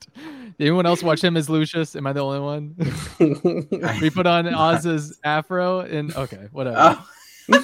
anyone 0.61 0.87
else 0.87 1.03
watch 1.03 1.25
him 1.25 1.37
as 1.37 1.49
Lucius? 1.49 1.97
Am 1.97 2.07
I 2.07 2.13
the 2.13 2.21
only 2.21 2.41
one? 2.41 2.75
we 4.01 4.11
put 4.11 4.27
on 4.27 4.47
Oz's 4.55 5.19
afro 5.25 5.81
and 5.81 6.15
okay, 6.15 6.49
whatever. 6.53 6.77
Oh. 6.79 7.09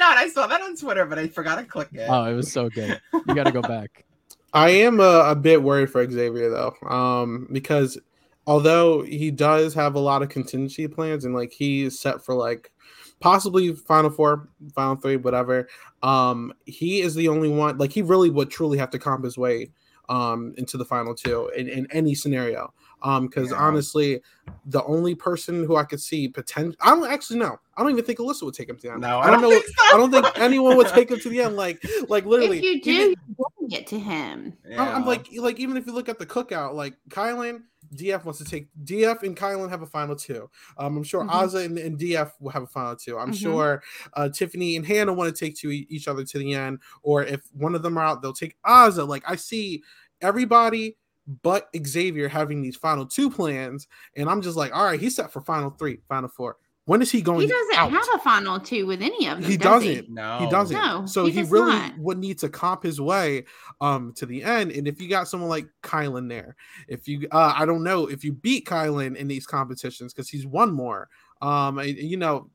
I 0.00 0.14
not. 0.14 0.18
I 0.18 0.28
saw 0.28 0.46
that 0.46 0.62
on 0.62 0.76
Twitter, 0.76 1.06
but 1.06 1.18
I 1.18 1.28
forgot 1.28 1.56
to 1.56 1.64
click 1.64 1.88
it. 1.92 2.06
Oh, 2.08 2.24
it 2.24 2.34
was 2.34 2.52
so 2.52 2.68
good. 2.68 3.00
You 3.12 3.34
got 3.34 3.44
to 3.44 3.52
go 3.52 3.62
back. 3.62 4.04
I 4.52 4.70
am 4.70 4.98
a, 4.98 5.24
a 5.28 5.36
bit 5.36 5.62
worried 5.62 5.90
for 5.90 6.08
Xavier 6.10 6.50
though, 6.50 6.74
um, 6.88 7.46
because 7.52 7.98
although 8.46 9.02
he 9.02 9.30
does 9.30 9.74
have 9.74 9.94
a 9.94 10.00
lot 10.00 10.22
of 10.22 10.28
contingency 10.28 10.88
plans 10.88 11.24
and 11.24 11.34
like 11.34 11.52
he's 11.52 12.00
set 12.00 12.24
for 12.24 12.34
like 12.34 12.72
possibly 13.20 13.74
Final 13.74 14.10
Four, 14.10 14.48
Final 14.74 14.96
Three, 14.96 15.16
whatever, 15.16 15.68
um, 16.02 16.52
he 16.64 17.00
is 17.00 17.14
the 17.14 17.28
only 17.28 17.48
one. 17.48 17.78
Like 17.78 17.92
he 17.92 18.02
really 18.02 18.30
would 18.30 18.50
truly 18.50 18.76
have 18.78 18.90
to 18.90 18.98
comp 18.98 19.24
his 19.24 19.38
way 19.38 19.70
um, 20.08 20.52
into 20.58 20.76
the 20.76 20.84
final 20.84 21.14
two 21.14 21.48
in, 21.56 21.68
in 21.68 21.86
any 21.92 22.14
scenario. 22.14 22.74
Um, 23.02 23.26
because 23.26 23.50
Yeah. 23.50 23.56
honestly, 23.58 24.20
the 24.66 24.82
only 24.84 25.14
person 25.14 25.64
who 25.64 25.76
I 25.76 25.84
could 25.84 26.00
see 26.00 26.28
potential, 26.28 26.76
I 26.80 26.90
don't 26.90 27.10
actually 27.10 27.38
know. 27.38 27.56
I 27.76 27.82
don't 27.82 27.92
even 27.92 28.04
think 28.04 28.18
Alyssa 28.18 28.42
would 28.42 28.54
take 28.54 28.68
him 28.68 28.76
to 28.76 28.82
the 28.82 28.92
end. 28.92 29.00
No, 29.00 29.18
I 29.20 29.30
don't, 29.30 29.40
know. 29.40 29.50
so. 29.50 29.60
I 29.94 29.96
don't 29.96 30.10
think 30.10 30.26
anyone 30.38 30.76
would 30.76 30.88
take 30.88 31.10
him 31.10 31.18
to 31.20 31.28
the 31.28 31.40
end. 31.40 31.56
Like, 31.56 31.82
like 32.08 32.26
literally, 32.26 32.58
if 32.58 32.64
you 32.64 32.80
do, 32.82 32.90
even- 32.90 33.08
you're 33.38 33.46
giving 33.68 33.80
it 33.80 33.86
to 33.88 33.98
him. 33.98 34.52
I'm- 34.76 34.96
I'm 34.96 35.06
like, 35.06 35.28
like 35.36 35.58
even 35.58 35.76
if 35.76 35.86
you 35.86 35.92
look 35.92 36.08
at 36.08 36.18
the 36.18 36.26
cookout, 36.26 36.74
like 36.74 36.94
Kyland, 37.08 37.62
DF 37.96 38.24
wants 38.24 38.38
to 38.38 38.44
take 38.44 38.68
DF 38.84 39.22
and 39.24 39.36
Kyland 39.36 39.70
have 39.70 39.82
a 39.82 39.86
final 39.86 40.14
two. 40.14 40.48
Um, 40.78 40.96
I'm 40.98 41.02
sure 41.02 41.24
Mhm. 41.24 41.30
Azah 41.30 41.64
and, 41.64 41.76
and 41.78 41.98
DF 41.98 42.30
will 42.38 42.50
have 42.52 42.62
a 42.62 42.66
final 42.66 42.94
two. 42.94 43.18
I'm 43.18 43.32
Mhm. 43.32 43.40
sure 43.40 43.82
uh, 44.14 44.28
Tiffany 44.28 44.76
and 44.76 44.86
Hannah 44.86 45.12
want 45.12 45.34
to 45.34 45.44
take 45.44 45.56
to 45.56 45.70
e- 45.72 45.86
each 45.90 46.06
other 46.06 46.22
to 46.22 46.38
the 46.38 46.54
end, 46.54 46.78
or 47.02 47.24
if 47.24 47.40
one 47.52 47.74
of 47.74 47.82
them 47.82 47.96
are 47.98 48.04
out, 48.04 48.22
they'll 48.22 48.32
take 48.32 48.56
Azah. 48.64 49.08
Like 49.08 49.24
I 49.26 49.34
see 49.36 49.82
everybody 50.20 50.96
but 51.42 51.68
Xavier 51.86 52.28
having 52.28 52.62
these 52.62 52.76
final 52.76 53.06
two 53.06 53.30
plans, 53.30 53.86
and 54.16 54.28
I'm 54.28 54.42
just 54.42 54.56
like, 54.56 54.74
all 54.74 54.84
right, 54.84 55.00
he's 55.00 55.16
set 55.16 55.32
for 55.32 55.40
final 55.40 55.70
three, 55.70 56.00
final 56.08 56.28
four. 56.28 56.56
When 56.86 57.02
is 57.02 57.10
he 57.12 57.22
going? 57.22 57.42
He 57.42 57.46
doesn't 57.46 57.76
out? 57.76 57.92
have 57.92 58.06
a 58.14 58.18
final 58.18 58.58
two 58.58 58.84
with 58.84 59.00
any 59.00 59.28
of 59.28 59.40
them. 59.40 59.48
He 59.48 59.56
does 59.56 59.84
doesn't. 59.84 60.10
No, 60.10 60.38
He 60.38 60.48
doesn't. 60.48 60.76
No, 60.76 61.06
so 61.06 61.26
he 61.26 61.30
he, 61.30 61.40
does 61.42 61.50
really 61.50 61.70
not. 61.72 61.98
would 61.98 62.18
need 62.18 62.38
to 62.40 62.48
comp 62.48 62.82
his 62.82 63.00
way 63.00 63.44
um 63.80 64.12
to 64.16 64.26
the 64.26 64.42
end. 64.42 64.72
And 64.72 64.88
if 64.88 65.00
you 65.00 65.08
got 65.08 65.28
someone 65.28 65.50
like 65.50 65.68
Kyland 65.82 66.28
there, 66.28 66.56
if 66.88 67.06
you 67.06 67.28
uh 67.30 67.54
I 67.56 67.64
don't 67.64 67.84
know 67.84 68.08
if 68.08 68.24
you 68.24 68.32
beat 68.32 68.66
Kyland 68.66 69.16
in 69.16 69.28
these 69.28 69.46
competitions 69.46 70.12
because 70.12 70.28
he's 70.28 70.46
won 70.46 70.72
more. 70.72 71.08
Um 71.42 71.78
and, 71.78 71.96
you 71.96 72.16
know 72.16 72.50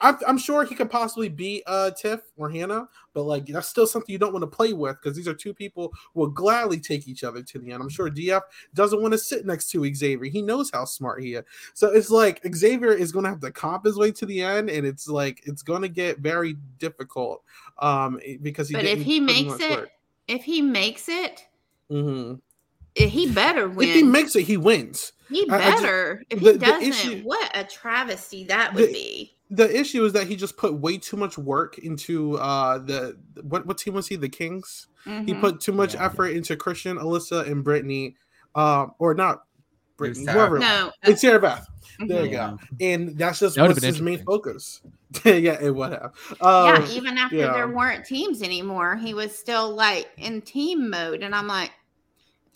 I'm, 0.00 0.18
I'm 0.26 0.38
sure 0.38 0.64
he 0.64 0.74
could 0.74 0.90
possibly 0.90 1.28
beat 1.28 1.62
uh 1.66 1.92
Tiff 1.92 2.20
or 2.36 2.50
Hannah, 2.50 2.88
but 3.14 3.22
like 3.22 3.46
that's 3.46 3.68
still 3.68 3.86
something 3.86 4.12
you 4.12 4.18
don't 4.18 4.32
want 4.32 4.42
to 4.42 4.46
play 4.48 4.72
with 4.72 4.96
because 5.00 5.16
these 5.16 5.28
are 5.28 5.34
two 5.34 5.54
people 5.54 5.92
who 6.12 6.20
will 6.20 6.28
gladly 6.30 6.80
take 6.80 7.06
each 7.06 7.22
other 7.22 7.42
to 7.42 7.58
the 7.60 7.70
end. 7.70 7.80
I'm 7.82 7.88
sure 7.88 8.10
DF 8.10 8.42
doesn't 8.74 9.00
want 9.00 9.12
to 9.12 9.18
sit 9.18 9.46
next 9.46 9.70
to 9.70 9.94
Xavier. 9.94 10.28
He 10.30 10.42
knows 10.42 10.70
how 10.72 10.84
smart 10.84 11.22
he 11.22 11.34
is. 11.34 11.44
So 11.74 11.88
it's 11.92 12.10
like 12.10 12.40
Xavier 12.54 12.92
is 12.92 13.12
going 13.12 13.22
to 13.24 13.30
have 13.30 13.40
to 13.40 13.52
comp 13.52 13.84
his 13.84 13.96
way 13.96 14.10
to 14.12 14.26
the 14.26 14.42
end, 14.42 14.68
and 14.68 14.84
it's 14.84 15.06
like 15.08 15.42
it's 15.46 15.62
going 15.62 15.82
to 15.82 15.88
get 15.88 16.18
very 16.18 16.56
difficult 16.78 17.42
um 17.78 18.18
because 18.42 18.68
he 18.68 18.74
But 18.74 18.84
if 18.84 19.00
he 19.00 19.20
makes 19.20 19.60
it, 19.60 19.70
work. 19.70 19.90
if 20.26 20.42
he 20.42 20.60
makes 20.60 21.08
it, 21.08 21.46
Mhm. 21.88 22.40
he 22.96 23.30
better 23.30 23.68
win. 23.68 23.88
if 23.88 23.94
he 23.94 24.02
makes 24.02 24.34
it, 24.34 24.42
he 24.42 24.56
wins. 24.56 25.12
He 25.30 25.48
I- 25.48 25.56
I 25.56 25.70
just- 25.70 25.82
better. 25.84 26.22
if 26.30 26.40
the- 26.40 26.52
he 26.52 26.58
the 26.58 26.66
doesn't, 26.66 26.82
issue- 26.88 27.22
what 27.22 27.50
a 27.56 27.62
travesty 27.62 28.44
that 28.44 28.74
would 28.74 28.88
The- 28.88 28.92
be. 28.92 29.34
The 29.50 29.78
issue 29.80 30.04
is 30.04 30.12
that 30.12 30.26
he 30.26 30.36
just 30.36 30.56
put 30.58 30.74
way 30.74 30.98
too 30.98 31.16
much 31.16 31.38
work 31.38 31.78
into 31.78 32.36
uh 32.36 32.78
the 32.78 33.16
what 33.42 33.64
what 33.66 33.78
team 33.78 33.94
was 33.94 34.06
he? 34.06 34.16
The 34.16 34.28
Kings. 34.28 34.88
He 35.04 35.10
Mhm. 35.32 35.40
put 35.40 35.60
too 35.60 35.72
much 35.72 35.94
Yeah. 35.94 36.04
effort 36.04 36.28
into 36.28 36.54
Christian, 36.56 36.98
Alyssa, 36.98 37.50
and 37.50 37.64
Britini. 37.64 38.14
Um, 38.54 38.92
or 38.98 39.14
not 39.14 39.44
Britini, 39.96 40.24
Sarah. 40.26 40.32
whoever. 40.38 40.58
no. 40.58 40.92
It's 41.02 41.20
Sarah 41.22 41.40
Beth. 41.40 41.66
There 42.06 42.24
you 42.26 42.30
Yeah. 42.32 42.50
go. 42.50 42.58
And 42.84 43.16
that's 43.18 43.38
just 43.40 43.56
That 43.56 43.62
would've 43.62 43.76
what's 43.76 43.86
his 43.86 44.00
main 44.02 44.22
focus. 44.24 44.82
yeah, 45.24 45.58
it 45.60 45.74
would 45.74 45.92
have. 45.92 46.12
Um, 46.40 46.82
yeah, 46.82 46.88
even 46.90 47.16
after 47.18 47.36
yeah. 47.36 47.52
there 47.54 47.68
weren't 47.68 48.04
teams 48.04 48.42
anymore, 48.42 48.96
he 48.96 49.14
was 49.14 49.36
still 49.36 49.74
like 49.74 50.08
in 50.18 50.42
team 50.42 50.90
mode, 50.90 51.22
and 51.22 51.34
I'm 51.34 51.46
like, 51.46 51.70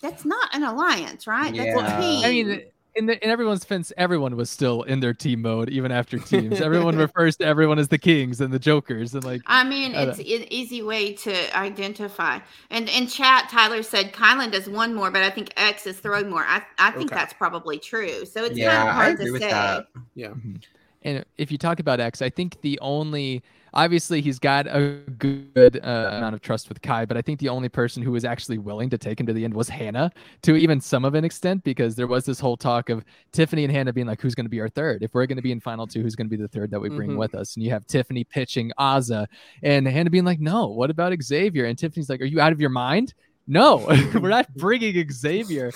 that's 0.03 0.25
not 0.25 0.55
an 0.55 0.63
alliance, 0.65 1.27
right? 1.27 1.55
That's 1.57 1.75
Yeah. 1.75 1.99
a 1.99 2.01
team. 2.03 2.25
I 2.25 2.29
mean, 2.31 2.63
in, 2.95 3.07
the, 3.07 3.23
in 3.25 3.31
everyone's 3.31 3.61
defense, 3.61 3.93
everyone 3.97 4.37
was 4.37 4.51
still 4.51 4.83
in 4.83 5.01
their 5.01 5.15
team 5.15 5.43
mode 5.43 5.69
even 5.71 5.93
after 5.93 6.19
teams. 6.21 6.61
everyone 6.61 6.97
refers 6.97 7.37
to 7.39 7.45
everyone 7.47 7.79
as 7.79 7.89
the 7.89 7.99
Kings 7.99 8.41
and 8.41 8.53
the 8.53 8.59
Jokers, 8.59 9.15
and 9.15 9.25
like 9.25 9.43
I 9.47 9.65
mean, 9.65 9.95
I 9.95 10.03
it's 10.03 10.19
an 10.19 10.25
easy 10.53 10.83
way 10.83 11.15
to 11.15 11.57
identify. 11.57 12.39
And 12.71 12.89
in 12.89 13.07
chat, 13.09 13.49
Tyler 13.51 13.83
said 13.83 14.13
Kyland 14.13 14.53
does 14.53 14.69
one 14.69 14.95
more, 14.95 15.11
but 15.11 15.23
I 15.23 15.31
think 15.31 15.53
X 15.57 15.87
is 15.87 15.99
throw 15.99 16.23
more. 16.23 16.45
I, 16.47 16.63
I 16.79 16.93
think 16.93 17.13
Okay. 17.13 17.15
that's 17.15 17.33
probably 17.33 17.79
true. 17.79 18.25
So 18.25 18.45
it's 18.45 18.59
kind 18.59 18.83
Yeah, 18.83 18.85
of 18.85 18.89
I 18.95 18.95
hard 18.95 19.11
agree 19.11 19.31
to 19.31 19.33
with 19.33 19.43
say. 19.43 19.51
that. 19.51 19.87
Mm-hmm. 20.17 20.57
And 21.05 21.25
if 21.39 21.51
you 21.51 21.59
talk 21.59 21.81
about 21.81 22.01
X, 22.01 22.23
I 22.23 22.31
think 22.31 22.61
the 22.61 22.79
only 22.81 23.43
obviously 23.75 24.21
he's 24.21 24.39
got 24.39 24.67
a 24.67 25.01
good 25.19 25.81
uh, 25.83 26.11
amount 26.13 26.35
of 26.35 26.43
trust 26.43 26.69
with 26.69 26.83
Kai, 26.83 27.07
but 27.07 27.17
I 27.17 27.23
think 27.23 27.41
the 27.41 27.49
only 27.49 27.71
person 27.71 28.03
who 28.03 28.13
was 28.13 28.23
actually 28.25 28.59
willing 28.59 28.91
to 28.91 28.99
take 28.99 29.19
him 29.19 29.27
to 29.27 29.33
the 29.33 29.45
end 29.45 29.55
was 29.55 29.69
Hannah, 29.71 30.13
to 30.43 30.57
even 30.57 30.79
some 30.79 31.07
of 31.07 31.15
an 31.15 31.25
extent, 31.25 31.65
because 31.65 31.95
there 31.95 32.07
was 32.07 32.27
this 32.27 32.39
whole 32.39 32.57
talk 32.59 32.91
of 32.91 33.03
Tiffany 33.33 33.65
and 33.65 33.73
Hannah 33.73 33.93
being 33.93 34.07
like, 34.07 34.21
"Who's 34.21 34.35
going 34.35 34.45
to 34.45 34.51
be 34.51 34.61
our 34.61 34.69
third? 34.69 35.03
If 35.03 35.15
we're 35.15 35.25
going 35.27 35.37
to 35.37 35.43
be 35.43 35.53
in 35.53 35.61
final 35.61 35.87
two, 35.87 36.03
who's 36.03 36.15
going 36.15 36.29
to 36.29 36.37
be 36.37 36.41
the 36.41 36.49
third 36.49 36.71
that 36.71 36.81
we 36.81 36.91
bring 36.91 37.11
Mhm. 37.13 37.17
with 37.17 37.35
us?" 37.35 37.57
And 37.57 37.65
you 37.65 37.71
have 37.71 37.87
Tiffany 37.87 38.25
pitching 38.25 38.71
Azah, 38.79 39.27
and 39.63 39.89
Hannah 39.89 40.11
being 40.11 40.25
like, 40.27 40.41
"No, 40.41 40.67
what 40.69 40.91
about 40.91 41.15
Xavier?" 41.23 41.65
And 41.65 41.79
Tiffany's 41.79 42.11
like, 42.11 42.21
"Are 42.21 42.27
you 42.27 42.41
out 42.41 42.53
of 42.53 42.61
your 42.61 42.71
mind?" 42.71 43.15
No, 43.47 43.79
we're 44.15 44.29
not 44.29 44.53
bringing 44.55 45.11
Xavier 45.11 45.73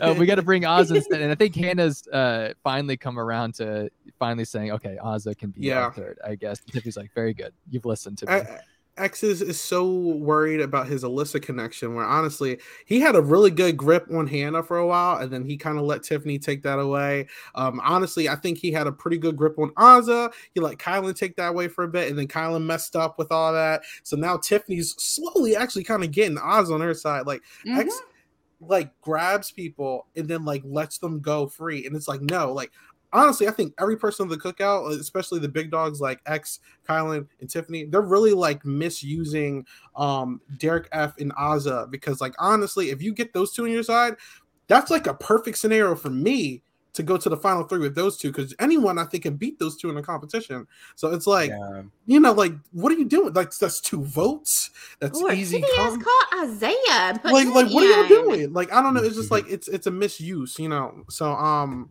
uh, 0.00 0.14
we 0.18 0.26
got 0.26 0.36
to 0.36 0.42
bring 0.42 0.64
Oz 0.64 0.90
instead. 0.90 1.20
And 1.20 1.30
I 1.30 1.34
think 1.34 1.54
Hannah's 1.54 2.06
uh, 2.08 2.54
finally 2.64 2.96
come 2.96 3.18
around 3.18 3.54
to 3.56 3.90
finally 4.18 4.44
saying, 4.44 4.72
okay, 4.72 4.96
Azah 5.02 5.36
can 5.36 5.50
be 5.50 5.60
Yeah. 5.62 5.90
third, 5.90 6.18
I 6.24 6.34
guess. 6.34 6.60
Tiffany's 6.60 6.96
like, 6.96 7.12
very 7.14 7.34
good. 7.34 7.52
You've 7.68 7.84
listened 7.84 8.18
to 8.18 8.26
me. 8.26 8.32
I- 8.32 8.60
X 8.96 9.22
is, 9.22 9.60
so 9.60 9.88
worried 9.88 10.60
about 10.60 10.86
his 10.86 11.04
Alyssa 11.04 11.40
connection, 11.40 11.94
where 11.94 12.04
honestly, 12.04 12.58
he 12.84 13.00
had 13.00 13.16
a 13.16 13.22
really 13.22 13.50
good 13.50 13.76
grip 13.76 14.06
on 14.12 14.26
Hannah 14.26 14.62
for 14.62 14.78
a 14.78 14.86
while, 14.86 15.18
and 15.18 15.32
then 15.32 15.44
he 15.44 15.56
kind 15.56 15.78
of 15.78 15.84
let 15.84 16.02
Tiffany 16.02 16.38
take 16.38 16.62
that 16.64 16.78
away. 16.78 17.26
Um, 17.54 17.80
honestly, 17.82 18.28
I 18.28 18.36
think 18.36 18.58
he 18.58 18.70
had 18.72 18.86
a 18.86 18.92
pretty 18.92 19.18
good 19.18 19.36
grip 19.36 19.58
on 19.58 19.70
Azah. 19.74 20.32
He 20.54 20.60
let 20.60 20.78
Kyland 20.78 21.16
take 21.16 21.36
that 21.36 21.48
away 21.50 21.68
for 21.68 21.84
a 21.84 21.88
bit, 21.88 22.08
and 22.10 22.18
then 22.18 22.28
Kyland 22.28 22.64
messed 22.64 22.96
up 22.96 23.18
with 23.18 23.32
all 23.32 23.52
that. 23.52 23.82
So 24.02 24.16
now 24.16 24.36
Tiffany's 24.36 24.94
slowly 25.02 25.56
actually 25.56 25.84
kind 25.84 26.04
of 26.04 26.10
getting 26.10 26.38
Oz 26.38 26.70
on 26.70 26.80
her 26.80 26.94
side. 26.94 27.26
Like, 27.26 27.42
Mhm. 27.66 27.78
X 27.78 28.02
like 28.62 28.90
grabs 29.00 29.50
people 29.50 30.06
and 30.16 30.28
then 30.28 30.44
like 30.44 30.62
lets 30.66 30.98
them 30.98 31.20
go 31.20 31.46
free. 31.46 31.86
And 31.86 31.96
it's 31.96 32.06
like, 32.06 32.20
no, 32.20 32.52
like 32.52 32.70
honestly, 33.12 33.48
I 33.48 33.50
think 33.50 33.74
every 33.78 33.96
person 33.96 34.24
in 34.24 34.28
the 34.30 34.36
cookout, 34.38 34.90
especially 34.98 35.40
the 35.40 35.48
big 35.48 35.70
dogs 35.70 36.00
like 36.00 36.20
X, 36.26 36.60
Kyland, 36.88 37.26
and 37.40 37.48
Tiffany, 37.50 37.84
they're 37.84 38.00
really 38.02 38.32
like 38.32 38.64
misusing 38.64 39.66
um 39.96 40.40
Derek 40.58 40.88
F 40.92 41.16
and 41.18 41.32
Azah 41.34 41.90
because 41.90 42.20
like 42.20 42.34
honestly, 42.38 42.90
if 42.90 43.02
you 43.02 43.12
get 43.12 43.32
those 43.32 43.52
two 43.52 43.64
on 43.64 43.70
your 43.70 43.82
side, 43.82 44.16
that's 44.68 44.90
like 44.90 45.06
a 45.06 45.14
perfect 45.14 45.58
scenario 45.58 45.94
for 45.94 46.10
me 46.10 46.62
to 46.92 47.04
go 47.04 47.16
to 47.16 47.28
the 47.28 47.36
final 47.36 47.62
three 47.62 47.78
with 47.78 47.94
those 47.94 48.16
two 48.16 48.32
because 48.32 48.52
anyone 48.58 48.98
I 48.98 49.04
think 49.04 49.22
can 49.22 49.36
beat 49.36 49.60
those 49.60 49.76
two 49.76 49.90
in 49.90 49.96
a 49.96 50.02
competition. 50.02 50.66
So 50.96 51.12
it's 51.12 51.24
like, 51.26 51.50
Yeah. 51.50 51.82
you 52.06 52.18
know, 52.18 52.32
like 52.32 52.52
what 52.72 52.90
are 52.92 52.96
you 52.96 53.04
doing? 53.04 53.32
Like 53.32 53.56
that's 53.56 53.80
two 53.80 54.02
votes. 54.02 54.70
That's 54.98 55.20
Lord, 55.20 55.34
easy. 55.34 55.60
Tiffany 55.60 55.76
has 55.76 55.92
com- 55.94 56.02
caught 56.02 56.44
Isaiah. 56.48 57.20
like 57.32 57.46
like 57.46 57.72
what 57.72 57.84
are 57.84 58.02
you 58.02 58.08
doing 58.08 58.52
like 58.52 58.72
i 58.72 58.82
don't 58.82 58.94
know 58.94 59.02
it's 59.02 59.14
just 59.16 59.30
like 59.30 59.44
it's 59.48 59.68
it's 59.68 59.86
a 59.86 59.90
misuse 59.90 60.58
you 60.58 60.68
know 60.68 61.04
so 61.08 61.32
um 61.32 61.90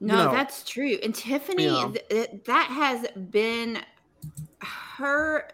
No, 0.00 0.26
know, 0.26 0.32
that's 0.32 0.62
true. 0.64 0.96
And 1.02 1.14
Tiffany, 1.14 1.64
Yeah. 1.64 1.90
th- 1.92 2.08
th- 2.08 2.30
that 2.46 2.66
has 2.70 3.06
been 3.30 3.78
her 4.60 5.48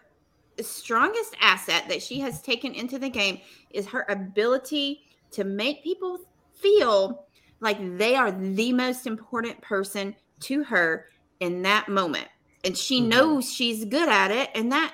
strongest 0.61 1.35
asset 1.41 1.87
that 1.89 2.01
she 2.01 2.19
has 2.19 2.41
taken 2.41 2.73
into 2.73 2.97
the 2.97 3.09
game 3.09 3.39
is 3.71 3.87
her 3.87 4.05
ability 4.07 5.01
to 5.31 5.43
make 5.43 5.83
people 5.83 6.19
feel 6.53 7.25
like 7.59 7.97
they 7.97 8.15
are 8.15 8.31
the 8.31 8.71
most 8.71 9.07
important 9.07 9.59
person 9.61 10.15
to 10.41 10.63
her 10.63 11.07
in 11.39 11.61
that 11.63 11.89
moment. 11.89 12.27
And 12.63 12.77
she 12.77 13.01
Mhm. 13.01 13.07
knows 13.07 13.51
she's 13.51 13.85
good 13.85 14.09
at 14.09 14.31
it. 14.31 14.49
And 14.55 14.71
that, 14.71 14.93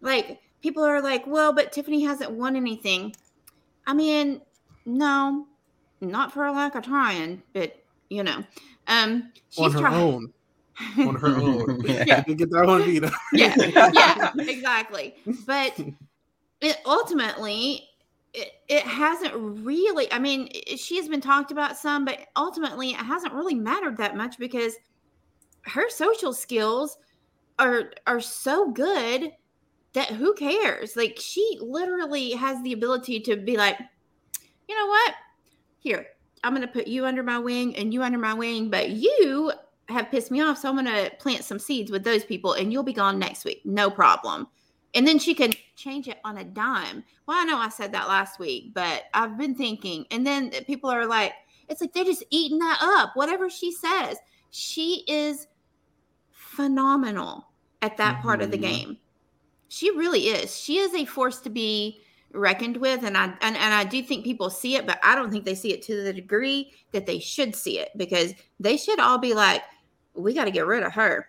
like, 0.00 0.40
people 0.62 0.84
are 0.84 1.00
like, 1.00 1.26
well, 1.26 1.52
but 1.52 1.72
Tiffany 1.72 2.02
hasn't 2.02 2.30
won 2.32 2.56
anything. 2.56 3.14
I 3.86 3.94
mean, 3.94 4.42
no, 4.84 5.46
not 6.00 6.32
for 6.32 6.44
a 6.44 6.52
lack 6.52 6.74
of 6.74 6.84
trying, 6.84 7.42
but 7.52 7.76
you 8.08 8.24
know, 8.24 8.42
um, 8.90 9.32
she's 9.48 9.64
on 9.64 9.72
her 9.72 9.78
trying. 9.80 9.94
own 10.02 10.32
on 10.98 11.14
her 11.14 11.28
own 11.36 11.80
Yeah. 11.84 12.22
to 12.22 12.34
get 12.34 12.50
that 12.50 12.66
one 12.66 12.84
beat 12.84 13.04
up. 13.04 13.12
yeah, 13.32 13.54
yeah, 13.94 14.30
exactly. 14.38 15.14
But 15.46 15.78
it 16.60 16.76
ultimately, 16.84 17.88
it, 18.34 18.52
it 18.68 18.82
hasn't 18.82 19.32
really. 19.34 20.12
I 20.12 20.18
mean, 20.18 20.48
it, 20.52 20.78
she 20.78 20.96
has 20.96 21.08
been 21.08 21.20
talked 21.20 21.50
about 21.52 21.76
some, 21.78 22.04
but 22.04 22.18
ultimately, 22.36 22.90
it 22.90 22.96
hasn't 22.96 23.32
really 23.32 23.54
mattered 23.54 23.96
that 23.98 24.16
much 24.16 24.38
because 24.38 24.74
her 25.62 25.88
social 25.90 26.32
skills 26.32 26.98
are 27.58 27.92
are 28.06 28.20
so 28.20 28.70
good 28.70 29.32
that 29.92 30.08
who 30.08 30.34
cares? 30.34 30.96
Like 30.96 31.18
she 31.20 31.58
literally 31.60 32.32
has 32.32 32.62
the 32.62 32.72
ability 32.72 33.20
to 33.20 33.36
be 33.36 33.56
like, 33.56 33.78
you 34.68 34.78
know 34.78 34.86
what? 34.86 35.14
Here, 35.80 36.06
I'm 36.42 36.54
going 36.54 36.66
to 36.66 36.72
put 36.72 36.86
you 36.86 37.06
under 37.06 37.22
my 37.22 37.38
wing 37.38 37.76
and 37.76 37.92
you 37.92 38.02
under 38.02 38.18
my 38.18 38.34
wing, 38.34 38.70
but 38.70 38.90
you 38.90 39.52
have 39.88 40.10
pissed 40.10 40.30
me 40.30 40.40
off, 40.40 40.58
so 40.58 40.68
I'm 40.68 40.76
going 40.76 40.86
to 40.86 41.10
plant 41.16 41.44
some 41.44 41.58
seeds 41.58 41.90
with 41.90 42.04
those 42.04 42.24
people, 42.24 42.52
and 42.52 42.72
you'll 42.72 42.82
be 42.82 42.92
gone 42.92 43.18
next 43.18 43.44
week, 43.44 43.60
no 43.64 43.90
problem. 43.90 44.46
And 44.94 45.06
then 45.06 45.18
she 45.18 45.34
can 45.34 45.52
change 45.76 46.08
it 46.08 46.18
on 46.24 46.38
a 46.38 46.44
dime. 46.44 47.04
Well, 47.26 47.38
I 47.38 47.44
know 47.44 47.58
I 47.58 47.68
said 47.68 47.92
that 47.92 48.08
last 48.08 48.38
week, 48.38 48.72
but 48.74 49.04
I've 49.14 49.36
been 49.36 49.54
thinking, 49.54 50.06
and 50.10 50.26
then 50.26 50.50
people 50.66 50.90
are 50.90 51.06
like, 51.06 51.32
it's 51.68 51.80
like 51.80 51.92
they're 51.92 52.04
just 52.04 52.24
eating 52.30 52.58
that 52.58 52.78
up. 52.82 53.12
Whatever 53.14 53.48
she 53.50 53.70
says, 53.72 54.16
she 54.50 55.04
is 55.06 55.46
phenomenal 56.30 57.46
at 57.82 57.96
that 57.96 58.20
part 58.22 58.42
of 58.42 58.50
the 58.50 58.58
Mhm. 58.58 58.62
game. 58.62 58.98
She 59.68 59.90
really 59.92 60.28
is. 60.28 60.58
She 60.58 60.78
is 60.78 60.94
a 60.94 61.04
force 61.04 61.40
to 61.42 61.50
be 61.50 62.00
reckoned 62.32 62.76
with, 62.76 63.02
and 63.04 63.16
I 63.16 63.24
and, 63.40 63.56
and 63.56 63.74
I 63.74 63.84
do 63.84 64.02
think 64.02 64.24
people 64.24 64.50
see 64.50 64.76
it, 64.76 64.86
but 64.86 64.98
I 65.02 65.14
don't 65.14 65.30
think 65.30 65.44
they 65.44 65.54
see 65.54 65.72
it 65.72 65.82
to 65.82 66.02
the 66.02 66.12
degree 66.12 66.72
that 66.92 67.06
they 67.06 67.18
should 67.18 67.54
see 67.54 67.78
it 67.78 67.90
because 67.96 68.34
they 68.58 68.76
should 68.76 69.00
all 69.00 69.18
be 69.18 69.34
like, 69.34 69.62
we 70.14 70.34
got 70.34 70.44
to 70.44 70.50
get 70.50 70.66
rid 70.66 70.82
of 70.82 70.92
her. 70.92 71.28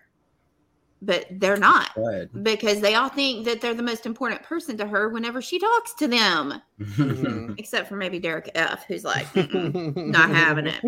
But 1.02 1.26
they're 1.32 1.56
not 1.56 1.94
Good. 1.94 2.30
because 2.44 2.80
they 2.80 2.94
all 2.94 3.08
think 3.08 3.44
that 3.44 3.60
they're 3.60 3.74
the 3.74 3.82
most 3.82 4.06
important 4.06 4.42
person 4.42 4.76
to 4.78 4.86
her 4.86 5.08
whenever 5.08 5.42
she 5.42 5.58
talks 5.58 5.92
to 5.94 6.06
them, 6.08 6.54
Mhm. 6.80 7.58
except 7.58 7.88
for 7.88 7.96
maybe 7.96 8.18
Derek 8.18 8.50
F, 8.54 8.84
who's 8.86 9.04
like, 9.04 9.26
not 9.36 10.30
having 10.30 10.66
it. 10.68 10.82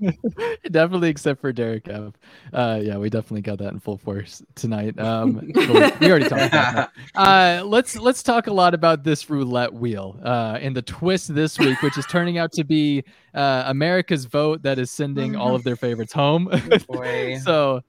definitely 0.70 1.10
except 1.10 1.40
for 1.40 1.52
Derek 1.52 1.86
F. 1.88 2.14
Uh, 2.52 2.80
yeah, 2.82 2.96
we 2.96 3.10
definitely 3.10 3.42
got 3.42 3.58
that 3.58 3.72
in 3.72 3.78
full 3.78 3.98
force 3.98 4.42
tonight. 4.54 4.98
Um, 4.98 5.52
we 5.54 6.10
already 6.10 6.28
talked 6.28 6.46
about 6.46 6.50
that. 6.74 6.90
Uh, 7.14 7.64
let's 7.64 7.96
let's 7.96 8.22
talk 8.22 8.46
a 8.46 8.52
lot 8.52 8.74
about 8.74 9.04
this 9.04 9.28
roulette 9.28 9.72
wheel 9.72 10.18
uh, 10.24 10.58
and 10.60 10.74
the 10.74 10.82
twist 10.82 11.34
this 11.34 11.58
week, 11.58 11.80
which 11.82 11.98
is 11.98 12.06
turning 12.06 12.38
out 12.38 12.52
to 12.52 12.64
be 12.64 13.04
uh, 13.34 13.64
America's 13.66 14.24
vote 14.24 14.62
that 14.62 14.78
is 14.78 14.90
sending 14.90 15.36
all 15.36 15.54
of 15.54 15.62
their 15.62 15.76
favorites 15.76 16.12
home. 16.12 16.50
Boy. 16.88 17.38
so 17.44 17.82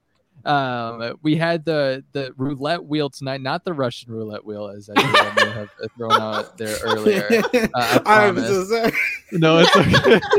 um, 0.46 1.18
we 1.22 1.36
had 1.36 1.66
the 1.66 2.04
the 2.12 2.34
roulette 2.38 2.84
wheel 2.86 3.10
tonight, 3.10 3.42
not 3.42 3.64
the 3.64 3.74
Russian 3.74 4.12
roulette 4.12 4.46
wheel, 4.46 4.68
as 4.68 4.90
I 4.90 5.02
think 5.02 5.16
I 5.16 5.46
may 5.46 5.52
have 5.52 5.70
thrown 5.98 6.12
out 6.14 6.58
there 6.58 6.78
earlier. 6.84 7.28
I 7.76 8.02
I'm 8.06 8.36
promise. 8.36 8.48
so 8.48 8.64
sorry. 8.66 8.92
No, 9.32 9.60
it's 9.60 9.76
okay. 9.76 10.20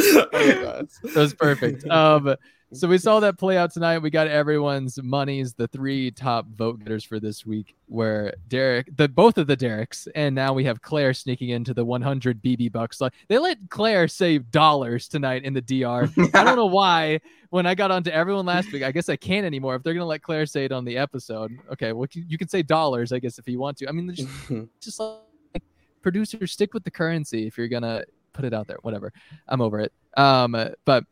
Oh 0.00 0.62
God. 0.62 0.88
that 1.02 1.16
was 1.16 1.34
perfect. 1.34 1.84
Um, 1.88 2.36
so 2.72 2.86
we 2.86 2.98
saw 2.98 3.20
that 3.20 3.38
play 3.38 3.56
out 3.56 3.72
tonight. 3.72 3.98
We 3.98 4.10
got 4.10 4.28
everyone's 4.28 5.02
monies, 5.02 5.54
the 5.54 5.68
three 5.68 6.10
top 6.10 6.46
vote 6.48 6.80
getters 6.80 7.04
for 7.04 7.18
this 7.18 7.46
week 7.46 7.76
were 7.88 8.34
Derek, 8.48 8.94
the 8.96 9.08
both 9.08 9.38
of 9.38 9.46
the 9.46 9.56
Derek's, 9.56 10.06
and 10.14 10.34
now 10.34 10.52
we 10.52 10.64
have 10.64 10.82
Claire 10.82 11.14
sneaking 11.14 11.50
into 11.50 11.72
the 11.72 11.84
100 11.84 12.42
BB 12.42 12.70
bucks. 12.72 13.00
They 13.28 13.38
let 13.38 13.58
Claire 13.70 14.08
save 14.08 14.50
dollars 14.50 15.08
tonight 15.08 15.44
in 15.44 15.54
the 15.54 15.62
DR. 15.62 16.08
I 16.34 16.44
don't 16.44 16.56
know 16.56 16.66
why. 16.66 17.20
When 17.50 17.64
I 17.64 17.74
got 17.74 17.90
onto 17.90 18.10
everyone 18.10 18.44
last 18.44 18.70
week, 18.72 18.82
I 18.82 18.92
guess 18.92 19.08
I 19.08 19.16
can't 19.16 19.46
anymore. 19.46 19.74
If 19.74 19.82
they're 19.82 19.94
gonna 19.94 20.04
let 20.04 20.22
Claire 20.22 20.44
say 20.44 20.66
it 20.66 20.72
on 20.72 20.84
the 20.84 20.98
episode, 20.98 21.50
okay, 21.72 21.92
well 21.92 22.06
you 22.12 22.24
you 22.28 22.36
can 22.36 22.48
say 22.48 22.62
dollars, 22.62 23.12
I 23.12 23.18
guess, 23.18 23.38
if 23.38 23.48
you 23.48 23.58
want 23.58 23.78
to. 23.78 23.88
I 23.88 23.92
mean, 23.92 24.14
just 24.14 24.28
just 24.80 25.00
like 25.00 25.62
producers 26.02 26.52
stick 26.52 26.74
with 26.74 26.84
the 26.84 26.90
currency 26.90 27.46
if 27.46 27.58
you're 27.58 27.68
gonna 27.68 28.04
put 28.32 28.44
it 28.44 28.54
out 28.54 28.66
there 28.68 28.78
whatever 28.82 29.12
i'm 29.48 29.60
over 29.60 29.80
it 29.80 29.92
um 30.16 30.56
but 30.84 31.04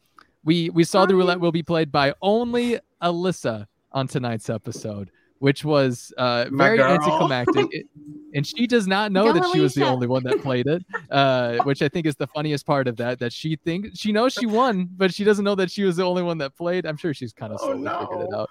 we 0.47 0.71
we 0.71 0.83
saw 0.85 1.05
the 1.05 1.15
roulette 1.15 1.41
will 1.41 1.53
be 1.53 1.63
played 1.63 1.93
by 1.93 2.15
only 2.23 2.79
alyssa 3.03 3.67
on 3.93 4.07
tonight's 4.09 4.49
episode 4.49 5.11
which 5.41 5.63
was 5.67 6.15
uh 6.17 6.47
very 6.51 6.79
girl. 6.79 6.93
anticlimactic. 6.93 7.67
It- 7.71 7.87
and 8.35 8.47
she 8.47 8.67
does 8.67 8.87
not 8.87 9.13
know 9.13 9.25
Go, 9.27 9.33
that 9.35 9.51
she 9.53 9.61
was 9.61 9.75
the 9.75 9.85
only 9.87 10.07
one 10.07 10.23
that 10.25 10.41
played 10.43 10.67
it 10.67 10.83
uh 11.11 11.59
which 11.65 11.81
i 11.83 11.89
think 11.89 12.07
is 12.07 12.17
the 12.17 12.27
funniest 12.29 12.65
part 12.67 12.87
of 12.89 12.97
that 12.97 13.19
that 13.19 13.33
she 13.33 13.57
thinks 13.65 13.99
she 13.99 14.13
knows 14.13 14.33
she 14.33 14.47
won 14.47 14.89
but 14.97 15.13
she 15.15 15.25
doesn't 15.25 15.45
know 15.45 15.55
that 15.55 15.71
she 15.71 15.85
was 15.85 15.97
the 15.97 16.05
only 16.05 16.23
one 16.23 16.39
that 16.39 16.57
played. 16.57 16.87
I'm 16.87 16.97
sure 16.97 17.13
she's 17.15 17.33
kind 17.33 17.53
of 17.53 17.59
Oh, 17.63 17.67
slowly 17.67 17.89
figured 18.01 18.29
it 18.29 18.35
out. 18.35 18.49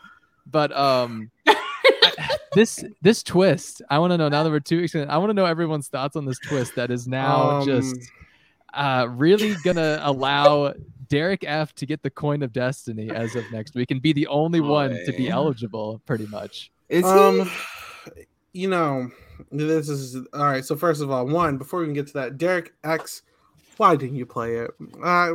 But 0.50 0.76
um 0.76 1.30
this 2.54 2.84
this 3.02 3.22
twist 3.22 3.82
i 3.90 4.00
want 4.00 4.12
to 4.12 4.18
know 4.18 4.30
now 4.30 4.44
that 4.44 4.50
we're 4.50 4.60
two 4.62 4.80
weeks 4.82 4.96
in 4.96 5.10
i 5.10 5.18
want 5.18 5.30
to 5.30 5.34
know 5.34 5.46
everyone's 5.46 5.88
thoughts 5.90 6.16
on 6.16 6.26
this 6.26 6.40
twist 6.40 6.74
that 6.76 6.90
is 6.90 7.08
now 7.08 7.60
Um, 7.60 7.66
just 7.66 7.96
uh 8.74 9.08
really 9.10 9.56
gonna 9.64 10.00
allow 10.04 10.74
derek 11.10 11.44
f 11.46 11.74
to 11.76 11.86
get 11.86 12.02
the 12.04 12.10
coin 12.10 12.42
of 12.44 12.52
destiny 12.54 13.10
as 13.10 13.36
of 13.36 13.44
next 13.52 13.76
week 13.76 13.92
and 13.92 14.02
be 14.02 14.14
the 14.14 14.28
only 14.28 14.60
one 14.62 14.92
to 15.06 15.14
be 15.18 15.30
eligible 15.30 16.02
pretty 16.06 16.28
much 16.28 16.72
Is 16.90 17.04
he? 17.06 17.12
um, 17.12 17.50
you 18.54 18.70
know, 18.70 19.12
this 19.52 19.90
is 19.90 20.16
all 20.34 20.46
right. 20.46 20.64
So 20.64 20.76
first 20.78 21.02
of 21.02 21.12
all, 21.12 21.26
one 21.28 21.58
before 21.58 21.80
we 21.80 21.86
even 21.86 21.96
get 21.96 22.08
to 22.08 22.14
that, 22.14 22.38
Derek 22.38 22.74
X, 22.86 23.22
why 23.78 23.96
didn't 23.98 24.16
you 24.16 24.26
play 24.26 24.56
it? 24.58 24.72
Uh, 25.04 25.32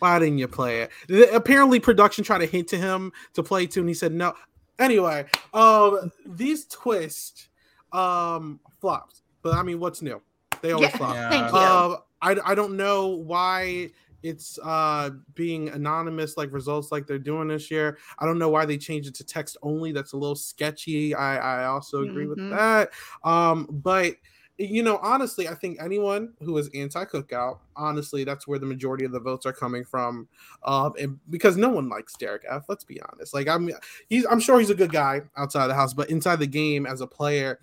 why 0.00 0.18
didn't 0.18 0.36
you 0.38 0.48
play 0.48 0.82
it? 0.82 0.90
The- 1.08 1.34
apparently, 1.34 1.80
production 1.80 2.22
tried 2.22 2.38
to 2.40 2.46
hint 2.46 2.68
to 2.68 2.76
him 2.76 3.12
to 3.32 3.42
play 3.42 3.66
too, 3.66 3.80
and 3.80 3.88
he 3.88 3.94
said 3.94 4.12
no. 4.12 4.34
Anyway, 4.78 5.24
um, 5.54 6.12
these 6.26 6.66
twists, 6.66 7.48
um, 7.92 8.60
flops. 8.80 9.22
But 9.40 9.54
I 9.54 9.62
mean, 9.62 9.80
what's 9.80 10.02
new? 10.02 10.20
They 10.60 10.72
always 10.72 10.90
Yeah. 10.90 10.96
flop. 10.98 11.14
Yeah. 11.14 11.28
Thank 11.30 11.52
you. 11.52 11.58
Um, 11.58 11.96
I 12.20 12.52
I 12.52 12.54
don't 12.54 12.76
know 12.76 13.06
why 13.08 13.90
it's 14.24 14.58
uh 14.64 15.10
being 15.34 15.68
anonymous 15.68 16.36
like 16.36 16.52
results 16.52 16.90
like 16.90 17.06
they're 17.06 17.18
doing 17.20 17.48
this 17.48 17.70
year. 17.70 17.98
I 18.18 18.26
don't 18.26 18.38
know 18.40 18.48
why 18.48 18.66
they 18.66 18.78
changed 18.78 19.08
it 19.08 19.14
to 19.16 19.24
text 19.24 19.56
only. 19.62 19.92
That's 19.92 20.14
a 20.14 20.16
little 20.16 20.36
sketchy. 20.36 21.14
I 21.14 21.62
I 21.62 21.66
also 21.66 22.02
agree 22.02 22.26
Mhm. 22.26 22.28
with 22.28 22.40
that. 22.50 22.90
Um, 23.24 23.68
but 23.70 24.16
you 24.56 24.84
know, 24.84 24.98
honestly, 25.02 25.48
I 25.48 25.54
think 25.54 25.78
anyone 25.82 26.34
who 26.40 26.56
is 26.58 26.70
anti-cookout, 26.74 27.58
honestly, 27.74 28.22
that's 28.22 28.46
where 28.46 28.60
the 28.60 28.66
majority 28.66 29.04
of 29.04 29.10
the 29.10 29.18
votes 29.18 29.46
are 29.46 29.52
coming 29.52 29.84
from. 29.84 30.28
Um, 30.62 30.92
and 30.96 31.18
because 31.28 31.56
no 31.56 31.70
one 31.70 31.88
likes 31.88 32.14
Derek 32.16 32.44
F. 32.48 32.66
Let's 32.68 32.84
be 32.84 33.00
honest. 33.02 33.34
Like 33.34 33.48
I'm, 33.48 33.68
he's, 34.08 34.24
I'm 34.26 34.38
sure 34.38 34.60
he's 34.60 34.70
a 34.70 34.74
good 34.76 34.92
guy 34.92 35.22
outside 35.36 35.66
the 35.66 35.74
house, 35.74 35.92
but 35.92 36.08
inside 36.08 36.36
the 36.38 36.46
game 36.46 36.86
as 36.86 37.00
a 37.00 37.06
player, 37.08 37.58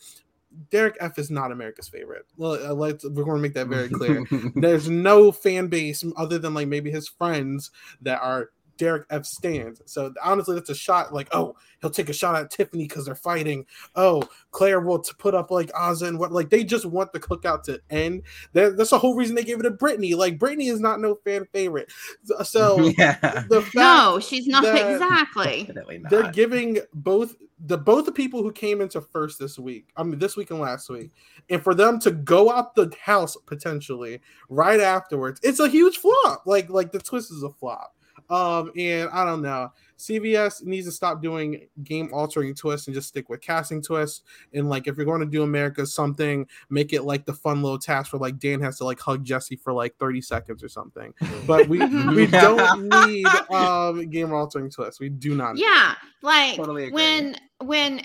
Derek 0.70 0.98
F. 1.00 1.18
is 1.18 1.30
not 1.30 1.52
America's 1.52 1.88
favorite. 1.88 2.26
Well, 2.38 2.54
uh, 2.54 2.74
let's 2.74 3.04
we're 3.04 3.24
going 3.24 3.38
to 3.38 3.42
make 3.42 3.54
that 3.54 3.68
very 3.68 3.90
clear. 3.90 4.26
There's 4.56 4.90
no 4.90 5.32
fan 5.32 5.68
base 5.68 6.04
other 6.18 6.40
than 6.40 6.54
like 6.54 6.68
maybe 6.68 6.92
his 6.92 7.08
friends 7.08 7.72
that 8.02 8.22
are 8.22 8.50
Derek 8.82 9.06
F. 9.12 9.28
stands. 9.28 9.80
So 9.86 10.12
honestly, 10.24 10.56
that's 10.56 10.72
a 10.72 10.76
shot. 10.76 11.14
Like, 11.14 11.28
oh, 11.34 11.56
he'll 11.82 11.92
take 11.92 12.10
a 12.10 12.14
shot 12.14 12.36
at 12.36 12.50
Tiffany 12.50 12.88
because 12.88 13.06
they're 13.06 13.14
fighting. 13.14 13.68
Oh, 13.96 14.24
Claire 14.50 14.80
will 14.80 14.98
t- 14.98 15.12
put 15.20 15.36
up 15.36 15.52
like 15.52 15.72
Azah 15.74 16.08
and 16.08 16.18
what? 16.18 16.32
Like 16.32 16.50
they 16.50 16.64
just 16.64 16.88
want 16.88 17.14
the 17.14 17.20
cookout 17.20 17.62
to 17.66 17.80
end. 17.92 18.24
That, 18.54 18.78
that's 18.78 18.90
the 18.90 18.98
whole 18.98 19.14
reason 19.16 19.36
they 19.36 19.44
gave 19.44 19.60
it 19.60 19.64
to 19.64 19.70
Britini. 19.72 20.16
Like 20.16 20.40
Britini 20.40 20.72
is 20.72 20.80
not 20.80 21.00
no 21.00 21.14
fan 21.24 21.46
favorite. 21.54 21.92
So, 22.24 22.42
so 22.42 22.80
yeah. 22.98 23.44
the 23.50 23.62
fact 23.62 23.76
No, 23.76 24.20
she's 24.20 24.48
not 24.48 24.64
that- 24.64 24.94
exactly. 24.94 25.66
Definitely 25.66 26.00
not. 26.00 26.10
they're 26.10 26.32
giving 26.32 26.80
both 26.96 27.36
the 27.68 27.78
both 27.78 28.08
the 28.08 28.12
people 28.12 28.42
who 28.42 28.52
came 28.52 28.82
into 28.82 29.00
first 29.00 29.38
this 29.38 29.60
week 29.60 29.90
i 29.96 30.02
mean 30.02 30.18
this 30.18 30.36
week 30.36 30.50
and 30.50 30.60
last 30.60 30.90
week 30.90 31.12
and 31.52 31.64
for 31.64 31.76
them 31.76 32.00
to 32.00 32.10
go 32.10 32.50
out 32.52 32.74
the 32.74 32.92
house 33.00 33.38
potentially 33.46 34.20
right 34.50 34.80
afterwards 34.80 35.40
it's 35.44 35.60
a 35.60 35.70
huge 35.70 35.98
flop 35.98 36.42
like 36.48 36.68
like 36.72 36.92
the 36.92 36.98
twist 36.98 37.30
is 37.32 37.44
a 37.44 37.50
flop 37.52 37.96
um 38.32 38.72
and 38.78 39.10
i 39.12 39.24
don't 39.24 39.42
know. 39.42 39.72
CBS 39.98 40.64
needs 40.64 40.88
to 40.88 40.92
stop 40.92 41.22
doing 41.22 41.68
game 41.84 42.10
altering 42.12 42.56
twists 42.56 42.88
and 42.88 42.96
just 42.96 43.10
stick 43.10 43.30
with 43.30 43.40
casting 43.40 43.84
twists. 43.84 44.24
And 44.52 44.68
like 44.68 44.88
if 44.88 44.98
you're 44.98 45.06
going 45.06 45.20
to 45.20 45.28
do 45.28 45.44
america 45.44 45.86
something 45.86 46.48
make 46.72 46.92
it 46.92 47.04
like 47.04 47.26
the 47.26 47.34
fun 47.34 47.62
little 47.62 47.78
task 47.78 48.12
where 48.12 48.20
like 48.20 48.40
dan 48.40 48.62
has 48.62 48.80
to 48.80 48.84
like 48.84 49.00
hug 49.00 49.24
jesse 49.24 49.56
for 49.56 49.74
like 49.74 49.96
30 49.98 50.22
seconds 50.22 50.64
or 50.64 50.70
something. 50.70 51.14
But 51.46 51.68
we 51.68 51.80
we 52.16 52.26
don't 52.26 52.90
need 53.08 53.28
um 53.52 54.10
game 54.10 54.34
altering 54.34 54.72
twists. 54.72 55.00
We 55.00 55.10
do 55.10 55.36
not 55.36 55.54
need 55.56 55.62
Yeah, 55.62 55.96
like 56.24 56.56
Totally 56.56 56.92
when 56.92 57.38
when 57.60 58.02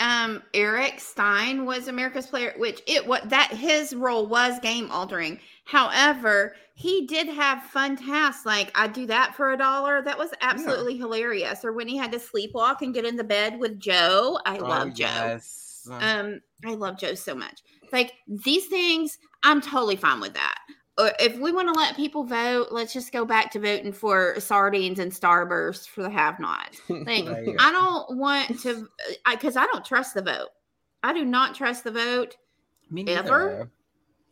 um 0.00 0.42
Eric 0.52 0.98
Stein 1.00 1.64
was 1.66 1.88
America's 1.88 2.26
player, 2.26 2.54
which 2.56 2.82
it 2.86 3.06
what 3.06 3.28
that 3.30 3.52
his 3.52 3.94
role 3.94 4.26
was 4.26 4.58
game 4.60 4.90
altering. 4.90 5.38
However, 5.66 6.56
he 6.74 7.06
did 7.06 7.28
have 7.28 7.62
fun 7.64 7.96
tasks 7.96 8.44
like 8.44 8.70
I 8.74 8.88
do 8.88 9.06
that 9.06 9.34
for 9.34 9.52
a 9.52 9.56
dollar. 9.56 10.02
That 10.02 10.18
was 10.18 10.30
absolutely 10.40 10.96
hilarious. 10.96 11.64
Or 11.64 11.72
when 11.72 11.86
he 11.88 11.96
had 11.96 12.10
to 12.12 12.18
sleepwalk 12.18 12.82
and 12.82 12.92
get 12.92 13.04
in 13.04 13.16
the 13.16 13.24
bed 13.24 13.58
with 13.60 13.78
Joe. 13.78 14.38
I 14.44 14.58
Oh, 14.58 14.64
love 14.64 14.88
Joe. 14.94 15.04
yes. 15.04 15.88
Um, 15.90 16.40
I 16.64 16.74
love 16.74 16.98
Joe 16.98 17.14
so 17.14 17.34
much. 17.34 17.62
Like 17.92 18.12
these 18.26 18.66
things, 18.66 19.18
I'm 19.42 19.60
totally 19.60 19.96
fine 19.96 20.20
with 20.20 20.34
that. 20.34 20.58
Or 20.96 21.10
if 21.18 21.36
we 21.38 21.50
want 21.50 21.66
to 21.72 21.78
let 21.78 21.96
people 21.96 22.22
vote, 22.24 22.68
let's 22.70 22.92
just 22.92 23.12
go 23.12 23.24
back 23.24 23.50
to 23.52 23.58
voting 23.58 23.92
for 23.92 24.38
sardines 24.38 25.00
and 25.00 25.10
starburst 25.10 25.88
for 25.88 26.02
the 26.02 26.10
have-nots. 26.10 26.80
Like 26.88 27.26
Right. 27.26 27.54
I 27.58 27.72
don't 27.72 28.16
want 28.16 28.60
to, 28.60 28.86
because 29.28 29.56
I, 29.56 29.66
don't 29.66 29.84
trust 29.84 30.14
the 30.14 30.22
vote. 30.22 30.50
I 31.02 31.12
do 31.12 31.24
not 31.24 31.54
trust 31.56 31.82
the 31.84 31.90
vote 31.90 32.36
Me 32.90 33.04
ever? 33.08 33.68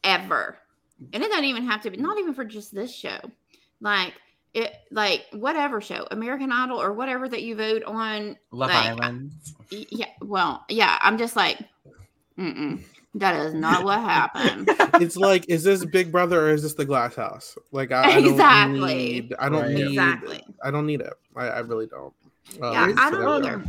ever, 0.05 0.57
and 1.13 1.23
it 1.23 1.29
doesn't 1.29 1.45
even 1.45 1.65
have 1.67 1.83
to 1.83 1.91
be. 1.91 1.97
Not 1.97 2.19
even 2.19 2.33
for 2.33 2.45
just 2.45 2.73
this 2.75 2.95
show. 2.95 3.19
Like 3.81 4.15
it, 4.55 4.73
like 4.91 5.27
whatever 5.33 5.81
show, 5.81 6.07
American 6.11 6.53
Idol 6.53 6.81
or 6.81 6.93
whatever 6.93 7.29
that 7.29 7.43
you 7.43 7.57
vote 7.57 7.83
on. 7.85 8.37
Love 8.53 8.71
Like, 8.71 8.87
Island. 8.87 9.33
Y- 9.71 9.87
Yeah, 9.91 10.07
well, 10.23 10.65
yeah. 10.69 10.97
I'm 11.01 11.19
just 11.19 11.37
like, 11.37 11.59
mm-mm, 12.39 12.83
that 13.15 13.37
is 13.47 13.55
not 13.55 13.85
what 13.85 14.01
happened. 14.01 14.69
it's 15.03 15.17
like, 15.17 15.47
is 15.49 15.63
this 15.65 15.85
Big 15.85 16.11
Brother 16.11 16.49
or 16.49 16.51
is 16.51 16.63
this 16.63 16.75
the 16.75 16.85
Glass 16.85 17.15
House? 17.15 17.57
Like, 17.71 17.93
I, 17.93 18.03
I 18.05 18.21
don't 18.21 18.33
Exactly. 18.33 18.95
need. 18.95 19.35
I 19.39 19.49
don't 19.49 19.63
Right. 19.63 19.75
need. 19.75 19.89
exactly. 19.89 20.43
I 20.65 20.71
don't 20.71 20.87
need 20.87 21.01
it. 21.03 21.13
I, 21.37 21.47
I 21.49 21.59
really 21.61 21.87
don't. 21.87 22.15
Um, 22.63 22.73
Yeah, 22.73 22.93
I 22.97 23.11
so 23.11 23.19
don't 23.19 23.43
there 23.43 23.53
either. 23.59 23.65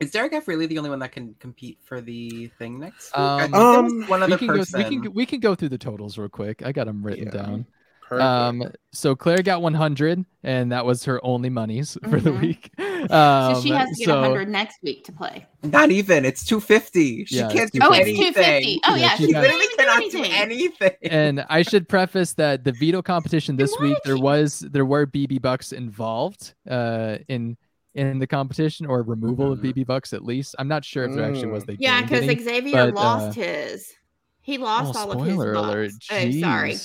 Is 0.00 0.10
Derek 0.10 0.32
F 0.32 0.48
really 0.48 0.66
the 0.66 0.78
only 0.78 0.90
one 0.90 0.98
that 0.98 1.12
can 1.12 1.34
compete 1.38 1.78
for 1.84 2.00
the 2.00 2.48
thing 2.58 2.80
next 2.80 3.14
week? 3.16 3.20
Um, 3.20 3.38
I 3.40 3.42
think 3.44 3.54
Um, 3.54 4.08
one 4.08 4.20
we 4.20 4.24
other 4.24 4.36
can, 4.38 4.46
go, 4.48 4.64
we 4.74 4.84
can 4.84 5.12
we 5.14 5.26
can 5.26 5.38
go 5.40 5.54
through 5.54 5.68
the 5.68 5.78
totals 5.78 6.18
real 6.18 6.28
quick 6.28 6.60
i 6.64 6.72
got 6.72 6.86
them 6.86 7.04
written 7.06 7.26
Yeah. 7.26 7.30
down 7.42 7.66
Perfect. 8.08 8.22
um 8.22 8.64
so 8.92 9.14
claire 9.14 9.42
got 9.42 9.62
100 9.62 10.24
and 10.42 10.72
that 10.72 10.84
was 10.84 11.04
her 11.04 11.24
only 11.24 11.50
monies 11.50 11.96
for 12.10 12.20
the 12.20 12.30
Mhm. 12.30 12.40
week 13.02 13.10
So 13.56 13.60
she 13.62 13.72
Um, 13.72 13.78
has 13.78 13.88
to 13.90 13.94
get 13.96 14.04
so- 14.06 14.20
100 14.20 14.48
next 14.48 14.78
week 14.82 15.04
to 15.04 15.12
play. 15.12 15.46
Not 15.62 15.90
even. 15.90 16.24
It's 16.24 16.44
two 16.44 16.60
fifty. 16.60 17.24
She 17.24 17.36
Yeah, 17.36 17.48
can't 17.52 17.70
do 17.72 17.78
250. 17.78 17.80
Oh, 17.80 17.92
it's 17.92 18.18
250. 18.36 18.80
Oh, 18.84 18.94
Yeah, 18.94 19.00
yeah. 19.02 19.10
she 19.16 19.26
She 19.26 19.32
literally 19.32 19.48
literally 19.48 19.66
cannot 19.76 20.00
do 20.02 20.10
do 20.10 20.18
anything. 20.24 20.32
anything. 20.32 20.96
and 21.10 21.46
I 21.48 21.62
should 21.62 21.88
preface 21.88 22.34
that 22.34 22.64
the 22.64 22.72
veto 22.72 23.02
competition 23.02 23.56
this 23.56 23.74
week 23.80 23.96
there 24.04 24.16
was 24.18 24.60
there 24.60 24.84
were 24.84 25.06
BB 25.06 25.40
bucks 25.42 25.72
involved 25.72 26.54
uh 26.68 27.18
in 27.28 27.56
in 27.94 28.18
the 28.18 28.26
competition 28.26 28.86
or 28.86 29.02
removal 29.02 29.52
of 29.52 29.58
Mhm. 29.60 29.74
BB 29.74 29.86
Bucks 29.86 30.14
at 30.14 30.24
least. 30.24 30.54
I'm 30.58 30.66
not 30.66 30.82
sure 30.82 31.04
if 31.04 31.14
there 31.14 31.24
actually 31.26 31.48
was 31.48 31.64
Mm. 31.64 31.66
they 31.66 31.76
Yeah, 31.78 32.00
because. 32.00 32.24
Xavier 32.42 32.86
but, 32.86 32.94
lost 32.94 33.36
uh, 33.38 33.42
his. 33.42 33.92
He 34.40 34.56
lost 34.58 34.94
Oh, 34.96 35.00
all 35.00 35.12
of 35.12 35.26
his 35.26 35.34
spoiler 35.34 35.52
bucks. 35.52 35.68
alert. 35.68 35.92
Oh, 36.10 36.30
sorry. 36.40 36.76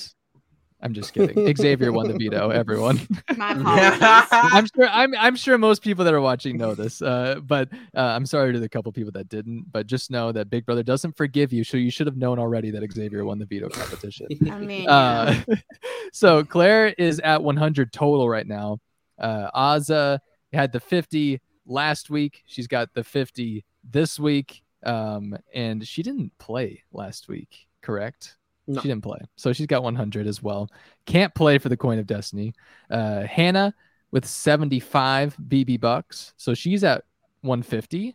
Jeez. 0.80 0.84
I'm 0.84 0.94
just 0.94 1.12
kidding. 1.12 1.56
Xavier 1.56 1.92
won 1.92 2.08
the 2.08 2.14
veto, 2.16 2.50
everyone. 2.50 3.00
My 3.36 3.52
apologies. 3.96 4.28
I'm 4.32 4.66
sure 4.66 4.88
I'm 4.88 5.14
I'm 5.16 5.36
sure 5.36 5.58
most 5.58 5.82
people 5.82 6.04
that 6.04 6.14
are 6.14 6.20
watching 6.20 6.56
know 6.56 6.74
this. 6.74 7.02
Uh, 7.02 7.40
but 7.42 7.68
uh, 7.96 8.00
I'm 8.00 8.26
sorry 8.26 8.52
to 8.52 8.60
the 8.60 8.68
couple 8.68 8.92
people 8.92 9.12
that 9.12 9.28
didn't. 9.28 9.70
But 9.72 9.86
just 9.86 10.10
know 10.10 10.32
that 10.32 10.50
Big 10.50 10.64
Brother 10.66 10.82
doesn't 10.82 11.16
forgive 11.16 11.52
you. 11.52 11.64
So 11.64 11.76
you 11.76 11.90
should 11.90 12.06
have 12.06 12.16
known 12.16 12.38
already 12.38 12.70
that 12.70 12.92
Xavier 12.92 13.24
won 13.24 13.38
the 13.38 13.46
veto 13.46 13.68
competition. 13.68 14.28
I 14.50 14.58
mean, 14.60 14.88
Uh, 14.88 15.42
so 16.12 16.44
Claire 16.44 16.88
is 16.96 17.20
at 17.20 17.42
100 17.42 17.92
total 17.92 18.28
right 18.28 18.46
now. 18.46 18.78
Uh, 19.18 19.50
Azah 19.54 20.20
had 20.52 20.72
the 20.72 20.80
50 20.80 21.40
last 21.66 22.08
week. 22.08 22.42
She's 22.46 22.66
got 22.68 22.94
the 22.94 23.04
50 23.04 23.64
this 23.82 24.18
week. 24.18 24.62
Um, 24.84 25.36
and 25.52 25.86
she 25.86 26.04
didn't 26.04 26.38
play 26.38 26.84
last 26.92 27.28
week, 27.28 27.66
correct? 27.82 28.36
No. 28.68 28.80
She 28.82 28.88
didn't 28.88 29.02
play. 29.02 29.18
So 29.36 29.52
she's 29.52 29.66
got 29.66 29.82
100 29.82 30.26
as 30.26 30.42
well. 30.42 30.70
Can't 31.06 31.34
play 31.34 31.56
for 31.58 31.70
the 31.70 31.76
Coin 31.76 31.98
of 31.98 32.06
Destiny. 32.06 32.52
Uh, 32.90 33.22
Hannah 33.22 33.74
with 34.10 34.26
75 34.26 35.36
BB 35.48 35.80
bucks. 35.80 36.34
So 36.36 36.52
she's 36.54 36.84
at 36.84 37.04
150. 37.40 38.14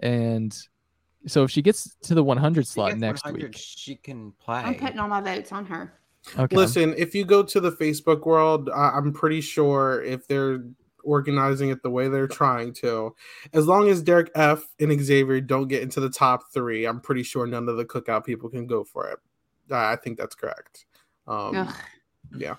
And 0.00 0.56
so 1.26 1.44
if 1.44 1.50
she 1.50 1.62
gets 1.62 1.94
to 2.02 2.14
the 2.14 2.24
100 2.24 2.66
slot 2.66 2.90
gets 2.90 3.00
next 3.00 3.24
100, 3.24 3.42
week. 3.50 3.56
She 3.56 3.94
can 3.94 4.32
play. 4.32 4.56
I'm 4.56 4.74
putting 4.74 4.98
all 4.98 5.08
my 5.08 5.20
votes 5.20 5.52
on 5.52 5.64
her. 5.66 5.94
Okay. 6.38 6.56
Listen, 6.56 6.94
if 6.96 7.14
you 7.14 7.24
go 7.24 7.42
to 7.42 7.60
the 7.60 7.70
Facebook 7.70 8.26
world, 8.26 8.68
I- 8.70 8.90
I'm 8.96 9.12
pretty 9.12 9.40
sure 9.40 10.02
if 10.02 10.26
they're 10.26 10.64
organizing 11.04 11.68
it 11.68 11.82
the 11.82 11.90
way 11.90 12.08
they're 12.08 12.26
trying 12.26 12.72
to, 12.72 13.14
as 13.52 13.66
long 13.66 13.88
as 13.88 14.02
Derek 14.02 14.30
F 14.34 14.64
and 14.80 14.90
Xavier 15.00 15.40
don't 15.40 15.68
get 15.68 15.82
into 15.82 16.00
the 16.00 16.08
top 16.10 16.50
three, 16.52 16.86
I'm 16.86 16.98
pretty 17.00 17.22
sure 17.22 17.46
none 17.46 17.68
of 17.68 17.76
the 17.76 17.84
cookout 17.84 18.24
people 18.24 18.48
can 18.48 18.66
go 18.66 18.82
for 18.82 19.08
it. 19.08 19.18
I 19.70 19.92
I 19.92 19.96
think 19.96 20.18
that's 20.18 20.34
correct. 20.34 20.86
Um, 21.26 21.56
Ugh, 21.56 21.74
yeah, 22.36 22.56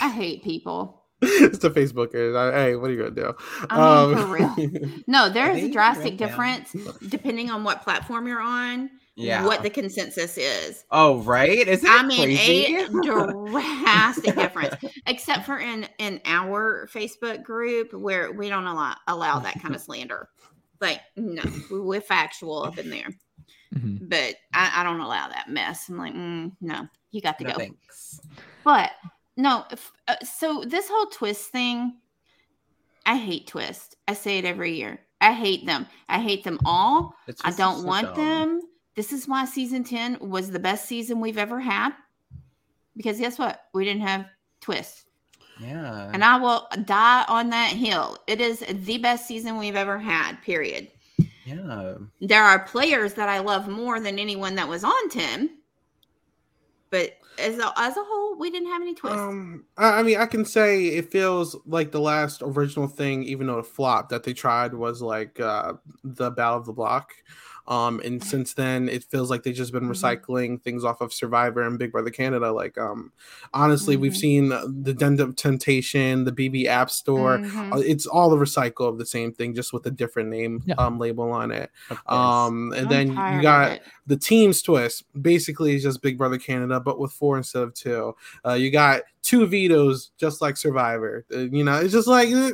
I 0.00 0.08
hate 0.08 0.42
people. 0.42 1.02
it's 1.22 1.58
the 1.58 1.70
Facebookers. 1.70 2.36
I, 2.36 2.64
hey, 2.64 2.76
what 2.76 2.90
are 2.90 2.94
you 2.94 2.98
gonna 2.98 3.10
do? 3.14 3.34
I 3.70 4.06
mean, 4.06 4.16
for 4.16 4.26
real. 4.26 4.90
No, 5.06 5.28
there 5.28 5.52
is 5.52 5.62
a 5.62 5.70
drastic 5.70 6.04
went 6.04 6.18
down? 6.18 6.28
difference 6.28 6.72
depending 7.08 7.50
on 7.50 7.62
what 7.62 7.82
platform 7.82 8.26
you're 8.26 8.40
on. 8.40 8.90
Yeah. 9.14 9.44
What 9.44 9.62
the 9.62 9.70
consensus 9.70 10.38
is. 10.38 10.84
Oh, 10.90 11.18
right? 11.18 11.68
Isn't 11.68 11.88
I 11.88 12.02
mean, 12.02 12.24
crazy? 12.24 12.74
a 12.74 12.88
drastic 12.88 14.34
difference. 14.36 14.74
Except 15.06 15.44
for 15.44 15.58
in 15.58 15.86
in 15.98 16.20
our 16.24 16.88
Facebook 16.92 17.44
group 17.44 17.92
where 17.92 18.32
we 18.32 18.48
don't 18.48 18.66
allow 18.66 18.94
allow 19.06 19.38
that 19.38 19.60
kind 19.60 19.74
of 19.74 19.80
slander. 19.80 20.28
Like, 20.80 21.00
no, 21.16 21.42
we're 21.70 22.00
factual 22.00 22.64
up 22.64 22.78
in 22.78 22.90
there. 22.90 23.08
Mhm. 23.74 24.08
But 24.08 24.36
I, 24.52 24.80
I 24.80 24.82
don't 24.82 25.00
allow 25.00 25.28
that 25.28 25.48
mess. 25.48 25.88
I'm 25.88 25.96
like, 25.98 26.14
mm, 26.14 26.52
no, 26.60 26.86
you 27.10 27.20
got 27.20 27.38
to 27.38 27.44
No 27.44 27.50
go. 27.52 27.56
thanks. 27.58 28.20
But 28.64 28.90
no, 29.36 29.64
if, 29.70 29.90
uh, 30.08 30.16
so 30.22 30.62
this 30.66 30.88
whole 30.90 31.06
twist 31.06 31.50
thing, 31.50 31.96
I 33.06 33.16
hate 33.16 33.46
twist. 33.46 33.96
I 34.06 34.14
say 34.14 34.38
it 34.38 34.44
every 34.44 34.74
year. 34.76 35.00
I 35.20 35.32
hate 35.32 35.66
them. 35.66 35.86
I 36.08 36.18
hate 36.20 36.44
them 36.44 36.58
all. 36.64 37.14
I 37.44 37.50
don't 37.52 37.80
so 37.80 37.86
want 37.86 38.14
dumb. 38.14 38.16
them. 38.16 38.60
This 38.94 39.12
is 39.12 39.26
why 39.26 39.44
season 39.46 39.84
10 39.84 40.18
was 40.20 40.50
the 40.50 40.58
best 40.58 40.84
season 40.86 41.20
we've 41.20 41.38
ever 41.38 41.58
had. 41.60 41.92
Because 42.96 43.18
guess 43.18 43.38
what? 43.38 43.64
We 43.72 43.84
didn't 43.84 44.02
have 44.02 44.26
twist. 44.60 45.04
Yeah. 45.60 46.10
And 46.12 46.22
I 46.24 46.36
will 46.38 46.68
die 46.84 47.24
on 47.28 47.50
that 47.50 47.70
hill. 47.70 48.18
It 48.26 48.40
is 48.40 48.60
the 48.68 48.98
best 48.98 49.26
season 49.26 49.56
we've 49.58 49.76
ever 49.76 49.98
had, 49.98 50.42
period. 50.42 50.88
Yeah. 51.54 51.94
There 52.20 52.42
are 52.42 52.60
players 52.60 53.14
that 53.14 53.28
I 53.28 53.40
love 53.40 53.68
more 53.68 54.00
than 54.00 54.18
anyone 54.18 54.54
that 54.56 54.68
was 54.68 54.84
on 54.84 55.08
10. 55.10 55.58
But 56.90 57.16
as 57.38 57.58
a, 57.58 57.72
as 57.76 57.96
a 57.96 58.04
whole, 58.04 58.36
we 58.36 58.50
didn't 58.50 58.68
have 58.68 58.82
any 58.82 58.94
twists. 58.94 59.18
Um, 59.18 59.64
I, 59.76 60.00
I 60.00 60.02
mean, 60.02 60.18
I 60.18 60.26
can 60.26 60.44
say 60.44 60.88
it 60.88 61.10
feels 61.10 61.56
like 61.66 61.90
the 61.90 62.00
last 62.00 62.42
original 62.42 62.86
thing, 62.86 63.24
even 63.24 63.46
though 63.46 63.58
it 63.58 63.66
flopped, 63.66 64.10
that 64.10 64.24
they 64.24 64.34
tried 64.34 64.74
was 64.74 65.00
like 65.00 65.40
uh, 65.40 65.74
the 66.04 66.30
Battle 66.30 66.58
of 66.58 66.66
the 66.66 66.72
Block. 66.72 67.12
Um, 67.68 68.00
and 68.04 68.22
since 68.22 68.54
then, 68.54 68.88
it 68.88 69.04
feels 69.04 69.30
like 69.30 69.42
they've 69.44 69.54
just 69.54 69.72
been 69.72 69.84
Mhm. 69.84 69.90
recycling 69.92 70.60
things 70.62 70.84
off 70.84 71.00
of 71.00 71.12
Survivor 71.12 71.62
and 71.62 71.78
Big 71.78 71.92
Brother 71.92 72.10
Canada. 72.10 72.50
Like, 72.52 72.76
um, 72.76 73.12
honestly, 73.54 73.96
we've 73.96 74.12
Mhm. 74.12 74.16
seen 74.16 74.48
the 74.82 74.92
Den 74.92 75.20
of 75.20 75.36
Temptation, 75.36 76.24
the 76.24 76.32
BB 76.32 76.66
App 76.66 76.90
Store. 76.90 77.38
Mhm. 77.38 77.72
Uh, 77.74 77.78
It's 77.78 78.06
all 78.06 78.32
a 78.32 78.36
recycle 78.36 78.88
of 78.88 78.98
the 78.98 79.06
same 79.06 79.32
thing, 79.32 79.54
just 79.54 79.72
with 79.72 79.86
a 79.86 79.90
different 79.90 80.28
name 80.28 80.62
Yeah. 80.66 80.74
um, 80.78 80.98
label 80.98 81.30
on 81.30 81.50
it. 81.50 81.70
Um, 82.06 82.72
and 82.72 82.86
I'm 82.86 82.88
then 82.88 83.08
you 83.36 83.42
got 83.42 83.80
the 84.06 84.16
team's 84.16 84.62
twist 84.62 85.04
basically 85.20 85.74
is 85.76 85.82
just 85.82 86.02
Big 86.02 86.18
Brother 86.18 86.38
Canada, 86.38 86.80
but 86.80 86.98
with 86.98 87.12
four 87.12 87.36
instead 87.36 87.62
of 87.62 87.74
two. 87.74 88.14
Uh, 88.44 88.54
you 88.54 88.70
got 88.70 89.02
two 89.22 89.46
vetoes, 89.46 90.10
just 90.18 90.40
like 90.42 90.56
Survivor. 90.56 91.24
Uh, 91.32 91.38
you 91.40 91.62
know, 91.64 91.76
it's 91.78 91.92
just 91.92 92.08
like 92.08 92.28
uh, 92.32 92.50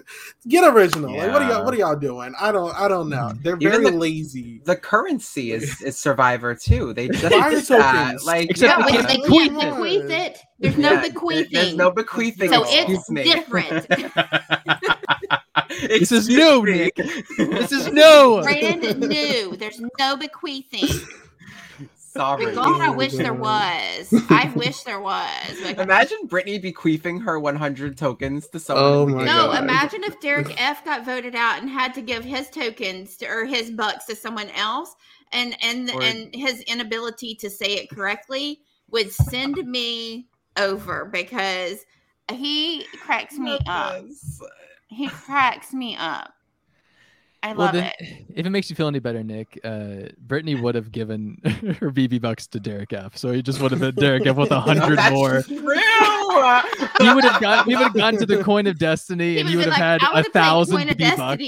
get 0.47 0.64
original. 0.73 1.16
Like, 1.16 1.33
what 1.33 1.43
are 1.43 1.49
y'all? 1.51 1.64
What 1.64 1.75
are 1.75 1.79
y'all 1.79 1.97
doing? 1.97 2.35
I 2.41 2.53
don't. 2.53 2.75
I 2.79 2.89
don't 2.89 3.09
know. 3.09 3.31
Mhm. 3.33 3.43
They're 3.43 3.57
Even 3.61 3.71
very 3.73 3.85
the- 3.91 3.97
lazy. 3.97 4.61
the 4.64 4.77
currency 4.77 5.53
is, 5.53 5.81
is 5.83 5.99
Survivor 5.99 6.55
too. 6.55 6.93
They 6.93 7.09
just 7.09 7.69
that. 7.69 8.23
Like, 8.25 8.51
Except 8.51 8.79
Yeah, 8.79 8.85
they 8.87 8.93
but 8.93 9.07
can't 9.09 9.09
they 9.09 9.29
can't 9.29 9.61
bequeath 9.61 10.11
it. 10.11 10.39
There's 10.59 10.77
no 10.79 10.91
there- 10.91 11.03
bequeathing. 11.11 11.49
There's 11.53 11.75
no 11.75 11.91
bequeathing. 11.91 12.51
So 12.51 12.64
it's 12.66 13.11
me. 13.11 13.25
different. 13.25 13.87
This 15.81 16.11
is 16.12 16.29
new. 16.29 16.64
Nick. 16.64 16.97
This 17.37 17.73
is 17.73 17.87
new. 17.93 18.41
Brand 18.43 18.99
new. 19.01 19.57
There's 19.57 19.81
no 19.99 20.16
bequeathing. 20.16 20.89
Sorry. 22.11 22.55
God, 22.55 22.81
I 22.81 22.91
wish 22.91 23.13
there 23.13 23.35
was. 23.35 24.13
I 24.31 24.53
wish 24.57 24.81
there 24.83 25.01
was. 25.01 25.61
Like, 25.63 25.79
Imagine 25.79 26.19
Britini 26.27 26.61
bequeathing 26.61 27.21
her 27.21 27.39
100 27.39 27.97
tokens 27.97 28.49
to 28.49 28.59
someone. 28.59 28.85
Oh 28.85 29.07
my 29.07 29.19
game. 29.19 29.27
no, 29.27 29.47
God. 29.49 29.63
imagine 29.63 30.05
if 30.05 30.19
Derek 30.21 30.61
F 30.61 30.85
got 30.85 31.05
voted 31.05 31.35
out 31.35 31.61
and 31.61 31.71
had 31.71 31.95
to 31.95 32.03
give 32.03 32.25
his 32.25 32.49
tokens 32.51 33.17
to, 33.19 33.27
or 33.27 33.45
his 33.45 33.71
bucks 33.71 34.07
to 34.07 34.17
someone 34.17 34.51
else, 34.51 34.95
and 35.33 35.57
and 35.63 35.91
Or- 35.91 36.03
and 36.03 36.35
his 36.35 36.61
inability 36.63 37.35
to 37.37 37.51
say 37.51 37.75
it 37.75 37.91
correctly 37.91 38.61
would 38.91 39.13
send 39.13 39.57
me 39.57 40.29
over 40.57 41.05
because 41.05 41.85
he 42.33 42.85
cracks 43.01 43.37
me 43.39 43.59
up. 43.67 44.05
He 44.89 45.09
cracks 45.09 45.73
me 45.75 45.97
up. 45.97 46.33
I 47.43 47.49
Well, 47.53 47.66
love 47.66 47.72
then, 47.74 47.93
it. 48.01 48.26
if 48.34 48.47
it 48.47 48.51
makes 48.51 48.68
you 48.68 48.74
feel 48.76 48.89
any 48.89 48.99
better, 48.99 49.22
Nick, 49.22 49.61
uh, 49.62 50.11
Britini 50.26 50.61
would 50.61 50.74
have 50.74 50.91
given 50.91 51.39
her 51.45 51.91
BB 51.93 52.20
bucks 52.20 52.47
to 52.49 52.61
Derek 52.61 52.93
F. 52.93 53.16
So 53.16 53.30
he 53.32 53.43
just 53.43 53.61
would 53.61 53.70
have 53.70 53.80
been 53.80 53.95
Derek 53.95 54.26
F 54.26 54.36
with 54.36 54.51
a 54.51 54.55
No, 54.55 54.61
hundred 54.61 54.99
that's 54.99 55.12
more. 55.14 55.43
True. 55.43 55.57
He 57.01 57.14
would 57.14 57.24
have 57.24 57.41
got. 57.41 57.66
He 57.66 57.74
would 57.76 57.82
have 57.84 57.95
gone 57.95 58.16
to 58.16 58.26
the 58.26 58.43
coin 58.43 58.66
of 58.66 58.78
destiny, 58.78 59.39
and 59.39 59.49
he 59.49 59.57
would 59.57 59.66
have 59.66 59.74
been 59.74 60.09
had 60.09 60.18
a 60.18 60.24
thousand 60.24 60.78
BB 60.78 61.16
bucks. 61.16 61.43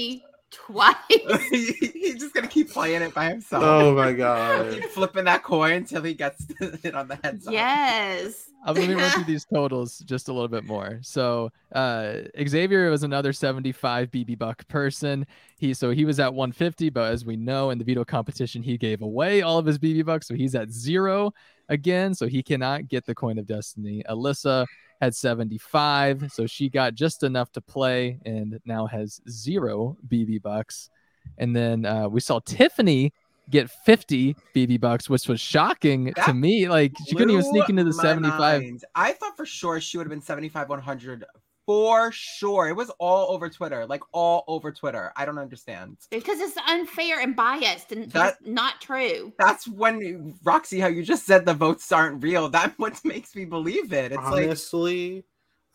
Destiny 0.51 0.95
twice. 1.11 1.49
He's 1.93 2.19
just 2.19 2.33
gonna 2.33 2.47
keep 2.47 2.71
playing 2.71 3.01
it 3.01 3.13
by 3.13 3.29
himself. 3.29 3.63
Oh 3.63 3.93
my 3.95 4.13
god. 4.13 4.73
Keep 4.81 4.85
flipping 4.85 5.25
that 5.25 5.43
coin 5.43 5.73
until 5.73 6.03
he 6.03 6.13
gets 6.13 6.45
it 6.59 6.95
on 6.95 7.07
the 7.07 7.15
head. 7.23 7.43
side. 7.43 7.53
yes. 7.53 8.47
I'm 8.63 8.75
gonna 8.75 8.95
run 8.95 9.09
through 9.11 9.23
these 9.23 9.45
totals 9.51 9.99
just 9.99 10.27
a 10.29 10.33
little 10.33 10.47
bit 10.47 10.63
more. 10.63 10.99
So 11.01 11.51
uh, 11.73 12.17
Xavier 12.47 12.89
was 12.91 13.03
another 13.03 13.33
75 13.33 14.11
BB 14.11 14.37
buck 14.37 14.67
person. 14.67 15.25
He 15.57 15.73
so 15.73 15.91
he 15.91 16.05
was 16.05 16.19
at 16.19 16.33
150, 16.33 16.89
but 16.89 17.11
as 17.11 17.25
we 17.25 17.35
know 17.35 17.71
in 17.71 17.77
the 17.79 17.83
veto 17.83 18.05
competition, 18.05 18.61
he 18.61 18.77
gave 18.77 19.01
away 19.01 19.41
all 19.41 19.57
of 19.57 19.65
his 19.65 19.79
BB 19.79 20.05
bucks, 20.05 20.27
so 20.27 20.35
he's 20.35 20.53
at 20.53 20.71
zero 20.71 21.33
again. 21.69 22.13
So 22.13 22.27
he 22.27 22.43
cannot 22.43 22.87
get 22.87 23.05
the 23.05 23.15
coin 23.15 23.39
of 23.39 23.47
destiny. 23.47 24.03
Alyssa 24.07 24.65
had 25.01 25.15
75, 25.15 26.31
so 26.31 26.45
she 26.45 26.69
got 26.69 26.93
just 26.93 27.23
enough 27.23 27.51
to 27.53 27.61
play 27.61 28.19
and 28.23 28.59
now 28.65 28.85
has 28.85 29.19
zero 29.27 29.97
BB 30.07 30.43
bucks. 30.43 30.91
And 31.39 31.55
then 31.55 31.85
uh, 31.85 32.07
we 32.07 32.21
saw 32.21 32.39
Tiffany 32.39 33.11
get 33.49 33.69
50 33.69 34.35
BB 34.55 34.79
bucks, 34.79 35.09
which 35.09 35.27
was 35.27 35.41
shocking 35.41 36.13
to 36.25 36.33
me. 36.33 36.69
Like 36.69 36.93
she 37.07 37.15
couldn't 37.15 37.31
even 37.31 37.43
sneak 37.43 37.67
into 37.69 37.83
the 37.83 37.93
75. 37.93 38.61
mind. 38.61 38.85
I 38.95 39.13
thought 39.13 39.35
for 39.35 39.45
sure 39.45 39.81
she 39.81 39.97
would 39.97 40.05
have 40.05 40.11
been 40.11 40.21
75, 40.21 40.69
100 40.69 41.25
for 41.65 42.11
sure. 42.11 42.67
It 42.69 42.75
was 42.75 42.89
all 42.99 43.31
over 43.33 43.49
Twitter, 43.49 43.85
like 43.85 44.01
all 44.11 44.43
over 44.47 44.71
Twitter. 44.71 45.11
I 45.15 45.25
don't 45.25 45.37
understand. 45.37 45.97
Because 46.09 46.39
it's 46.39 46.57
unfair 46.67 47.19
and 47.19 47.35
biased 47.35 47.91
and 47.91 48.11
That- 48.11 48.45
not 48.45 48.81
true. 48.81 49.31
That's 49.37 49.67
when 49.67 50.33
Roxy, 50.43 50.79
how 50.79 50.87
you 50.87 51.03
just 51.03 51.25
said 51.25 51.45
the 51.45 51.53
votes 51.53 51.91
aren't 51.91 52.23
real. 52.23 52.49
That 52.49 52.73
what 52.77 52.99
makes 53.05 53.35
me 53.35 53.45
believe 53.45 53.93
it. 53.93 54.11
It's 54.11 54.21
like 54.23 54.45
Honestly, 54.45 55.23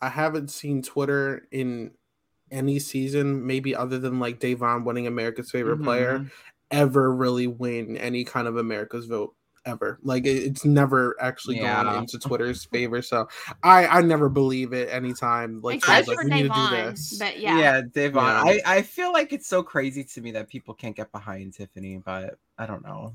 I 0.01 0.09
haven't 0.09 0.51
seen 0.51 0.81
Twitter 0.81 1.47
in 1.51 1.91
any 2.51 2.79
season, 2.79 3.45
maybe 3.45 3.75
other 3.75 3.97
than 3.99 4.19
like 4.19 4.39
Da'Vonne 4.39 4.83
winning 4.85 5.07
America's 5.07 5.51
favorite 5.51 5.81
player, 5.83 6.19
Mhm. 6.19 6.31
ever 6.71 7.13
really 7.13 7.47
win 7.47 7.97
any 7.97 8.23
kind 8.23 8.47
of 8.47 8.57
America's 8.57 9.05
vote 9.05 9.35
ever. 9.67 9.99
Like 10.01 10.25
it's 10.25 10.65
never 10.65 11.15
actually 11.21 11.57
Yeah. 11.57 11.83
gone 11.83 11.97
into 11.99 12.17
Twitter's 12.17 12.63
favor. 12.65 13.01
So 13.01 13.27
I 13.63 13.85
I 13.87 14.01
never 14.01 14.29
believe 14.29 14.73
it 14.73 14.89
anytime. 14.91 15.61
Like, 15.61 15.77
Except 15.77 16.05
someone's 16.07 16.29
for 16.29 16.29
like, 16.29 16.33
we 16.35 16.43
need 16.43 16.53
to 16.53 16.69
do 16.69 16.75
this. 16.91 17.17
but 17.19 17.39
Yeah, 17.39 17.59
yeah. 17.59 17.81
Da'Vonne. 17.81 18.13
Yeah. 18.45 18.61
I, 18.65 18.77
I 18.77 18.81
feel 18.81 19.11
like 19.13 19.33
it's 19.33 19.47
so 19.47 19.61
crazy 19.61 20.03
to 20.03 20.21
me 20.21 20.31
that 20.31 20.47
people 20.47 20.73
can't 20.73 20.95
get 20.95 21.11
behind 21.11 21.53
Tiffany, 21.53 21.97
but 22.03 22.37
I 22.57 22.65
don't 22.65 22.83
know. 22.83 23.13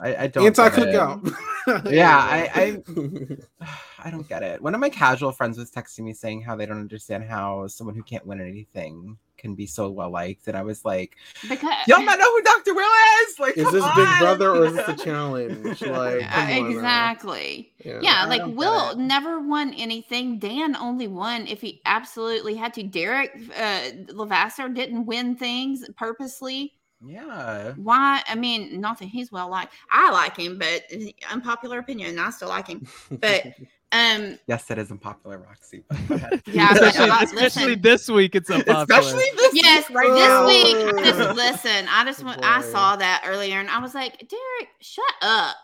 I, 0.00 0.16
I 0.16 0.26
don't 0.26 0.46
Anti 0.46 0.68
get 0.70 0.78
it. 0.78 0.94
cookout. 0.94 1.34
Yeah, 1.92 2.16
I- 2.18 2.82
I 4.04 4.10
don't 4.10 4.26
get 4.28 4.42
it. 4.42 4.60
One 4.62 4.74
of 4.74 4.80
my 4.80 4.88
casual 4.88 5.30
friends 5.30 5.58
was 5.58 5.70
texting 5.70 6.00
me 6.00 6.12
saying 6.14 6.42
how 6.42 6.56
they 6.56 6.66
don't 6.66 6.80
understand 6.80 7.24
how 7.24 7.66
someone 7.68 7.94
who 7.94 8.02
can't 8.02 8.26
win 8.26 8.40
anything 8.40 9.16
can 9.40 9.54
be 9.56 9.66
so 9.66 9.90
well 9.90 10.10
liked, 10.10 10.46
and 10.46 10.56
I 10.56 10.62
was 10.62 10.84
like, 10.84 11.16
Because 11.48 11.74
"Y'all 11.88 12.02
not 12.02 12.18
know 12.18 12.30
who 12.30 12.42
Dr. 12.42 12.74
Will 12.74 12.88
is? 13.28 13.38
Like, 13.40 13.56
is 13.56 13.64
come 13.64 13.74
this 13.74 13.84
Big! 13.96 14.18
Brother 14.20 14.50
or 14.50 14.66
is 14.66 14.74
this 14.74 14.88
a 14.88 14.94
challenge? 15.04 15.80
Like, 15.82 16.20
come 16.20 16.64
on 16.64 16.70
exactly. 16.70 17.72
Yeah. 17.84 17.98
Yeah, 18.02 18.26
like 18.26 18.42
Will 18.44 18.90
it. 18.90 18.98
never 18.98 19.40
won 19.40 19.74
anything. 19.74 20.38
Dan 20.38 20.76
only 20.76 21.08
won 21.08 21.46
if 21.46 21.60
he 21.60 21.80
absolutely 21.86 22.54
had 22.54 22.74
to. 22.74 22.82
Derek 22.82 23.32
uh, 23.56 23.90
Levasseur 24.12 24.68
didn't 24.68 25.06
win 25.06 25.34
things 25.36 25.84
purposely. 25.96 26.74
Yeah. 27.06 27.72
Why? 27.76 28.22
I 28.26 28.34
mean, 28.34 28.80
not 28.80 28.98
that 28.98 29.06
he's 29.06 29.32
well 29.32 29.48
liked. 29.48 29.72
I 29.90 30.10
like 30.10 30.36
him, 30.36 30.58
but 30.58 30.82
unpopular 31.30 31.78
opinion. 31.78 32.18
I 32.18 32.30
still 32.30 32.48
like 32.48 32.66
him. 32.68 32.86
But 33.10 33.46
um, 33.92 34.38
Yes, 34.46 34.64
that 34.66 34.78
is 34.78 34.90
unpopular, 34.90 35.38
Roxy. 35.38 35.82
But 35.88 36.08
go 36.08 36.14
ahead. 36.16 36.42
yeah, 36.46 36.74
but 36.74 36.82
especially, 36.82 37.10
uh, 37.10 37.22
especially 37.22 37.66
listen. 37.66 37.82
this 37.82 38.08
week, 38.08 38.34
it's 38.34 38.50
unpopular. 38.50 38.82
Especially 38.82 39.24
this 39.36 39.54
Yes, 39.54 39.88
week 39.88 39.96
right 39.96 40.14
this 40.14 40.64
week. 40.64 40.94
I 40.98 41.02
just 41.04 41.36
listen. 41.36 41.86
I 41.88 42.04
just 42.04 42.24
went. 42.24 42.44
I 42.44 42.60
saw 42.62 42.96
that 42.96 43.24
earlier, 43.26 43.58
and 43.58 43.70
I 43.70 43.78
was 43.78 43.94
like, 43.94 44.18
Derek, 44.18 44.68
shut 44.80 45.04
up, 45.22 45.56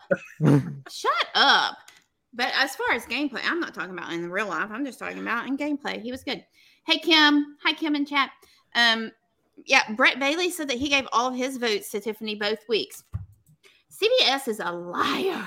shut 0.89 1.11
up. 1.35 1.77
But 2.33 2.51
as 2.55 2.75
far 2.75 2.93
as 2.93 3.05
gameplay, 3.05 3.41
I'm 3.43 3.59
not 3.59 3.73
talking 3.73 3.97
about 3.97 4.11
in 4.11 4.29
real 4.29 4.47
life. 4.47 4.69
I'm 4.71 4.85
just 4.85 4.99
talking 4.99 5.19
about 5.19 5.47
in 5.47 5.57
gameplay. 5.57 6.01
He 6.01 6.11
was 6.11 6.23
good. 6.23 6.43
Hey 6.85 6.99
Kim, 6.99 7.57
hi 7.63 7.73
Kim 7.73 7.95
in 7.95 8.05
chat. 8.05 8.31
Um, 8.75 9.11
yeah, 9.65 9.83
Brett 9.93 10.19
Bailey 10.19 10.49
said 10.51 10.67
that 10.69 10.77
he 10.77 10.89
gave 10.89 11.07
all 11.11 11.29
of 11.29 11.35
his 11.35 11.57
votes 11.57 11.89
to 11.91 11.99
Tiffany 11.99 12.35
both 12.35 12.59
weeks. 12.69 13.03
CBS 13.91 14.47
is 14.47 14.59
a 14.59 14.71
liar. 14.71 15.45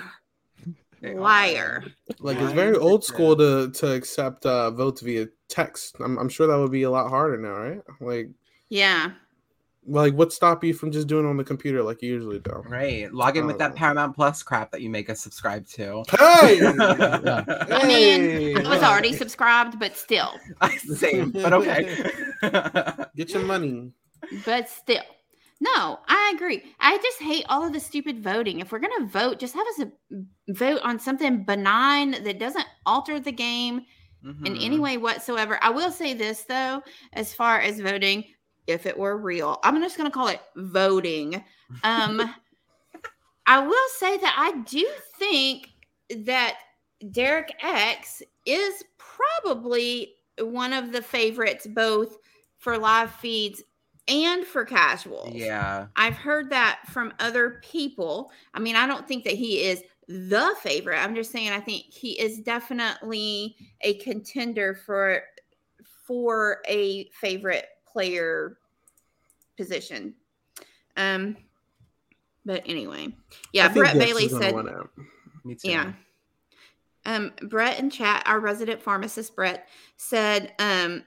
Liar. 1.02 1.84
Like 2.18 2.38
it's 2.38 2.52
very 2.52 2.76
old 2.76 3.04
school 3.04 3.34
to 3.36 3.70
to 3.70 3.92
accept 3.92 4.44
uh, 4.44 4.70
votes 4.70 5.00
via 5.00 5.28
text. 5.48 5.96
I'm, 6.04 6.18
I'm 6.18 6.28
sure 6.28 6.46
that 6.46 6.58
would 6.58 6.70
be 6.72 6.82
a 6.82 6.90
lot 6.90 7.08
harder 7.08 7.38
now, 7.38 7.52
right? 7.54 7.80
Like, 8.00 8.28
Yeah. 8.68 9.12
like 9.86 10.12
what 10.12 10.30
stop 10.30 10.62
you 10.62 10.74
from 10.74 10.90
just 10.92 11.06
doing 11.08 11.24
it 11.24 11.28
on 11.30 11.38
the 11.38 11.44
computer 11.44 11.82
like 11.82 12.02
you 12.02 12.10
usually 12.12 12.38
do? 12.40 12.62
Right. 12.68 13.10
Log 13.14 13.38
in 13.38 13.46
with 13.46 13.56
that 13.58 13.72
Oh. 13.72 13.76
Paramount 13.76 14.14
Plus 14.14 14.42
crap 14.42 14.70
that 14.72 14.82
you 14.82 14.90
make 14.90 15.08
us 15.08 15.20
subscribe 15.22 15.66
to. 15.68 16.04
Hey, 16.18 16.60
I 16.66 17.86
mean, 17.86 18.66
I 18.66 18.68
was 18.68 18.82
already 18.82 19.14
subscribed, 19.14 19.78
but 19.78 19.96
still, 19.96 20.32
Same, 20.96 21.30
but 21.30 21.54
okay. 21.54 22.10
get 23.16 23.30
your 23.30 23.42
money. 23.44 23.92
But 24.44 24.68
still. 24.68 25.02
No, 25.60 25.98
I 26.08 26.32
agree. 26.34 26.62
I 26.80 26.96
just 26.98 27.20
hate 27.20 27.44
all 27.50 27.66
of 27.66 27.72
the 27.74 27.80
stupid 27.80 28.22
voting. 28.22 28.60
If 28.60 28.72
we're 28.72 28.78
going 28.78 28.98
to 28.98 29.06
vote, 29.06 29.38
just 29.38 29.54
have 29.54 29.66
us 29.66 29.80
a, 29.80 30.52
vote 30.54 30.80
on 30.82 30.98
something 30.98 31.44
benign 31.44 32.12
that 32.24 32.38
doesn't 32.38 32.64
alter 32.86 33.20
the 33.20 33.32
game 33.32 33.82
in 34.44 34.56
any 34.56 34.76
Mhm. 34.76 34.80
way 34.80 34.96
whatsoever. 34.98 35.58
I 35.62 35.70
will 35.70 35.90
say 35.90 36.12
this 36.14 36.42
though, 36.44 36.82
as 37.14 37.34
far 37.34 37.58
as 37.60 37.80
voting, 37.80 38.24
if 38.66 38.84
it 38.86 38.96
were 38.98 39.16
real, 39.16 39.58
I'm 39.62 39.80
just 39.82 39.96
going 39.96 40.10
to 40.10 40.14
call 40.14 40.28
it 40.28 40.40
voting. 40.56 41.42
Um, 41.84 42.20
I 43.46 43.66
will 43.66 43.88
say 43.96 44.16
that 44.18 44.34
I 44.38 44.60
do 44.62 44.86
think 45.18 45.68
that 46.24 46.58
Derek 47.12 47.52
X 47.62 48.22
is 48.46 48.82
probably 48.98 50.14
one 50.38 50.72
of 50.72 50.92
the 50.92 51.02
favorites, 51.02 51.66
both 51.66 52.18
for 52.58 52.76
live 52.78 53.10
feeds 53.16 53.62
and 54.10 54.44
for 54.44 54.64
casuals. 54.64 55.34
Yeah. 55.34 55.86
I've 55.96 56.16
heard 56.16 56.50
that 56.50 56.80
from 56.88 57.14
other 57.20 57.60
people. 57.62 58.32
I 58.52 58.58
mean, 58.58 58.76
I 58.76 58.86
don't 58.86 59.06
think 59.06 59.24
that 59.24 59.34
he 59.34 59.62
is 59.62 59.82
the 60.08 60.54
favorite. 60.60 60.98
I'm 60.98 61.14
just 61.14 61.30
saying 61.30 61.50
I 61.50 61.60
think 61.60 61.84
he 61.84 62.20
is 62.20 62.40
definitely 62.40 63.56
a 63.82 63.94
contender 63.94 64.74
for 64.74 65.22
for 66.06 66.58
a 66.66 67.08
favorite 67.10 67.66
player 67.86 68.58
position. 69.56 70.14
Um 70.96 71.36
but 72.44 72.62
anyway. 72.66 73.14
Yeah, 73.52 73.68
Brett 73.68 73.94
Dex 73.94 74.06
Bailey 74.06 74.28
said. 74.28 74.54
Me 75.44 75.54
too. 75.54 75.70
yeah. 75.70 75.92
Um, 77.06 77.32
Brett 77.48 77.78
in 77.78 77.88
chat, 77.88 78.22
our 78.26 78.40
resident 78.40 78.82
pharmacist 78.82 79.34
Brett, 79.36 79.68
said 79.96 80.52
um 80.58 81.04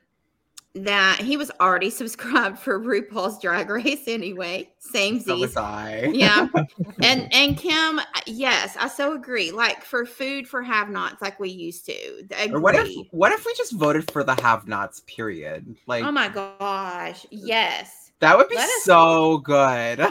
that 0.76 1.20
he 1.20 1.38
was 1.38 1.52
already 1.60 1.90
subscribed 1.92 2.58
for 2.60 2.80
RuPaul's 2.80 3.40
Drag 3.40 3.70
Race 3.70 4.08
anyway. 4.08 4.70
Same 4.80 5.20
So 5.20 5.38
was 5.38 5.56
I. 5.56 6.10
Yeah. 6.14 6.48
And 7.04 7.32
and 7.34 7.58
Kim, 7.58 8.00
yes, 8.26 8.76
I 8.80 8.88
so 8.88 9.14
agree. 9.14 9.52
Like 9.52 9.84
for 9.84 10.06
food 10.06 10.48
for 10.48 10.62
have-nots, 10.64 11.22
like 11.22 11.40
we 11.40 11.50
used 11.50 11.86
to. 11.88 12.26
Or 12.52 12.60
what 12.60 12.76
if 12.76 12.90
what 13.12 13.32
if 13.32 13.46
we 13.46 13.54
just 13.56 13.74
voted 13.74 14.10
for 14.12 14.24
the 14.24 14.40
have-nots? 14.42 15.02
Period. 15.02 15.76
Like 15.88 16.04
Oh 16.04 16.12
my 16.12 16.28
gosh, 16.30 17.26
yes. 17.30 18.12
that 18.20 18.38
would 18.38 18.48
be 18.50 18.56
let 18.56 18.66
us- 18.70 18.84
so 18.84 19.40
good. 19.40 20.08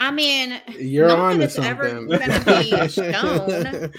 I 0.00 0.10
mean, 0.10 0.60
You're 0.68 1.08
not 1.08 1.18
on 1.18 1.38
that 1.38 1.50
to 1.50 1.60
it's 1.60 1.66
ever 1.68 1.88
something. 1.90 2.18
gonna 2.18 2.62
be 2.62 2.88
shown. 2.88 3.92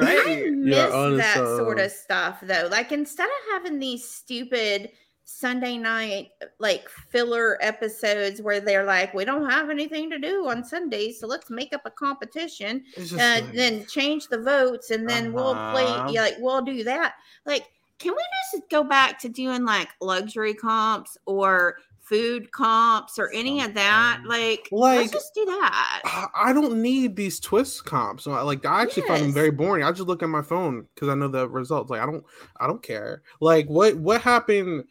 I 0.00 0.50
miss 0.50 0.92
on 0.92 1.10
to 1.12 1.16
that 1.18 1.36
sort 1.36 1.78
of 1.78 1.90
stuff 1.92 2.38
though. 2.42 2.68
Like 2.70 2.92
instead 2.92 3.24
of 3.26 3.52
having 3.52 3.78
these 3.78 4.06
stupid 4.08 4.90
Sunday 5.32 5.76
night 5.76 6.30
like 6.58 6.88
filler 6.88 7.58
episodes 7.60 8.40
where 8.40 8.60
they're 8.60 8.84
like, 8.86 9.12
we 9.12 9.26
don't 9.26 9.48
have 9.48 9.68
anything 9.68 10.08
to 10.08 10.18
do 10.18 10.48
on 10.48 10.64
Sundays, 10.64 11.20
so 11.20 11.26
let's 11.26 11.50
make 11.50 11.74
up 11.74 11.82
a 11.84 11.90
competition, 11.90 12.82
uh, 12.96 13.02
like- 13.18 13.52
then 13.52 13.84
change 13.84 14.28
the 14.28 14.38
votes, 14.38 14.90
and 14.90 15.06
then 15.06 15.34
we'll 15.34 15.52
play. 15.52 15.84
Uh-huh. 15.84 16.08
Yeah, 16.10 16.22
like 16.22 16.36
we'll 16.38 16.62
do 16.62 16.82
that. 16.84 17.16
Like, 17.44 17.66
can 17.98 18.12
we 18.12 18.22
just 18.52 18.70
go 18.70 18.82
back 18.82 19.18
to 19.20 19.28
doing 19.28 19.66
like 19.66 19.88
luxury 20.00 20.54
comps 20.54 21.18
or 21.26 21.76
food 22.00 22.50
comps 22.50 23.18
or 23.18 23.30
any 23.34 23.62
of 23.62 23.74
that? 23.74 24.22
Like, 24.24 24.66
Like- 24.72 24.98
let's 25.00 25.12
just 25.12 25.34
do 25.34 25.44
that. 25.44 26.00
I 26.06 26.26
I 26.34 26.52
don't 26.54 26.80
need 26.80 27.16
these 27.16 27.38
twist 27.38 27.84
comps. 27.84 28.26
Like 28.26 28.64
I 28.64 28.80
actually 28.80 29.06
find 29.06 29.24
them 29.24 29.32
very 29.34 29.50
boring. 29.50 29.84
I 29.84 29.92
just 29.92 30.08
look 30.08 30.22
at 30.22 30.30
my 30.30 30.42
phone 30.42 30.86
because 30.94 31.10
I 31.10 31.14
know 31.14 31.28
the 31.28 31.46
results. 31.50 31.90
Like 31.90 32.00
I 32.00 32.06
don't 32.06 32.24
I 32.58 32.66
don't 32.66 32.82
care. 32.82 33.20
Like 33.42 33.66
what 33.68 33.94
what 33.96 34.22
happened 34.22 34.84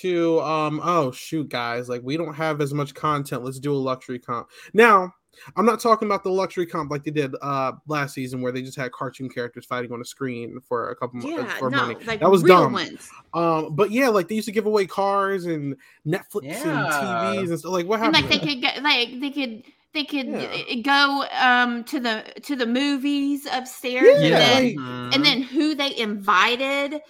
to 0.00 0.40
um 0.40 0.80
oh 0.82 1.10
shoot 1.12 1.48
guys, 1.48 1.88
like 1.88 2.02
we 2.02 2.16
don't 2.16 2.34
have 2.34 2.60
as 2.60 2.74
much 2.74 2.94
content. 2.94 3.44
Let's 3.44 3.58
do 3.60 3.72
a 3.72 3.76
luxury 3.76 4.18
comp. 4.18 4.48
Now, 4.72 5.12
I'm 5.56 5.66
not 5.66 5.80
talking 5.80 6.06
about 6.06 6.22
the 6.24 6.30
luxury 6.30 6.66
comp 6.66 6.90
like 6.90 7.04
they 7.04 7.10
did 7.10 7.34
uh 7.42 7.72
last 7.88 8.14
season 8.14 8.40
where 8.40 8.52
they 8.52 8.62
just 8.62 8.76
had 8.76 8.92
cartoon 8.92 9.28
characters 9.28 9.64
fighting 9.66 9.92
on 9.92 10.00
a 10.00 10.04
screen 10.04 10.60
for 10.68 10.90
a 10.90 10.96
couple 10.96 11.20
mo- 11.20 11.36
uh, 11.36 11.40
Yeah, 11.42 11.58
for 11.58 11.70
no, 11.70 11.76
money. 11.78 11.96
like 12.06 12.20
That 12.20 12.30
was 12.30 12.42
dumb. 12.42 12.72
ones. 12.72 13.08
Um 13.34 13.74
but 13.74 13.90
yeah, 13.90 14.08
like 14.08 14.28
they 14.28 14.34
used 14.36 14.46
to 14.46 14.52
give 14.52 14.66
away 14.66 14.86
cars 14.86 15.46
and 15.46 15.76
Netflix 16.06 16.44
and 16.64 16.86
TVs 16.86 17.48
and 17.50 17.58
stuff. 17.58 17.72
Like 17.72 17.86
what 17.86 18.00
and 18.00 18.14
happened? 18.14 18.30
like 18.30 18.40
they 18.40 18.46
could 18.54 18.60
get 18.60 18.82
like 18.82 19.20
they 19.20 19.30
could 19.30 19.62
they 19.92 20.04
could 20.04 20.26
Yeah. 20.26 20.62
uh, 20.70 20.82
go 20.82 21.24
um 21.40 21.84
to 21.84 22.00
the 22.00 22.24
to 22.42 22.56
the 22.56 22.66
movies 22.66 23.46
upstairs 23.50 24.20
Yeah, 24.20 24.24
and 24.26 24.32
then 24.34 24.64
like- 24.64 24.76
Mhm. 24.76 25.14
and 25.14 25.24
then 25.24 25.42
who 25.42 25.74
they 25.76 25.96
invited 25.96 27.00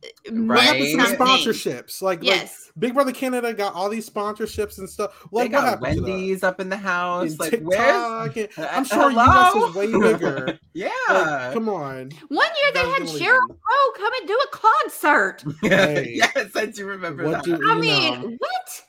What 0.00 0.32
Right. 0.32 0.46
meant 0.46 0.60
happened 0.66 1.00
to 1.00 1.16
something. 1.16 1.26
sponsorships? 1.52 2.02
Like, 2.02 2.18
like 2.20 2.26
yes 2.28 2.70
Big 2.78 2.94
Brother 2.94 3.10
Canada 3.12 3.52
got 3.52 3.74
all 3.74 3.88
these 3.88 4.08
sponsorships 4.08 4.78
and 4.78 4.88
stuff. 4.88 5.10
they 5.32 5.38
Like, 5.48 5.52
what 5.52 5.64
happened 5.64 6.06
Wendy's 6.06 6.44
up 6.44 6.60
in 6.60 6.68
the 6.68 6.76
house. 6.76 7.32
that? 7.32 7.40
Like, 7.40 7.52
And 7.54 7.66
where's? 7.66 8.36
And- 8.36 8.48
I'm 8.70 8.84
sure 8.84 9.10
hello? 9.10 9.24
US 9.24 9.70
is 9.70 9.74
way 9.74 9.86
bigger. 10.12 10.58
yeah. 10.74 10.88
Like, 11.10 11.52
come 11.54 11.68
on. 11.68 12.10
one 12.28 12.46
year 12.62 12.72
they 12.74 12.88
had 12.90 12.98
gonna 12.98 13.10
Sheryl 13.10 13.48
Crow 13.48 13.92
come 13.96 14.12
and 14.20 14.28
do 14.28 14.38
a 14.38 14.48
concert 14.56 15.44
Hey. 15.62 16.12
yes, 16.14 16.50
I 16.54 16.66
do 16.66 16.86
remember 16.86 17.24
What 17.24 17.44
that. 17.44 17.58
do- 17.58 17.70
i 17.70 17.74
mean 17.74 18.20
know. 18.22 18.36
what 18.38 18.84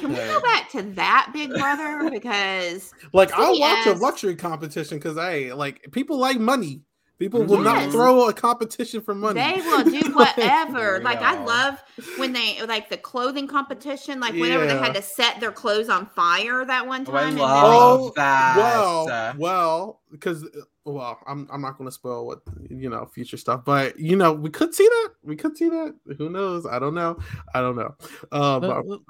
can 0.00 0.10
we 0.10 0.16
go 0.16 0.40
back 0.42 0.70
to 0.72 0.82
that 0.82 1.30
big 1.32 1.48
brother 1.50 2.10
because 2.10 2.92
Like, 3.14 3.32
I'll 3.32 3.58
watch 3.58 3.86
a 3.86 3.92
luxury 3.92 4.34
competition 4.36 4.98
because, 4.98 5.16
I 5.16 5.52
like, 5.54 5.86
people 5.92 6.18
like 6.18 6.38
money. 6.38 6.82
People 7.18 7.42
will 7.42 7.60
not 7.60 7.90
throw 7.90 8.28
a 8.28 8.32
competition 8.32 9.00
for 9.00 9.14
money. 9.14 9.40
they 9.40 9.60
will 9.62 9.82
do 9.84 10.00
whatever 10.12 11.00
like 11.02 11.20
i 11.20 11.42
love 11.44 11.82
when 12.16 12.32
they 12.32 12.62
like 12.66 12.88
the 12.90 12.96
clothing 12.96 13.46
competition 13.48 14.20
like 14.20 14.34
whenever 14.34 14.66
they 14.66 14.76
had 14.76 14.94
to 14.94 15.02
set 15.02 15.40
their 15.40 15.50
clothes 15.52 15.88
on 15.88 16.06
fire 16.06 16.64
that 16.64 16.86
one 16.86 17.04
Oh, 17.08 17.12
I 17.14 17.20
time 17.20 17.28
and 17.30 17.38
then 17.38 17.44
love 17.44 18.00
Oh, 18.00 18.12
that. 18.16 18.54
well, 18.56 19.34
well, 19.36 20.00
because 20.12 20.46
well, 20.92 21.18
I'm 21.26 21.48
I'm 21.52 21.60
not 21.60 21.78
going 21.78 21.88
to 21.88 21.92
spoil 21.92 22.26
what 22.26 22.40
you 22.68 22.88
know 22.90 23.06
future 23.06 23.36
stuff, 23.36 23.64
but 23.64 23.98
you 23.98 24.16
know 24.16 24.32
we 24.32 24.50
could 24.50 24.74
see 24.74 24.86
that. 24.86 25.10
We 25.22 25.36
could 25.36 25.56
see 25.56 25.68
that. 25.68 25.94
Who 26.16 26.30
knows? 26.30 26.66
I 26.66 26.78
don't 26.78 26.94
know. 26.94 27.18
I 27.54 27.60
don't 27.60 27.76
know. 27.76 27.94
Um, 28.32 28.62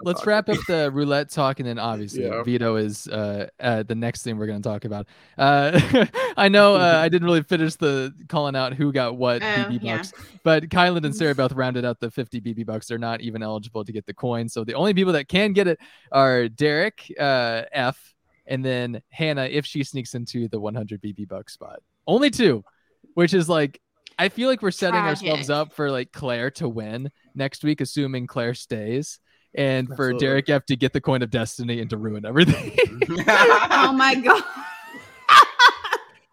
Let, 0.04 0.16
us 0.16 0.26
wrap 0.26 0.48
up 0.48 0.58
the 0.66 0.90
roulette 0.94 1.30
talk, 1.30 1.60
and 1.60 1.68
then 1.68 1.78
obviously 1.78 2.24
Yeah. 2.24 2.42
veto 2.42 2.76
is 2.76 3.06
uh, 3.08 3.48
uh, 3.60 3.82
the 3.84 3.94
next 3.94 4.22
thing 4.22 4.38
we're 4.38 4.46
going 4.46 4.62
to 4.62 4.68
talk 4.68 4.84
about. 4.84 5.06
Uh, 5.36 6.06
I 6.36 6.48
know 6.48 6.74
uh, 6.74 6.98
I 7.00 7.08
didn't 7.08 7.26
really 7.26 7.42
finish 7.42 7.76
the 7.76 8.12
calling 8.28 8.56
out 8.56 8.74
who 8.74 8.92
got 8.92 9.16
what 9.16 9.42
Oh, 9.42 9.46
BB 9.46 9.78
yeah. 9.82 9.96
bucks, 9.96 10.12
but 10.42 10.64
Kyland 10.68 11.04
and 11.04 11.14
Sarah 11.14 11.34
both 11.34 11.52
rounded 11.52 11.84
out 11.84 12.00
the 12.00 12.10
50 12.10 12.40
BB 12.40 12.66
bucks. 12.66 12.86
They're 12.86 12.98
not 12.98 13.20
even 13.20 13.42
eligible 13.42 13.84
to 13.84 13.92
get 13.92 14.06
the 14.06 14.14
coin, 14.14 14.48
so 14.48 14.64
the 14.64 14.74
only 14.74 14.94
people 14.94 15.12
that 15.12 15.28
can 15.28 15.52
get 15.52 15.66
it 15.68 15.78
are 16.12 16.48
Derek 16.48 17.12
uh, 17.18 17.62
F. 17.72 18.14
And 18.48 18.64
then 18.64 19.02
Hannah, 19.10 19.44
if 19.44 19.66
she 19.66 19.84
sneaks 19.84 20.14
into 20.14 20.48
the 20.48 20.58
100 20.58 21.00
BB 21.02 21.28
buck 21.28 21.50
spot, 21.50 21.80
only 22.06 22.30
two, 22.30 22.64
which 23.14 23.34
is 23.34 23.48
like, 23.48 23.80
I 24.18 24.30
feel 24.30 24.48
like 24.48 24.62
we're 24.62 24.70
setting 24.72 24.98
ourselves 25.00 25.48
up 25.50 25.72
for 25.74 25.90
like 25.92 26.10
Claire 26.10 26.50
to 26.52 26.68
win 26.68 27.10
next 27.36 27.62
week, 27.62 27.80
assuming 27.80 28.26
Claire 28.26 28.54
stays, 28.54 29.20
and 29.54 29.86
for 29.86 29.92
Absolutely. 30.10 30.18
Derek 30.26 30.48
F 30.48 30.66
to 30.66 30.76
get 30.76 30.92
the 30.92 31.00
coin 31.00 31.22
of 31.22 31.30
destiny 31.30 31.80
and 31.80 31.88
to 31.90 31.98
ruin 31.98 32.24
everything. 32.24 32.76
oh 33.28 33.92
my 33.92 34.14
god. 34.24 34.42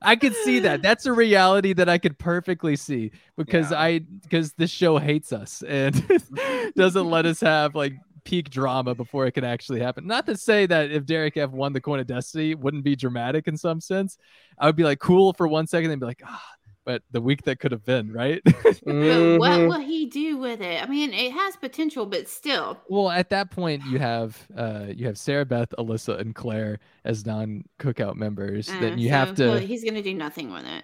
I 0.02 0.16
could 0.16 0.36
see 0.36 0.60
that. 0.60 0.84
That's 0.84 1.08
a 1.08 1.14
reality 1.14 1.74
that 1.74 1.90
I 1.90 1.98
could 1.98 2.20
perfectly 2.20 2.76
see 2.76 3.12
because 3.38 3.72
Yeah. 3.72 3.80
I 3.82 4.00
because 4.00 4.54
this 4.54 4.70
show 4.70 4.98
hates 4.98 5.34
us 5.34 5.64
and 5.68 5.96
doesn't 6.76 7.10
let 7.10 7.26
us 7.26 7.40
have 7.42 7.74
like 7.76 7.94
peak 8.26 8.50
drama 8.50 8.94
before 8.94 9.26
it 9.28 9.32
can 9.32 9.44
actually 9.46 9.80
happen. 9.80 10.06
Not 10.06 10.26
to 10.26 10.36
say 10.36 10.66
that 10.66 10.92
if 10.92 11.06
Derek 11.06 11.38
F 11.38 11.52
won 11.52 11.72
the 11.74 11.80
coin 11.82 12.00
of 12.00 12.08
destiny 12.08 12.56
wouldn't 12.56 12.84
be 12.84 12.96
dramatic 12.96 13.48
in 13.48 13.56
some 13.56 13.80
sense. 13.80 14.18
I 14.60 14.66
would 14.66 14.76
be 14.76 14.84
like 14.84 15.00
cool 15.00 15.32
for 15.34 15.48
one 15.48 15.68
second 15.68 15.92
and 15.92 16.00
be 16.00 16.06
like, 16.06 16.22
ah, 16.26 16.44
but 16.84 17.02
the 17.12 17.22
week 17.22 17.44
that 17.44 17.60
could 17.60 17.72
have 17.72 17.86
been, 17.86 18.12
right? 18.12 18.42
But 18.86 19.40
what 19.40 19.60
will 19.62 19.80
he 19.80 20.06
do 20.06 20.38
with 20.38 20.62
it? 20.62 20.82
I 20.84 20.86
mean, 20.86 21.12
it 21.14 21.32
has 21.32 21.56
potential, 21.56 22.06
but 22.06 22.28
still. 22.30 22.80
well, 22.90 23.10
at 23.10 23.30
that 23.30 23.50
point 23.50 23.84
you 23.86 23.98
have 24.00 24.38
uh 24.56 24.86
you 24.94 25.06
have 25.08 25.18
Sarah 25.18 25.46
Beth, 25.46 25.74
Alyssa, 25.80 26.20
and 26.20 26.36
Claire 26.36 26.80
as 27.04 27.26
non 27.26 27.64
cookout 27.80 28.16
members. 28.16 28.70
uh, 28.70 28.80
then 28.80 29.00
you 29.00 29.08
so 29.10 29.16
have 29.16 29.36
to 29.36 29.44
he'll- 29.44 29.58
He's 29.68 29.84
gonna 29.84 30.02
do 30.04 30.14
nothing 30.14 30.52
with 30.52 30.66
it. 30.66 30.84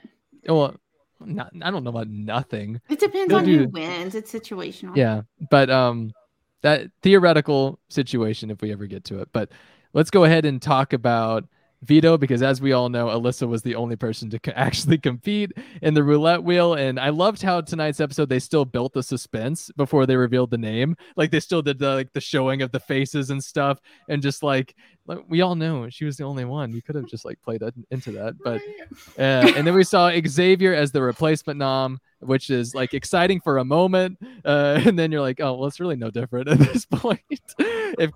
well 0.52 0.76
not 1.24 1.52
I 1.62 1.70
don't 1.70 1.84
know 1.84 1.92
about 1.92 2.08
nothing. 2.10 2.82
It 2.90 3.00
depends 3.00 3.30
He'll 3.32 3.40
on 3.40 3.46
do- 3.46 3.58
who 3.60 3.68
wins. 3.68 4.16
It's 4.16 4.32
situational. 4.34 4.96
Yeah, 4.96 5.22
but 5.52 5.70
um, 5.70 6.12
that 6.62 6.92
theoretical 7.02 7.80
situation 7.90 8.52
if 8.52 8.62
we 8.62 8.72
ever 8.72 8.86
get 8.86 9.04
to 9.06 9.20
it. 9.20 9.30
But 9.34 9.52
let's 9.94 10.12
go 10.12 10.24
ahead 10.24 10.46
and 10.46 10.62
talk 10.62 10.94
about 10.94 11.46
veto 11.84 12.18
because, 12.18 12.42
as 12.42 12.62
we 12.62 12.72
all 12.74 12.90
know, 12.90 13.08
Alyssa 13.08 13.48
was 13.48 13.62
the 13.62 13.76
only 13.76 13.96
person 13.96 14.30
to 14.30 14.40
co- 14.40 14.52
actually 14.56 14.98
compete 14.98 15.52
in 15.82 15.94
the 15.94 16.04
roulette 16.04 16.44
wheel, 16.44 16.74
and 16.74 17.00
I 17.00 17.10
loved 17.10 17.42
how 17.42 17.62
tonight's 17.62 18.00
episode 18.00 18.30
they 18.30 18.40
still 18.40 18.66
built 18.66 18.94
the 18.94 19.04
suspense 19.04 19.72
before 19.78 20.06
they 20.06 20.16
revealed 20.16 20.52
the 20.52 20.58
name. 20.58 20.96
Like 21.16 21.32
they 21.32 21.40
still 21.40 21.62
did 21.62 21.80
the 21.80 21.96
like 21.96 22.14
the 22.14 22.22
showing 22.22 22.62
of 22.62 22.72
the 22.72 22.80
faces 22.80 23.30
and 23.30 23.44
stuff, 23.44 23.80
and 24.08 24.22
just 24.22 24.44
like. 24.44 24.76
like, 25.08 25.20
We 25.28 25.42
all 25.42 25.56
know 25.56 25.90
she 25.90 26.06
was 26.06 26.18
the 26.18 26.24
only 26.26 26.46
one. 26.46 26.72
You 26.72 26.82
could 26.82 26.96
have 26.96 27.08
just 27.08 27.26
like 27.26 27.42
played 27.42 27.62
that 27.62 27.74
into 27.90 28.12
that, 28.14 28.36
but 28.44 28.62
uh, 29.18 29.52
and 29.56 29.66
then 29.66 29.74
we 29.74 29.84
saw 29.84 30.12
Xavier 30.28 30.74
as 30.74 30.92
the 30.92 31.02
replacement 31.02 31.58
nom, 31.58 32.00
which 32.20 32.50
is 32.50 32.76
like 32.76 32.94
exciting 32.94 33.42
for 33.42 33.58
a 33.58 33.66
moment, 33.66 34.18
uh, 34.46 34.82
and 34.86 34.98
then 34.98 35.12
you're 35.12 35.22
like, 35.22 35.40
oh, 35.40 35.56
well, 35.56 35.68
it's 35.68 35.80
really 35.80 35.96
no 35.96 36.12
different 36.12 36.48
at 36.50 36.60
this 36.60 36.86
point. 36.86 37.22
if 37.58 38.12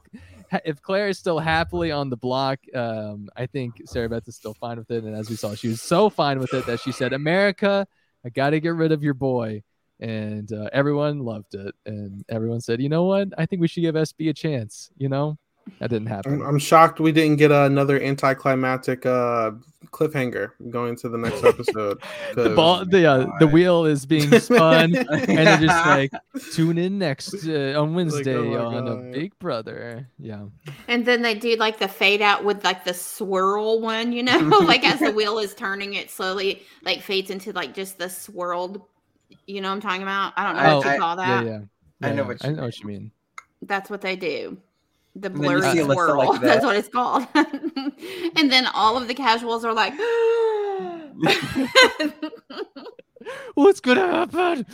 if 0.65 0.81
Claire 0.81 1.09
is 1.09 1.19
still 1.19 1.39
happily 1.39 1.91
on 1.91 2.09
the 2.09 2.17
block, 2.17 2.59
um, 2.73 3.29
I 3.35 3.45
think 3.45 3.81
Sarah 3.85 4.09
Beth 4.09 4.27
is 4.27 4.35
still 4.35 4.53
fine 4.53 4.77
with 4.77 4.91
it. 4.91 5.03
And 5.03 5.15
as 5.15 5.29
we 5.29 5.35
saw, 5.35 5.55
she 5.55 5.67
was 5.67 5.81
so 5.81 6.09
fine 6.09 6.39
with 6.39 6.53
it 6.53 6.65
that 6.65 6.79
she 6.79 6.91
said, 6.91 7.13
"America, 7.13 7.87
I 8.23 8.29
got 8.29 8.51
to 8.51 8.59
get 8.59 8.75
rid 8.75 8.91
of 8.91 9.03
your 9.03 9.13
boy." 9.13 9.63
And 9.99 10.51
uh, 10.51 10.69
everyone 10.73 11.19
loved 11.19 11.55
it, 11.55 11.73
and 11.85 12.23
everyone 12.29 12.61
said, 12.61 12.81
"You 12.81 12.89
know 12.89 13.03
what? 13.03 13.29
I 13.37 13.45
think 13.45 13.61
we 13.61 13.67
should 13.67 13.81
give 13.81 13.95
SB 13.95 14.29
a 14.29 14.33
chance." 14.33 14.89
You 14.97 15.09
know, 15.09 15.37
that 15.79 15.89
didn't 15.89 16.07
happen. 16.07 16.33
I'm, 16.33 16.41
I'm 16.41 16.59
shocked 16.59 16.99
we 16.99 17.11
didn't 17.11 17.37
get 17.37 17.51
another 17.51 17.99
anticlimactic 18.01 19.05
uh, 19.05 19.51
cliffhanger 19.87 20.51
going 20.69 20.95
to 20.97 21.09
the 21.09 21.17
next 21.17 21.43
episode. 21.43 22.01
the 22.35 22.43
'cause- 22.45 22.55
ball, 22.55 22.85
the 22.85 23.05
uh, 23.05 23.27
the 23.39 23.47
wheel 23.47 23.85
is 23.85 24.05
being 24.05 24.29
spun. 24.39 24.95
and 24.95 25.07
they're 25.27 25.57
just 25.57 25.85
like 25.87 26.11
tune 26.53 26.77
in 26.77 26.97
next 26.99 27.47
uh, 27.47 27.73
on 27.81 27.93
Wednesday 27.95 28.35
oh 28.35 28.69
my 28.71 28.75
on 28.77 28.87
a 28.87 28.95
Big 29.11 29.37
Brother. 29.39 30.07
Yeah, 30.19 30.45
And 30.87 31.05
then 31.05 31.21
they 31.21 31.35
do 31.35 31.55
like 31.55 31.79
the 31.79 31.87
fade 31.87 32.21
out 32.21 32.43
with 32.43 32.63
like 32.63 32.83
the 32.85 32.93
swirl 32.93 33.81
one, 33.81 34.11
you 34.13 34.23
know, 34.23 34.37
like 34.63 34.83
as 34.87 34.99
the 34.99 35.11
wheel 35.11 35.39
is 35.39 35.53
turning, 35.55 35.93
it 35.95 36.09
slowly 36.11 36.61
like 36.83 37.01
fades 37.01 37.29
into 37.31 37.51
like 37.53 37.73
just 37.73 37.97
the 37.97 38.09
swirled. 38.09 38.81
You 39.47 39.61
know 39.61 39.69
what 39.69 39.75
I'm 39.75 39.81
talking 39.81 40.01
about? 40.03 40.33
I 40.37 40.43
don't 40.43 40.55
know 40.55 40.61
I- 40.61 40.75
what 40.75 40.85
you 40.85 40.91
I- 40.91 40.97
call 40.97 41.17
yeah, 41.17 41.43
that. 41.43 41.45
yeah. 41.45 41.59
I 42.01 42.09
know 42.11 42.21
Yeah, 42.23 42.27
what 42.27 42.45
I 42.45 42.49
you 42.49 42.55
know 42.55 42.63
what 42.63 42.79
you 42.79 42.87
mean. 42.87 43.11
That's 43.61 43.89
what 43.89 44.01
they 44.01 44.15
do. 44.15 44.57
The 45.15 45.29
And 45.29 45.43
then 45.43 45.75
you 45.75 45.85
blurry 45.85 45.93
swirl. 45.93 46.17
like 46.17 46.41
That's 46.41 46.63
what 46.65 46.75
it's 46.75 46.89
called. 46.89 47.27
and 47.35 48.51
then 48.51 48.67
all 48.73 48.97
of 48.97 49.07
the 49.07 49.13
casuals 49.13 49.63
are 49.65 49.73
like, 49.73 49.93
What's 53.55 53.79
gonna 53.79 54.07
happen? 54.07 54.65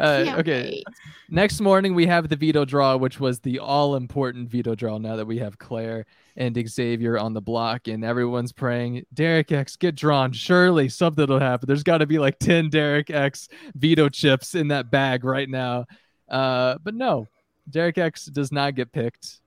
Uh, 0.00 0.36
okay, 0.38 0.62
wait. 0.70 0.84
next 1.28 1.60
morning 1.60 1.94
we 1.94 2.06
have 2.06 2.28
the 2.28 2.36
veto 2.36 2.64
draw, 2.64 2.96
which 2.96 3.20
was 3.20 3.40
the 3.40 3.58
all 3.58 3.96
important 3.96 4.48
veto 4.48 4.74
draw. 4.74 4.96
Now 4.98 5.16
that 5.16 5.26
we 5.26 5.38
have 5.38 5.58
Claire 5.58 6.06
and 6.36 6.56
Xavier 6.68 7.18
on 7.18 7.34
the 7.34 7.42
block, 7.42 7.88
and 7.88 8.04
everyone's 8.04 8.52
praying, 8.52 9.04
Derek 9.12 9.52
X 9.52 9.76
get 9.76 9.94
drawn. 9.94 10.32
Surely 10.32 10.88
something 10.88 11.26
will 11.26 11.40
happen. 11.40 11.66
There's 11.66 11.82
got 11.82 11.98
to 11.98 12.06
be 12.06 12.18
like 12.18 12.38
ten 12.38 12.70
Derek 12.70 13.10
X 13.10 13.48
veto 13.74 14.08
chips 14.08 14.54
in 14.54 14.68
that 14.68 14.90
bag 14.90 15.24
right 15.24 15.48
now. 15.48 15.84
Uh, 16.30 16.78
but 16.82 16.94
no, 16.94 17.26
Derek 17.68 17.98
X 17.98 18.24
does 18.26 18.52
not 18.52 18.74
get 18.74 18.92
picked, 18.92 19.41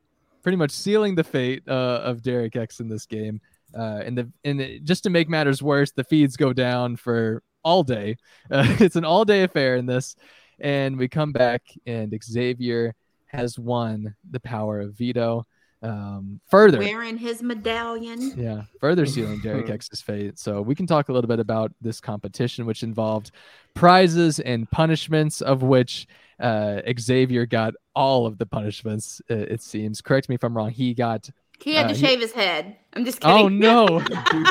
pretty 0.46 0.58
much 0.58 0.70
sealing 0.70 1.16
the 1.16 1.24
fate 1.24 1.64
uh, 1.68 2.02
of 2.04 2.22
Derek 2.22 2.56
X 2.56 2.80
in 2.80 2.88
this 2.88 3.08
game. 3.08 3.42
Uh, 3.76 4.04
and 4.06 4.16
the 4.16 4.32
and 4.44 4.62
it- 4.62 4.84
just 4.84 5.02
to 5.04 5.10
make 5.10 5.28
matters 5.28 5.64
worse, 5.64 5.92
the 5.92 6.04
feeds 6.04 6.38
go 6.38 6.54
down 6.54 6.96
for 6.98 7.42
all 7.64 7.82
day. 7.82 8.16
Uh, 8.52 8.64
it's 8.80 8.96
an 8.96 9.04
all 9.04 9.26
day 9.26 9.42
affair 9.42 9.76
in 9.76 9.88
this, 9.88 10.16
and 10.60 10.98
we 10.98 11.08
come 11.08 11.32
back 11.32 11.64
and 11.88 12.14
Xavier 12.24 12.94
has 13.26 13.58
won 13.58 14.16
the 14.30 14.40
power 14.40 14.82
of 14.82 14.94
veto. 14.94 15.44
Um, 15.82 16.40
further, 16.48 16.78
Wearing 16.78 17.18
his 17.18 17.42
medallion. 17.42 18.34
yeah, 18.38 18.66
further 18.80 19.06
sealing 19.16 19.40
Derek 19.42 19.72
X's 19.72 20.00
fate. 20.00 20.38
So 20.38 20.62
we 20.62 20.76
can 20.76 20.86
talk 20.86 21.10
a 21.10 21.12
little 21.12 21.28
bit 21.28 21.40
about 21.40 21.72
this 21.82 22.00
competition, 22.00 22.68
which 22.68 22.84
involved 22.84 23.32
prizes 23.74 24.40
and 24.40 24.70
punishments, 24.70 25.42
of 25.42 25.64
which 25.64 26.06
uh, 26.40 26.82
Xavier 27.00 27.46
got 27.46 27.74
all 27.96 28.26
of 28.26 28.38
the 28.38 28.46
punishments. 28.46 29.22
uh, 29.30 29.36
It 29.36 29.62
seems. 29.62 30.02
Correct 30.02 30.28
me 30.30 30.36
if 30.36 30.44
I'm 30.44 30.56
wrong. 30.56 30.70
He 30.72 30.94
got. 30.94 31.30
He 31.60 31.74
had 31.76 31.86
Uh, 31.86 31.90
to 31.90 31.94
he- 31.96 32.06
shave 32.06 32.20
his 32.20 32.32
head. 32.34 32.76
I'm 32.94 33.06
just 33.06 33.20
kidding. 33.22 33.38
Oh 33.38 33.48
no, 33.50 34.02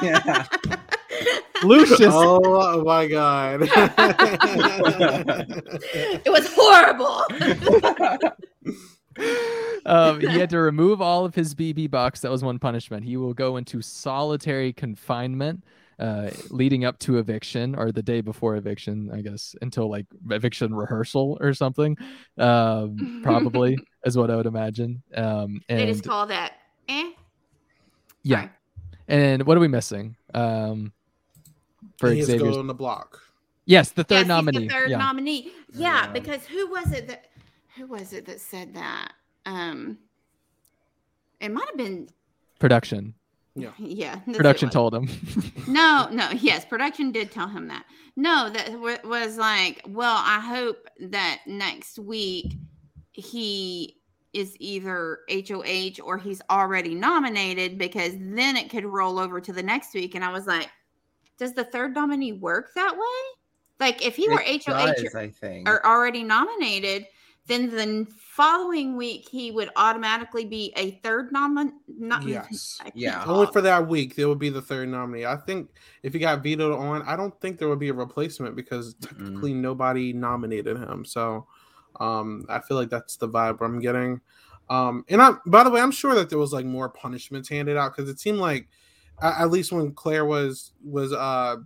yeah. 0.03 0.47
Lucius! 1.62 2.12
oh 2.12 2.82
my 2.85 3.07
god. 3.07 3.62
it 6.24 6.30
was 6.30 6.47
horrible. 6.55 7.24
um, 9.87 10.20
he 10.20 10.26
had 10.39 10.51
to 10.51 10.59
remove 10.59 11.01
all 11.01 11.24
of 11.24 11.35
his 11.35 11.55
BB 11.55 11.91
bucks. 11.91 12.20
That 12.20 12.30
was 12.30 12.43
one 12.43 12.59
punishment. 12.59 13.05
He 13.05 13.16
will 13.16 13.35
go 13.35 13.57
into 13.57 13.80
solitary 13.82 14.72
confinement, 14.72 15.64
uh, 15.99 16.30
leading 16.51 16.84
up 16.84 16.99
to 17.01 17.18
eviction 17.18 17.74
or 17.74 17.92
the 17.92 18.03
day 18.03 18.20
before 18.20 18.57
eviction, 18.57 19.11
I 19.12 19.20
guess, 19.20 19.55
until 19.62 19.88
like 19.90 20.07
eviction 20.30 20.74
rehearsal 20.74 21.38
or 21.40 21.55
something. 21.55 21.97
Um, 22.38 23.20
probably 23.22 23.76
is 24.05 24.16
what 24.16 24.30
I 24.30 24.36
would 24.36 24.47
imagine. 24.47 25.03
Um, 25.14 25.61
they 25.68 25.82
and 25.82 25.88
just 25.92 26.05
call 26.07 26.26
that 26.26 26.55
eh. 26.88 27.11
yeah. 28.22 28.40
Sorry. 28.40 28.51
And 29.09 29.42
what 29.47 29.57
are 29.57 29.61
we 29.61 29.68
missing? 29.68 30.16
Um, 30.32 30.92
for 31.99 32.11
he 32.11 32.22
Xavier's, 32.22 32.57
on 32.57 32.66
the 32.66 32.74
block. 32.74 33.20
yes, 33.66 33.90
the 33.92 34.03
third 34.03 34.14
Yes, 34.14 34.20
he's 34.22 34.28
the 34.28 34.34
nominee. 34.34 34.68
third 34.68 34.90
yeah. 34.90 34.97
nominee. 34.99 35.53
Yeah, 35.72 36.07
Yeah. 36.07 36.12
because 36.12 36.45
who 36.47 36.68
was 36.70 36.90
it 36.92 37.07
that 37.09 37.26
who 37.76 37.86
was 37.86 38.12
it 38.12 38.24
that 38.26 38.40
said 38.40 38.74
that? 38.74 39.12
Um 39.47 39.99
it 41.40 41.51
might 41.53 41.66
have 41.68 41.76
been 41.76 42.09
Production. 42.59 43.14
Yeah. 43.55 43.70
Yeah. 43.78 44.18
who 44.20 44.34
Production 44.34 44.70
told 44.70 44.94
him. 44.94 45.09
No, 45.68 46.09
no, 46.12 46.28
yes, 46.30 46.64
production 46.64 47.11
did 47.12 47.30
tell 47.30 47.48
him 47.48 47.68
that. 47.68 47.84
No, 48.16 48.50
that 48.50 48.66
w- 48.72 48.98
was 49.05 49.36
like, 49.38 49.82
well, 49.88 50.20
I 50.24 50.38
hope 50.40 50.86
that 51.00 51.40
next 51.46 51.98
week 51.98 52.55
he 53.12 53.96
is 54.32 54.57
either 54.61 55.20
HOH 55.30 56.02
or 56.05 56.18
he's 56.18 56.42
already 56.50 56.94
nominated 56.94 57.78
because 57.78 58.12
then 58.18 58.57
it 58.57 58.68
could 58.70 58.84
roll 58.84 59.18
over 59.18 59.40
to 59.40 59.52
the 59.52 59.62
next 59.62 59.94
week. 59.94 60.14
And 60.14 60.24
I 60.24 60.30
was 60.32 60.46
like, 60.46 60.68
does 61.38 61.55
the 61.55 61.64
third 61.64 61.94
nominee 61.94 62.32
work 62.32 62.74
that 62.74 62.92
way? 62.94 63.40
Like, 63.80 64.05
if 64.07 64.16
he 64.16 64.28
were 64.28 64.42
It 64.44 64.64
HOH 64.66 64.92
does, 64.94 65.14
I 65.14 65.28
think. 65.30 65.68
or 65.68 65.84
already 65.86 66.22
nominated, 66.22 67.07
then 67.47 67.68
the 67.68 68.07
following 68.18 68.97
week 68.97 69.28
he 69.28 69.51
would 69.51 69.70
automatically 69.76 70.45
be 70.45 70.72
a 70.76 70.92
third 71.03 71.30
nominee. 71.30 71.72
Not 71.86 72.24
Yes. 72.24 72.80
Yeah. 72.95 73.22
Only 73.26 73.47
for 73.53 73.61
that 73.61 73.86
week, 73.86 74.16
there 74.16 74.28
would 74.28 74.38
be 74.38 74.49
the 74.49 74.62
third 74.62 74.88
nominee. 74.88 75.26
I 75.26 75.36
think 75.36 75.70
if 76.03 76.14
he 76.14 76.18
got 76.18 76.42
vetoed 76.42 76.72
on, 76.72 77.03
I 77.03 77.16
don't 77.16 77.38
think 77.40 77.59
there 77.59 77.68
would 77.68 77.78
be 77.78 77.90
a 77.90 77.95
replacement 77.95 78.57
because 78.57 78.95
technically 78.95 79.53
nobody 79.53 80.12
nominated 80.12 80.78
him. 80.78 81.05
So 81.05 81.47
um, 82.01 82.47
I 82.49 82.61
feel 82.61 82.76
like 82.76 82.88
that's 82.88 83.16
the 83.16 83.28
vibe 83.28 83.61
I'm 83.61 83.78
getting. 83.78 84.20
Um, 84.70 85.05
and 85.09 85.20
I, 85.20 85.32
by 85.45 85.62
the 85.64 85.70
way, 85.70 85.80
I'm 85.80 85.92
sure 85.92 86.14
that 86.14 86.30
there 86.30 86.38
was 86.38 86.53
like 86.53 86.64
more 86.64 86.88
punishments 86.88 87.49
handed 87.49 87.76
out 87.76 87.95
because 87.95 88.11
it 88.11 88.18
seemed 88.18 88.38
like, 88.38 88.68
at 89.22 89.51
least 89.51 89.70
when 89.70 89.92
Claire 89.92 90.24
was 90.24 90.72
was 90.82 91.12
uh 91.12 91.57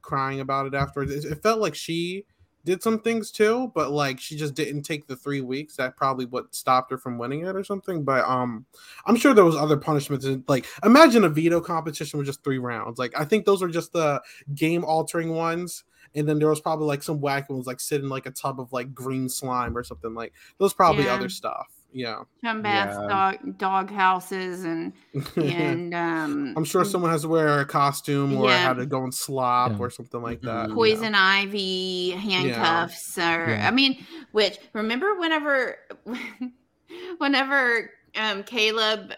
crying 0.00 0.40
about 0.40 0.66
it 0.66 0.74
afterwards, 0.74 1.12
it, 1.12 1.30
it 1.30 1.42
felt 1.42 1.60
like 1.60 1.74
she 1.74 2.24
did 2.64 2.82
some 2.82 2.98
things 2.98 3.30
too, 3.30 3.70
but 3.74 3.90
like 3.90 4.18
she 4.18 4.36
just 4.36 4.54
didn't 4.54 4.82
take 4.82 5.06
the 5.06 5.16
three 5.16 5.40
weeks. 5.40 5.76
That 5.76 5.96
probably 5.96 6.24
what 6.26 6.54
stopped 6.54 6.90
her 6.90 6.98
from 6.98 7.18
winning 7.18 7.46
it 7.46 7.54
or 7.54 7.64
something. 7.64 8.04
But 8.04 8.24
um, 8.24 8.64
I'm 9.06 9.16
sure 9.16 9.34
there 9.34 9.44
was 9.44 9.56
other 9.56 9.76
punishments. 9.76 10.24
And 10.24 10.44
like, 10.48 10.66
imagine 10.84 11.24
a 11.24 11.28
veto 11.28 11.60
competition 11.60 12.18
with 12.18 12.26
just 12.26 12.42
three 12.42 12.58
rounds. 12.58 12.98
Like, 12.98 13.12
I 13.18 13.24
think 13.24 13.44
those 13.44 13.60
were 13.62 13.68
just 13.68 13.92
the 13.92 14.22
game 14.54 14.84
altering 14.84 15.34
ones. 15.34 15.84
And 16.14 16.28
then 16.28 16.38
there 16.38 16.48
was 16.48 16.60
probably 16.60 16.86
like 16.86 17.02
some 17.02 17.20
whack 17.20 17.50
ones, 17.50 17.66
like 17.66 17.80
sit 17.80 18.00
in 18.00 18.08
like 18.08 18.26
a 18.26 18.30
tub 18.30 18.60
of 18.60 18.72
like 18.72 18.94
green 18.94 19.28
slime 19.28 19.76
or 19.76 19.82
something. 19.82 20.14
Like 20.14 20.32
those 20.58 20.72
probably 20.72 21.04
Yeah. 21.04 21.14
other 21.14 21.28
stuff. 21.28 21.66
Yeah, 21.96 22.24
Chum 22.44 22.60
baths, 22.60 22.98
Yeah. 23.00 23.08
dog 23.08 23.56
dog 23.58 23.90
houses, 23.90 24.64
and 24.64 24.92
and 25.36 25.94
um, 25.94 26.52
I'm 26.56 26.64
sure 26.64 26.84
someone 26.84 27.10
has 27.12 27.22
to 27.22 27.28
wear 27.28 27.60
a 27.60 27.64
costume 27.64 28.36
or 28.36 28.48
Yeah. 28.48 28.58
had 28.58 28.76
to 28.78 28.86
go 28.86 29.04
and 29.04 29.14
slop 29.14 29.72
Yeah. 29.72 29.78
or 29.78 29.90
something 29.90 30.20
like 30.20 30.40
that. 30.42 30.70
Mhm. 30.70 30.74
poison 30.74 31.14
ivy 31.14 32.10
handcuffs, 32.10 33.16
or 33.16 33.46
Yeah. 33.50 33.68
I 33.68 33.70
mean, 33.70 34.04
which 34.32 34.58
remember 34.72 35.14
whenever, 35.14 35.76
whenever 37.18 37.90
um 38.16 38.42
Caleb 38.42 39.12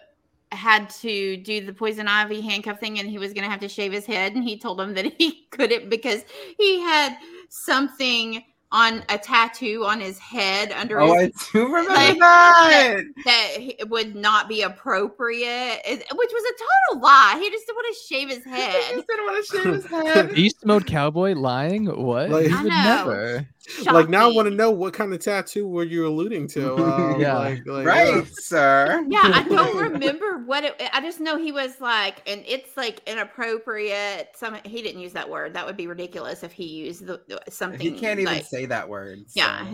had 0.51 0.89
to 0.89 1.37
do 1.37 1.65
the 1.65 1.73
poison 1.73 2.07
ivy 2.07 2.41
handcuff 2.41 2.79
thing 2.79 2.99
and 2.99 3.09
he 3.09 3.17
was 3.17 3.33
going 3.33 3.43
to 3.43 3.49
have 3.49 3.59
to 3.59 3.67
shave 3.67 3.91
his 3.91 4.05
head 4.05 4.33
and 4.33 4.43
he 4.45 4.57
told 4.57 4.79
him 4.79 4.93
that 4.93 5.05
he 5.17 5.45
couldn't 5.51 5.89
because 5.89 6.23
he 6.57 6.79
had 6.79 7.17
something 7.49 8.43
on 8.71 9.01
a 9.09 9.17
tattoo 9.17 9.85
on 9.85 10.01
his 10.01 10.19
head 10.19 10.71
under 10.73 10.99
Oh, 10.99 11.13
his 11.17 11.31
I 11.35 11.51
do 11.53 11.65
remember 11.73 11.89
Like, 11.93 12.19
that. 12.19 13.01
that 13.25 13.47
he- 13.57 13.77
would 13.87 14.13
not 14.15 14.49
be 14.49 14.61
appropriate, 14.61 15.79
it- 15.85 16.03
which 16.13 16.31
was 16.33 16.43
a 16.43 16.93
total 16.93 17.01
lie. 17.03 17.37
He 17.39 17.49
just 17.49 17.65
didn't 17.65 17.75
want 17.77 17.95
to 17.95 18.03
shave 18.13 18.29
his 18.29 18.43
head. 18.55 18.83
He 18.89 18.95
just 18.95 19.07
didn't 19.07 19.25
want 19.25 19.45
to 19.45 19.57
shave 19.57 19.73
his 19.73 19.85
head. 20.15 20.33
Beast 20.35 20.65
mode 20.65 20.85
cowboy 20.85 21.33
lying? 21.33 21.85
What? 21.85 22.29
Like- 22.29 22.47
He 22.47 22.53
I 22.53 22.63
would 22.63 22.69
know. 22.69 22.83
never. 22.83 23.47
Like 23.91 24.09
now 24.09 24.29
I 24.29 24.33
want 24.33 24.47
to 24.47 24.53
know 24.53 24.71
what 24.71 24.93
kind 24.93 25.13
of 25.13 25.19
tattoo 25.19 25.67
were 25.67 25.83
you 25.83 26.07
alluding 26.07 26.47
to? 26.49 26.73
Um, 26.87 27.19
Yeah. 27.19 27.37
like, 27.37 27.65
like, 27.65 27.85
right, 27.85 28.13
uh, 28.13 28.25
sir. 28.33 29.05
Yeah, 29.09 29.21
I 29.23 29.43
don't 29.47 29.77
remember 29.93 30.39
what 30.45 30.63
it. 30.63 30.81
I 30.93 31.01
just 31.01 31.19
know 31.19 31.37
he 31.37 31.51
was 31.51 31.79
like, 31.81 32.21
and 32.29 32.43
it's 32.47 32.75
like 32.77 33.01
inappropriate. 33.07 34.29
Some 34.35 34.55
he 34.63 34.81
didn't 34.81 35.01
use 35.01 35.13
that 35.13 35.29
word. 35.29 35.53
That 35.53 35.65
would 35.65 35.77
be 35.77 35.87
ridiculous 35.87 36.43
if 36.43 36.51
he 36.51 36.65
used 36.65 37.05
the, 37.05 37.21
the- 37.27 37.41
something. 37.49 37.79
He 37.79 37.91
can't 37.91 38.19
even 38.19 38.33
like, 38.33 38.45
say 38.45 38.65
that 38.67 38.87
word. 38.87 39.19
so. 39.29 39.33
Yeah, 39.35 39.65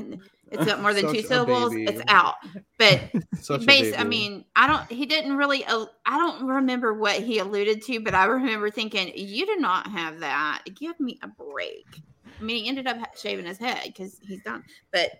it's 0.52 0.66
got 0.66 0.82
more 0.82 0.94
than 0.94 1.08
Such 1.08 1.16
two 1.16 1.22
syllables. 1.24 1.74
baby. 1.74 1.86
It's 1.86 2.02
out. 2.08 2.36
But 2.78 3.02
such 3.41 3.66
Base, 3.66 3.96
I 3.98 4.04
mean, 4.04 4.46
I 4.56 4.68
don't. 4.68 4.91
He 4.91 5.06
didn't 5.06 5.36
really. 5.38 5.64
al- 5.66 5.91
I 6.06 6.18
don't 6.18 6.46
remember 6.48 6.94
what 6.94 7.16
he 7.16 7.39
alluded 7.39 7.82
to, 7.84 8.00
but 8.02 8.14
I 8.14 8.26
remember 8.26 8.70
thinking, 8.70 9.12
"You 9.16 9.46
do 9.46 9.56
not 9.58 9.88
have 9.88 10.20
that. 10.20 10.64
Give 10.76 11.00
me 11.00 11.20
a 11.24 11.28
break." 11.28 11.86
I 12.40 12.44
mean, 12.44 12.64
he 12.64 12.70
ended 12.70 12.88
up 12.88 12.98
shaving 13.18 13.46
his 13.46 13.58
head 13.58 13.82
because 13.86 14.20
he's 14.22 14.44
done. 14.44 14.64
But 14.92 15.20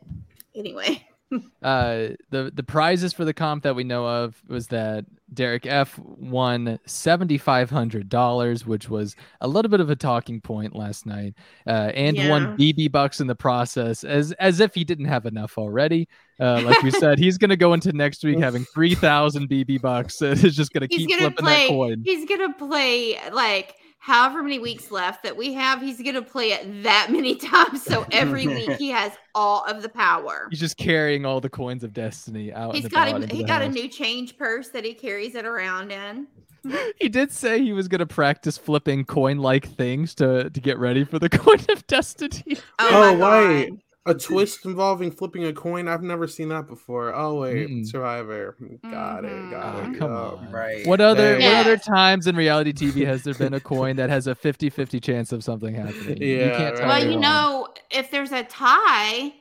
anyway, 0.55 1.05
Uh, 1.64 2.09
the 2.30 2.51
the 2.53 2.64
prizes 2.64 3.14
for 3.14 3.26
the 3.26 3.34
comp 3.34 3.64
that 3.64 3.76
we 3.76 3.84
know 3.84 4.05
of 4.05 4.39
was 4.47 4.68
that 4.68 5.05
Derek 5.34 5.66
F 5.66 5.97
won 5.97 6.78
seventy 6.86 7.38
five 7.38 7.70
hundred 7.70 8.09
dollars, 8.09 8.66
which 8.68 8.89
was 8.89 9.16
a 9.41 9.47
little 9.47 9.70
bit 9.70 9.80
of 9.80 9.89
a 9.89 9.95
talking 9.95 10.41
point 10.41 10.76
last 10.76 11.05
night, 11.05 11.34
uh, 11.66 11.91
and 11.95 12.18
won 12.30 12.57
BB 12.57 12.91
bucks 12.91 13.20
in 13.20 13.28
the 13.28 13.36
process, 13.36 14.03
as 14.03 14.32
as 14.34 14.59
if 14.59 14.76
he 14.76 14.84
didn't 14.84 15.05
have 15.05 15.26
enough 15.26 15.57
already. 15.57 16.07
Uh, 16.39 16.61
like 16.64 16.82
we 16.84 16.91
said, 16.91 17.18
he's 17.18 17.38
gonna 17.38 17.55
go 17.55 17.74
into 17.74 17.91
next 17.93 18.24
week 18.24 18.38
having 18.39 18.66
three 18.66 18.93
thousand 18.93 19.49
BB 19.49 19.82
bucks. 19.82 20.22
It's 20.22 20.55
just 20.55 20.74
gonna 20.74 20.88
he's 20.89 21.07
keep 21.07 21.09
gonna 21.09 21.22
flipping 21.32 21.45
play. 21.45 21.68
that 21.68 21.70
coin. 21.70 22.01
He's 22.05 22.28
gonna 22.30 22.53
play 22.53 23.18
like 23.32 23.76
however 24.04 24.43
many 24.43 24.60
weeks 24.60 24.91
left 24.91 25.24
that 25.24 25.38
we 25.38 25.54
have. 25.54 25.82
He's 25.82 26.01
gonna 26.01 26.22
play 26.22 26.51
it 26.51 26.84
that 26.84 27.08
many 27.10 27.36
times. 27.38 27.84
So 27.84 28.06
every 28.12 28.47
week 28.60 28.72
he 28.72 28.89
has 28.89 29.14
all 29.34 29.64
of 29.64 29.82
the 29.82 29.88
power. 29.88 30.47
He's 30.49 30.60
just 30.60 30.76
carrying 30.76 31.26
all 31.26 31.39
the 31.39 31.49
coins 31.49 31.86
of 31.86 31.93
destiny 31.93 32.51
out. 32.51 32.76
He's 32.76 32.89
got 32.89 33.08
about 33.08 33.24
him. 33.24 33.30
He 33.30 33.43
the 33.43 33.47
got 33.47 33.62
a 33.62 33.70
new 33.70 33.88
change 33.88 34.38
purse 34.38 34.68
that 34.70 34.84
he 34.84 34.93
carries 34.93 35.36
it 35.36 35.45
around 35.45 35.91
in. 35.91 36.28
He 36.97 37.10
did 37.10 37.30
say 37.30 37.62
he 37.62 37.74
was 37.74 37.89
gonna 37.89 38.06
practice 38.06 38.58
flipping 38.58 39.04
coin-like 39.04 39.68
things 39.68 40.16
to 40.16 40.49
to 40.49 40.62
get 40.62 40.78
ready 40.78 41.04
for 41.04 41.20
the 41.20 41.28
coin 41.30 41.60
of 41.70 41.86
destiny. 41.88 42.58
Oh, 42.80 43.18
my 43.18 43.26
oh, 43.26 43.47
wait. 43.47 43.74
God. 44.06 44.16
a 44.16 44.20
twist 44.20 44.66
involving 44.66 45.12
flipping 45.12 45.45
a 45.45 45.54
coin. 45.54 45.88
I've 45.88 46.04
never 46.04 46.28
seen 46.28 46.49
that 46.49 46.68
before. 46.68 47.14
Oh 47.16 47.41
wait, 47.41 47.70
Mm-mm. 47.70 47.86
Survivor. 47.88 48.56
Got 48.89 49.26
it. 49.26 49.51
Got 49.51 49.76
Oh, 49.76 49.80
it. 49.91 49.97
come 49.99 50.12
yeah. 50.12 50.18
on. 50.18 50.51
Right. 50.51 50.86
What 50.88 50.99
other 51.01 51.39
Yeah. 51.39 51.47
what 51.60 51.68
other 51.68 51.78
times 51.78 52.28
in 52.28 52.36
reality 52.36 52.74
TV 52.74 53.06
has 53.06 53.24
there 53.24 53.34
been 53.34 53.54
a 53.54 53.60
coin 53.60 53.95
that 53.95 54.10
has 54.10 54.28
a 54.28 54.36
50-50 54.36 55.01
chance 55.01 55.32
of 55.32 55.43
something 55.43 55.74
happening? 55.76 56.22
you 56.22 56.38
Yeah, 56.39 56.58
can't 56.58 56.76
tell 56.78 56.88
right. 56.88 57.04
Well, 57.04 57.12
you 57.14 57.20
know, 57.20 57.68
if 57.91 58.12
there's 58.12 58.32
a 58.32 58.43
tie, 58.43 59.34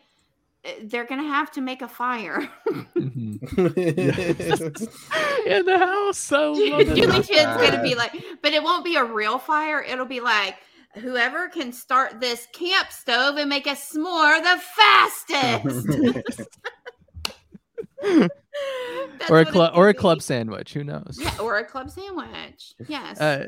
they're 0.83 1.07
gonna 1.07 1.25
have 1.25 1.51
to 1.53 1.61
make 1.61 1.83
a 1.83 1.89
fire. 1.89 2.49
Mhm. 2.97 3.41
in 5.47 5.65
the 5.67 5.79
house. 5.79 6.33
I 6.33 6.37
love 6.47 6.59
it. 6.81 6.95
Julie 6.95 7.23
Chen's 7.23 7.57
gonna 7.61 7.83
be 7.83 7.95
like, 7.97 8.13
but 8.43 8.53
it 8.53 8.63
won't 8.63 8.85
be 8.85 8.95
a 8.97 9.05
real 9.05 9.39
fire. 9.41 9.83
It'll 9.83 10.07
be 10.07 10.21
like 10.21 10.55
whoever 10.95 11.49
can 11.49 11.73
start 11.73 12.21
this 12.21 12.47
camp 12.53 12.91
stove 12.91 13.37
and 13.37 13.49
make 13.49 13.67
a 13.67 13.71
s'more 13.71 14.43
the 14.43 14.61
fastest. 14.77 15.89
Or 19.31 19.39
a 19.39 19.47
club 19.47 19.73
or 19.75 19.89
a 19.89 19.95
club 19.95 20.21
sandwich. 20.21 20.75
Who 20.75 20.85
knows? 20.85 21.19
Yeah, 21.21 21.39
or 21.41 21.59
a 21.59 21.65
club 21.65 21.91
sandwich. 21.91 22.75
Yes. 22.87 23.21
Uh, 23.21 23.47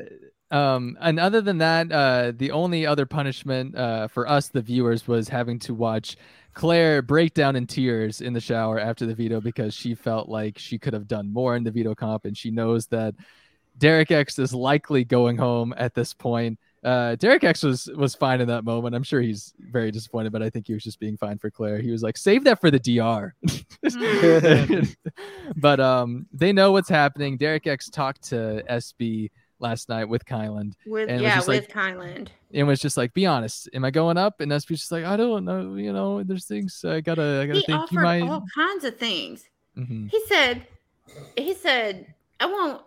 um, 0.49 0.97
and 0.99 1.19
other 1.19 1.41
than 1.41 1.59
that, 1.59 1.91
uh, 1.91 2.31
the 2.35 2.51
only 2.51 2.85
other 2.85 3.05
punishment 3.05 3.75
uh, 3.75 4.07
for 4.07 4.27
us, 4.27 4.47
the 4.47 4.61
viewers, 4.61 5.07
was 5.07 5.27
having 5.29 5.59
to 5.59 5.73
watch 5.73 6.17
Claire 6.53 7.01
break 7.01 7.33
down 7.33 7.55
in 7.55 7.67
tears 7.67 8.21
in 8.21 8.33
the 8.33 8.39
shower 8.39 8.79
after 8.79 9.05
the 9.05 9.13
veto 9.13 9.41
because 9.41 9.73
she 9.73 9.93
felt 9.93 10.29
like 10.29 10.57
she 10.57 10.79
could 10.79 10.93
have 10.93 11.07
done 11.07 11.31
more 11.31 11.55
in 11.55 11.63
the 11.63 11.71
veto 11.71 11.93
comp, 11.93 12.25
and 12.25 12.37
she 12.37 12.49
knows 12.49 12.87
that 12.87 13.13
Derek 13.77 14.11
X 14.11 14.39
is 14.39 14.53
likely 14.53 15.03
going 15.03 15.37
home 15.37 15.73
at 15.77 15.93
this 15.93 16.13
point. 16.13 16.57
Uh, 16.85 17.15
Derek 17.15 17.43
X 17.43 17.63
was 17.63 17.89
was 17.95 18.13
fine 18.13 18.41
in 18.41 18.47
that 18.47 18.63
moment. 18.63 18.93
I'm 18.95 19.01
sure 19.03 19.19
he's 19.19 19.53
very 19.59 19.89
disappointed, 19.89 20.31
but 20.31 20.43
I 20.43 20.51
think 20.51 20.67
he 20.67 20.73
was 20.73 20.83
just 20.83 20.99
being 20.99 21.17
fine 21.17 21.39
for 21.39 21.49
Claire. 21.49 21.79
He 21.79 21.89
was 21.89 22.03
like, 22.03 22.15
"Save 22.15 22.43
that 22.43 22.61
for 22.61 22.69
the 22.69 22.79
DR." 22.79 23.33
but 25.57 25.79
um, 25.79 26.27
they 26.31 26.51
know 26.53 26.71
what's 26.71 26.89
happening. 26.89 27.37
Derek 27.37 27.67
X 27.67 27.89
talked 27.89 28.23
to 28.29 28.63
SB 28.69 29.31
last 29.59 29.87
night 29.89 30.05
with 30.05 30.25
Kyland 30.25 30.73
with 30.85 31.09
and 31.09 31.21
yeah, 31.21 31.37
with 31.39 31.47
like- 31.47 31.71
Kyland. 31.71 32.27
and 32.53 32.67
was 32.67 32.79
just 32.79 32.97
like, 32.97 33.13
"Be 33.13 33.25
honest, 33.25 33.69
am 33.73 33.83
I 33.85 33.91
going 33.91 34.17
up?" 34.17 34.41
And 34.41 34.51
SB's 34.51 34.79
just 34.79 34.91
like, 34.91 35.05
"I 35.05 35.17
don't 35.17 35.45
know. 35.45 35.75
You 35.75 35.93
know, 35.93 36.23
there's 36.23 36.45
things 36.45 36.83
I 36.85 37.01
gotta, 37.01 37.41
I 37.43 37.47
gotta 37.47 37.59
He 37.59 37.65
think 37.65 37.69
you 37.91 37.99
offered 37.99 38.03
might." 38.03 38.21
all 38.21 38.45
kinds 38.55 38.83
of 38.83 38.97
things. 38.97 39.49
Mhm. 39.77 40.09
He 40.09 40.21
said, 40.27 40.65
he 41.37 41.53
said, 41.53 42.13
I 42.39 42.45
won't. 42.45 42.81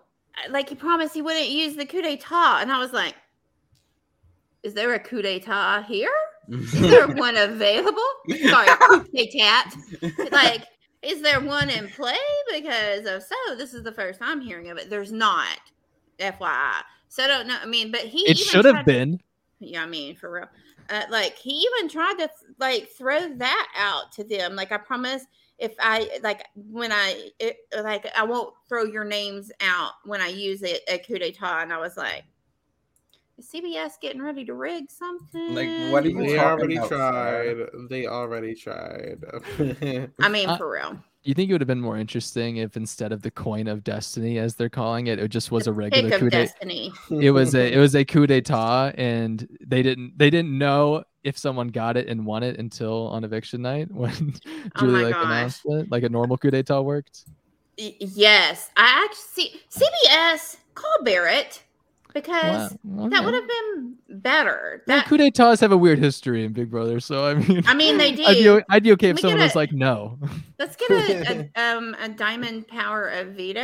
Like 0.51 0.69
he 0.69 0.75
promised 0.77 1.15
he 1.15 1.23
wouldn't 1.23 1.49
use 1.49 1.75
the 1.75 1.85
coup 1.85 2.01
d'état, 2.03 2.63
and 2.63 2.71
I 2.71 2.79
was 2.79 2.93
like, 2.93 3.15
is 4.63 4.75
there 4.75 4.95
a 4.95 4.99
coup 4.99 5.23
d'état 5.23 5.85
here? 5.87 6.11
Is 6.49 6.73
there 6.81 7.07
one 7.09 7.37
available? 7.37 8.03
Sorry, 8.49 8.67
coup 8.81 9.05
d'état. 9.15 10.33
Like, 10.33 10.63
is 11.03 11.21
there 11.23 11.41
one 11.41 11.71
in 11.71 11.89
play? 11.89 12.17
Because 12.53 13.05
if 13.07 13.23
so, 13.23 13.55
this 13.57 13.75
is 13.75 13.83
the 13.83 13.93
first 13.93 14.21
I'm 14.23 14.41
hearing 14.41 14.71
of 14.71 14.79
it. 14.79 14.91
There's 14.91 15.13
not, 15.13 15.59
FYI. 16.19 16.83
So 17.09 17.23
I 17.25 17.27
don't 17.29 17.47
know. 17.47 17.57
I 17.63 17.67
mean, 17.67 17.91
but 17.93 18.01
he 18.01 18.21
It 18.29 18.37
should 18.39 18.65
have 18.65 18.75
tried 18.75 18.81
to- 18.87 18.93
been. 18.93 19.21
yeah, 19.61 19.83
I 19.83 19.87
mean, 19.87 20.17
for 20.17 20.31
real. 20.31 20.49
Uh, 20.91 21.03
like 21.11 21.37
he 21.37 21.51
even 21.51 21.89
tried 21.89 22.15
to 22.19 22.31
like 22.59 22.89
throw 22.97 23.29
that 23.37 23.69
out 23.77 24.11
to 24.13 24.25
them. 24.25 24.57
Like 24.57 24.73
I 24.73 24.79
promise, 24.79 25.25
if 25.59 25.75
I 25.79 26.19
like 26.23 26.47
when 26.55 26.93
I 26.93 27.31
it, 27.39 27.59
like 27.83 28.07
I 28.17 28.25
won't 28.25 28.55
throw 28.69 28.85
your 28.85 29.05
names 29.05 29.53
out 29.61 29.93
when 30.05 30.23
I 30.23 30.29
use 30.29 30.63
it 30.63 30.81
at 30.89 31.07
coup 31.07 31.19
d'état. 31.19 31.63
And 31.63 31.73
I 31.75 31.79
was 31.79 31.97
like, 31.99 32.25
is 33.39 33.49
CBS 33.51 33.93
getting 34.01 34.21
ready 34.23 34.45
to 34.45 34.55
rig 34.55 34.91
something? 34.91 35.55
Like, 35.55 35.93
what 35.93 36.05
are 36.05 36.09
you 36.09 36.19
They 36.19 36.37
talking 36.37 36.65
already 36.65 36.77
about, 36.77 36.89
tried. 36.89 37.45
sir? 37.47 37.71
They 37.89 38.07
already 38.07 38.55
tried. 38.55 39.25
I 40.21 40.29
mean, 40.29 40.49
Uh, 40.49 40.59
for 40.59 40.71
real. 40.71 40.97
You 41.25 41.35
think 41.35 41.51
it 41.51 41.53
would 41.53 41.61
have 41.61 41.69
been 41.69 41.81
more 41.81 41.99
interesting 41.99 42.57
if 42.57 42.77
instead 42.77 43.13
of 43.13 43.23
the 43.23 43.31
coin 43.31 43.69
of 43.69 43.85
destiny, 43.85 44.39
as 44.39 44.55
they're 44.55 44.69
calling 44.71 45.09
it, 45.09 45.19
it 45.19 45.29
just 45.29 45.51
was 45.51 45.67
a 45.67 45.73
regular 45.73 46.11
coup 46.11 46.31
d'état? 46.31 46.31
destiny. 46.31 46.93
It 47.11 47.31
was 47.33 47.55
a 47.55 47.73
it 47.73 47.79
was 47.79 47.95
a 47.95 48.05
coup 48.05 48.27
d'état, 48.27 48.95
and 48.97 49.47
they 49.67 49.83
didn't 49.83 50.17
they 50.17 50.31
didn't 50.31 50.57
know 50.57 51.05
if 51.25 51.37
someone 51.37 51.69
got 51.69 51.97
it 51.97 52.09
and 52.09 52.25
won 52.25 52.43
it 52.43 52.59
until 52.59 53.09
on 53.09 53.25
eviction 53.25 53.61
night 53.63 53.89
when 53.93 54.33
Oh 54.47 54.81
Julie 54.81 55.03
like 55.05 55.15
gosh. 55.17 55.25
announced 55.25 55.61
it, 55.67 55.91
like 55.91 56.03
a 56.05 56.09
normal 56.09 56.39
coup 56.39 56.51
d'état 56.51 56.83
worked. 56.83 57.25
Yes, 57.77 58.71
I 58.77 59.05
actually 59.07 59.61
CBS 59.71 60.57
call 60.75 61.03
Barrett 61.05 61.63
because 62.15 62.77
Wow, 62.85 63.09
that 63.09 63.17
okay. 63.19 63.25
would 63.25 63.35
have 63.35 63.49
been 63.49 63.97
better. 64.21 64.83
Yeah, 64.87 64.97
That 64.97 65.07
coup 65.07 65.17
d'états 65.19 65.61
have 65.61 65.73
a 65.73 65.77
weird 65.77 65.99
history 65.99 66.45
in 66.45 66.53
Big 66.53 66.71
Brother, 66.71 67.01
so 67.01 67.27
I 67.27 67.35
mean, 67.35 67.63
I 67.67 67.75
mean, 67.75 67.99
they 67.99 68.09
I'd 68.27 68.35
be, 68.35 68.43
do. 68.43 68.59
o- 68.59 68.63
I'd 68.71 68.83
be 68.83 68.93
okay 68.93 69.09
if 69.11 69.17
Let 69.17 69.21
someone 69.23 69.39
get 69.39 69.45
was 69.45 69.57
like, 69.57 69.73
no. 69.73 70.19
let's 70.59 70.77
get 70.77 70.91
a, 70.91 71.51
a 71.57 71.61
um 71.63 71.95
a 72.01 72.09
diamond 72.09 72.67
power 72.69 73.07
of 73.09 73.29
veto, 73.29 73.61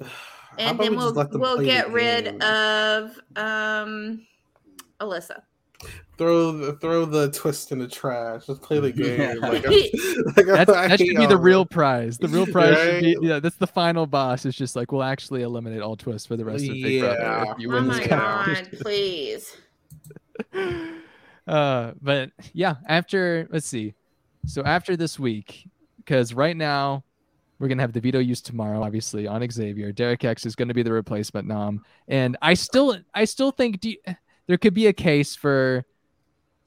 and 0.58 0.78
then 0.80 0.92
we 0.92 0.96
we'll 0.96 1.12
just 1.14 1.30
we'll 1.32 1.60
get 1.64 1.92
rid 1.92 2.24
game? 2.24 2.42
of 2.42 3.18
um 3.36 4.26
Alyssa. 5.00 5.42
Throw 6.20 6.52
the 6.52 6.74
throw 6.74 7.04
the 7.06 7.30
twist 7.32 7.72
in 7.72 7.78
the 7.78 7.88
trash. 7.88 8.46
Just 8.46 8.60
play 8.60 8.78
the 8.78 8.92
game. 9.02 9.18
Yeah. 9.20 9.32
Like, 9.48 9.64
like, 10.36 10.46
That's, 10.46 10.70
I 10.70 10.88
that 10.88 10.98
should 11.00 11.16
be 11.16 11.24
the 11.26 11.36
real 11.38 11.64
prize. 11.64 12.18
The 12.18 12.28
real 12.28 12.46
prize 12.52 12.76
should 12.78 13.00
be 13.00 13.16
yeah. 13.22 13.40
That's 13.40 13.56
the 13.56 13.66
final 13.66 14.06
boss. 14.06 14.44
It's 14.44 14.56
just 14.56 14.76
like 14.76 14.92
we'll 14.92 15.02
actually 15.02 15.42
eliminate 15.42 15.80
all 15.80 15.96
twists 15.96 16.26
for 16.28 16.36
the 16.36 16.44
rest 16.44 16.64
of 16.64 16.74
Big 16.74 17.00
Brother 17.00 17.18
Yeah. 17.20 17.52
if 17.52 17.58
you 17.58 17.70
Oh 17.72 17.74
win 17.76 17.86
my 17.86 17.98
this 17.98 18.06
God. 18.06 18.46
god, 18.46 18.68
please. 18.80 19.56
uh, 21.46 21.92
but 22.00 22.30
yeah, 22.52 22.76
after 22.86 23.48
let's 23.50 23.66
see. 23.66 23.94
So 24.46 24.62
after 24.62 24.96
this 24.96 25.18
week, 25.18 25.68
because 25.98 26.32
right 26.34 26.56
now 26.56 27.04
we're 27.58 27.68
gonna 27.68 27.82
have 27.82 27.92
the 27.92 28.00
veto 28.00 28.18
use 28.18 28.40
tomorrow, 28.40 28.82
obviously 28.82 29.26
on 29.26 29.46
Xavier. 29.50 29.92
Derek 29.92 30.24
X 30.24 30.46
is 30.46 30.54
gonna 30.54 30.74
be 30.74 30.82
the 30.82 30.92
replacement 30.92 31.46
nom, 31.48 31.82
and 32.08 32.36
I 32.42 32.54
still, 32.54 32.96
I 33.14 33.24
still 33.24 33.50
think 33.50 33.80
do 33.80 33.90
you- 33.90 34.14
there 34.46 34.58
could 34.58 34.74
be 34.74 34.86
a 34.88 34.92
case 34.92 35.36
for 35.36 35.84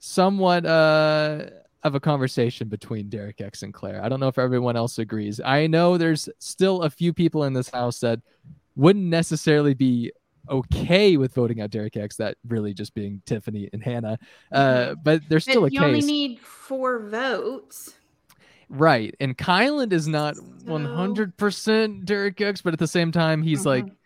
somewhat 0.04 0.66
uh 0.66 1.46
of 1.82 1.94
a 1.94 2.00
conversation 2.00 2.68
between 2.68 3.08
Derek 3.10 3.40
X 3.40 3.62
and 3.62 3.72
Claire. 3.74 4.02
I 4.02 4.08
don't 4.08 4.20
know 4.20 4.28
if 4.28 4.38
everyone 4.38 4.74
else 4.76 4.98
agrees. 4.98 5.40
I 5.44 5.66
know 5.66 5.98
there's 5.98 6.28
still 6.38 6.82
a 6.82 6.88
few 6.90 7.12
people 7.12 7.44
in 7.44 7.52
this 7.52 7.68
house 7.68 8.00
that 8.00 8.20
wouldn't 8.74 9.04
necessarily 9.04 9.74
be 9.74 10.10
okay 10.48 11.16
with 11.18 11.34
voting 11.34 11.60
out 11.60 11.70
Derek 11.70 11.96
X, 11.98 12.16
that 12.16 12.36
really 12.48 12.72
just 12.72 12.94
being 12.94 13.20
Tiffany 13.26 13.68
and 13.74 13.82
Hannah. 13.82 14.18
Uh, 14.50 14.94
but 15.02 15.22
there's 15.28 15.44
still 15.44 15.62
But 15.62 15.72
a 15.72 15.74
you 15.74 15.84
only 15.84 16.00
need 16.00 16.38
four 16.40 17.00
votes. 17.00 17.94
right. 18.70 19.14
And 19.20 19.36
Kyland 19.36 19.92
is 19.92 20.08
not 20.08 20.36
100% 20.64 22.04
Derek 22.06 22.40
X, 22.40 22.62
but 22.62 22.72
at 22.72 22.78
the 22.78 22.86
same 22.86 23.12
time, 23.12 23.42
he's 23.42 23.66
like, 23.66 23.84
Mhm. 23.86 23.96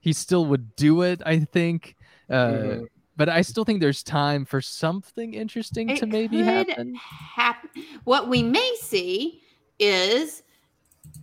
he 0.00 0.12
still 0.12 0.44
would 0.46 0.76
do 0.76 1.00
it, 1.02 1.22
I 1.24 1.40
think. 1.40 1.96
Uh, 2.28 2.34
Mhm. 2.52 2.86
But 3.16 3.28
I 3.28 3.42
still 3.42 3.64
think 3.64 3.80
there's 3.80 4.02
time 4.02 4.44
for 4.44 4.60
something 4.60 5.34
interesting 5.34 5.90
It 5.90 5.98
to 5.98 6.06
maybe 6.06 6.42
happen. 6.42 6.94
hap- 6.94 7.68
What 8.04 8.28
we 8.28 8.42
may 8.42 8.74
see 8.80 9.42
is 9.78 10.42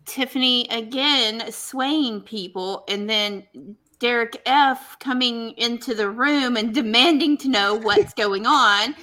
Tiffany 0.06 0.68
again 0.70 1.52
swaying 1.52 2.22
people, 2.22 2.84
and 2.88 3.10
then 3.10 3.44
Derek 4.00 4.42
F 4.46 4.98
coming 5.00 5.52
into 5.58 5.94
the 5.94 6.10
room 6.10 6.58
and 6.58 6.74
demanding 6.74 7.38
to 7.38 7.50
know 7.50 7.76
what's 7.76 8.14
going 8.16 8.46
on, 8.46 8.96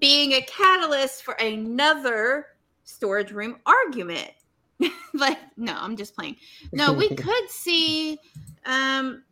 being 0.00 0.32
a 0.32 0.42
catalyst 0.42 1.22
for 1.22 1.34
another 1.34 2.46
storage 2.84 3.30
room 3.32 3.56
argument. 3.66 4.30
like, 5.14 5.38
no, 5.56 5.76
I'm 5.76 5.96
just 5.96 6.14
playing. 6.14 6.36
No, 6.72 6.92
we 6.92 7.08
could 7.16 7.48
see 7.50 8.18
um 8.66 9.22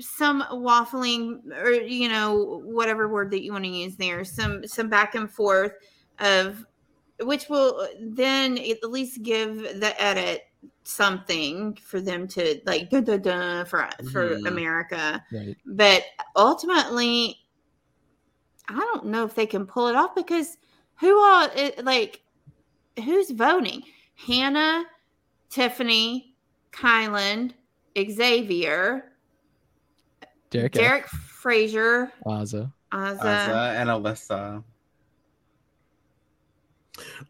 some 0.00 0.42
waffling 0.50 1.38
or 1.62 1.70
you 1.70 2.08
know 2.08 2.60
whatever 2.64 3.08
word 3.08 3.30
that 3.30 3.42
you 3.44 3.52
want 3.52 3.64
to 3.64 3.70
use 3.70 3.96
there 3.96 4.24
some 4.24 4.66
some 4.66 4.88
back 4.88 5.14
and 5.14 5.30
forth 5.30 5.72
of 6.18 6.64
which 7.22 7.48
will 7.48 7.86
then 8.00 8.58
at 8.58 8.82
least 8.90 9.22
give 9.22 9.56
the 9.80 9.94
edit 10.02 10.42
something 10.82 11.74
for 11.76 12.00
them 12.00 12.26
to 12.26 12.60
like 12.66 12.90
da, 12.90 13.00
da, 13.00 13.16
da, 13.16 13.64
for 13.64 13.88
for 14.12 14.36
Mhm. 14.36 14.48
america 14.48 15.24
Right. 15.32 15.56
but 15.64 16.02
ultimately 16.34 17.38
i 18.68 18.74
don't 18.74 19.06
know 19.06 19.24
if 19.24 19.34
they 19.34 19.46
can 19.46 19.64
pull 19.66 19.86
it 19.88 19.94
off 19.94 20.14
because 20.14 20.56
who 20.98 21.16
all 21.20 21.48
like 21.82 22.22
who's 23.04 23.30
voting 23.30 23.82
hannah 24.16 24.84
tiffany 25.50 26.34
kyland 26.72 27.52
xavier 27.96 29.12
Derek, 30.54 30.76
F, 30.76 30.82
derek 30.82 31.08
frazier 31.08 32.12
Azah. 32.24 32.72
Azah. 32.92 33.18
Azah 33.20 33.74
and 33.80 33.88
Alyssa. 33.90 34.62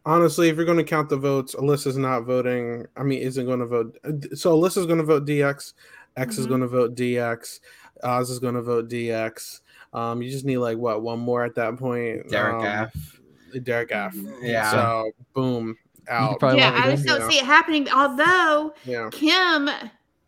Honestly, 0.05 0.49
if 0.49 0.55
you're 0.57 0.65
going 0.65 0.77
to 0.77 0.83
count 0.83 1.09
the 1.09 1.17
votes, 1.17 1.55
Alyssa's 1.55 1.97
not 1.97 2.21
voting. 2.21 2.85
I 2.95 3.01
mean, 3.03 3.19
isn't 3.21 3.45
going 3.47 3.59
to 3.59 3.65
vote. 3.65 3.97
So 4.35 4.55
Alyssa's 4.55 4.85
going 4.85 4.99
to 4.99 5.03
vote 5.03 5.25
DX. 5.25 5.73
X 6.15 6.37
is 6.37 6.45
Mhm. 6.45 6.49
going 6.49 6.61
to 6.61 6.67
vote 6.67 6.95
DX. 6.95 7.59
Oz 8.03 8.29
is 8.29 8.39
going 8.39 8.53
to 8.53 8.61
vote 8.61 8.89
DX. 8.89 9.61
Um, 9.93 10.21
you 10.21 10.29
just 10.29 10.45
need 10.45 10.57
like 10.57 10.77
what 10.77 11.01
one 11.01 11.19
more 11.19 11.43
at 11.43 11.55
that 11.55 11.77
point. 11.77 12.29
Derek 12.29 12.55
um, 12.55 12.65
F. 12.65 13.19
Derek 13.63 13.91
F. 13.91 14.13
Yeah. 14.41 14.69
So 14.69 15.11
boom, 15.33 15.75
out. 16.09 16.39
probably 16.39 16.59
yeah, 16.59 16.79
I 16.83 16.91
just 16.91 17.05
don't 17.05 17.21
Yeah. 17.21 17.29
see 17.29 17.37
it 17.39 17.45
happening. 17.45 17.89
Although 17.89 18.73
Yeah. 18.83 19.09
Kim, 19.11 19.69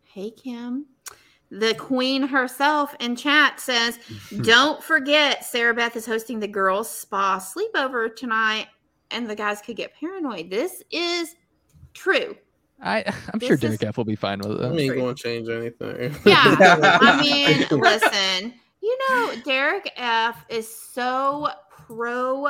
hey 0.05 0.31
Kim, 0.31 0.85
the 1.49 1.73
queen 1.75 2.23
herself 2.23 2.95
in 2.99 3.15
chat 3.15 3.59
says, 3.59 3.99
"Don't 4.41 4.83
forget, 4.83 5.45
Sarah 5.45 5.73
Beth 5.73 5.95
is 5.95 6.05
hosting 6.05 6.39
the 6.39 6.47
girls' 6.47 6.89
spa 6.89 7.39
sleepover 7.39 8.15
tonight, 8.15 8.67
and 9.11 9.29
the 9.29 9.35
guys 9.35 9.61
could 9.61 9.75
get 9.77 9.93
paranoid." 9.95 10.49
This 10.49 10.83
is 10.91 11.35
true. 11.93 12.35
I, 12.81 13.03
I'm 13.33 13.39
This 13.39 13.47
sure 13.47 13.55
is- 13.55 13.61
Derek 13.61 13.83
F 13.83 13.97
will 13.97 14.05
be 14.05 14.15
fine 14.15 14.39
with 14.39 14.61
it. 14.61 14.65
I 14.65 14.69
mean, 14.69 14.79
ain't 14.81 14.91
True. 14.91 15.01
going 15.01 15.15
to 15.15 15.23
change 15.23 15.49
anything. 15.49 16.15
Yeah, 16.25 16.43
I 17.01 17.19
mean, 17.69 17.81
listen, 17.81 18.53
you 18.83 18.97
know, 19.09 19.33
Derek 19.43 19.91
F 19.97 20.45
is 20.49 20.67
so 20.71 21.47
pro 21.71 22.49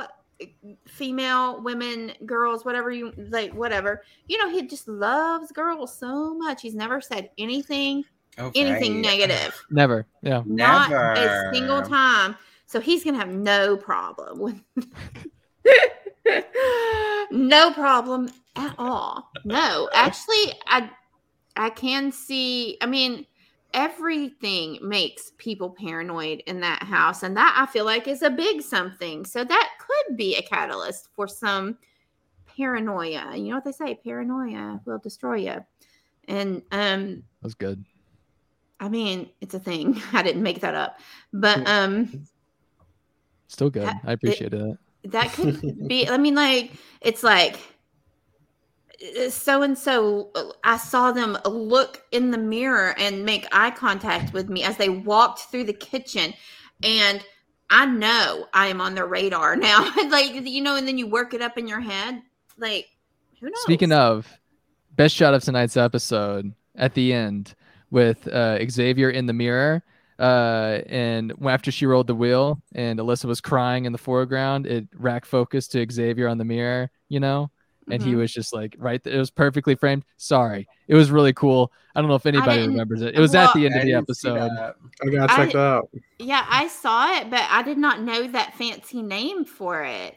female, 0.87 1.61
women, 1.61 2.11
girls, 2.25 2.65
whatever 2.65 2.91
you 2.91 3.13
like, 3.29 3.53
whatever. 3.53 4.03
You 4.27 4.37
know, 4.37 4.49
he 4.49 4.67
just 4.67 4.87
loves 4.87 5.51
girls 5.51 5.97
so 5.97 6.33
much. 6.35 6.61
He's 6.61 6.75
never 6.75 6.99
said 7.01 7.29
anything, 7.37 8.03
anything 8.55 9.01
negative, 9.01 9.63
Never. 9.69 10.05
Yeah. 10.21 10.43
not 10.45 10.91
a 10.91 11.51
single 11.53 11.81
time. 11.81 12.35
So 12.65 12.79
he's 12.79 13.03
gonna 13.03 13.17
have 13.17 13.29
no 13.29 13.77
problem 13.77 14.39
with. 14.39 14.61
no 17.31 17.71
problem 17.73 18.29
at 18.55 18.75
all. 18.77 19.31
No, 19.45 19.89
actually, 19.93 20.53
I 20.67 20.89
I 21.55 21.69
can 21.69 22.11
see. 22.11 22.77
I 22.81 22.85
mean, 22.85 23.25
everything 23.73 24.79
makes 24.81 25.31
people 25.38 25.69
paranoid 25.69 26.43
in 26.45 26.59
that 26.61 26.83
house, 26.83 27.23
and 27.23 27.38
that 27.38 27.55
I 27.57 27.71
feel 27.71 27.85
like 27.85 28.07
is 28.07 28.21
a 28.21 28.29
big 28.29 28.61
something. 28.61 29.25
So 29.25 29.43
that 29.43 29.69
could 29.79 30.17
be 30.17 30.35
a 30.35 30.41
catalyst 30.41 31.09
for 31.15 31.27
some 31.27 31.77
paranoia. 32.57 33.35
You 33.35 33.49
know 33.49 33.55
what 33.55 33.65
they 33.65 33.71
say? 33.71 33.99
Paranoia 34.03 34.81
will 34.85 34.97
destroy 34.97 35.35
you. 35.35 35.65
And 36.27 36.61
um, 36.71 37.23
That 37.41 37.43
was 37.43 37.53
good. 37.53 37.85
I 38.80 38.89
mean, 38.89 39.30
it's 39.41 39.53
a 39.53 39.59
thing. 39.59 40.01
I 40.13 40.23
didn't 40.23 40.43
make 40.43 40.61
that 40.61 40.75
up, 40.75 40.99
but 41.34 41.67
um. 41.67 42.25
Still 43.47 43.69
good. 43.69 43.84
That- 43.84 44.01
I 44.05 44.11
appreciate 44.11 44.53
it. 44.53 44.78
that 45.05 45.32
could 45.32 45.61
be 45.88 46.07
i 46.09 46.17
mean 46.17 46.36
like 46.36 46.73
it's 47.01 47.23
like 47.23 47.57
so 49.30 49.61
and 49.61 49.78
so 49.78 50.32
i 50.65 50.75
saw 50.75 51.11
them 51.11 51.38
look 51.45 52.03
in 52.11 52.32
the 52.32 52.38
mirror 52.38 52.93
and 52.97 53.23
make 53.23 53.47
eye 53.53 53.71
contact 53.71 54.34
with 54.34 54.49
me 54.49 54.63
as 54.63 54.75
they 54.75 54.89
walked 54.89 55.41
through 55.51 55.63
the 55.63 55.71
kitchen 55.71 56.34
and 56.84 57.23
i 57.69 57.86
know 57.86 58.47
i 58.53 58.67
am 58.67 58.82
on 58.82 58.95
their 58.95 59.05
radar 59.05 59.55
now 59.69 59.89
like 60.09 60.34
you 60.45 60.61
know 60.61 60.75
and 60.75 60.88
then 60.88 60.97
you 60.97 61.07
work 61.07 61.34
it 61.34 61.41
up 61.41 61.57
in 61.57 61.67
your 61.67 61.80
head 61.80 62.21
like 62.57 62.88
who 63.39 63.45
knows 63.47 63.61
Speaking 63.61 63.91
of 63.93 64.28
best 64.95 65.15
shot 65.15 65.34
of 65.34 65.43
tonight's 65.43 65.78
episode 65.78 66.53
at 66.75 66.95
the 66.95 67.13
end 67.13 67.53
with 67.91 68.27
uh, 68.27 68.57
Xavier 68.69 69.09
in 69.09 69.25
the 69.25 69.33
mirror. 69.33 69.83
Uh, 70.19 70.81
and 70.88 71.31
after 71.47 71.71
she 71.71 71.85
rolled 71.85 72.07
the 72.07 72.15
wheel 72.15 72.59
and 72.73 72.99
Alyssa 72.99 73.25
was 73.25 73.39
crying 73.39 73.85
in 73.85 73.91
the 73.91 73.97
foreground, 73.99 74.65
it 74.65 74.88
rack 74.95 75.25
focused 75.25 75.71
to 75.73 75.85
Xavier 75.91 76.27
on 76.27 76.39
the 76.39 76.43
mirror, 76.45 76.89
you 77.07 77.19
know, 77.19 77.51
and 77.91 78.01
he 78.01 78.13
Mhm. 78.13 78.17
was 78.17 78.33
just 78.33 78.51
like 78.51 78.75
right. 78.79 79.03
There. 79.03 79.13
It 79.13 79.19
was 79.19 79.29
perfectly 79.29 79.75
framed. 79.75 80.03
Sorry, 80.17 80.67
it 80.88 80.95
was 80.95 81.11
really 81.11 81.33
cool. 81.33 81.71
I 81.95 82.01
don't 82.01 82.09
know 82.09 82.15
if 82.15 82.25
anybody 82.25 82.65
remembers 82.67 83.01
it. 83.03 83.13
It 83.15 83.19
was 83.19 83.35
at 83.35 83.53
the 83.53 83.67
end 83.67 83.75
of 83.75 83.83
the 83.83 83.93
episode. 83.93 84.39
I 84.39 85.09
gotta 85.09 85.35
check 85.35 85.55
I- 85.55 85.59
out. 85.59 85.89
yeah 86.19 86.45
i 86.49 86.67
saw 86.67 87.15
it 87.19 87.29
but 87.29 87.41
i 87.51 87.61
did 87.61 87.77
not 87.77 88.01
know 88.01 88.27
that 88.27 88.55
fancy 88.55 89.01
name 89.03 89.45
for 89.45 89.83
it 89.83 90.15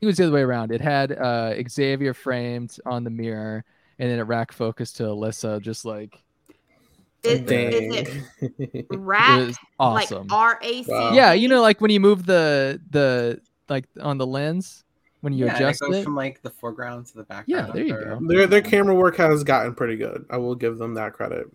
It 0.00 0.06
was 0.06 0.16
the 0.16 0.24
other 0.24 0.32
way 0.32 0.42
around. 0.42 0.72
It 0.72 0.80
had 0.80 1.12
uh, 1.12 1.54
Xavier 1.68 2.12
framed 2.12 2.76
on 2.84 3.04
the 3.04 3.10
mirror, 3.10 3.64
and 3.98 4.10
then 4.10 4.18
it 4.18 4.22
rack 4.24 4.52
focused 4.52 4.96
to 4.98 5.04
Alyssa, 5.04 5.60
just 5.62 5.84
like 5.84 6.22
Is, 7.22 7.40
Dang. 7.40 7.72
is 7.72 8.08
it 8.40 8.56
It 8.72 8.86
rack? 8.90 9.38
was 9.46 9.56
awesome. 9.80 10.26
Like 10.28 10.32
R 10.32 10.58
A 10.62 10.82
C. 10.82 10.90
Wow. 10.92 11.12
yeah, 11.12 11.32
you 11.32 11.48
know, 11.48 11.60
like 11.60 11.80
when 11.80 11.90
you 11.90 12.00
move 12.00 12.26
the 12.26 12.80
the 12.90 13.40
like 13.68 13.86
on 14.00 14.18
the 14.18 14.26
lens 14.26 14.84
when 15.22 15.32
you 15.32 15.46
yeah, 15.46 15.56
adjust 15.56 15.82
it 15.82 15.86
goes 15.86 15.96
it. 15.96 16.04
from 16.04 16.14
like 16.14 16.40
the 16.42 16.50
foreground 16.50 17.06
to 17.06 17.16
the 17.16 17.24
background. 17.24 17.68
Yeah, 17.68 17.72
there 17.72 17.84
you 17.84 17.94
or- 17.96 18.16
go. 18.20 18.26
their 18.28 18.46
their 18.46 18.62
camera 18.62 18.94
work 18.94 19.16
has 19.16 19.42
gotten 19.42 19.74
pretty 19.74 19.96
good. 19.96 20.24
I 20.30 20.36
will 20.36 20.54
give 20.54 20.78
them 20.78 20.94
that 20.94 21.14
credit. 21.14 21.46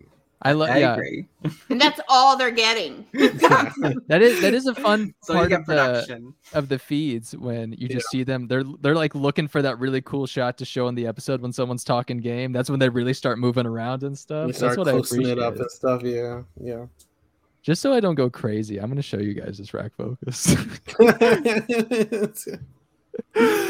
I 0.44 0.52
love. 0.52 0.68
Yeah, 0.76 0.94
agree. 0.94 1.26
And 1.70 1.80
that's 1.80 2.00
all 2.08 2.36
they're 2.36 2.50
getting. 2.50 3.06
that 3.12 4.18
is 4.20 4.40
that 4.40 4.54
is 4.54 4.66
a 4.66 4.74
fun 4.74 5.14
So 5.22 5.34
part 5.34 5.50
get 5.50 5.60
of 5.60 5.66
the 5.66 6.32
of 6.52 6.68
the 6.68 6.78
feeds 6.78 7.36
when 7.36 7.72
you 7.72 7.88
just 7.88 8.10
see 8.10 8.24
them. 8.24 8.46
They're 8.46 8.64
they're 8.80 8.94
like 8.94 9.14
looking 9.14 9.48
for 9.48 9.62
that 9.62 9.78
really 9.78 10.00
cool 10.02 10.26
shot 10.26 10.58
to 10.58 10.64
show 10.64 10.88
in 10.88 10.94
the 10.94 11.06
episode 11.06 11.40
when 11.40 11.52
someone's 11.52 11.84
talking 11.84 12.18
game. 12.18 12.52
That's 12.52 12.70
when 12.70 12.78
they 12.78 12.88
really 12.88 13.14
start 13.14 13.38
moving 13.38 13.66
around 13.66 14.02
and 14.02 14.18
stuff. 14.18 14.46
We 14.46 14.52
That's 14.52 14.58
start 14.58 14.78
what 14.78 14.88
I 14.88 14.92
closing 14.92 15.18
appreciate. 15.18 15.38
it 15.38 15.44
up 15.44 15.56
and 15.56 15.70
stuff. 15.70 16.02
Yeah, 16.02 16.42
yeah. 16.60 16.86
Just 17.62 17.80
so 17.80 17.92
I 17.92 18.00
don't 18.00 18.16
go 18.16 18.28
crazy, 18.28 18.78
I'm 18.78 18.88
gonna 18.88 19.02
show 19.02 19.18
you 19.18 19.34
guys 19.34 19.58
this 19.58 19.72
rack 19.72 19.92
focus. 19.96 20.56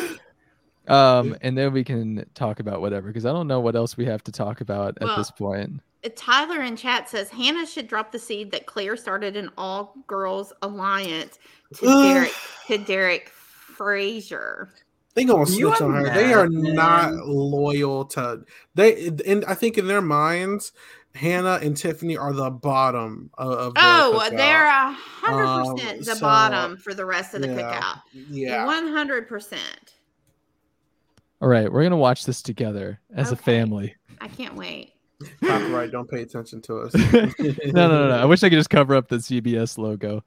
um, 0.88 1.36
and 1.42 1.56
then 1.56 1.72
we 1.72 1.84
can 1.84 2.24
talk 2.34 2.60
about 2.60 2.80
whatever 2.80 3.08
because 3.08 3.26
I 3.26 3.32
don't 3.32 3.46
know 3.48 3.60
what 3.60 3.76
else 3.76 3.96
we 3.96 4.04
have 4.06 4.22
to 4.24 4.32
talk 4.32 4.60
about 4.60 4.98
at 5.00 5.16
this 5.16 5.30
point. 5.30 5.80
Tyler 6.16 6.62
in 6.62 6.74
chat 6.76 7.08
says 7.08 7.30
Hannah 7.30 7.64
should 7.66 7.86
drop 7.86 8.10
the 8.10 8.18
seed 8.18 8.50
that 8.50 8.66
Claire 8.66 8.96
started 8.96 9.36
an 9.36 9.50
all 9.56 9.94
girls 10.08 10.52
alliance 10.62 11.38
to 11.76 11.86
Derek 11.86 12.32
to 12.66 12.78
Derek 12.78 13.28
Frazier. 13.28 14.70
they 15.14 15.24
gonna 15.24 15.44
Can 15.44 15.54
switch 15.54 15.80
on 15.80 15.94
her. 15.94 16.04
They 16.12 16.32
are 16.34 16.46
imagine? 16.46 16.74
not 16.74 17.12
loyal 17.26 18.04
to 18.06 18.44
they. 18.74 19.08
And 19.26 19.44
I 19.44 19.54
think 19.54 19.78
in 19.78 19.86
their 19.86 20.02
minds, 20.02 20.72
Hannah 21.14 21.58
and 21.62 21.76
Tiffany 21.76 22.16
are 22.16 22.32
the 22.32 22.50
bottom 22.50 23.30
of. 23.38 23.52
of 23.52 23.74
the 23.74 23.80
Oh, 23.82 24.20
cookout. 24.24 24.36
they're 24.36 24.66
a 24.66 24.92
hundred 24.92 25.44
Um, 25.44 25.76
percent 25.76 25.98
the 26.04 26.14
so, 26.16 26.20
bottom 26.20 26.76
for 26.76 26.94
the 26.94 27.04
rest 27.04 27.34
of 27.34 27.42
the 27.42 27.48
yeah. 27.48 27.80
cookout. 27.80 28.00
yeah. 28.12 28.66
One 28.66 28.88
hundred 28.88 29.28
percent. 29.28 29.94
All 31.42 31.48
right, 31.48 31.70
we're 31.70 31.82
gonna 31.82 31.96
watch 31.96 32.24
this 32.24 32.40
together 32.40 33.00
as 33.14 33.32
a 33.32 33.36
family. 33.36 33.96
I 34.20 34.28
can't 34.28 34.54
wait. 34.54 34.92
Copyright. 35.44 35.90
Don't 35.90 36.08
pay 36.08 36.22
attention 36.22 36.62
to 36.62 36.78
us. 36.82 36.94
no, 37.12 37.32
no, 37.40 37.88
no, 37.88 38.08
no. 38.10 38.16
I 38.16 38.24
wish 38.24 38.44
I 38.44 38.48
could 38.48 38.58
just 38.58 38.70
cover 38.70 38.94
up 38.94 39.08
the 39.08 39.16
CBS 39.16 39.76
logo. 39.76 40.22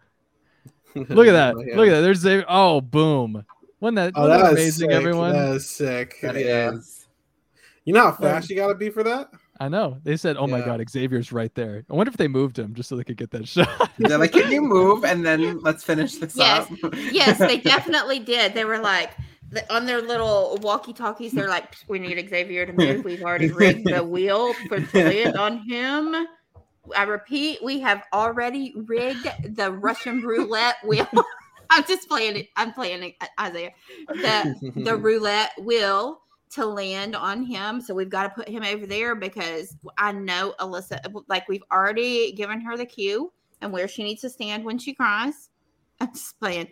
Look 0.94 1.28
at 1.28 1.32
that. 1.32 1.56
Yeah. 1.66 1.78
Look 1.78 1.88
at 1.88 1.92
that. 1.92 2.02
There's 2.02 2.26
a 2.26 2.44
oh 2.50 2.82
boom. 2.82 3.46
Wasn't 3.80 3.96
that, 3.96 4.12
Oh, 4.16 4.28
wasn't 4.28 4.42
that 4.44 4.50
that 4.56 4.60
is 4.60 4.82
amazing, 4.82 4.90
sick. 4.90 4.96
everyone? 4.98 5.32
That 5.34 5.56
is 5.56 5.70
sick. 5.70 6.16
That 6.22 6.36
yeah. 6.36 6.72
is- 6.74 7.08
You 7.86 7.94
know 7.94 8.04
how 8.04 8.12
fast 8.12 8.50
you 8.50 8.58
got 8.58 8.68
to 8.68 8.76
be 8.76 8.90
for 8.90 9.04
that? 9.04 9.30
I 9.58 9.70
know. 9.70 10.00
They 10.04 10.18
said, 10.18 10.36
"Oh 10.36 10.48
my 10.48 10.60
God, 10.60 10.84
Xavier's 10.90 11.32
right 11.32 11.54
there." 11.56 11.86
I 11.90 11.94
wonder 11.94 12.10
if 12.10 12.18
they 12.18 12.28
moved 12.28 12.60
him 12.60 12.74
just 12.74 12.90
so 12.90 12.98
they 12.98 13.06
could 13.06 13.16
get 13.16 13.32
that 13.32 13.48
shot. 13.48 13.90
They're 13.98 14.18
like, 14.18 14.34
can 14.34 14.52
you 14.52 14.62
move 14.62 15.06
and 15.06 15.26
then 15.26 15.62
let's 15.62 15.82
finish 15.82 16.16
this 16.16 16.36
Yes. 16.36 16.70
up? 16.84 16.94
Yes, 17.12 17.38
they 17.38 17.58
definitely 17.60 18.20
did. 18.20 18.54
They 18.54 18.66
were 18.66 18.80
like 18.80 19.12
the- 19.50 19.74
on 19.74 19.86
their 19.86 20.02
little 20.02 20.58
walkie-talkies. 20.62 21.32
They're 21.34 21.50
like, 21.50 21.76
"We 21.88 22.00
need 22.00 22.18
Xavier 22.30 22.66
to 22.66 22.74
move. 22.74 23.04
We've 23.06 23.24
already 23.24 23.52
rigged 23.52 23.88
the 23.88 24.04
wheel 24.16 24.54
for 24.68 24.80
to 24.80 24.98
land 25.04 25.38
on 25.38 25.60
him." 25.60 26.28
I 26.96 27.04
repeat, 27.04 27.64
we 27.64 27.80
have 27.80 28.04
already 28.14 28.74
rigged 28.76 29.28
the 29.56 29.72
Russian 29.72 30.22
roulette 30.22 30.76
wheel. 30.86 31.08
I'm 31.72 31.84
just 31.86 32.08
playing 32.08 32.38
it. 32.38 32.50
I'm 32.56 32.74
playing 32.74 33.02
it, 33.02 33.16
uh, 33.22 33.28
Isaiah. 33.40 33.72
The 34.08 34.72
the 34.76 34.96
roulette 35.08 35.52
wheel 35.60 36.22
to 36.52 36.66
land 36.66 37.16
on 37.16 37.44
him. 37.44 37.82
So 37.82 37.94
we've 37.96 38.10
got 38.10 38.24
to 38.24 38.30
put 38.30 38.48
him 38.48 38.64
over 38.64 38.86
there 38.86 39.16
because 39.16 39.76
I 39.98 40.12
know 40.12 40.54
Alyssa, 40.60 41.00
like 41.28 41.50
we've 41.50 41.64
already 41.72 42.34
given 42.34 42.62
her 42.62 42.78
the 42.78 42.86
cue 42.86 43.34
and 43.62 43.74
where 43.74 43.88
she 43.88 44.04
needs 44.04 44.22
to 44.22 44.30
stand 44.30 44.64
when 44.64 44.78
she 44.78 44.94
cries. 44.94 45.50
I'm 46.00 46.14
just 46.14 46.40
playing. 46.40 46.68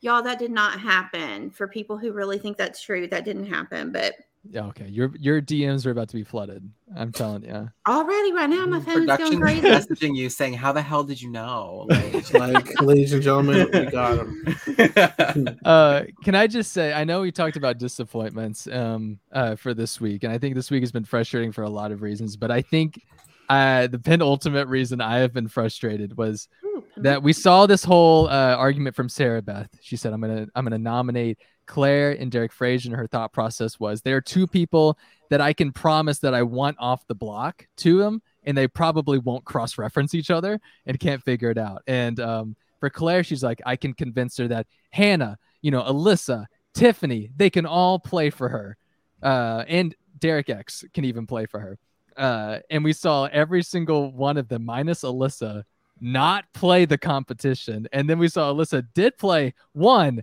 Y'all, 0.00 0.22
that 0.22 0.38
did 0.38 0.50
not 0.50 0.80
happen. 0.80 1.50
For 1.50 1.66
people 1.66 1.98
who 1.98 2.12
really 2.12 2.38
think 2.38 2.56
that's 2.56 2.80
true, 2.80 3.08
that 3.08 3.24
didn't 3.24 3.46
happen. 3.46 3.90
But 3.92 4.14
yeah, 4.50 4.64
okay. 4.66 4.86
Your 4.86 5.12
your 5.18 5.42
DMs 5.42 5.84
are 5.84 5.90
about 5.90 6.08
to 6.10 6.16
be 6.16 6.24
flooded. 6.24 6.70
I'm 6.96 7.12
telling 7.12 7.42
you. 7.42 7.68
already 7.86 8.32
right 8.32 8.48
now, 8.48 8.64
my 8.66 8.80
phone's 8.80 9.06
going 9.06 9.08
Production 9.08 9.40
crazy. 9.40 9.68
messaging 9.68 10.16
you 10.16 10.30
saying, 10.30 10.54
"How 10.54 10.72
the 10.72 10.80
hell 10.80 11.04
did 11.04 11.20
you 11.20 11.30
know?" 11.30 11.86
Like, 11.88 12.32
like, 12.32 12.80
ladies 12.80 13.12
and 13.12 13.22
gentlemen, 13.22 13.68
we 13.72 13.86
got 13.86 14.18
him. 14.18 15.58
Uh, 15.64 16.04
can 16.22 16.34
I 16.34 16.46
just 16.46 16.72
say, 16.72 16.92
I 16.92 17.04
know 17.04 17.20
we 17.20 17.32
talked 17.32 17.56
about 17.56 17.78
disappointments 17.78 18.66
um 18.68 19.18
uh 19.32 19.56
for 19.56 19.74
this 19.74 20.00
week, 20.00 20.24
and 20.24 20.32
I 20.32 20.38
think 20.38 20.54
this 20.54 20.70
week 20.70 20.82
has 20.82 20.92
been 20.92 21.04
frustrating 21.04 21.52
for 21.52 21.62
a 21.62 21.70
lot 21.70 21.92
of 21.92 22.00
reasons. 22.00 22.36
But 22.36 22.50
I 22.50 22.62
think 22.62 23.02
uh 23.48 23.86
the 23.86 23.98
penultimate 24.04 24.68
reason 24.68 25.00
I 25.00 25.18
have 25.18 25.32
been 25.32 25.48
frustrated 25.48 26.16
was 26.16 26.48
that 26.96 27.22
we 27.22 27.32
saw 27.32 27.66
this 27.66 27.84
whole 27.84 28.28
uh, 28.28 28.56
argument 28.56 28.96
from 28.96 29.08
Sarah 29.08 29.42
Beth. 29.42 29.68
She 29.80 29.96
said, 29.96 30.12
"I'm 30.12 30.20
gonna 30.20 30.46
I'm 30.54 30.64
gonna 30.64 30.78
nominate 30.78 31.38
Claire 31.66 32.12
and 32.12 32.30
Derek 32.30 32.52
Frazier." 32.52 32.90
And 32.90 32.96
her 32.96 33.06
thought 33.06 33.32
process 33.32 33.78
was, 33.78 34.02
there 34.02 34.16
are 34.16 34.20
two 34.20 34.46
people 34.46 34.98
that 35.30 35.40
I 35.40 35.52
can 35.52 35.72
promise 35.72 36.18
that 36.20 36.34
I 36.34 36.42
want 36.42 36.76
off 36.78 37.06
the 37.06 37.14
block 37.14 37.66
to 37.78 37.98
them, 37.98 38.22
and 38.44 38.56
they 38.56 38.68
probably 38.68 39.18
won't 39.18 39.44
cross 39.44 39.78
reference 39.78 40.14
each 40.14 40.30
other 40.30 40.60
and 40.86 40.98
can't 40.98 41.22
figure 41.22 41.50
it 41.50 41.58
out. 41.58 41.82
And 41.86 42.18
um, 42.20 42.56
for 42.80 42.90
Claire, 42.90 43.24
she's 43.24 43.42
like, 43.42 43.60
I 43.66 43.76
can 43.76 43.92
convince 43.92 44.36
her 44.38 44.48
that 44.48 44.66
Hannah, 44.90 45.38
you 45.62 45.70
know, 45.70 45.82
Alyssa, 45.82 46.46
Tiffany, 46.74 47.30
they 47.36 47.50
can 47.50 47.66
all 47.66 47.98
play 47.98 48.30
for 48.30 48.48
her, 48.48 48.76
uh, 49.22 49.64
and 49.68 49.94
Derek 50.18 50.50
X 50.50 50.84
can 50.94 51.04
even 51.04 51.26
play 51.26 51.46
for 51.46 51.60
her. 51.60 51.78
Uh, 52.18 52.58
and 52.68 52.82
we 52.82 52.92
saw 52.92 53.26
every 53.26 53.62
single 53.62 54.12
one 54.12 54.36
of 54.36 54.48
them, 54.48 54.64
minus 54.64 55.02
Alyssa, 55.02 55.62
not 56.00 56.44
play 56.52 56.84
the 56.84 56.98
competition. 56.98 57.86
And 57.92 58.10
then 58.10 58.18
we 58.18 58.28
saw 58.28 58.52
Alyssa 58.52 58.86
did 58.94 59.16
play 59.18 59.54
one 59.72 60.22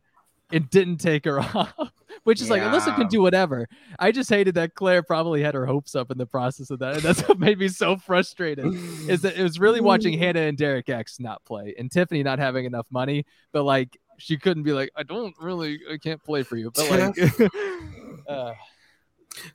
and 0.51 0.69
didn't 0.69 0.97
take 0.97 1.25
her 1.25 1.39
off, 1.55 1.93
which 2.23 2.41
is 2.41 2.49
like 2.49 2.61
Alyssa 2.61 2.95
can 2.95 3.07
do 3.07 3.21
whatever. 3.21 3.67
I 3.97 4.11
just 4.11 4.29
hated 4.29 4.55
that 4.55 4.75
Claire 4.75 5.03
probably 5.03 5.41
had 5.41 5.55
her 5.55 5.65
hopes 5.65 5.95
up 5.95 6.11
in 6.11 6.17
the 6.17 6.25
process 6.25 6.69
of 6.69 6.79
that. 6.79 6.95
And 6.95 7.03
that's 7.03 7.21
what 7.27 7.39
made 7.39 7.59
me 7.59 7.69
so 7.69 7.97
frustrated. 7.97 8.65
Is 9.09 9.21
that 9.21 9.37
it 9.37 9.43
was 9.43 9.59
really 9.59 9.81
watching 9.81 10.17
Hannah 10.17 10.41
and 10.41 10.57
Derek 10.57 10.89
X 10.89 11.19
not 11.19 11.43
play 11.45 11.75
and 11.77 11.91
Tiffany 11.91 12.23
not 12.23 12.39
having 12.39 12.65
enough 12.65 12.87
money, 12.91 13.25
but 13.51 13.63
like 13.63 13.97
she 14.17 14.37
couldn't 14.37 14.63
be 14.63 14.73
like, 14.73 14.91
I 14.95 15.03
don't 15.03 15.35
really, 15.39 15.79
I 15.91 15.97
can't 15.97 16.23
play 16.23 16.43
for 16.43 16.57
you. 16.57 16.71
But 16.71 16.89
like, 16.89 17.51
uh, 18.27 18.53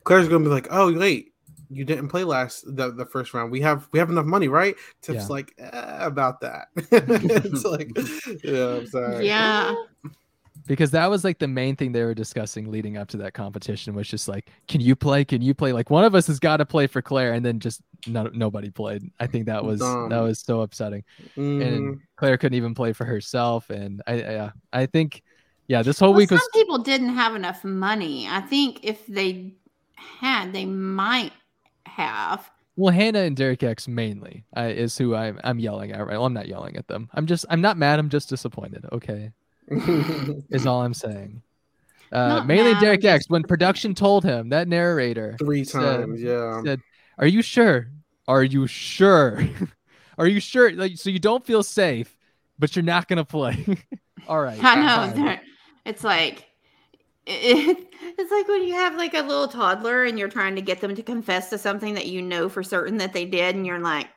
Claire's 0.03 0.27
gonna 0.27 0.43
be 0.43 0.51
like, 0.51 0.67
"Oh 0.69 0.93
wait, 0.93 1.30
you 1.71 1.85
didn't 1.85 2.09
play 2.09 2.23
last 2.23 2.63
the, 2.75 2.91
the 2.91 3.05
first 3.05 3.33
round. 3.33 3.51
We 3.51 3.61
have 3.61 3.87
we 3.93 3.99
have 3.99 4.09
enough 4.09 4.25
money, 4.25 4.47
right?" 4.47 4.75
Tiff's 5.01 5.23
Yeah. 5.23 5.27
like, 5.27 5.53
eh, 5.57 5.97
"About 6.05 6.41
that." 6.41 6.67
it's 6.75 7.63
like, 7.63 7.89
yeah, 8.43 8.77
I'm 8.77 8.87
sorry. 8.87 9.25
Yeah. 9.27 9.73
because 10.67 10.91
that 10.91 11.09
was 11.09 11.23
like 11.23 11.39
the 11.39 11.47
main 11.47 11.75
thing 11.75 11.91
they 11.91 12.03
were 12.03 12.13
discussing 12.13 12.69
leading 12.69 12.95
up 12.97 13.07
to 13.07 13.17
that 13.17 13.33
competition 13.33 13.95
was 13.95 14.07
just 14.07 14.27
like 14.27 14.49
can 14.67 14.79
you 14.79 14.95
play 14.95 15.25
can 15.25 15.41
you 15.41 15.53
play 15.55 15.73
like 15.73 15.89
one 15.89 16.03
of 16.03 16.13
us 16.13 16.27
has 16.27 16.39
got 16.39 16.57
to 16.57 16.65
play 16.65 16.85
for 16.85 17.01
claire 17.01 17.33
and 17.33 17.43
then 17.43 17.59
just 17.59 17.81
no, 18.05 18.29
nobody 18.33 18.69
played 18.69 19.01
i 19.19 19.25
think 19.25 19.47
that 19.47 19.63
was 19.63 19.79
that 19.79 20.19
was 20.21 20.39
so 20.39 20.61
upsetting 20.61 21.03
Mhm. 21.35 21.65
and 21.65 21.99
claire 22.15 22.37
couldn't 22.37 22.55
even 22.57 22.75
play 22.75 22.93
for 22.93 23.05
herself 23.05 23.71
and 23.71 24.03
i 24.05 24.13
i, 24.13 24.51
I 24.71 24.85
think 24.85 25.23
yeah 25.67 25.81
this 25.81 25.97
whole 25.97 26.09
Well, 26.11 26.17
week 26.19 26.29
some 26.29 26.35
was 26.37 26.49
people 26.53 26.77
didn't 26.77 27.15
have 27.15 27.33
enough 27.35 27.63
money. 27.63 28.27
I 28.27 28.41
think 28.41 28.81
if 28.83 29.05
they 29.07 29.53
had, 29.95 30.51
they 30.53 30.65
might 30.65 31.31
have. 31.95 32.49
well 32.75 32.93
hannah 32.93 33.19
and 33.19 33.35
derek 33.35 33.63
x 33.63 33.87
mainly 33.87 34.43
uh, 34.57 34.61
is 34.73 34.97
who 34.97 35.13
i'm 35.15 35.39
i'm 35.43 35.59
yelling 35.59 35.91
at 35.91 35.99
right 35.99 36.09
well 36.17 36.25
i'm 36.25 36.33
not 36.33 36.47
yelling 36.47 36.75
at 36.77 36.87
them 36.87 37.09
i'm 37.13 37.25
just 37.25 37.45
i'm 37.49 37.61
not 37.61 37.77
mad 37.77 37.99
i'm 37.99 38.09
just 38.09 38.29
disappointed 38.29 38.85
okay 38.91 39.31
is 40.49 40.65
all 40.65 40.81
i'm 40.81 40.93
saying 40.93 41.41
uh 42.11 42.43
mainly 42.45 42.71
mad, 42.71 42.77
I'm 42.77 42.81
derek 42.83 43.05
x 43.05 43.25
when 43.29 43.43
production 43.43 43.93
told 43.93 44.23
him 44.23 44.49
that 44.49 44.67
narrator 44.67 45.35
Three 45.39 45.63
said- 45.63 45.79
times, 46.01 46.21
yeah. 46.21 46.61
said, 46.63 46.81
"Are 47.17 47.27
you 47.27 47.41
sure? 47.41 47.87
Are 48.27 48.43
you 48.43 48.67
sure? 48.67 49.41
Are 50.17 50.27
you 50.27 50.39
sure? 50.39 50.71
Like, 50.71 50.97
so 50.97 51.09
you 51.09 51.19
don't 51.19 51.45
feel 51.45 51.63
safe, 51.63 52.15
but 52.59 52.75
you're 52.75 52.83
not 52.83 53.07
gonna 53.07 53.25
play. 53.25 53.65
All 54.27 54.39
right. 54.41 54.59
I 54.61 54.75
know. 55.15 55.37
It's 55.85 56.03
like 56.03 56.45
it, 57.25 57.87
it's 58.17 58.31
like 58.31 58.47
when 58.47 58.63
you 58.63 58.73
have 58.73 58.95
like 58.95 59.13
a 59.13 59.21
little 59.21 59.47
toddler 59.47 60.03
and 60.05 60.17
you're 60.17 60.29
trying 60.29 60.55
to 60.55 60.61
get 60.61 60.81
them 60.81 60.95
to 60.95 61.03
confess 61.03 61.49
to 61.49 61.57
something 61.57 61.93
that 61.95 62.07
you 62.07 62.21
know 62.21 62.49
for 62.49 62.63
certain 62.63 62.97
that 62.97 63.13
they 63.13 63.25
did, 63.25 63.55
and 63.55 63.65
you're 63.65 63.79
like, 63.79 64.07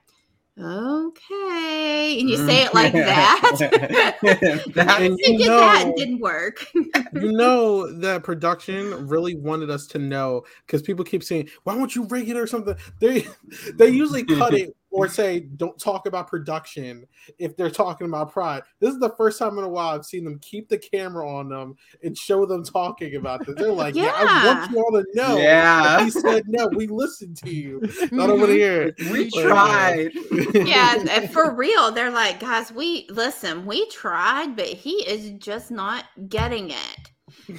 okay, 0.59 2.17
and 2.21 2.29
you 2.29 2.37
say 2.37 2.65
it 2.65 2.75
like 2.75 2.93
mm-hmm. 2.93 3.07
that. 4.21 4.65
That- 4.75 5.03
And 5.03 5.19
you 5.19 5.39
did 5.39 5.49
that 5.49 5.87
know- 5.87 5.95
didn't 5.97 6.21
work. 6.21 6.67
you 6.75 7.33
know 7.33 7.93
that 8.01 8.23
production 8.23 9.09
really 9.09 9.35
wanted 9.37 9.71
us 9.71 9.87
to 9.89 9.99
know 9.99 10.45
because 10.67 10.83
people 10.83 11.05
keep 11.05 11.23
saying, 11.23 11.49
"Why 11.65 11.75
won't 11.77 11.95
you 11.95 12.05
rig 12.05 12.29
it 12.29 12.37
or 12.37 12.47
something?" 12.47 12.75
They 13.01 13.27
they 13.75 13.89
usually 13.89 14.25
cut 14.25 14.55
it 14.55 14.75
or 14.95 15.09
say 15.09 15.41
don't 15.41 15.77
talk 15.77 16.07
about 16.07 16.29
production 16.29 17.05
if 17.41 17.57
they're 17.57 17.69
talking 17.69 18.07
about 18.07 18.31
pride. 18.33 18.63
This 18.79 18.95
is 18.95 19.01
the 19.01 19.13
first 19.17 19.41
time 19.41 19.59
in 19.59 19.65
a 19.65 19.69
while 19.69 19.89
I've 19.97 20.07
seen 20.07 20.23
them 20.23 20.39
keep 20.39 20.69
the 20.69 20.79
camera 20.79 21.29
on 21.29 21.49
them 21.49 21.75
and 22.05 22.17
show 22.17 22.47
them 22.47 22.65
talking 22.65 23.17
about 23.17 23.45
this. 23.45 23.57
They're 23.57 23.73
like, 23.73 23.97
yeah, 23.97 24.13
I 24.15 24.47
want 24.47 24.71
you 24.71 24.79
all 24.79 24.93
to 24.93 25.05
know. 25.15 25.37
Yeah. 25.37 26.05
He 26.05 26.11
said 26.11 26.45
no, 26.47 26.69
we 26.77 26.87
listened 26.87 27.37
to 27.39 27.51
you. 27.51 27.83
I 28.03 28.07
don't 28.07 28.39
want 28.39 28.47
to 28.47 28.53
hear 28.53 28.83
it. 28.83 28.95
We 29.11 29.31
Like, 29.31 29.45
tried. 29.45 30.11
yeah, 30.55 31.05
and 31.11 31.29
for 31.33 31.53
real, 31.53 31.91
they're 31.91 32.13
like, 32.13 32.39
guys, 32.39 32.71
we 32.71 33.09
listen, 33.11 33.67
we 33.67 33.89
tried, 33.91 34.55
but 34.55 34.67
he 34.67 34.93
is 35.09 35.33
just 35.39 35.73
not 35.73 36.05
getting 36.29 36.71
it. 36.71 37.11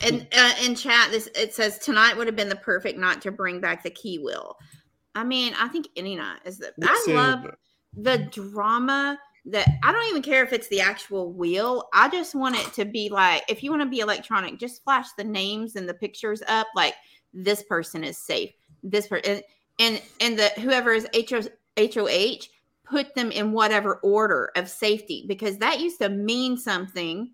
And 0.06 0.26
uh, 0.38 0.54
in 0.64 0.76
chat, 0.76 1.12
this 1.12 1.28
it 1.36 1.54
says 1.54 1.80
tonight 1.80 2.16
would 2.16 2.28
have 2.28 2.36
been 2.38 2.48
the 2.50 2.56
perfect 2.56 2.98
night 2.98 3.20
to 3.24 3.32
bring 3.32 3.60
back 3.60 3.84
the 3.84 3.90
key 3.90 4.20
wheel. 4.20 4.56
I 5.16 5.24
mean, 5.24 5.54
I 5.60 5.68
think 5.70 5.88
any 5.96 6.16
night 6.16 6.40
is 6.46 6.60
the. 6.60 6.74
I 6.84 6.92
Listen, 6.94 7.16
love 7.16 7.46
the 7.98 8.18
drama 8.18 9.18
that 9.46 9.68
I 9.84 9.92
don't 9.92 10.10
even 10.10 10.22
care 10.22 10.44
if 10.44 10.54
it's 10.54 10.68
the 10.68 10.82
actual 10.82 11.32
wheel. 11.32 11.88
I 11.94 12.10
just 12.10 12.36
want 12.36 12.56
it 12.56 12.74
to 12.74 12.86
be 12.86 13.10
like 13.10 13.44
if 13.48 13.64
you 13.64 13.72
want 13.72 13.84
to 13.84 13.90
be 13.90 14.00
electronic, 14.00 14.60
just 14.60 14.84
flash 14.84 15.08
the 15.18 15.24
names 15.24 15.76
and 15.76 15.88
the 15.88 15.94
pictures 15.94 16.42
up. 16.48 16.68
Like 16.76 16.96
this 17.34 17.64
person 17.64 18.04
is 18.04 18.18
safe. 18.18 18.52
This 18.84 19.08
person 19.08 19.42
and 19.80 20.02
and 20.20 20.38
the 20.38 20.50
whoever 20.60 20.92
is 20.92 21.08
HO, 21.30 21.42
HOH 21.78 22.48
put 22.84 23.16
them 23.16 23.32
in 23.32 23.52
whatever 23.52 23.96
order 23.96 24.52
of 24.56 24.70
safety 24.70 25.26
because 25.28 25.58
that 25.58 25.80
used 25.80 26.00
to 26.02 26.10
mean 26.10 26.58
something. 26.58 27.32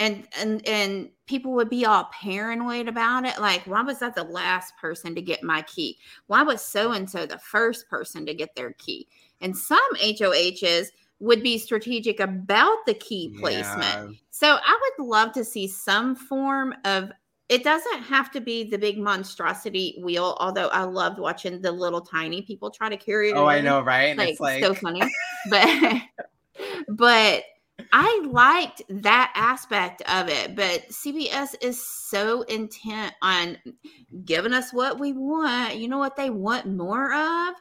And 0.00 0.26
and 0.36 0.66
and 0.66 1.10
people 1.26 1.52
would 1.52 1.70
be 1.70 1.86
all 1.86 2.10
paranoid 2.12 2.88
about 2.88 3.24
it. 3.24 3.38
Like, 3.38 3.62
why 3.66 3.82
was 3.82 4.00
that 4.00 4.16
the 4.16 4.24
last 4.24 4.76
person 4.78 5.14
to 5.14 5.22
get 5.22 5.44
my 5.44 5.62
key? 5.62 5.98
Why 6.26 6.42
was 6.42 6.62
so 6.62 6.92
and 6.92 7.08
so 7.08 7.26
the 7.26 7.38
first 7.38 7.88
person 7.88 8.26
to 8.26 8.34
get 8.34 8.54
their 8.56 8.72
key? 8.72 9.06
And 9.40 9.56
some 9.56 9.78
HOHs 10.02 10.88
would 11.20 11.42
be 11.42 11.58
strategic 11.58 12.18
about 12.18 12.78
the 12.86 12.94
key 12.94 13.36
placement. 13.38 13.76
Yeah. 13.82 14.08
So 14.30 14.56
I 14.64 14.80
would 14.98 15.06
love 15.06 15.32
to 15.32 15.44
see 15.44 15.68
some 15.68 16.16
form 16.16 16.74
of 16.84 17.12
it 17.50 17.64
doesn't 17.64 18.02
have 18.04 18.30
to 18.30 18.40
be 18.40 18.62
the 18.62 18.78
big 18.78 18.96
monstrosity 18.96 20.00
wheel, 20.04 20.36
although 20.38 20.68
I 20.68 20.84
loved 20.84 21.18
watching 21.18 21.60
the 21.60 21.72
little 21.72 22.00
tiny 22.00 22.42
people 22.42 22.70
try 22.70 22.88
to 22.88 22.96
carry 22.96 23.30
it. 23.30 23.36
Oh, 23.36 23.46
I 23.46 23.60
know, 23.60 23.80
right? 23.80 24.16
Like, 24.16 24.30
it's 24.30 24.40
like 24.40 24.62
so 24.62 24.72
funny. 24.72 25.02
But 25.50 26.02
but 26.88 27.42
I 27.92 28.26
liked 28.30 28.82
that 28.88 29.32
aspect 29.34 30.02
of 30.08 30.28
it. 30.28 30.54
But 30.54 30.88
CBS 30.90 31.54
is 31.60 31.84
so 31.84 32.42
intent 32.42 33.14
on 33.22 33.58
giving 34.24 34.52
us 34.52 34.72
what 34.72 34.98
we 34.98 35.12
want. 35.12 35.76
You 35.76 35.88
know 35.88 35.98
what 35.98 36.16
they 36.16 36.30
want 36.30 36.66
more 36.66 37.12
of? 37.12 37.54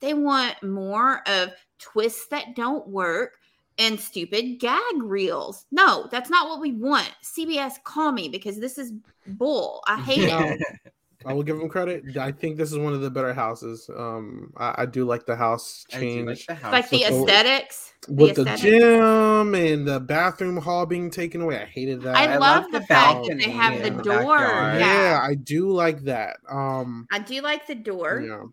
They 0.00 0.14
want 0.14 0.62
more 0.62 1.22
of 1.28 1.52
twists 1.78 2.26
that 2.28 2.56
don't 2.56 2.88
work 2.88 3.36
and 3.78 3.98
stupid 3.98 4.58
gag 4.60 5.02
reels. 5.02 5.66
No, 5.70 6.08
that's 6.10 6.30
not 6.30 6.48
what 6.48 6.60
we 6.60 6.72
want. 6.72 7.10
CBS, 7.22 7.82
call 7.84 8.12
me 8.12 8.28
because 8.28 8.58
this 8.58 8.78
is 8.78 8.92
bull. 9.26 9.82
I 9.86 10.00
hate 10.00 10.28
it. 10.28 10.60
I 11.26 11.32
will 11.34 11.42
give 11.42 11.58
them 11.58 11.68
credit. 11.68 12.16
I 12.16 12.32
think 12.32 12.56
this 12.56 12.72
is 12.72 12.78
one 12.78 12.94
of 12.94 13.02
the 13.02 13.10
better 13.10 13.34
houses. 13.34 13.90
Um, 13.94 14.52
I, 14.56 14.82
I 14.82 14.86
do 14.86 15.04
like 15.04 15.26
the 15.26 15.36
house 15.36 15.84
I 15.92 15.96
do 15.96 16.00
change 16.00 16.26
like 16.26 16.46
the 16.46 16.54
house. 16.54 16.72
Like 16.72 16.88
the 16.90 16.98
With 16.98 17.08
the- 17.10 17.32
aesthetics. 17.32 17.92
with 18.08 18.36
the 18.36 18.42
aesthetics. 18.42 18.62
gym 18.62 19.54
and 19.54 19.86
the 19.86 20.00
bathroom 20.00 20.56
hall 20.56 20.86
being 20.86 21.10
taken 21.10 21.42
away. 21.42 21.60
I 21.60 21.66
hated 21.66 22.00
that. 22.02 22.16
I, 22.16 22.24
I 22.24 22.36
love, 22.38 22.62
love 22.64 22.72
the, 22.72 22.78
the 22.80 22.86
fact 22.86 23.26
that 23.28 23.36
they 23.38 23.50
have 23.50 23.74
in 23.74 23.82
the 23.82 23.90
the 23.90 24.02
door. 24.02 24.38
yeah. 24.38 24.78
Yeah. 24.78 25.20
I 25.22 25.34
do 25.34 25.70
like 25.70 26.00
that. 26.04 26.38
Um, 26.48 27.06
I 27.12 27.18
do 27.18 27.42
like 27.42 27.66
the 27.66 27.74
door. 27.74 28.22
yeah. 28.26 28.44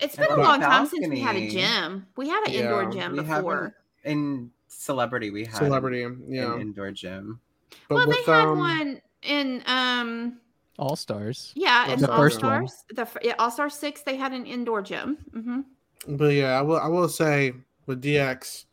It's 0.00 0.18
I 0.18 0.26
been 0.26 0.38
a 0.38 0.42
long 0.42 0.60
the 0.60 0.66
time 0.66 0.86
since 0.86 1.06
we 1.08 1.20
had 1.20 1.36
a 1.36 1.48
gym. 1.48 2.06
We 2.16 2.28
had 2.28 2.46
an 2.48 2.52
indoor 2.52 2.90
gym 2.90 3.12
we 3.12 3.20
before. 3.22 3.74
in 4.04 4.50
celebrity 4.68 5.30
we 5.30 5.44
had 5.44 5.56
Celebrity, 5.56 6.02
an 6.04 6.22
yeah. 6.28 6.56
indoor 6.56 6.90
gym. 6.92 7.40
But 7.88 7.94
well, 7.96 8.06
with 8.08 8.24
they 8.26 8.32
had 8.32 8.44
um, 8.46 8.58
one 8.58 9.00
in 9.22 9.62
um 9.66 10.38
All 10.78 10.94
stars. 10.96 11.52
yeah, 11.56 11.92
in 11.92 12.00
The 12.00 12.10
All 12.10 12.16
first 12.16 12.42
one. 12.42 12.68
Stars. 12.68 12.84
The 12.94 13.20
yeah, 13.26 13.34
All 13.38 13.50
Star 13.50 13.68
Six, 13.68 14.02
they 14.02 14.16
had 14.16 14.32
an 14.32 14.46
indoor 14.46 14.80
gym. 14.82 15.18
hmm 15.32 15.60
But 16.06 16.34
yeah, 16.34 16.58
I 16.58 16.62
will. 16.62 16.78
I 16.78 16.86
will 16.88 17.08
say 17.08 17.52
with 17.86 18.02
DX, 18.02 18.64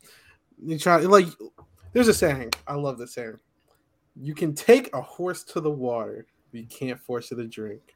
you 0.63 0.77
try 0.77 0.97
like. 0.97 1.27
There's 1.93 2.07
a 2.07 2.13
saying. 2.13 2.51
I 2.67 2.75
love 2.75 2.97
this 2.97 3.13
saying. 3.13 3.39
You 4.21 4.35
can 4.35 4.53
take 4.53 4.93
a 4.93 5.01
horse 5.01 5.43
to 5.45 5.61
the 5.61 5.71
water, 5.71 6.27
but 6.51 6.59
you 6.61 6.67
can't 6.67 6.99
force 6.99 7.31
it 7.31 7.35
to 7.35 7.47
drink. 7.47 7.95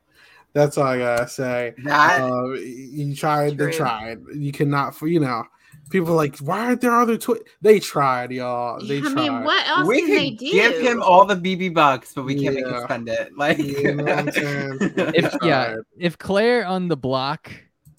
That's 0.54 0.78
all 0.78 0.88
I 0.88 0.98
gotta 0.98 1.28
say. 1.28 1.74
That 1.84 2.22
Uh, 2.22 2.54
you 2.54 3.16
tried. 3.16 3.58
They 3.58 3.72
tried. 3.72 4.22
You 4.34 4.52
cannot. 4.52 4.96
For 4.96 5.08
you 5.08 5.20
know, 5.20 5.44
people 5.90 6.10
are 6.12 6.16
like, 6.16 6.38
why 6.40 6.66
aren't 6.66 6.82
there 6.82 6.94
other 6.96 7.18
twi-? 7.18 7.40
They 7.62 7.80
tried, 7.80 8.32
y'all. 8.32 8.80
They 8.86 9.02
I 9.04 9.10
tried. 9.12 9.16
mean, 9.16 9.44
what 9.44 9.68
else 9.68 9.88
we 9.88 10.02
can 10.04 10.10
they 10.16 10.30
could 10.32 10.40
do? 10.40 10.52
give 10.52 10.78
him 10.80 11.02
all 11.02 11.26
the 11.26 11.36
BB 11.36 11.74
bucks, 11.74 12.14
but 12.14 12.24
we 12.24 12.36
can't 12.36 12.56
make 12.56 12.66
him 12.68 12.82
spend 12.84 13.10
it. 13.10 13.32
Like, 13.38 13.58
You 13.58 13.96
know 13.96 14.04
what 14.04 14.20
I'm 14.20 14.32
saying? 14.32 14.78
If 15.14 15.36
yeah, 15.42 15.78
if 15.98 16.18
Claire 16.18 16.66
on 16.66 16.88
the 16.88 16.98
block 16.98 17.52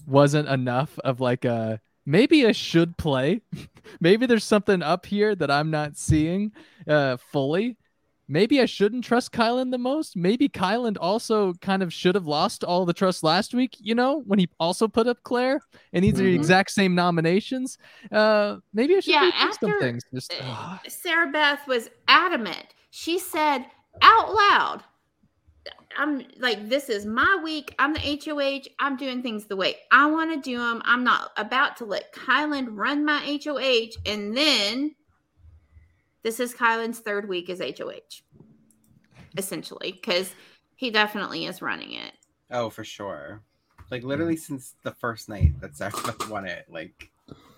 wasn't 0.06 0.48
enough 0.48 0.98
of 1.00 1.20
like 1.20 1.44
a 1.44 1.80
maybe 2.06 2.44
a 2.44 2.52
should 2.52 2.96
play, 2.96 3.42
maybe 4.00 4.26
there's 4.26 4.44
something 4.44 4.82
up 4.82 5.06
here 5.06 5.34
that 5.34 5.50
I'm 5.50 5.70
not 5.70 5.96
seeing 5.96 6.52
uh 6.86 7.16
fully. 7.16 7.76
Maybe 8.32 8.60
I 8.60 8.64
shouldn't 8.66 9.02
trust 9.04 9.32
Kyland 9.32 9.72
the 9.72 9.78
most. 9.78 10.16
Maybe 10.16 10.48
Kyland 10.48 10.96
also 11.00 11.52
kind 11.54 11.82
of 11.82 11.92
should 11.92 12.14
have 12.14 12.28
lost 12.28 12.62
all 12.62 12.86
the 12.86 12.92
trust 12.92 13.24
last 13.24 13.54
week, 13.54 13.76
you 13.80 13.92
know, 13.94 14.22
when 14.24 14.38
he 14.38 14.48
also 14.60 14.86
put 14.86 15.08
up 15.08 15.18
Claire 15.24 15.60
and 15.92 16.04
these 16.04 16.14
are 16.14 16.22
the 16.22 16.32
Mhm. 16.32 16.36
exact 16.36 16.70
same 16.70 16.94
nominations. 16.94 17.76
Uh 18.12 18.58
maybe 18.72 18.96
I 18.96 19.00
should 19.00 19.10
Yeah, 19.14 19.32
rethink 19.32 19.58
some 19.60 19.78
things. 19.80 20.02
Just 20.14 20.32
Uh, 20.32 20.36
ah. 20.42 20.80
Sarah 20.86 21.30
Beth 21.32 21.66
was 21.66 21.90
adamant. 22.06 22.66
She 22.90 23.18
said 23.18 23.66
out 24.00 24.32
loud, 24.32 24.84
I'm 25.98 26.24
like, 26.38 26.68
this 26.68 26.88
is 26.88 27.04
my 27.04 27.40
week. 27.42 27.74
I'm 27.80 27.92
the 27.94 28.06
HOH. 28.06 28.68
I'm 28.78 28.96
doing 28.96 29.22
things 29.22 29.46
the 29.46 29.56
way 29.56 29.74
I 29.90 30.06
want 30.06 30.32
to 30.32 30.40
do 30.40 30.56
them. 30.58 30.80
I'm 30.84 31.02
not 31.02 31.32
about 31.36 31.76
to 31.78 31.84
let 31.84 32.14
Kyland 32.14 32.68
run 32.70 33.04
my 33.04 33.20
HOH. 33.24 33.96
And 34.06 34.36
then 34.36 34.94
this 36.22 36.40
is 36.40 36.54
Kyland's 36.54 36.98
third 36.98 37.28
week 37.28 37.48
as 37.50 37.60
HOH, 37.60 38.22
essentially, 39.36 39.92
because 39.92 40.34
he 40.76 40.90
definitely 40.90 41.46
is 41.46 41.62
running 41.62 41.92
it. 41.92 42.12
oh, 42.50 42.70
for 42.70 42.84
sure. 42.84 43.42
Like 43.90 44.02
hmm. 44.02 44.08
literally 44.08 44.36
since 44.36 44.74
the 44.82 44.92
first 44.92 45.28
night 45.28 45.60
that 45.60 45.76
Sarah 45.76 45.92
won 46.30 46.46
it. 46.46 46.66
Like, 46.70 47.10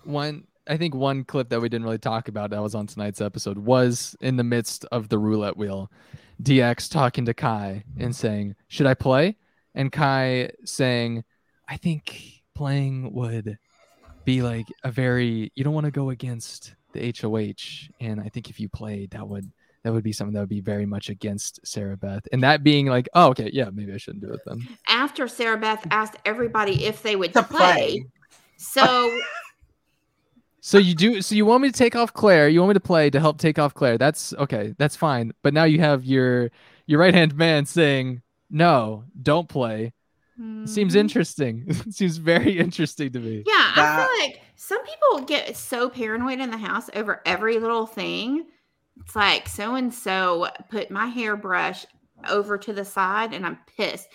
one 0.03 0.45
I 0.67 0.77
think 0.77 0.95
one 0.95 1.25
clip 1.25 1.49
that 1.49 1.61
we 1.61 1.69
didn't 1.69 1.85
really 1.85 1.97
talk 1.97 2.27
about 2.27 2.49
that 2.51 2.61
was 2.61 2.75
on 2.75 2.87
tonight's 2.87 3.21
episode 3.21 3.57
was 3.57 4.15
in 4.21 4.37
the 4.37 4.43
midst 4.43 4.85
of 4.91 5.09
the 5.09 5.17
roulette 5.17 5.57
wheel. 5.57 5.91
DX 6.41 6.89
talking 6.89 7.25
to 7.25 7.33
Kai 7.33 7.83
and 7.97 8.15
saying, 8.15 8.55
"Should 8.67 8.87
I 8.87 8.93
play?" 8.93 9.37
And 9.75 9.91
Kai 9.91 10.51
saying, 10.65 11.23
"I 11.67 11.77
think 11.77 12.43
playing 12.55 13.13
would 13.13 13.57
be 14.25 14.41
like 14.41 14.67
a 14.83 14.91
very 14.91 15.51
you 15.55 15.63
don't 15.63 15.73
want 15.73 15.85
to 15.85 15.91
go 15.91 16.09
against 16.09 16.75
the 16.93 17.13
HOH 17.21 17.89
and 17.99 18.21
I 18.21 18.29
think 18.29 18.49
if 18.49 18.59
you 18.59 18.69
played 18.69 19.11
that 19.11 19.27
would 19.27 19.51
that 19.83 19.91
would 19.91 20.03
be 20.03 20.13
something 20.13 20.33
that 20.33 20.39
would 20.39 20.47
be 20.47 20.61
very 20.61 20.85
much 20.85 21.09
against 21.09 21.59
Sarah 21.67 21.97
Beth." 21.97 22.25
And 22.31 22.41
that 22.43 22.63
being 22.63 22.85
like, 22.85 23.09
"Oh, 23.13 23.29
okay, 23.29 23.49
yeah, 23.51 23.69
maybe 23.73 23.93
I 23.93 23.97
shouldn't 23.97 24.23
do 24.23 24.31
it 24.31 24.39
then." 24.45 24.67
After 24.87 25.27
Sarah 25.27 25.57
Beth 25.57 25.85
asked 25.91 26.15
everybody 26.25 26.85
if 26.85 27.03
they 27.03 27.15
would 27.17 27.33
play. 27.33 27.43
play. 27.43 28.05
So 28.57 29.11
So 30.65 30.77
you 30.77 30.95
do 30.95 31.21
so 31.21 31.35
you 31.35 31.45
want 31.45 31.61
me 31.61 31.69
to 31.71 31.77
take 31.77 31.93
off 31.93 32.13
Claire, 32.13 32.47
you 32.47 32.61
want 32.61 32.69
me 32.69 32.73
to 32.75 32.79
play 32.79 33.09
to 33.09 33.19
help 33.19 33.37
take 33.37 33.59
off 33.59 33.73
Claire. 33.73 33.97
That's 33.97 34.33
okay, 34.35 34.73
that's 34.77 34.95
fine. 34.95 35.33
But 35.41 35.53
now 35.53 35.65
you 35.65 35.79
have 35.81 36.05
your 36.05 36.51
your 36.87 37.01
right 37.01 37.13
hand 37.13 37.35
man 37.35 37.65
saying, 37.65 38.21
No, 38.49 39.03
don't 39.21 39.49
play. 39.49 39.91
Seems 40.65 40.95
Mhm. 40.95 40.99
interesting. 40.99 41.73
Seems 41.91 42.15
very 42.15 42.57
interesting 42.57 43.11
to 43.11 43.19
me. 43.19 43.43
Yeah, 43.45 43.53
I 43.75 43.95
feel 43.97 44.25
like 44.29 44.41
some 44.55 44.83
people 44.85 45.25
get 45.25 45.57
so 45.57 45.89
paranoid 45.89 46.39
in 46.39 46.51
the 46.51 46.57
house 46.57 46.89
over 46.95 47.21
every 47.25 47.59
little 47.59 47.85
thing. 47.85 48.45
It's 49.01 49.15
like 49.15 49.47
so 49.47 49.75
and 49.75 49.93
so 49.93 50.47
put 50.69 50.91
my 50.91 51.07
hairbrush 51.07 51.85
over 52.29 52.57
to 52.57 52.73
the 52.73 52.85
side 52.85 53.33
and 53.33 53.45
I'm 53.45 53.57
pissed. 53.77 54.07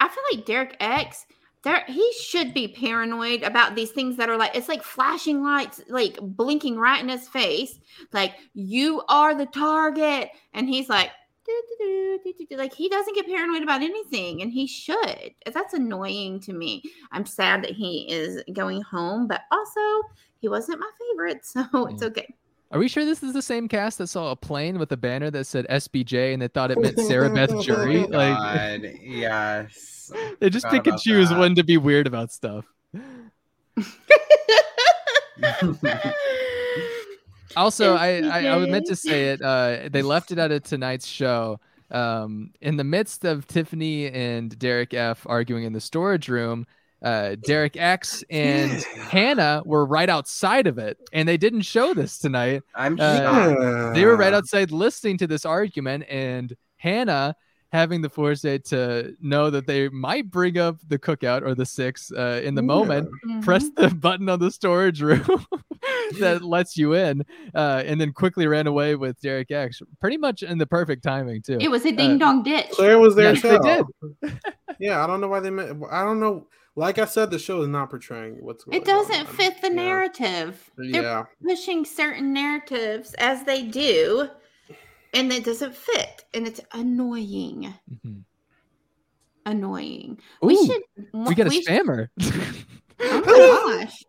I 0.00 0.08
feel 0.08 0.24
like 0.32 0.46
Derek 0.46 0.76
X, 0.80 1.26
there 1.62 1.84
he 1.86 2.12
should 2.20 2.52
be 2.52 2.68
paranoid 2.68 3.42
about 3.42 3.74
these 3.74 3.92
things 3.92 4.16
that 4.16 4.28
are 4.28 4.36
like 4.36 4.56
it's 4.56 4.68
like 4.68 4.82
flashing 4.82 5.42
lights 5.42 5.80
like 5.88 6.18
blinking 6.20 6.76
right 6.76 7.00
in 7.00 7.08
his 7.08 7.28
face 7.28 7.78
like 8.12 8.34
you 8.52 9.02
are 9.08 9.34
the 9.34 9.46
target 9.46 10.30
and 10.54 10.68
he's 10.68 10.88
like 10.88 11.10
Like 12.50 12.74
he 12.74 12.88
doesn't 12.88 13.14
get 13.14 13.26
paranoid 13.26 13.62
about 13.62 13.82
anything 13.82 14.42
and 14.42 14.52
he 14.52 14.66
should 14.66 15.34
that's 15.52 15.74
annoying 15.74 16.38
to 16.40 16.52
me 16.52 16.82
i'm 17.10 17.26
sad 17.26 17.64
that 17.64 17.72
he 17.72 18.06
is 18.08 18.42
going 18.52 18.80
home 18.82 19.26
but 19.26 19.42
also 19.50 19.80
he 20.40 20.48
wasn't 20.48 20.78
my 20.78 20.90
favorite 21.00 21.44
so 21.44 21.62
it's 21.86 22.02
mm. 22.02 22.06
okay 22.06 22.34
Are 22.70 22.78
we 22.78 22.88
sure 22.88 23.04
this 23.04 23.22
is 23.22 23.32
the 23.32 23.42
same 23.42 23.68
cast 23.68 23.98
that 23.98 24.06
saw 24.08 24.30
a 24.30 24.36
plane 24.36 24.78
with 24.78 24.92
a 24.92 24.96
banner 24.96 25.30
that 25.30 25.46
said 25.46 25.66
SBJ 25.68 26.32
and 26.32 26.42
they 26.42 26.48
thought 26.48 26.70
it 26.70 26.78
meant 26.78 26.98
Sarah 27.00 27.30
Beth 27.30 27.50
oh 27.52 27.62
Jury? 27.62 28.00
Like 28.00 28.10
God, 28.10 28.92
yes. 29.02 30.12
they 30.40 30.48
just 30.48 30.66
pick 30.68 30.86
and 30.86 30.98
choose 30.98 31.28
that. 31.28 31.38
when 31.38 31.54
to 31.56 31.64
be 31.64 31.76
weird 31.76 32.06
about 32.06 32.32
stuff. 32.32 32.64
Also, 37.56 37.94
I, 37.94 38.20
I 38.22 38.48
I 38.48 38.66
meant 38.66 38.86
to 38.86 38.96
say 38.96 39.30
it. 39.30 39.42
Uh, 39.42 39.88
they 39.90 40.02
left 40.14 40.32
it 40.32 40.38
out 40.38 40.52
of 40.52 40.62
tonight's 40.62 41.06
show. 41.06 41.60
Um, 41.90 42.52
in 42.62 42.78
the 42.78 42.84
midst 42.84 43.24
of 43.24 43.46
Tiffany 43.46 44.06
and 44.10 44.58
Derek 44.58 44.94
F 44.94 45.26
arguing 45.28 45.64
in 45.64 45.74
the 45.74 45.80
storage 45.80 46.28
room, 46.28 46.66
uh, 47.02 47.36
Derek 47.44 47.76
X 47.76 48.24
and 48.30 48.82
Hannah 48.82 49.62
were 49.64 49.84
right 49.84 50.08
outside 50.08 50.66
of 50.66 50.78
it, 50.78 50.98
and 51.12 51.28
they 51.28 51.36
didn't 51.36 51.62
show 51.62 51.92
this 51.94 52.18
tonight. 52.18 52.62
I'm 52.74 52.98
Uh. 52.98 53.92
They 53.92 54.04
were 54.04 54.16
right 54.16 54.32
outside 54.32 54.70
listening 54.70 55.18
to 55.18 55.26
this 55.26 55.44
argument, 55.44 56.04
and 56.08 56.54
Hannah 56.76 57.36
having 57.72 58.02
the 58.02 58.08
foresight 58.10 58.64
to 58.66 59.14
know 59.20 59.48
that 59.50 59.66
they 59.66 59.88
might 59.88 60.30
bring 60.30 60.58
up 60.58 60.76
the 60.86 60.98
cookout 60.98 61.42
or 61.42 61.54
the 61.54 61.64
six 61.66 62.12
uh, 62.12 62.40
in 62.44 62.54
the 62.54 62.62
Yeah. 62.62 62.66
moment 62.66 63.08
press 63.42 63.70
the 63.76 63.88
button 64.00 64.28
on 64.28 64.38
the 64.38 64.50
storage 64.50 65.00
room 65.00 65.24
that 66.20 66.42
lets 66.44 66.76
you 66.76 66.92
in, 66.94 67.22
uh, 67.54 67.82
and 67.86 68.00
then 68.00 68.12
quickly 68.12 68.46
ran 68.46 68.66
away 68.66 68.94
with 68.94 69.20
Derek 69.20 69.50
X, 69.50 69.80
pretty 70.00 70.18
much 70.18 70.42
in 70.42 70.58
the 70.58 70.66
perfect 70.66 71.02
timing 71.02 71.42
too. 71.42 71.58
It 71.60 71.70
was 71.70 71.84
a 71.86 71.92
ding 71.92 72.18
dong 72.18 72.42
ditch. 72.42 72.70
Claire 72.72 72.98
was 72.98 73.14
there 73.16 73.32
Yes, 73.32 73.42
too. 73.42 73.48
they 73.48 73.58
did. 73.58 74.34
Yeah, 74.78 75.02
I 75.02 75.06
don't 75.06 75.20
know 75.20 75.28
why 75.28 75.40
they. 75.40 75.50
Meant, 75.50 75.82
I 75.90 76.02
don't 76.04 76.20
know. 76.20 76.46
Like 76.74 76.98
I 76.98 77.04
said, 77.04 77.30
the 77.30 77.38
show 77.38 77.60
is 77.62 77.68
not 77.68 77.90
portraying 77.90 78.36
what's 78.40 78.64
going 78.64 78.78
It 78.78 78.84
doesn't 78.86 79.26
on. 79.28 79.34
fit 79.34 79.60
the 79.60 79.68
Yeah. 79.68 79.74
narrative. 79.74 80.70
They're 80.76 81.02
Yeah, 81.02 81.24
pushing 81.46 81.84
certain 81.84 82.32
narratives 82.32 83.14
as 83.14 83.44
they 83.44 83.62
do, 83.62 84.28
and 85.12 85.32
it 85.32 85.44
doesn't 85.44 85.74
fit, 85.74 86.24
and 86.34 86.46
it's 86.46 86.60
annoying. 86.72 87.72
mm-hmm. 87.90 88.18
Annoying. 89.44 90.18
Ooh, 90.44 90.46
we 90.46 90.66
should. 90.66 90.82
we 91.12 91.34
got 91.34 91.48
a 91.48 91.50
should- 91.50 91.64
spammer. 91.66 92.08
Oh 93.04 93.68
my 93.68 93.84
gosh. 93.84 94.04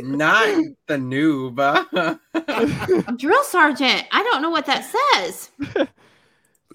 Not 0.00 0.64
the 0.86 0.96
noob. 0.96 1.56
Drill 3.18 3.42
sergeant. 3.44 4.04
I 4.12 4.22
don't 4.22 4.42
know 4.42 4.50
what 4.50 4.66
that 4.66 4.84
says. 5.14 5.50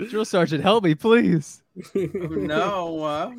Drill 0.09 0.25
sergeant, 0.25 0.63
help 0.63 0.83
me, 0.83 0.95
please. 0.95 1.61
no. 1.93 3.37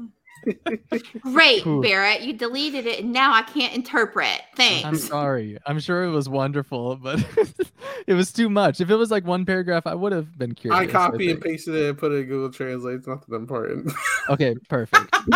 Great, 1.21 1.67
Ooh. 1.67 1.83
Barrett. 1.83 2.23
You 2.23 2.33
deleted 2.33 2.87
it, 2.87 3.01
and 3.01 3.13
now 3.13 3.33
I 3.33 3.43
can't 3.43 3.75
interpret. 3.75 4.43
Thanks. 4.57 4.85
I'm 4.85 4.97
sorry. 4.97 5.59
I'm 5.67 5.81
sure 5.81 6.05
it 6.05 6.11
was 6.11 6.29
wonderful, 6.29 6.97
but 6.97 7.25
it 8.07 8.15
was 8.15 8.33
too 8.33 8.49
much. 8.49 8.81
If 8.81 8.91
it 8.91 8.97
was 8.97 9.11
like 9.11 9.25
one 9.25 9.45
paragraph, 9.45 9.87
I 9.87 9.95
would 9.95 10.13
have 10.13 10.39
been 10.39 10.55
curious. 10.55 10.81
I 10.81 10.87
copy 10.87 11.31
and 11.31 11.41
pasted 11.41 11.75
it 11.75 11.89
and 11.91 11.99
put 11.99 12.13
it 12.13 12.17
in 12.17 12.27
Google 12.27 12.51
Translate. 12.51 12.97
It's 12.97 13.07
not 13.07 13.25
important. 13.29 13.93
Okay, 14.29 14.55
perfect. 14.69 15.15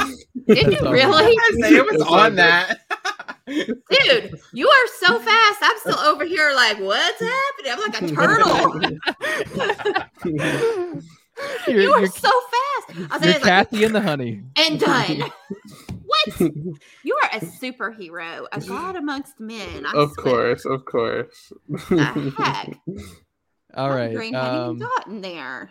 Did 0.47 0.73
you 0.73 0.79
Sorry. 0.79 0.99
really? 0.99 1.33
It 1.33 1.93
was 1.93 2.03
on 2.03 2.37
that. 2.37 2.81
Dude, 3.47 4.39
you 4.53 4.69
are 4.69 4.87
so 4.99 5.19
fast. 5.19 5.59
I'm 5.63 5.79
still 5.79 5.99
over 5.99 6.25
here 6.25 6.53
like, 6.55 6.79
what's 6.81 7.21
happening? 7.21 7.73
I'm 7.73 7.81
like 7.81 8.03
a 8.03 8.09
turtle. 8.15 8.81
You 11.69 11.93
are 11.93 12.01
you're, 12.01 12.07
so 12.09 12.29
fast. 12.29 12.58
I 12.89 13.17
was 13.19 13.23
you're 13.25 13.33
like, 13.35 13.43
Kathy 13.43 13.85
and 13.85 13.95
the 13.95 14.01
honey. 14.01 14.43
and 14.57 14.81
done. 14.81 15.23
what? 16.05 16.41
You 17.03 17.17
are 17.23 17.31
a 17.35 17.41
superhero, 17.41 18.47
a 18.53 18.61
god 18.67 18.97
amongst 18.97 19.39
men. 19.41 19.85
I 19.87 19.93
of 19.93 20.13
swear. 20.13 20.55
course, 20.55 20.65
of 20.65 20.85
course. 20.85 21.53
The 21.69 22.35
heck? 22.39 22.79
All 23.75 23.89
My 23.91 23.95
right. 23.95 24.15
brain 24.15 24.35
hadn't 24.35 24.61
Um, 24.61 24.79
gotten 24.79 25.21
there. 25.21 25.71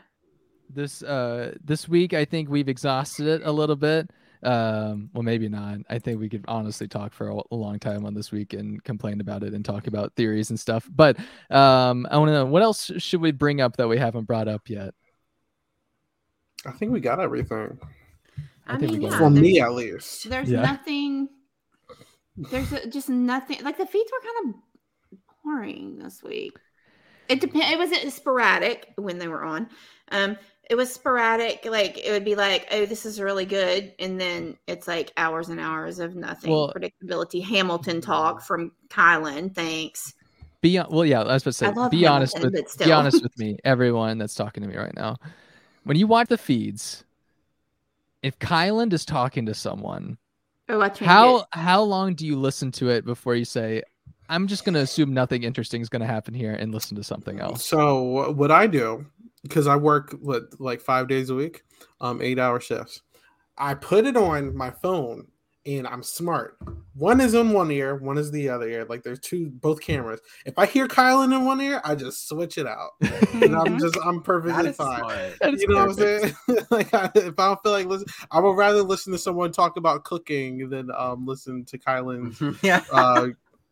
this 0.70 1.02
uh 1.02 1.56
this 1.64 1.88
week 1.88 2.14
I 2.14 2.26
think 2.26 2.50
we've 2.50 2.70
exhausted 2.70 3.26
it 3.28 3.42
a 3.44 3.52
little 3.52 3.76
bit. 3.76 4.12
Um, 4.44 5.10
well, 5.14 5.24
maybe 5.24 5.50
not. 5.50 5.80
I 5.90 5.98
think 5.98 6.20
we 6.20 6.30
could 6.30 6.46
honestly 6.48 6.88
talk 6.88 7.12
for 7.12 7.30
a, 7.30 7.36
a 7.50 7.56
long 7.56 7.80
time 7.80 8.06
on 8.06 8.14
this 8.14 8.32
week 8.32 8.54
and 8.54 8.82
complain 8.84 9.20
about 9.20 9.42
it 9.42 9.54
and 9.56 9.66
talk 9.66 9.88
about 9.88 10.14
theories 10.16 10.52
and 10.52 10.60
stuff. 10.60 10.88
But 10.94 11.18
um, 11.50 12.06
I 12.12 12.18
want 12.20 12.30
to 12.30 12.34
know 12.34 12.46
what 12.46 12.62
else 12.62 12.92
should 13.00 13.20
we 13.22 13.32
bring 13.32 13.62
up 13.62 13.78
that 13.78 13.88
we 13.88 13.98
haven't 13.98 14.26
brought 14.26 14.48
up 14.48 14.70
yet? 14.70 14.94
I 16.66 16.72
think 16.72 16.92
we 16.92 17.00
got 17.00 17.20
everything 17.20 17.80
I, 18.68 18.76
I 18.76 18.78
think 18.78 18.92
we 18.92 19.00
mean, 19.00 19.10
got 19.10 19.14
yeah, 19.14 19.18
for 19.20 19.30
me 19.30 19.62
at 19.62 19.74
least. 19.74 20.30
there's 20.30 20.50
Yeah. 20.50 20.62
nothing. 20.62 21.30
There's 22.36 22.72
a, 22.74 22.88
just 22.88 23.10
nothing. 23.10 23.64
Like 23.64 23.78
the 23.78 23.86
feeds 23.86 24.12
were 24.12 24.28
kind 24.28 24.56
of 24.56 25.20
boring 25.44 26.00
this 26.00 26.22
week. 26.22 26.58
It 27.30 27.42
depend. 27.42 27.64
It 27.74 27.78
was 27.80 28.14
sporadic 28.14 28.94
when 28.96 29.18
they 29.18 29.28
were 29.28 29.44
on. 29.44 29.70
Um, 30.12 30.38
it 30.70 30.76
was 30.76 30.94
sporadic. 30.94 31.66
Like 31.66 31.98
it 31.98 32.12
would 32.12 32.26
be 32.26 32.36
like, 32.36 32.68
oh, 32.72 32.86
this 32.86 33.06
is 33.06 33.22
really 33.22 33.46
good, 33.46 33.94
and 34.00 34.20
then 34.20 34.58
it's 34.68 34.88
like 34.88 35.12
hours 35.18 35.50
and 35.50 35.60
hours 35.60 36.00
of 36.00 36.16
nothing. 36.16 36.52
Well- 36.52 36.74
Predictability. 36.76 37.44
Hamilton 37.44 38.02
talk 38.02 38.42
from 38.42 38.72
Kyland. 38.90 39.56
Thanks. 39.56 40.14
Be 40.62 40.80
well, 40.90 41.06
yeah. 41.06 41.22
I 41.22 41.34
was 41.34 41.44
supposed 41.44 41.60
to 41.60 41.68
I 41.68 41.70
say, 41.70 41.76
love 41.76 41.92
be 41.92 42.08
honest 42.08 42.40
with 42.42 42.78
be 42.80 42.92
honest 42.92 43.24
with 43.24 43.38
me, 43.40 43.58
everyone 43.64 44.18
that's 44.18 44.36
talking 44.36 44.64
to 44.64 44.70
me 44.70 44.76
right 44.76 44.96
now. 44.96 45.16
When 45.88 45.96
you 45.96 46.06
watch 46.06 46.28
the 46.28 46.38
feeds, 46.38 47.06
if 48.22 48.38
Kyland 48.40 48.92
is 48.92 49.06
talking 49.06 49.46
to 49.46 49.54
someone, 49.54 50.18
Oh, 50.68 50.90
how 51.00 51.38
it. 51.38 51.46
how 51.52 51.82
long 51.82 52.14
do 52.14 52.26
you 52.28 52.38
listen 52.38 52.74
to 52.74 52.90
it 52.90 53.06
before 53.06 53.36
you 53.36 53.46
say, 53.46 53.84
"I'm 54.28 54.48
just 54.48 54.66
going 54.66 54.74
to 54.74 54.82
assume 54.82 55.14
nothing 55.14 55.44
interesting 55.44 55.82
is 55.82 55.88
going 55.88 56.02
to 56.02 56.06
happen 56.06 56.34
here" 56.34 56.52
and 56.52 56.74
listen 56.74 56.98
to 56.98 57.06
something 57.06 57.40
else? 57.40 57.66
So 57.66 58.32
what 58.32 58.52
I 58.52 58.68
do, 58.68 59.06
because 59.44 59.66
I 59.66 59.78
work 59.78 60.14
what 60.20 60.60
like 60.60 60.82
five 60.82 61.08
days 61.08 61.30
a 61.30 61.36
week, 61.36 61.64
um, 62.02 62.22
eight 62.22 62.38
hour 62.38 62.60
shifts. 62.60 63.02
I 63.58 63.74
put 63.74 64.06
it 64.06 64.18
on 64.18 64.58
my 64.58 64.72
phone, 64.72 65.28
and 65.68 65.86
I'm 65.86 66.02
smart. 66.02 66.58
One 66.96 67.22
is 67.22 67.34
in 67.34 67.52
one 67.52 67.70
ear, 67.70 67.96
one 67.96 68.18
is 68.18 68.32
the 68.32 68.50
other 68.50 68.68
ear. 68.68 68.86
Like 68.86 69.04
there's 69.04 69.20
two, 69.20 69.50
both 69.50 69.82
cameras. 69.82 70.22
If 70.46 70.58
I 70.58 70.66
hear 70.66 70.88
Kyland 70.88 71.36
in 71.36 71.46
one 71.46 71.62
ear, 71.62 71.82
I 71.84 71.94
just 71.94 72.28
switch 72.28 72.58
it 72.58 72.66
out, 72.66 72.92
and 73.34 73.56
I'm 73.56 73.78
just 73.78 73.98
I'm 74.04 74.22
perfectly 74.22 74.72
fine. 74.72 75.00
smart. 75.00 75.40
That 75.42 75.54
is 75.54 75.62
You 75.62 75.68
know 75.68 75.86
perfect. 75.86 76.36
what 76.48 76.56
I'm 76.56 76.56
saying? 76.56 76.66
like, 76.72 76.94
I, 76.94 77.12
if 77.16 77.40
I 77.40 77.48
don't 77.48 77.62
feel 77.62 77.72
like 77.74 77.86
listen, 77.86 78.08
I 78.32 78.40
would 78.40 78.54
rather 78.58 78.82
listen 78.82 79.12
to 79.14 79.20
someone 79.20 79.52
talk 79.52 79.78
about 79.78 80.06
cooking 80.06 80.70
than 80.70 80.90
um 80.96 81.26
listen 81.26 81.66
to 81.66 81.78
Kyland's 81.78 82.42
yeah. 82.64 82.84
uh 82.92 83.28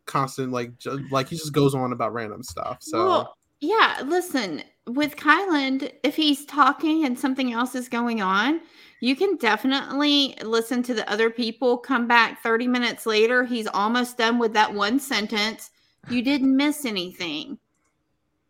constant 0.05 0.51
like 0.51 0.77
ju- 0.77 1.03
like 1.09 1.29
he 1.29 1.37
just 1.37 1.53
goes 1.53 1.73
on 1.73 1.93
about 1.93 2.13
random 2.13 2.43
stuff. 2.43 2.77
So 2.81 3.05
Well, 3.05 3.37
yeah, 3.61 4.03
listen, 4.05 4.61
with 4.87 5.15
Kyland, 5.15 5.91
if 6.03 6.15
he's 6.15 6.45
talking 6.45 7.05
and 7.05 7.17
something 7.17 7.53
else 7.53 7.73
is 7.73 7.89
going 7.89 8.21
on, 8.21 8.61
you 9.01 9.15
can 9.15 9.35
definitely 9.37 10.35
listen 10.43 10.81
to 10.83 10.93
the 10.93 11.09
other 11.09 11.29
people 11.29 11.77
come 11.77 12.07
back 12.07 12.41
30 12.41 12.67
minutes 12.67 13.05
later. 13.05 13.43
He's 13.43 13.67
almost 13.67 14.17
done 14.17 14.39
with 14.39 14.53
that 14.53 14.73
one 14.73 14.99
sentence. 14.99 15.71
You 16.09 16.21
didn't 16.21 16.55
miss 16.55 16.85
anything. 16.85 17.57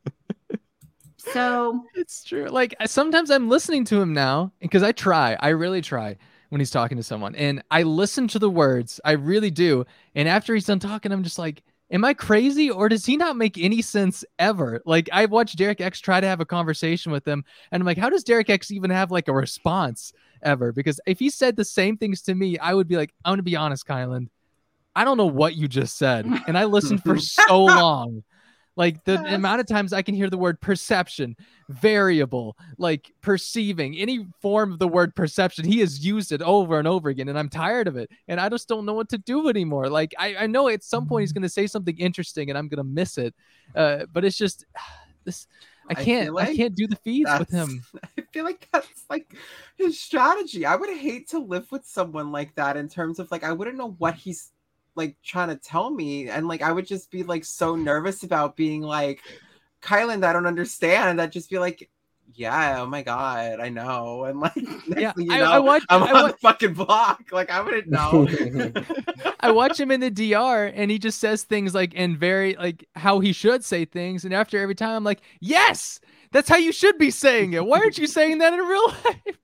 So, 1.34 1.84
It's 1.95 2.23
true. 2.23 2.45
Like 2.45 2.76
sometimes 2.85 3.31
I'm 3.31 3.49
listening 3.49 3.84
to 3.85 3.99
him 3.99 4.13
now 4.13 4.51
because 4.59 4.84
I 4.84 4.91
try. 4.91 5.35
I 5.39 5.49
really 5.49 5.81
try 5.81 6.17
when 6.49 6.61
he's 6.61 6.69
talking 6.69 6.97
to 6.97 7.03
someone, 7.03 7.34
and 7.35 7.63
I 7.72 7.81
listen 7.81 8.27
to 8.27 8.38
the 8.38 8.49
words. 8.49 8.99
I 9.03 9.13
really 9.13 9.49
do. 9.49 9.85
And 10.13 10.30
after 10.30 10.53
he's 10.53 10.65
done 10.65 10.77
talking, 10.77 11.11
I'm 11.11 11.23
just 11.23 11.39
like, 11.39 11.63
"Am 11.91 12.03
I 12.03 12.14
crazy, 12.14 12.70
or 12.70 12.90
does 12.90 13.06
he 13.06 13.18
not 13.18 13.38
make 13.38 13.57
any 13.57 13.82
sense 13.82 14.26
ever?" 14.40 14.82
Like 14.86 15.10
I've 15.12 15.32
watched 15.32 15.57
Derek 15.57 15.82
X 15.82 15.99
try 15.99 16.20
to 16.20 16.28
have 16.28 16.41
a 16.41 16.45
conversation 16.45 17.12
with 17.12 17.28
him, 17.28 17.44
and 17.72 17.82
I'm 17.82 17.86
like, 17.86 17.98
"How 17.98 18.10
does 18.10 18.24
Derek 18.24 18.49
X 18.49 18.72
even 18.72 18.90
have 18.90 19.12
like 19.12 19.28
a 19.28 19.34
response 19.34 20.14
ever?" 20.41 20.72
Because 20.72 20.99
if 21.06 21.20
he 21.20 21.30
said 21.30 21.56
the 21.56 21.66
same 21.66 21.98
things 21.98 22.22
to 22.24 22.36
me, 22.36 22.57
I 22.57 22.74
would 22.74 22.88
be 22.88 22.98
like, 22.98 23.14
"I'm 23.24 23.34
gonna 23.34 23.44
be 23.44 23.56
honest, 23.56 23.86
Kyland. 23.88 24.28
I 24.95 25.03
don't 25.03 25.18
know 25.18 25.26
what 25.26 25.56
you 25.56 25.68
just 25.68 25.98
said," 25.98 26.26
and 26.48 26.57
I 26.57 26.66
listened 26.66 27.03
for 27.03 27.18
so 27.20 27.66
long. 27.66 28.24
Like 28.76 29.03
the 29.06 29.23
amount 29.34 29.61
of 29.61 29.68
times 29.68 29.93
I 29.93 30.02
can 30.02 30.15
hear 30.15 30.30
the 30.30 30.38
word 30.38 30.60
perception, 30.60 31.38
variable, 31.69 32.57
like 32.77 33.11
perceiving, 33.22 33.95
any 33.97 34.27
form 34.41 34.73
of 34.73 34.80
the 34.80 34.88
word 34.88 35.15
perception, 35.15 35.65
he 35.65 35.80
has 35.80 36.06
used 36.06 36.34
it 36.34 36.41
over 36.41 36.77
and 36.77 36.88
over 36.88 37.10
again, 37.10 37.30
and 37.30 37.39
I'm 37.39 37.49
tired 37.49 37.88
of 37.88 37.95
it. 37.95 38.10
And 38.27 38.39
I 38.39 38.49
just 38.49 38.68
don't 38.68 38.85
know 38.85 38.93
what 38.93 39.10
to 39.10 39.18
do 39.18 39.47
anymore. 39.47 39.89
Like 39.89 40.14
I, 40.19 40.35
I 40.39 40.47
know 40.47 40.68
at 40.68 40.84
some 40.84 41.07
point 41.07 41.22
he's 41.22 41.31
gonna 41.31 41.49
say 41.49 41.68
something 41.68 41.97
interesting 41.97 42.49
and 42.49 42.57
I'm 42.57 42.68
gonna 42.68 42.84
miss 42.84 43.18
it. 43.18 43.34
Uh, 43.73 44.06
but 44.11 44.26
it's 44.26 44.38
just 44.38 44.65
this 45.23 45.47
I 45.89 45.93
I 45.99 46.03
can't 46.03 46.30
I 46.30 46.31
like 46.31 46.57
can't 46.57 46.76
do 46.76 46.88
the 46.88 46.97
feeds 46.97 47.30
with 47.39 47.49
him. 47.49 47.84
I 48.18 48.23
feel 48.34 48.43
like 48.43 48.68
that's 48.73 49.06
like 49.10 49.35
his 49.77 49.99
strategy. 49.99 50.65
I 50.65 50.76
would 50.76 50.89
hate 50.89 51.30
to 51.30 51.39
live 51.39 51.72
with 51.72 51.85
someone 51.85 52.31
like 52.31 52.56
that 52.56 52.76
in 52.76 52.89
terms 52.89 53.19
of 53.19 53.31
like 53.31 53.43
I 53.43 53.52
wouldn't 53.52 53.77
know 53.77 53.91
what 53.97 54.15
he's 54.15 54.52
like 54.95 55.15
trying 55.23 55.49
to 55.49 55.55
tell 55.57 55.89
me, 55.89 56.30
and 56.30 56.47
like 56.47 56.61
I 56.61 56.72
would 56.72 56.85
just 56.88 57.11
be 57.11 57.23
like 57.23 57.45
so 57.45 57.76
nervous 57.76 58.23
about 58.23 58.55
being 58.55 58.81
like, 58.81 59.22
Kyland, 59.81 60.23
I 60.23 60.34
don't 60.34 60.47
understand. 60.47 61.22
I'd 61.22 61.31
just 61.31 61.49
be 61.49 61.59
like, 61.59 61.89
yeah, 62.34 62.81
oh 62.81 62.85
my 62.88 63.03
god, 63.03 63.59
I 63.59 63.69
know, 63.69 64.26
and 64.26 64.39
like 64.39 64.53
Yeah, 64.97 65.13
you 65.17 65.31
I, 65.31 65.39
know, 65.39 65.51
I 65.51 65.59
watch 65.59 65.84
I'm 65.89 66.03
I, 66.03 66.07
on 66.07 66.13
wa- 66.13 66.27
the 66.27 66.38
fucking 66.38 66.73
block. 66.73 67.23
Like 67.31 67.51
I 67.51 67.61
wouldn't 67.61 67.88
know. 67.88 68.27
I 69.39 69.51
watch 69.51 69.80
him 69.80 69.91
in 69.91 69.99
the 69.99 70.09
DR 70.09 70.65
and 70.73 70.89
he 70.89 70.97
just 70.99 71.19
says 71.19 71.43
things 71.43 71.73
like 71.76 71.93
and 71.95 72.17
very 72.17 72.55
like 72.55 72.88
how 72.95 73.19
he 73.19 73.31
should 73.31 73.63
say 73.63 73.85
things. 73.85 74.26
And 74.26 74.34
after 74.34 74.57
every 74.59 74.76
time 74.76 74.95
I'm 74.95 75.03
like, 75.03 75.22
yes, 75.39 75.99
that's 76.31 76.49
how 76.49 76.57
you 76.57 76.72
should 76.72 76.97
be 76.97 77.11
saying 77.11 77.53
it. 77.53 77.65
Why 77.65 77.80
aren't 77.80 77.97
you 77.97 78.07
saying 78.07 78.39
that 78.39 78.53
in 78.53 78.59
real 78.59 78.88
life? 79.05 79.38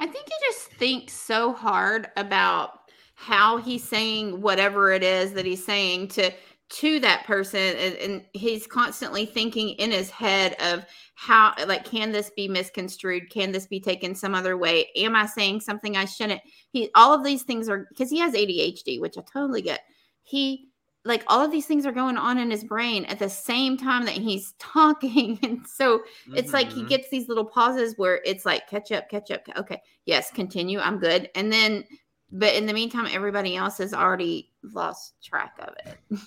I 0.00 0.06
think 0.06 0.26
you 0.28 0.36
just 0.48 0.70
think 0.72 1.10
so 1.10 1.52
hard 1.52 2.08
about 2.16 2.87
how 3.20 3.56
he's 3.56 3.82
saying 3.82 4.40
whatever 4.40 4.92
it 4.92 5.02
is 5.02 5.32
that 5.32 5.44
he's 5.44 5.64
saying 5.64 6.06
to 6.06 6.30
to 6.68 7.00
that 7.00 7.24
person. 7.24 7.74
And, 7.76 7.94
and, 7.96 8.24
he's 8.34 8.66
constantly 8.66 9.24
thinking 9.26 9.70
in 9.70 9.90
his 9.90 10.10
head 10.10 10.54
of 10.60 10.84
how 11.14 11.54
like 11.66 11.84
can 11.84 12.12
this 12.12 12.30
be 12.30 12.46
misconstrued? 12.46 13.30
Can 13.30 13.50
this 13.50 13.66
be 13.66 13.80
taken 13.80 14.14
some 14.14 14.34
other 14.34 14.56
way? 14.56 14.90
Am 14.94 15.16
i 15.16 15.26
saying 15.26 15.60
something 15.60 15.96
i 15.96 16.04
shouldn't? 16.04 16.40
He 16.70 16.90
all 16.94 17.12
of 17.12 17.24
these 17.24 17.42
things 17.42 17.68
are 17.68 17.86
because 17.88 18.10
he 18.10 18.18
has 18.20 18.34
adhd 18.34 19.00
which 19.00 19.18
i 19.18 19.22
totally 19.22 19.62
get. 19.62 19.80
He 20.22 20.68
like 21.04 21.24
all 21.26 21.44
of 21.44 21.50
these 21.50 21.66
things 21.66 21.86
are 21.86 21.92
going 21.92 22.18
on 22.18 22.38
in 22.38 22.50
his 22.50 22.62
brain 22.62 23.04
at 23.06 23.18
the 23.18 23.30
same 23.30 23.76
time 23.76 24.04
that 24.04 24.14
he's 24.14 24.54
talking. 24.60 25.40
And 25.42 25.66
so 25.66 25.98
mm-hmm. 25.98 26.36
it's 26.36 26.52
like 26.52 26.68
he 26.68 26.80
mm-hmm. 26.80 26.88
gets 26.88 27.08
these 27.10 27.28
little 27.28 27.46
pauses 27.46 27.94
where 27.96 28.20
it's 28.24 28.46
like 28.46 28.68
catch 28.68 28.92
up 28.92 29.08
catch 29.08 29.32
up 29.32 29.40
okay 29.56 29.80
yes 30.04 30.30
continue 30.30 30.78
i'm 30.78 31.00
good. 31.00 31.28
And 31.34 31.52
then 31.52 31.84
but 32.30 32.54
in 32.54 32.66
the 32.66 32.72
meantime 32.72 33.08
everybody 33.10 33.56
else 33.56 33.78
has 33.78 33.94
already 33.94 34.50
lost 34.62 35.14
track 35.22 35.58
of 35.60 35.74
it 35.86 36.18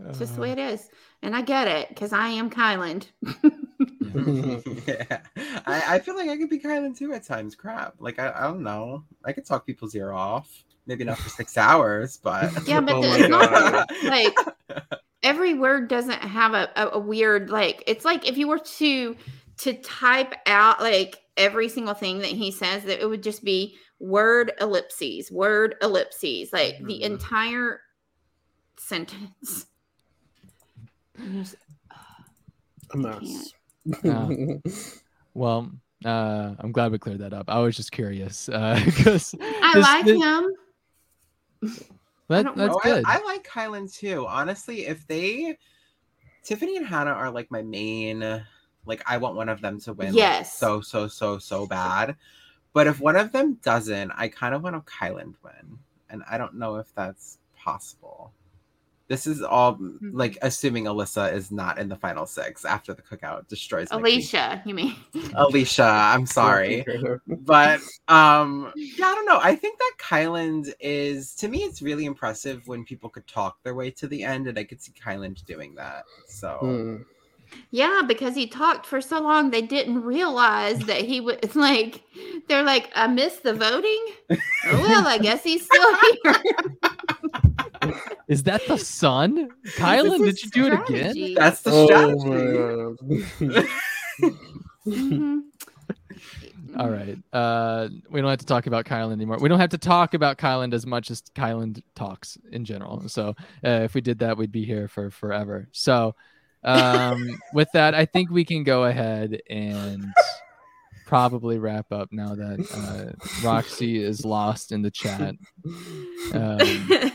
It's 0.10 0.20
just 0.20 0.36
the 0.36 0.42
way 0.42 0.52
it 0.52 0.60
is. 0.60 0.90
And 1.22 1.36
I 1.36 1.42
get 1.42 1.68
it 1.68 1.90
because 1.90 2.14
I 2.14 2.28
am 2.30 2.50
Kyland. 2.50 3.08
yeah. 4.88 5.22
I, 5.66 5.96
I 5.96 6.00
feel 6.00 6.16
like 6.16 6.30
I 6.30 6.38
could 6.38 6.50
be 6.50 6.60
Kyland 6.60 6.98
too 6.98 7.14
at 7.14 7.24
times. 7.26 7.56
Crap. 7.56 7.96
Like, 8.00 8.20
I, 8.20 8.32
I 8.36 8.42
don't 8.44 8.62
know. 8.62 9.04
I 9.24 9.32
could 9.32 9.46
talk 9.46 9.66
people's 9.66 9.96
ear 9.96 10.12
off. 10.12 10.64
Maybe 10.86 11.04
not 11.04 11.18
for 11.18 11.30
six 11.30 11.58
hours, 11.58 12.18
but. 12.18 12.52
Yeah, 12.68 12.82
but 12.82 12.96
oh 12.96 13.02
it's 13.04 13.30
not 13.30 13.90
like 14.04 14.38
every 15.24 15.56
word 15.56 15.88
doesn't 15.88 16.22
have 16.22 16.54
a, 16.54 16.70
a, 16.76 16.90
a 16.90 17.00
weird, 17.00 17.50
like, 17.50 17.84
it's 17.88 18.06
like 18.06 18.28
if 18.28 18.38
you 18.38 18.48
were 18.48 18.60
to 18.60 19.16
to 19.58 19.74
type 19.74 20.34
out 20.46 20.82
like 20.82 21.22
every 21.38 21.70
single 21.70 21.94
thing 21.94 22.20
that 22.20 22.28
he 22.28 22.52
says 22.52 22.84
that 22.84 23.02
it 23.02 23.08
would 23.08 23.24
just 23.24 23.44
be 23.44 23.76
word 24.00 24.52
ellipses 24.60 25.32
word 25.32 25.76
ellipses 25.82 26.52
like 26.52 26.76
mm-hmm. 26.76 26.88
the 26.88 27.04
entire 27.04 27.82
sentence. 28.78 29.68
a 31.18 32.98
mess. 32.98 33.54
Uh, 34.04 34.28
well, 35.36 35.72
uh, 36.04 36.56
I'm 36.58 36.72
glad 36.72 36.92
we 36.92 36.98
cleared 36.98 37.20
that 37.20 37.34
up. 37.34 37.52
I 37.52 37.60
was 37.60 37.76
just 37.76 37.92
curious 37.92 38.48
because 38.48 39.36
uh, 39.36 39.38
I 39.62 39.78
like 39.78 40.06
this, 40.06 40.24
him. 40.24 40.52
That, 42.30 42.56
that's 42.56 42.76
good. 42.82 43.04
I, 43.06 43.18
I, 43.20 43.24
like 43.24 43.48
Kyland 43.48 43.94
too. 43.94 44.26
Honestly, 44.28 44.88
if 44.88 45.06
they, 45.06 45.56
Tiffany 46.44 46.78
and 46.78 46.88
Hannah 46.88 47.12
are 47.12 47.30
like 47.30 47.52
my 47.52 47.62
main. 47.62 48.24
Like 48.86 49.04
I 49.06 49.18
want 49.18 49.36
one 49.36 49.50
of 49.50 49.62
them 49.62 49.80
to 49.82 49.94
win. 49.94 50.14
Yes. 50.14 50.62
Like, 50.62 50.70
so 50.70 50.82
so 50.82 51.08
so 51.08 51.38
so 51.38 51.66
bad. 51.66 52.16
But 52.74 52.88
if 52.88 53.00
one 53.00 53.16
of 53.16 53.32
them 53.32 53.58
doesn't, 53.64 54.12
I 54.12 54.28
kind 54.28 54.54
of 54.54 54.62
want 54.62 54.76
a 54.76 54.82
Kyland 54.82 55.36
win, 55.44 55.80
and 56.10 56.24
I 56.30 56.38
don't 56.38 56.56
know 56.56 56.76
if 56.76 56.94
that's 56.94 57.38
possible. 57.56 58.34
This 59.08 59.28
is 59.28 59.44
all 59.44 59.76
mm-hmm. 59.76 60.18
like 60.18 60.38
assuming 60.42 60.86
Alyssa 60.86 61.32
is 61.32 61.52
not 61.52 61.78
in 61.78 61.90
the 61.90 61.96
final 61.96 62.26
six 62.26 62.66
after 62.66 62.94
the 62.94 63.04
cookout 63.04 63.48
destroys 63.48 63.88
Alicia, 63.92 64.64
you 64.66 64.74
mean 64.74 64.96
Alicia, 65.36 65.84
I'm 65.84 66.26
sorry. 66.26 66.84
but 67.28 67.82
um 68.08 68.72
yeah, 68.76 69.06
I 69.06 69.14
don't 69.14 69.28
know. 69.28 69.40
I 69.42 69.56
think 69.56 69.78
that 69.78 69.94
Kyland 70.00 70.74
is 70.80 71.36
to 71.36 71.48
me 71.48 71.60
it's 71.60 71.84
really 71.84 72.06
impressive 72.06 72.68
when 72.68 72.84
people 72.84 73.10
could 73.10 73.28
talk 73.28 73.62
their 73.64 73.76
way 73.76 73.92
to 73.92 74.08
the 74.08 74.24
end, 74.24 74.48
and 74.48 74.58
I 74.58 74.64
could 74.64 74.82
see 74.82 74.92
Kyland 74.92 75.46
doing 75.46 75.76
that. 75.76 76.06
So 76.28 76.60
mm. 76.64 77.06
Yeah, 77.72 78.02
because 78.08 78.36
he 78.36 78.48
talked 78.48 78.86
for 78.86 79.02
so 79.02 79.22
long, 79.22 79.52
they 79.52 79.62
didn't 79.62 80.04
realize 80.04 80.80
that 80.86 81.02
he 81.02 81.22
was 81.22 81.56
like, 81.56 82.02
they're 82.48 82.64
like, 82.64 82.90
I 82.96 83.08
missed 83.08 83.44
the 83.44 83.54
voting. 83.54 84.06
oh, 84.30 84.38
well, 84.66 85.08
I 85.08 85.18
guess 85.18 85.44
he's 85.44 85.66
still 85.66 85.96
here. 86.24 86.36
Is 88.28 88.44
that 88.44 88.66
the 88.68 88.78
sun? 88.78 89.50
Kyland, 89.76 90.26
did 90.26 90.42
you 90.44 90.50
do 90.50 90.68
it 90.68 90.74
again? 90.74 91.34
That's 91.36 91.62
the 91.62 91.72
oh 91.72 91.86
strategy. 91.86 93.26
mm-hmm. 94.88 95.40
All 96.78 96.90
right. 96.90 97.18
Uh, 97.32 97.88
we 98.10 98.20
don't 98.20 98.30
have 98.30 98.40
to 98.40 98.46
talk 98.46 98.68
about 98.68 98.86
Kyland 98.86 99.14
anymore. 99.14 99.38
We 99.40 99.48
don't 99.48 99.60
have 99.60 99.70
to 99.70 99.78
talk 99.78 100.14
about 100.14 100.38
Kyland 100.38 100.74
as 100.74 100.86
much 100.86 101.10
as 101.10 101.22
Kyland 101.34 101.82
talks 101.96 102.38
in 102.52 102.66
general. 102.66 103.08
So 103.08 103.30
uh, 103.64 103.82
if 103.84 103.94
we 103.94 104.02
did 104.02 104.20
that, 104.20 104.38
we'd 104.38 104.52
be 104.52 104.66
here 104.66 104.90
for 104.90 105.10
forever. 105.10 105.70
So 105.72 106.16
um, 106.66 107.40
with 107.54 107.70
that, 107.74 107.94
I 107.94 108.06
think 108.06 108.30
we 108.30 108.44
can 108.44 108.64
go 108.64 108.84
ahead 108.86 109.42
and 109.50 110.06
probably 111.06 111.60
wrap 111.60 111.92
up 111.92 112.10
now 112.12 112.36
that 112.36 112.68
uh, 112.74 113.46
Roxy 113.46 114.04
is 114.04 114.26
lost 114.26 114.72
in 114.72 114.82
the 114.82 114.92
chat. 114.92 115.36
Um, 116.34 117.12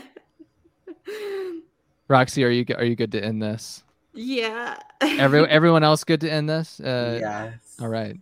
Roxy, 2.07 2.43
are 2.43 2.49
you 2.49 2.65
are 2.75 2.85
you 2.85 2.95
good 2.95 3.11
to 3.11 3.23
end 3.23 3.41
this? 3.41 3.83
Yeah. 4.13 4.79
Every 5.01 5.47
everyone 5.47 5.83
else 5.83 6.03
good 6.03 6.21
to 6.21 6.31
end 6.31 6.49
this? 6.49 6.79
Uh, 6.79 7.19
yes. 7.21 7.53
All 7.81 7.87
right. 7.87 8.17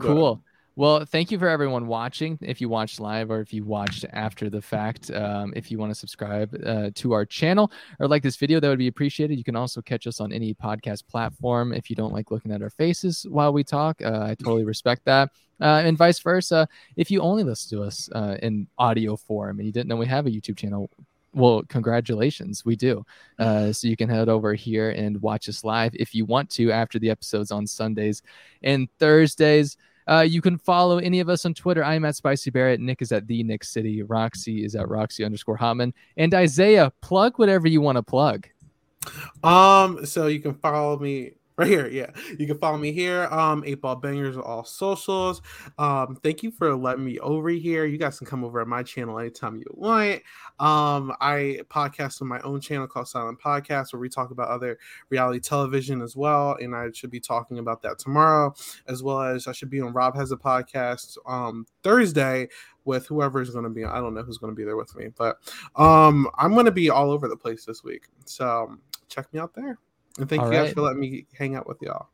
Cool. 0.00 0.42
Well, 0.76 1.04
thank 1.04 1.30
you 1.30 1.38
for 1.38 1.48
everyone 1.48 1.86
watching. 1.86 2.36
If 2.42 2.60
you 2.60 2.68
watched 2.68 2.98
live 2.98 3.30
or 3.30 3.40
if 3.40 3.52
you 3.52 3.64
watched 3.64 4.04
after 4.12 4.50
the 4.50 4.60
fact, 4.60 5.08
um, 5.12 5.52
if 5.54 5.70
you 5.70 5.78
want 5.78 5.92
to 5.92 5.94
subscribe 5.94 6.52
uh, 6.66 6.90
to 6.96 7.12
our 7.12 7.24
channel 7.24 7.70
or 8.00 8.08
like 8.08 8.24
this 8.24 8.34
video, 8.34 8.58
that 8.58 8.68
would 8.68 8.80
be 8.80 8.88
appreciated. 8.88 9.38
You 9.38 9.44
can 9.44 9.54
also 9.54 9.80
catch 9.80 10.08
us 10.08 10.18
on 10.18 10.32
any 10.32 10.52
podcast 10.52 11.06
platform. 11.06 11.72
If 11.72 11.90
you 11.90 11.96
don't 11.96 12.12
like 12.12 12.32
looking 12.32 12.50
at 12.50 12.60
our 12.60 12.70
faces 12.70 13.24
while 13.28 13.52
we 13.52 13.62
talk, 13.62 14.02
uh, 14.02 14.26
I 14.30 14.34
totally 14.34 14.64
respect 14.74 15.04
that. 15.04 15.30
Uh, 15.60 15.82
and 15.84 15.96
vice 15.96 16.18
versa. 16.18 16.66
If 16.96 17.08
you 17.08 17.20
only 17.20 17.44
listen 17.44 17.78
to 17.78 17.84
us 17.84 18.08
uh, 18.12 18.36
in 18.42 18.66
audio 18.76 19.14
form 19.14 19.60
and 19.60 19.66
you 19.66 19.72
didn't 19.72 19.88
know 19.88 19.96
we 19.96 20.06
have 20.06 20.26
a 20.26 20.30
YouTube 20.30 20.56
channel, 20.56 20.90
well, 21.34 21.62
congratulations, 21.68 22.64
we 22.64 22.74
do. 22.74 23.06
Uh, 23.38 23.72
so 23.72 23.86
you 23.86 23.96
can 23.96 24.08
head 24.08 24.28
over 24.28 24.54
here 24.54 24.90
and 24.90 25.22
watch 25.22 25.48
us 25.48 25.62
live 25.62 25.92
if 25.94 26.16
you 26.16 26.24
want 26.24 26.50
to 26.50 26.72
after 26.72 26.98
the 26.98 27.10
episodes 27.10 27.52
on 27.52 27.64
Sundays 27.64 28.22
and 28.64 28.88
Thursdays. 28.98 29.76
Uh, 30.06 30.20
you 30.20 30.42
can 30.42 30.58
follow 30.58 30.98
any 30.98 31.20
of 31.20 31.28
us 31.28 31.46
on 31.46 31.54
Twitter. 31.54 31.82
I'm 31.82 32.04
at 32.04 32.16
Spicy 32.16 32.50
Barrett. 32.50 32.80
Nick 32.80 33.02
is 33.02 33.12
at 33.12 33.26
the 33.26 33.42
Nick 33.42 33.64
City. 33.64 34.02
Roxy 34.02 34.64
is 34.64 34.74
at 34.74 34.88
Roxy 34.88 35.24
underscore 35.24 35.58
Hotman. 35.58 35.92
And 36.16 36.34
Isaiah, 36.34 36.92
plug 37.00 37.38
whatever 37.38 37.68
you 37.68 37.80
want 37.80 37.96
to 37.96 38.02
plug. 38.02 38.46
Um, 39.42 40.04
so 40.04 40.26
you 40.26 40.40
can 40.40 40.54
follow 40.54 40.98
me 40.98 41.32
right 41.56 41.68
here 41.68 41.86
yeah. 41.86 42.10
You 42.38 42.46
can 42.46 42.58
follow 42.58 42.78
me 42.78 42.92
here 42.92 43.24
um 43.30 43.62
eight 43.66 43.80
ball 43.80 43.96
bangers 43.96 44.36
on 44.36 44.42
all 44.42 44.64
socials. 44.64 45.42
Um 45.78 46.16
thank 46.16 46.42
you 46.42 46.50
for 46.50 46.74
letting 46.74 47.04
me 47.04 47.18
over 47.20 47.48
here. 47.48 47.84
You 47.84 47.98
guys 47.98 48.18
can 48.18 48.26
come 48.26 48.44
over 48.44 48.60
at 48.60 48.66
my 48.66 48.82
channel 48.82 49.18
anytime 49.18 49.56
you 49.56 49.64
want. 49.70 50.22
Um 50.58 51.12
i 51.20 51.60
podcast 51.68 52.22
on 52.22 52.28
my 52.28 52.40
own 52.40 52.60
channel 52.60 52.86
called 52.86 53.08
silent 53.08 53.40
podcast 53.40 53.92
where 53.92 54.00
we 54.00 54.08
talk 54.08 54.30
about 54.30 54.48
other 54.48 54.78
reality 55.10 55.40
television 55.40 56.00
as 56.02 56.16
well 56.16 56.56
and 56.60 56.74
i 56.74 56.88
should 56.92 57.10
be 57.10 57.20
talking 57.20 57.58
about 57.58 57.82
that 57.82 57.98
tomorrow 57.98 58.54
as 58.86 59.02
well 59.02 59.20
as 59.20 59.46
i 59.46 59.52
should 59.52 59.70
be 59.70 59.80
on 59.80 59.92
rob 59.92 60.16
has 60.16 60.32
a 60.32 60.36
podcast 60.36 61.16
um 61.26 61.66
thursday 61.82 62.48
with 62.84 63.06
whoever 63.06 63.40
is 63.40 63.50
going 63.50 63.64
to 63.64 63.70
be 63.70 63.84
i 63.84 63.96
don't 63.96 64.14
know 64.14 64.22
who's 64.22 64.38
going 64.38 64.52
to 64.52 64.56
be 64.56 64.64
there 64.64 64.76
with 64.76 64.94
me 64.96 65.08
but 65.16 65.38
um 65.76 66.28
i'm 66.38 66.52
going 66.52 66.66
to 66.66 66.72
be 66.72 66.90
all 66.90 67.10
over 67.10 67.28
the 67.28 67.36
place 67.36 67.64
this 67.64 67.82
week. 67.82 68.08
So 68.24 68.76
check 69.08 69.32
me 69.32 69.40
out 69.40 69.54
there 69.54 69.78
and 70.18 70.28
thank 70.28 70.42
All 70.42 70.48
you 70.48 70.54
guys 70.54 70.66
right. 70.66 70.74
for 70.74 70.82
letting 70.82 71.00
me 71.00 71.26
hang 71.36 71.54
out 71.54 71.66
with 71.66 71.80
y'all. 71.82 72.08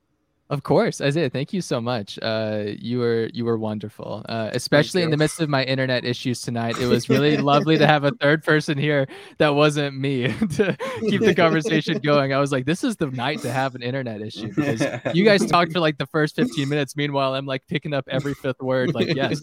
Of 0.50 0.64
course, 0.64 1.00
Isaiah. 1.00 1.30
Thank 1.30 1.52
you 1.52 1.60
so 1.60 1.80
much. 1.80 2.18
Uh, 2.20 2.72
you 2.76 2.98
were 2.98 3.30
you 3.32 3.44
were 3.44 3.56
wonderful, 3.56 4.26
uh, 4.28 4.50
especially 4.52 5.02
in 5.02 5.10
the 5.10 5.16
midst 5.16 5.40
of 5.40 5.48
my 5.48 5.62
internet 5.62 6.04
issues 6.04 6.42
tonight. 6.42 6.76
It 6.76 6.88
was 6.88 7.08
really 7.08 7.36
lovely 7.52 7.78
to 7.78 7.86
have 7.86 8.02
a 8.02 8.10
third 8.10 8.42
person 8.42 8.76
here 8.76 9.06
that 9.38 9.54
wasn't 9.54 9.96
me 9.96 10.26
to 10.56 10.76
keep 11.08 11.20
the 11.20 11.36
conversation 11.36 11.98
going. 12.02 12.32
I 12.32 12.40
was 12.40 12.50
like, 12.50 12.64
this 12.64 12.82
is 12.82 12.96
the 12.96 13.06
night 13.12 13.42
to 13.42 13.52
have 13.52 13.76
an 13.76 13.82
internet 13.82 14.22
issue 14.22 14.48
because 14.48 14.84
you 15.14 15.24
guys 15.24 15.46
talked 15.46 15.72
for 15.72 15.78
like 15.78 15.98
the 15.98 16.06
first 16.06 16.34
fifteen 16.34 16.68
minutes. 16.68 16.96
Meanwhile, 16.96 17.36
I'm 17.36 17.46
like 17.46 17.64
picking 17.68 17.94
up 17.94 18.08
every 18.10 18.34
fifth 18.34 18.60
word. 18.60 18.92
Like, 18.92 19.14
yes, 19.14 19.40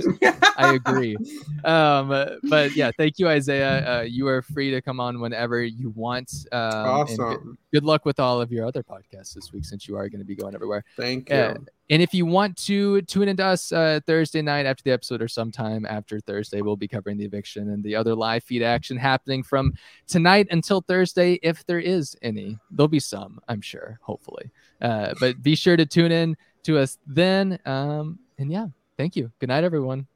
I 0.57 0.73
agree. 0.73 1.15
Um, 1.63 2.09
but 2.49 2.75
yeah, 2.75 2.91
thank 2.97 3.17
you, 3.17 3.29
Isaiah. 3.29 3.99
Uh, 3.99 4.01
you 4.01 4.27
are 4.27 4.41
free 4.41 4.71
to 4.71 4.81
come 4.81 4.99
on 4.99 5.21
whenever 5.21 5.63
you 5.63 5.91
want. 5.91 6.34
Um, 6.51 6.59
awesome. 6.61 7.57
Good 7.73 7.84
luck 7.84 8.06
with 8.06 8.19
all 8.19 8.39
of 8.39 8.52
your 8.52 8.65
other 8.65 8.81
podcasts 8.81 9.34
this 9.34 9.52
week, 9.52 9.65
since 9.65 9.88
you 9.88 9.98
are 9.98 10.07
going 10.07 10.19
to 10.19 10.26
be 10.26 10.35
going 10.35 10.56
everywhere. 10.56 10.84
Thank 10.95 11.30
you. 11.30 11.35
Uh, 11.35 11.56
and 11.89 12.02
if 12.02 12.14
you 12.14 12.26
want 12.26 12.57
to 12.65 13.02
tune 13.03 13.27
into 13.27 13.45
us 13.45 13.72
uh, 13.72 13.99
Thursday 14.06 14.41
night 14.41 14.65
after 14.65 14.84
the 14.84 14.91
episode 14.91 15.22
or 15.22 15.27
sometime 15.27 15.85
after 15.85 16.19
Thursday, 16.19 16.61
we'll 16.61 16.76
be 16.76 16.88
covering 16.88 17.18
the 17.18 17.26
eviction 17.26 17.69
and 17.69 17.84
the 17.84 17.95
other 17.95 18.15
live 18.15 18.44
feed 18.44 18.61
action 18.61 18.98
happening 18.98 19.44
from 19.44 19.73
tonight 20.07 20.48
until 20.52 20.81
Thursday, 20.81 21.39
if 21.44 21.65
there 21.65 21.80
is 21.80 22.15
any. 22.22 22.57
There'll 22.72 22.88
be 22.88 22.99
some, 22.99 23.39
I'm 23.48 23.61
sure, 23.61 23.99
hopefully. 24.02 24.49
Uh, 24.81 25.14
but 25.19 25.41
be 25.41 25.56
sure 25.56 25.77
to 25.77 25.85
tune 25.85 26.11
in 26.11 26.35
to 26.64 26.77
us 26.77 26.98
then. 27.06 27.60
Um, 27.65 28.19
and 28.38 28.52
yeah, 28.52 28.68
thank 28.98 29.15
you. 29.15 29.31
Good 29.39 29.49
night, 29.49 29.64
everyone. 29.64 30.07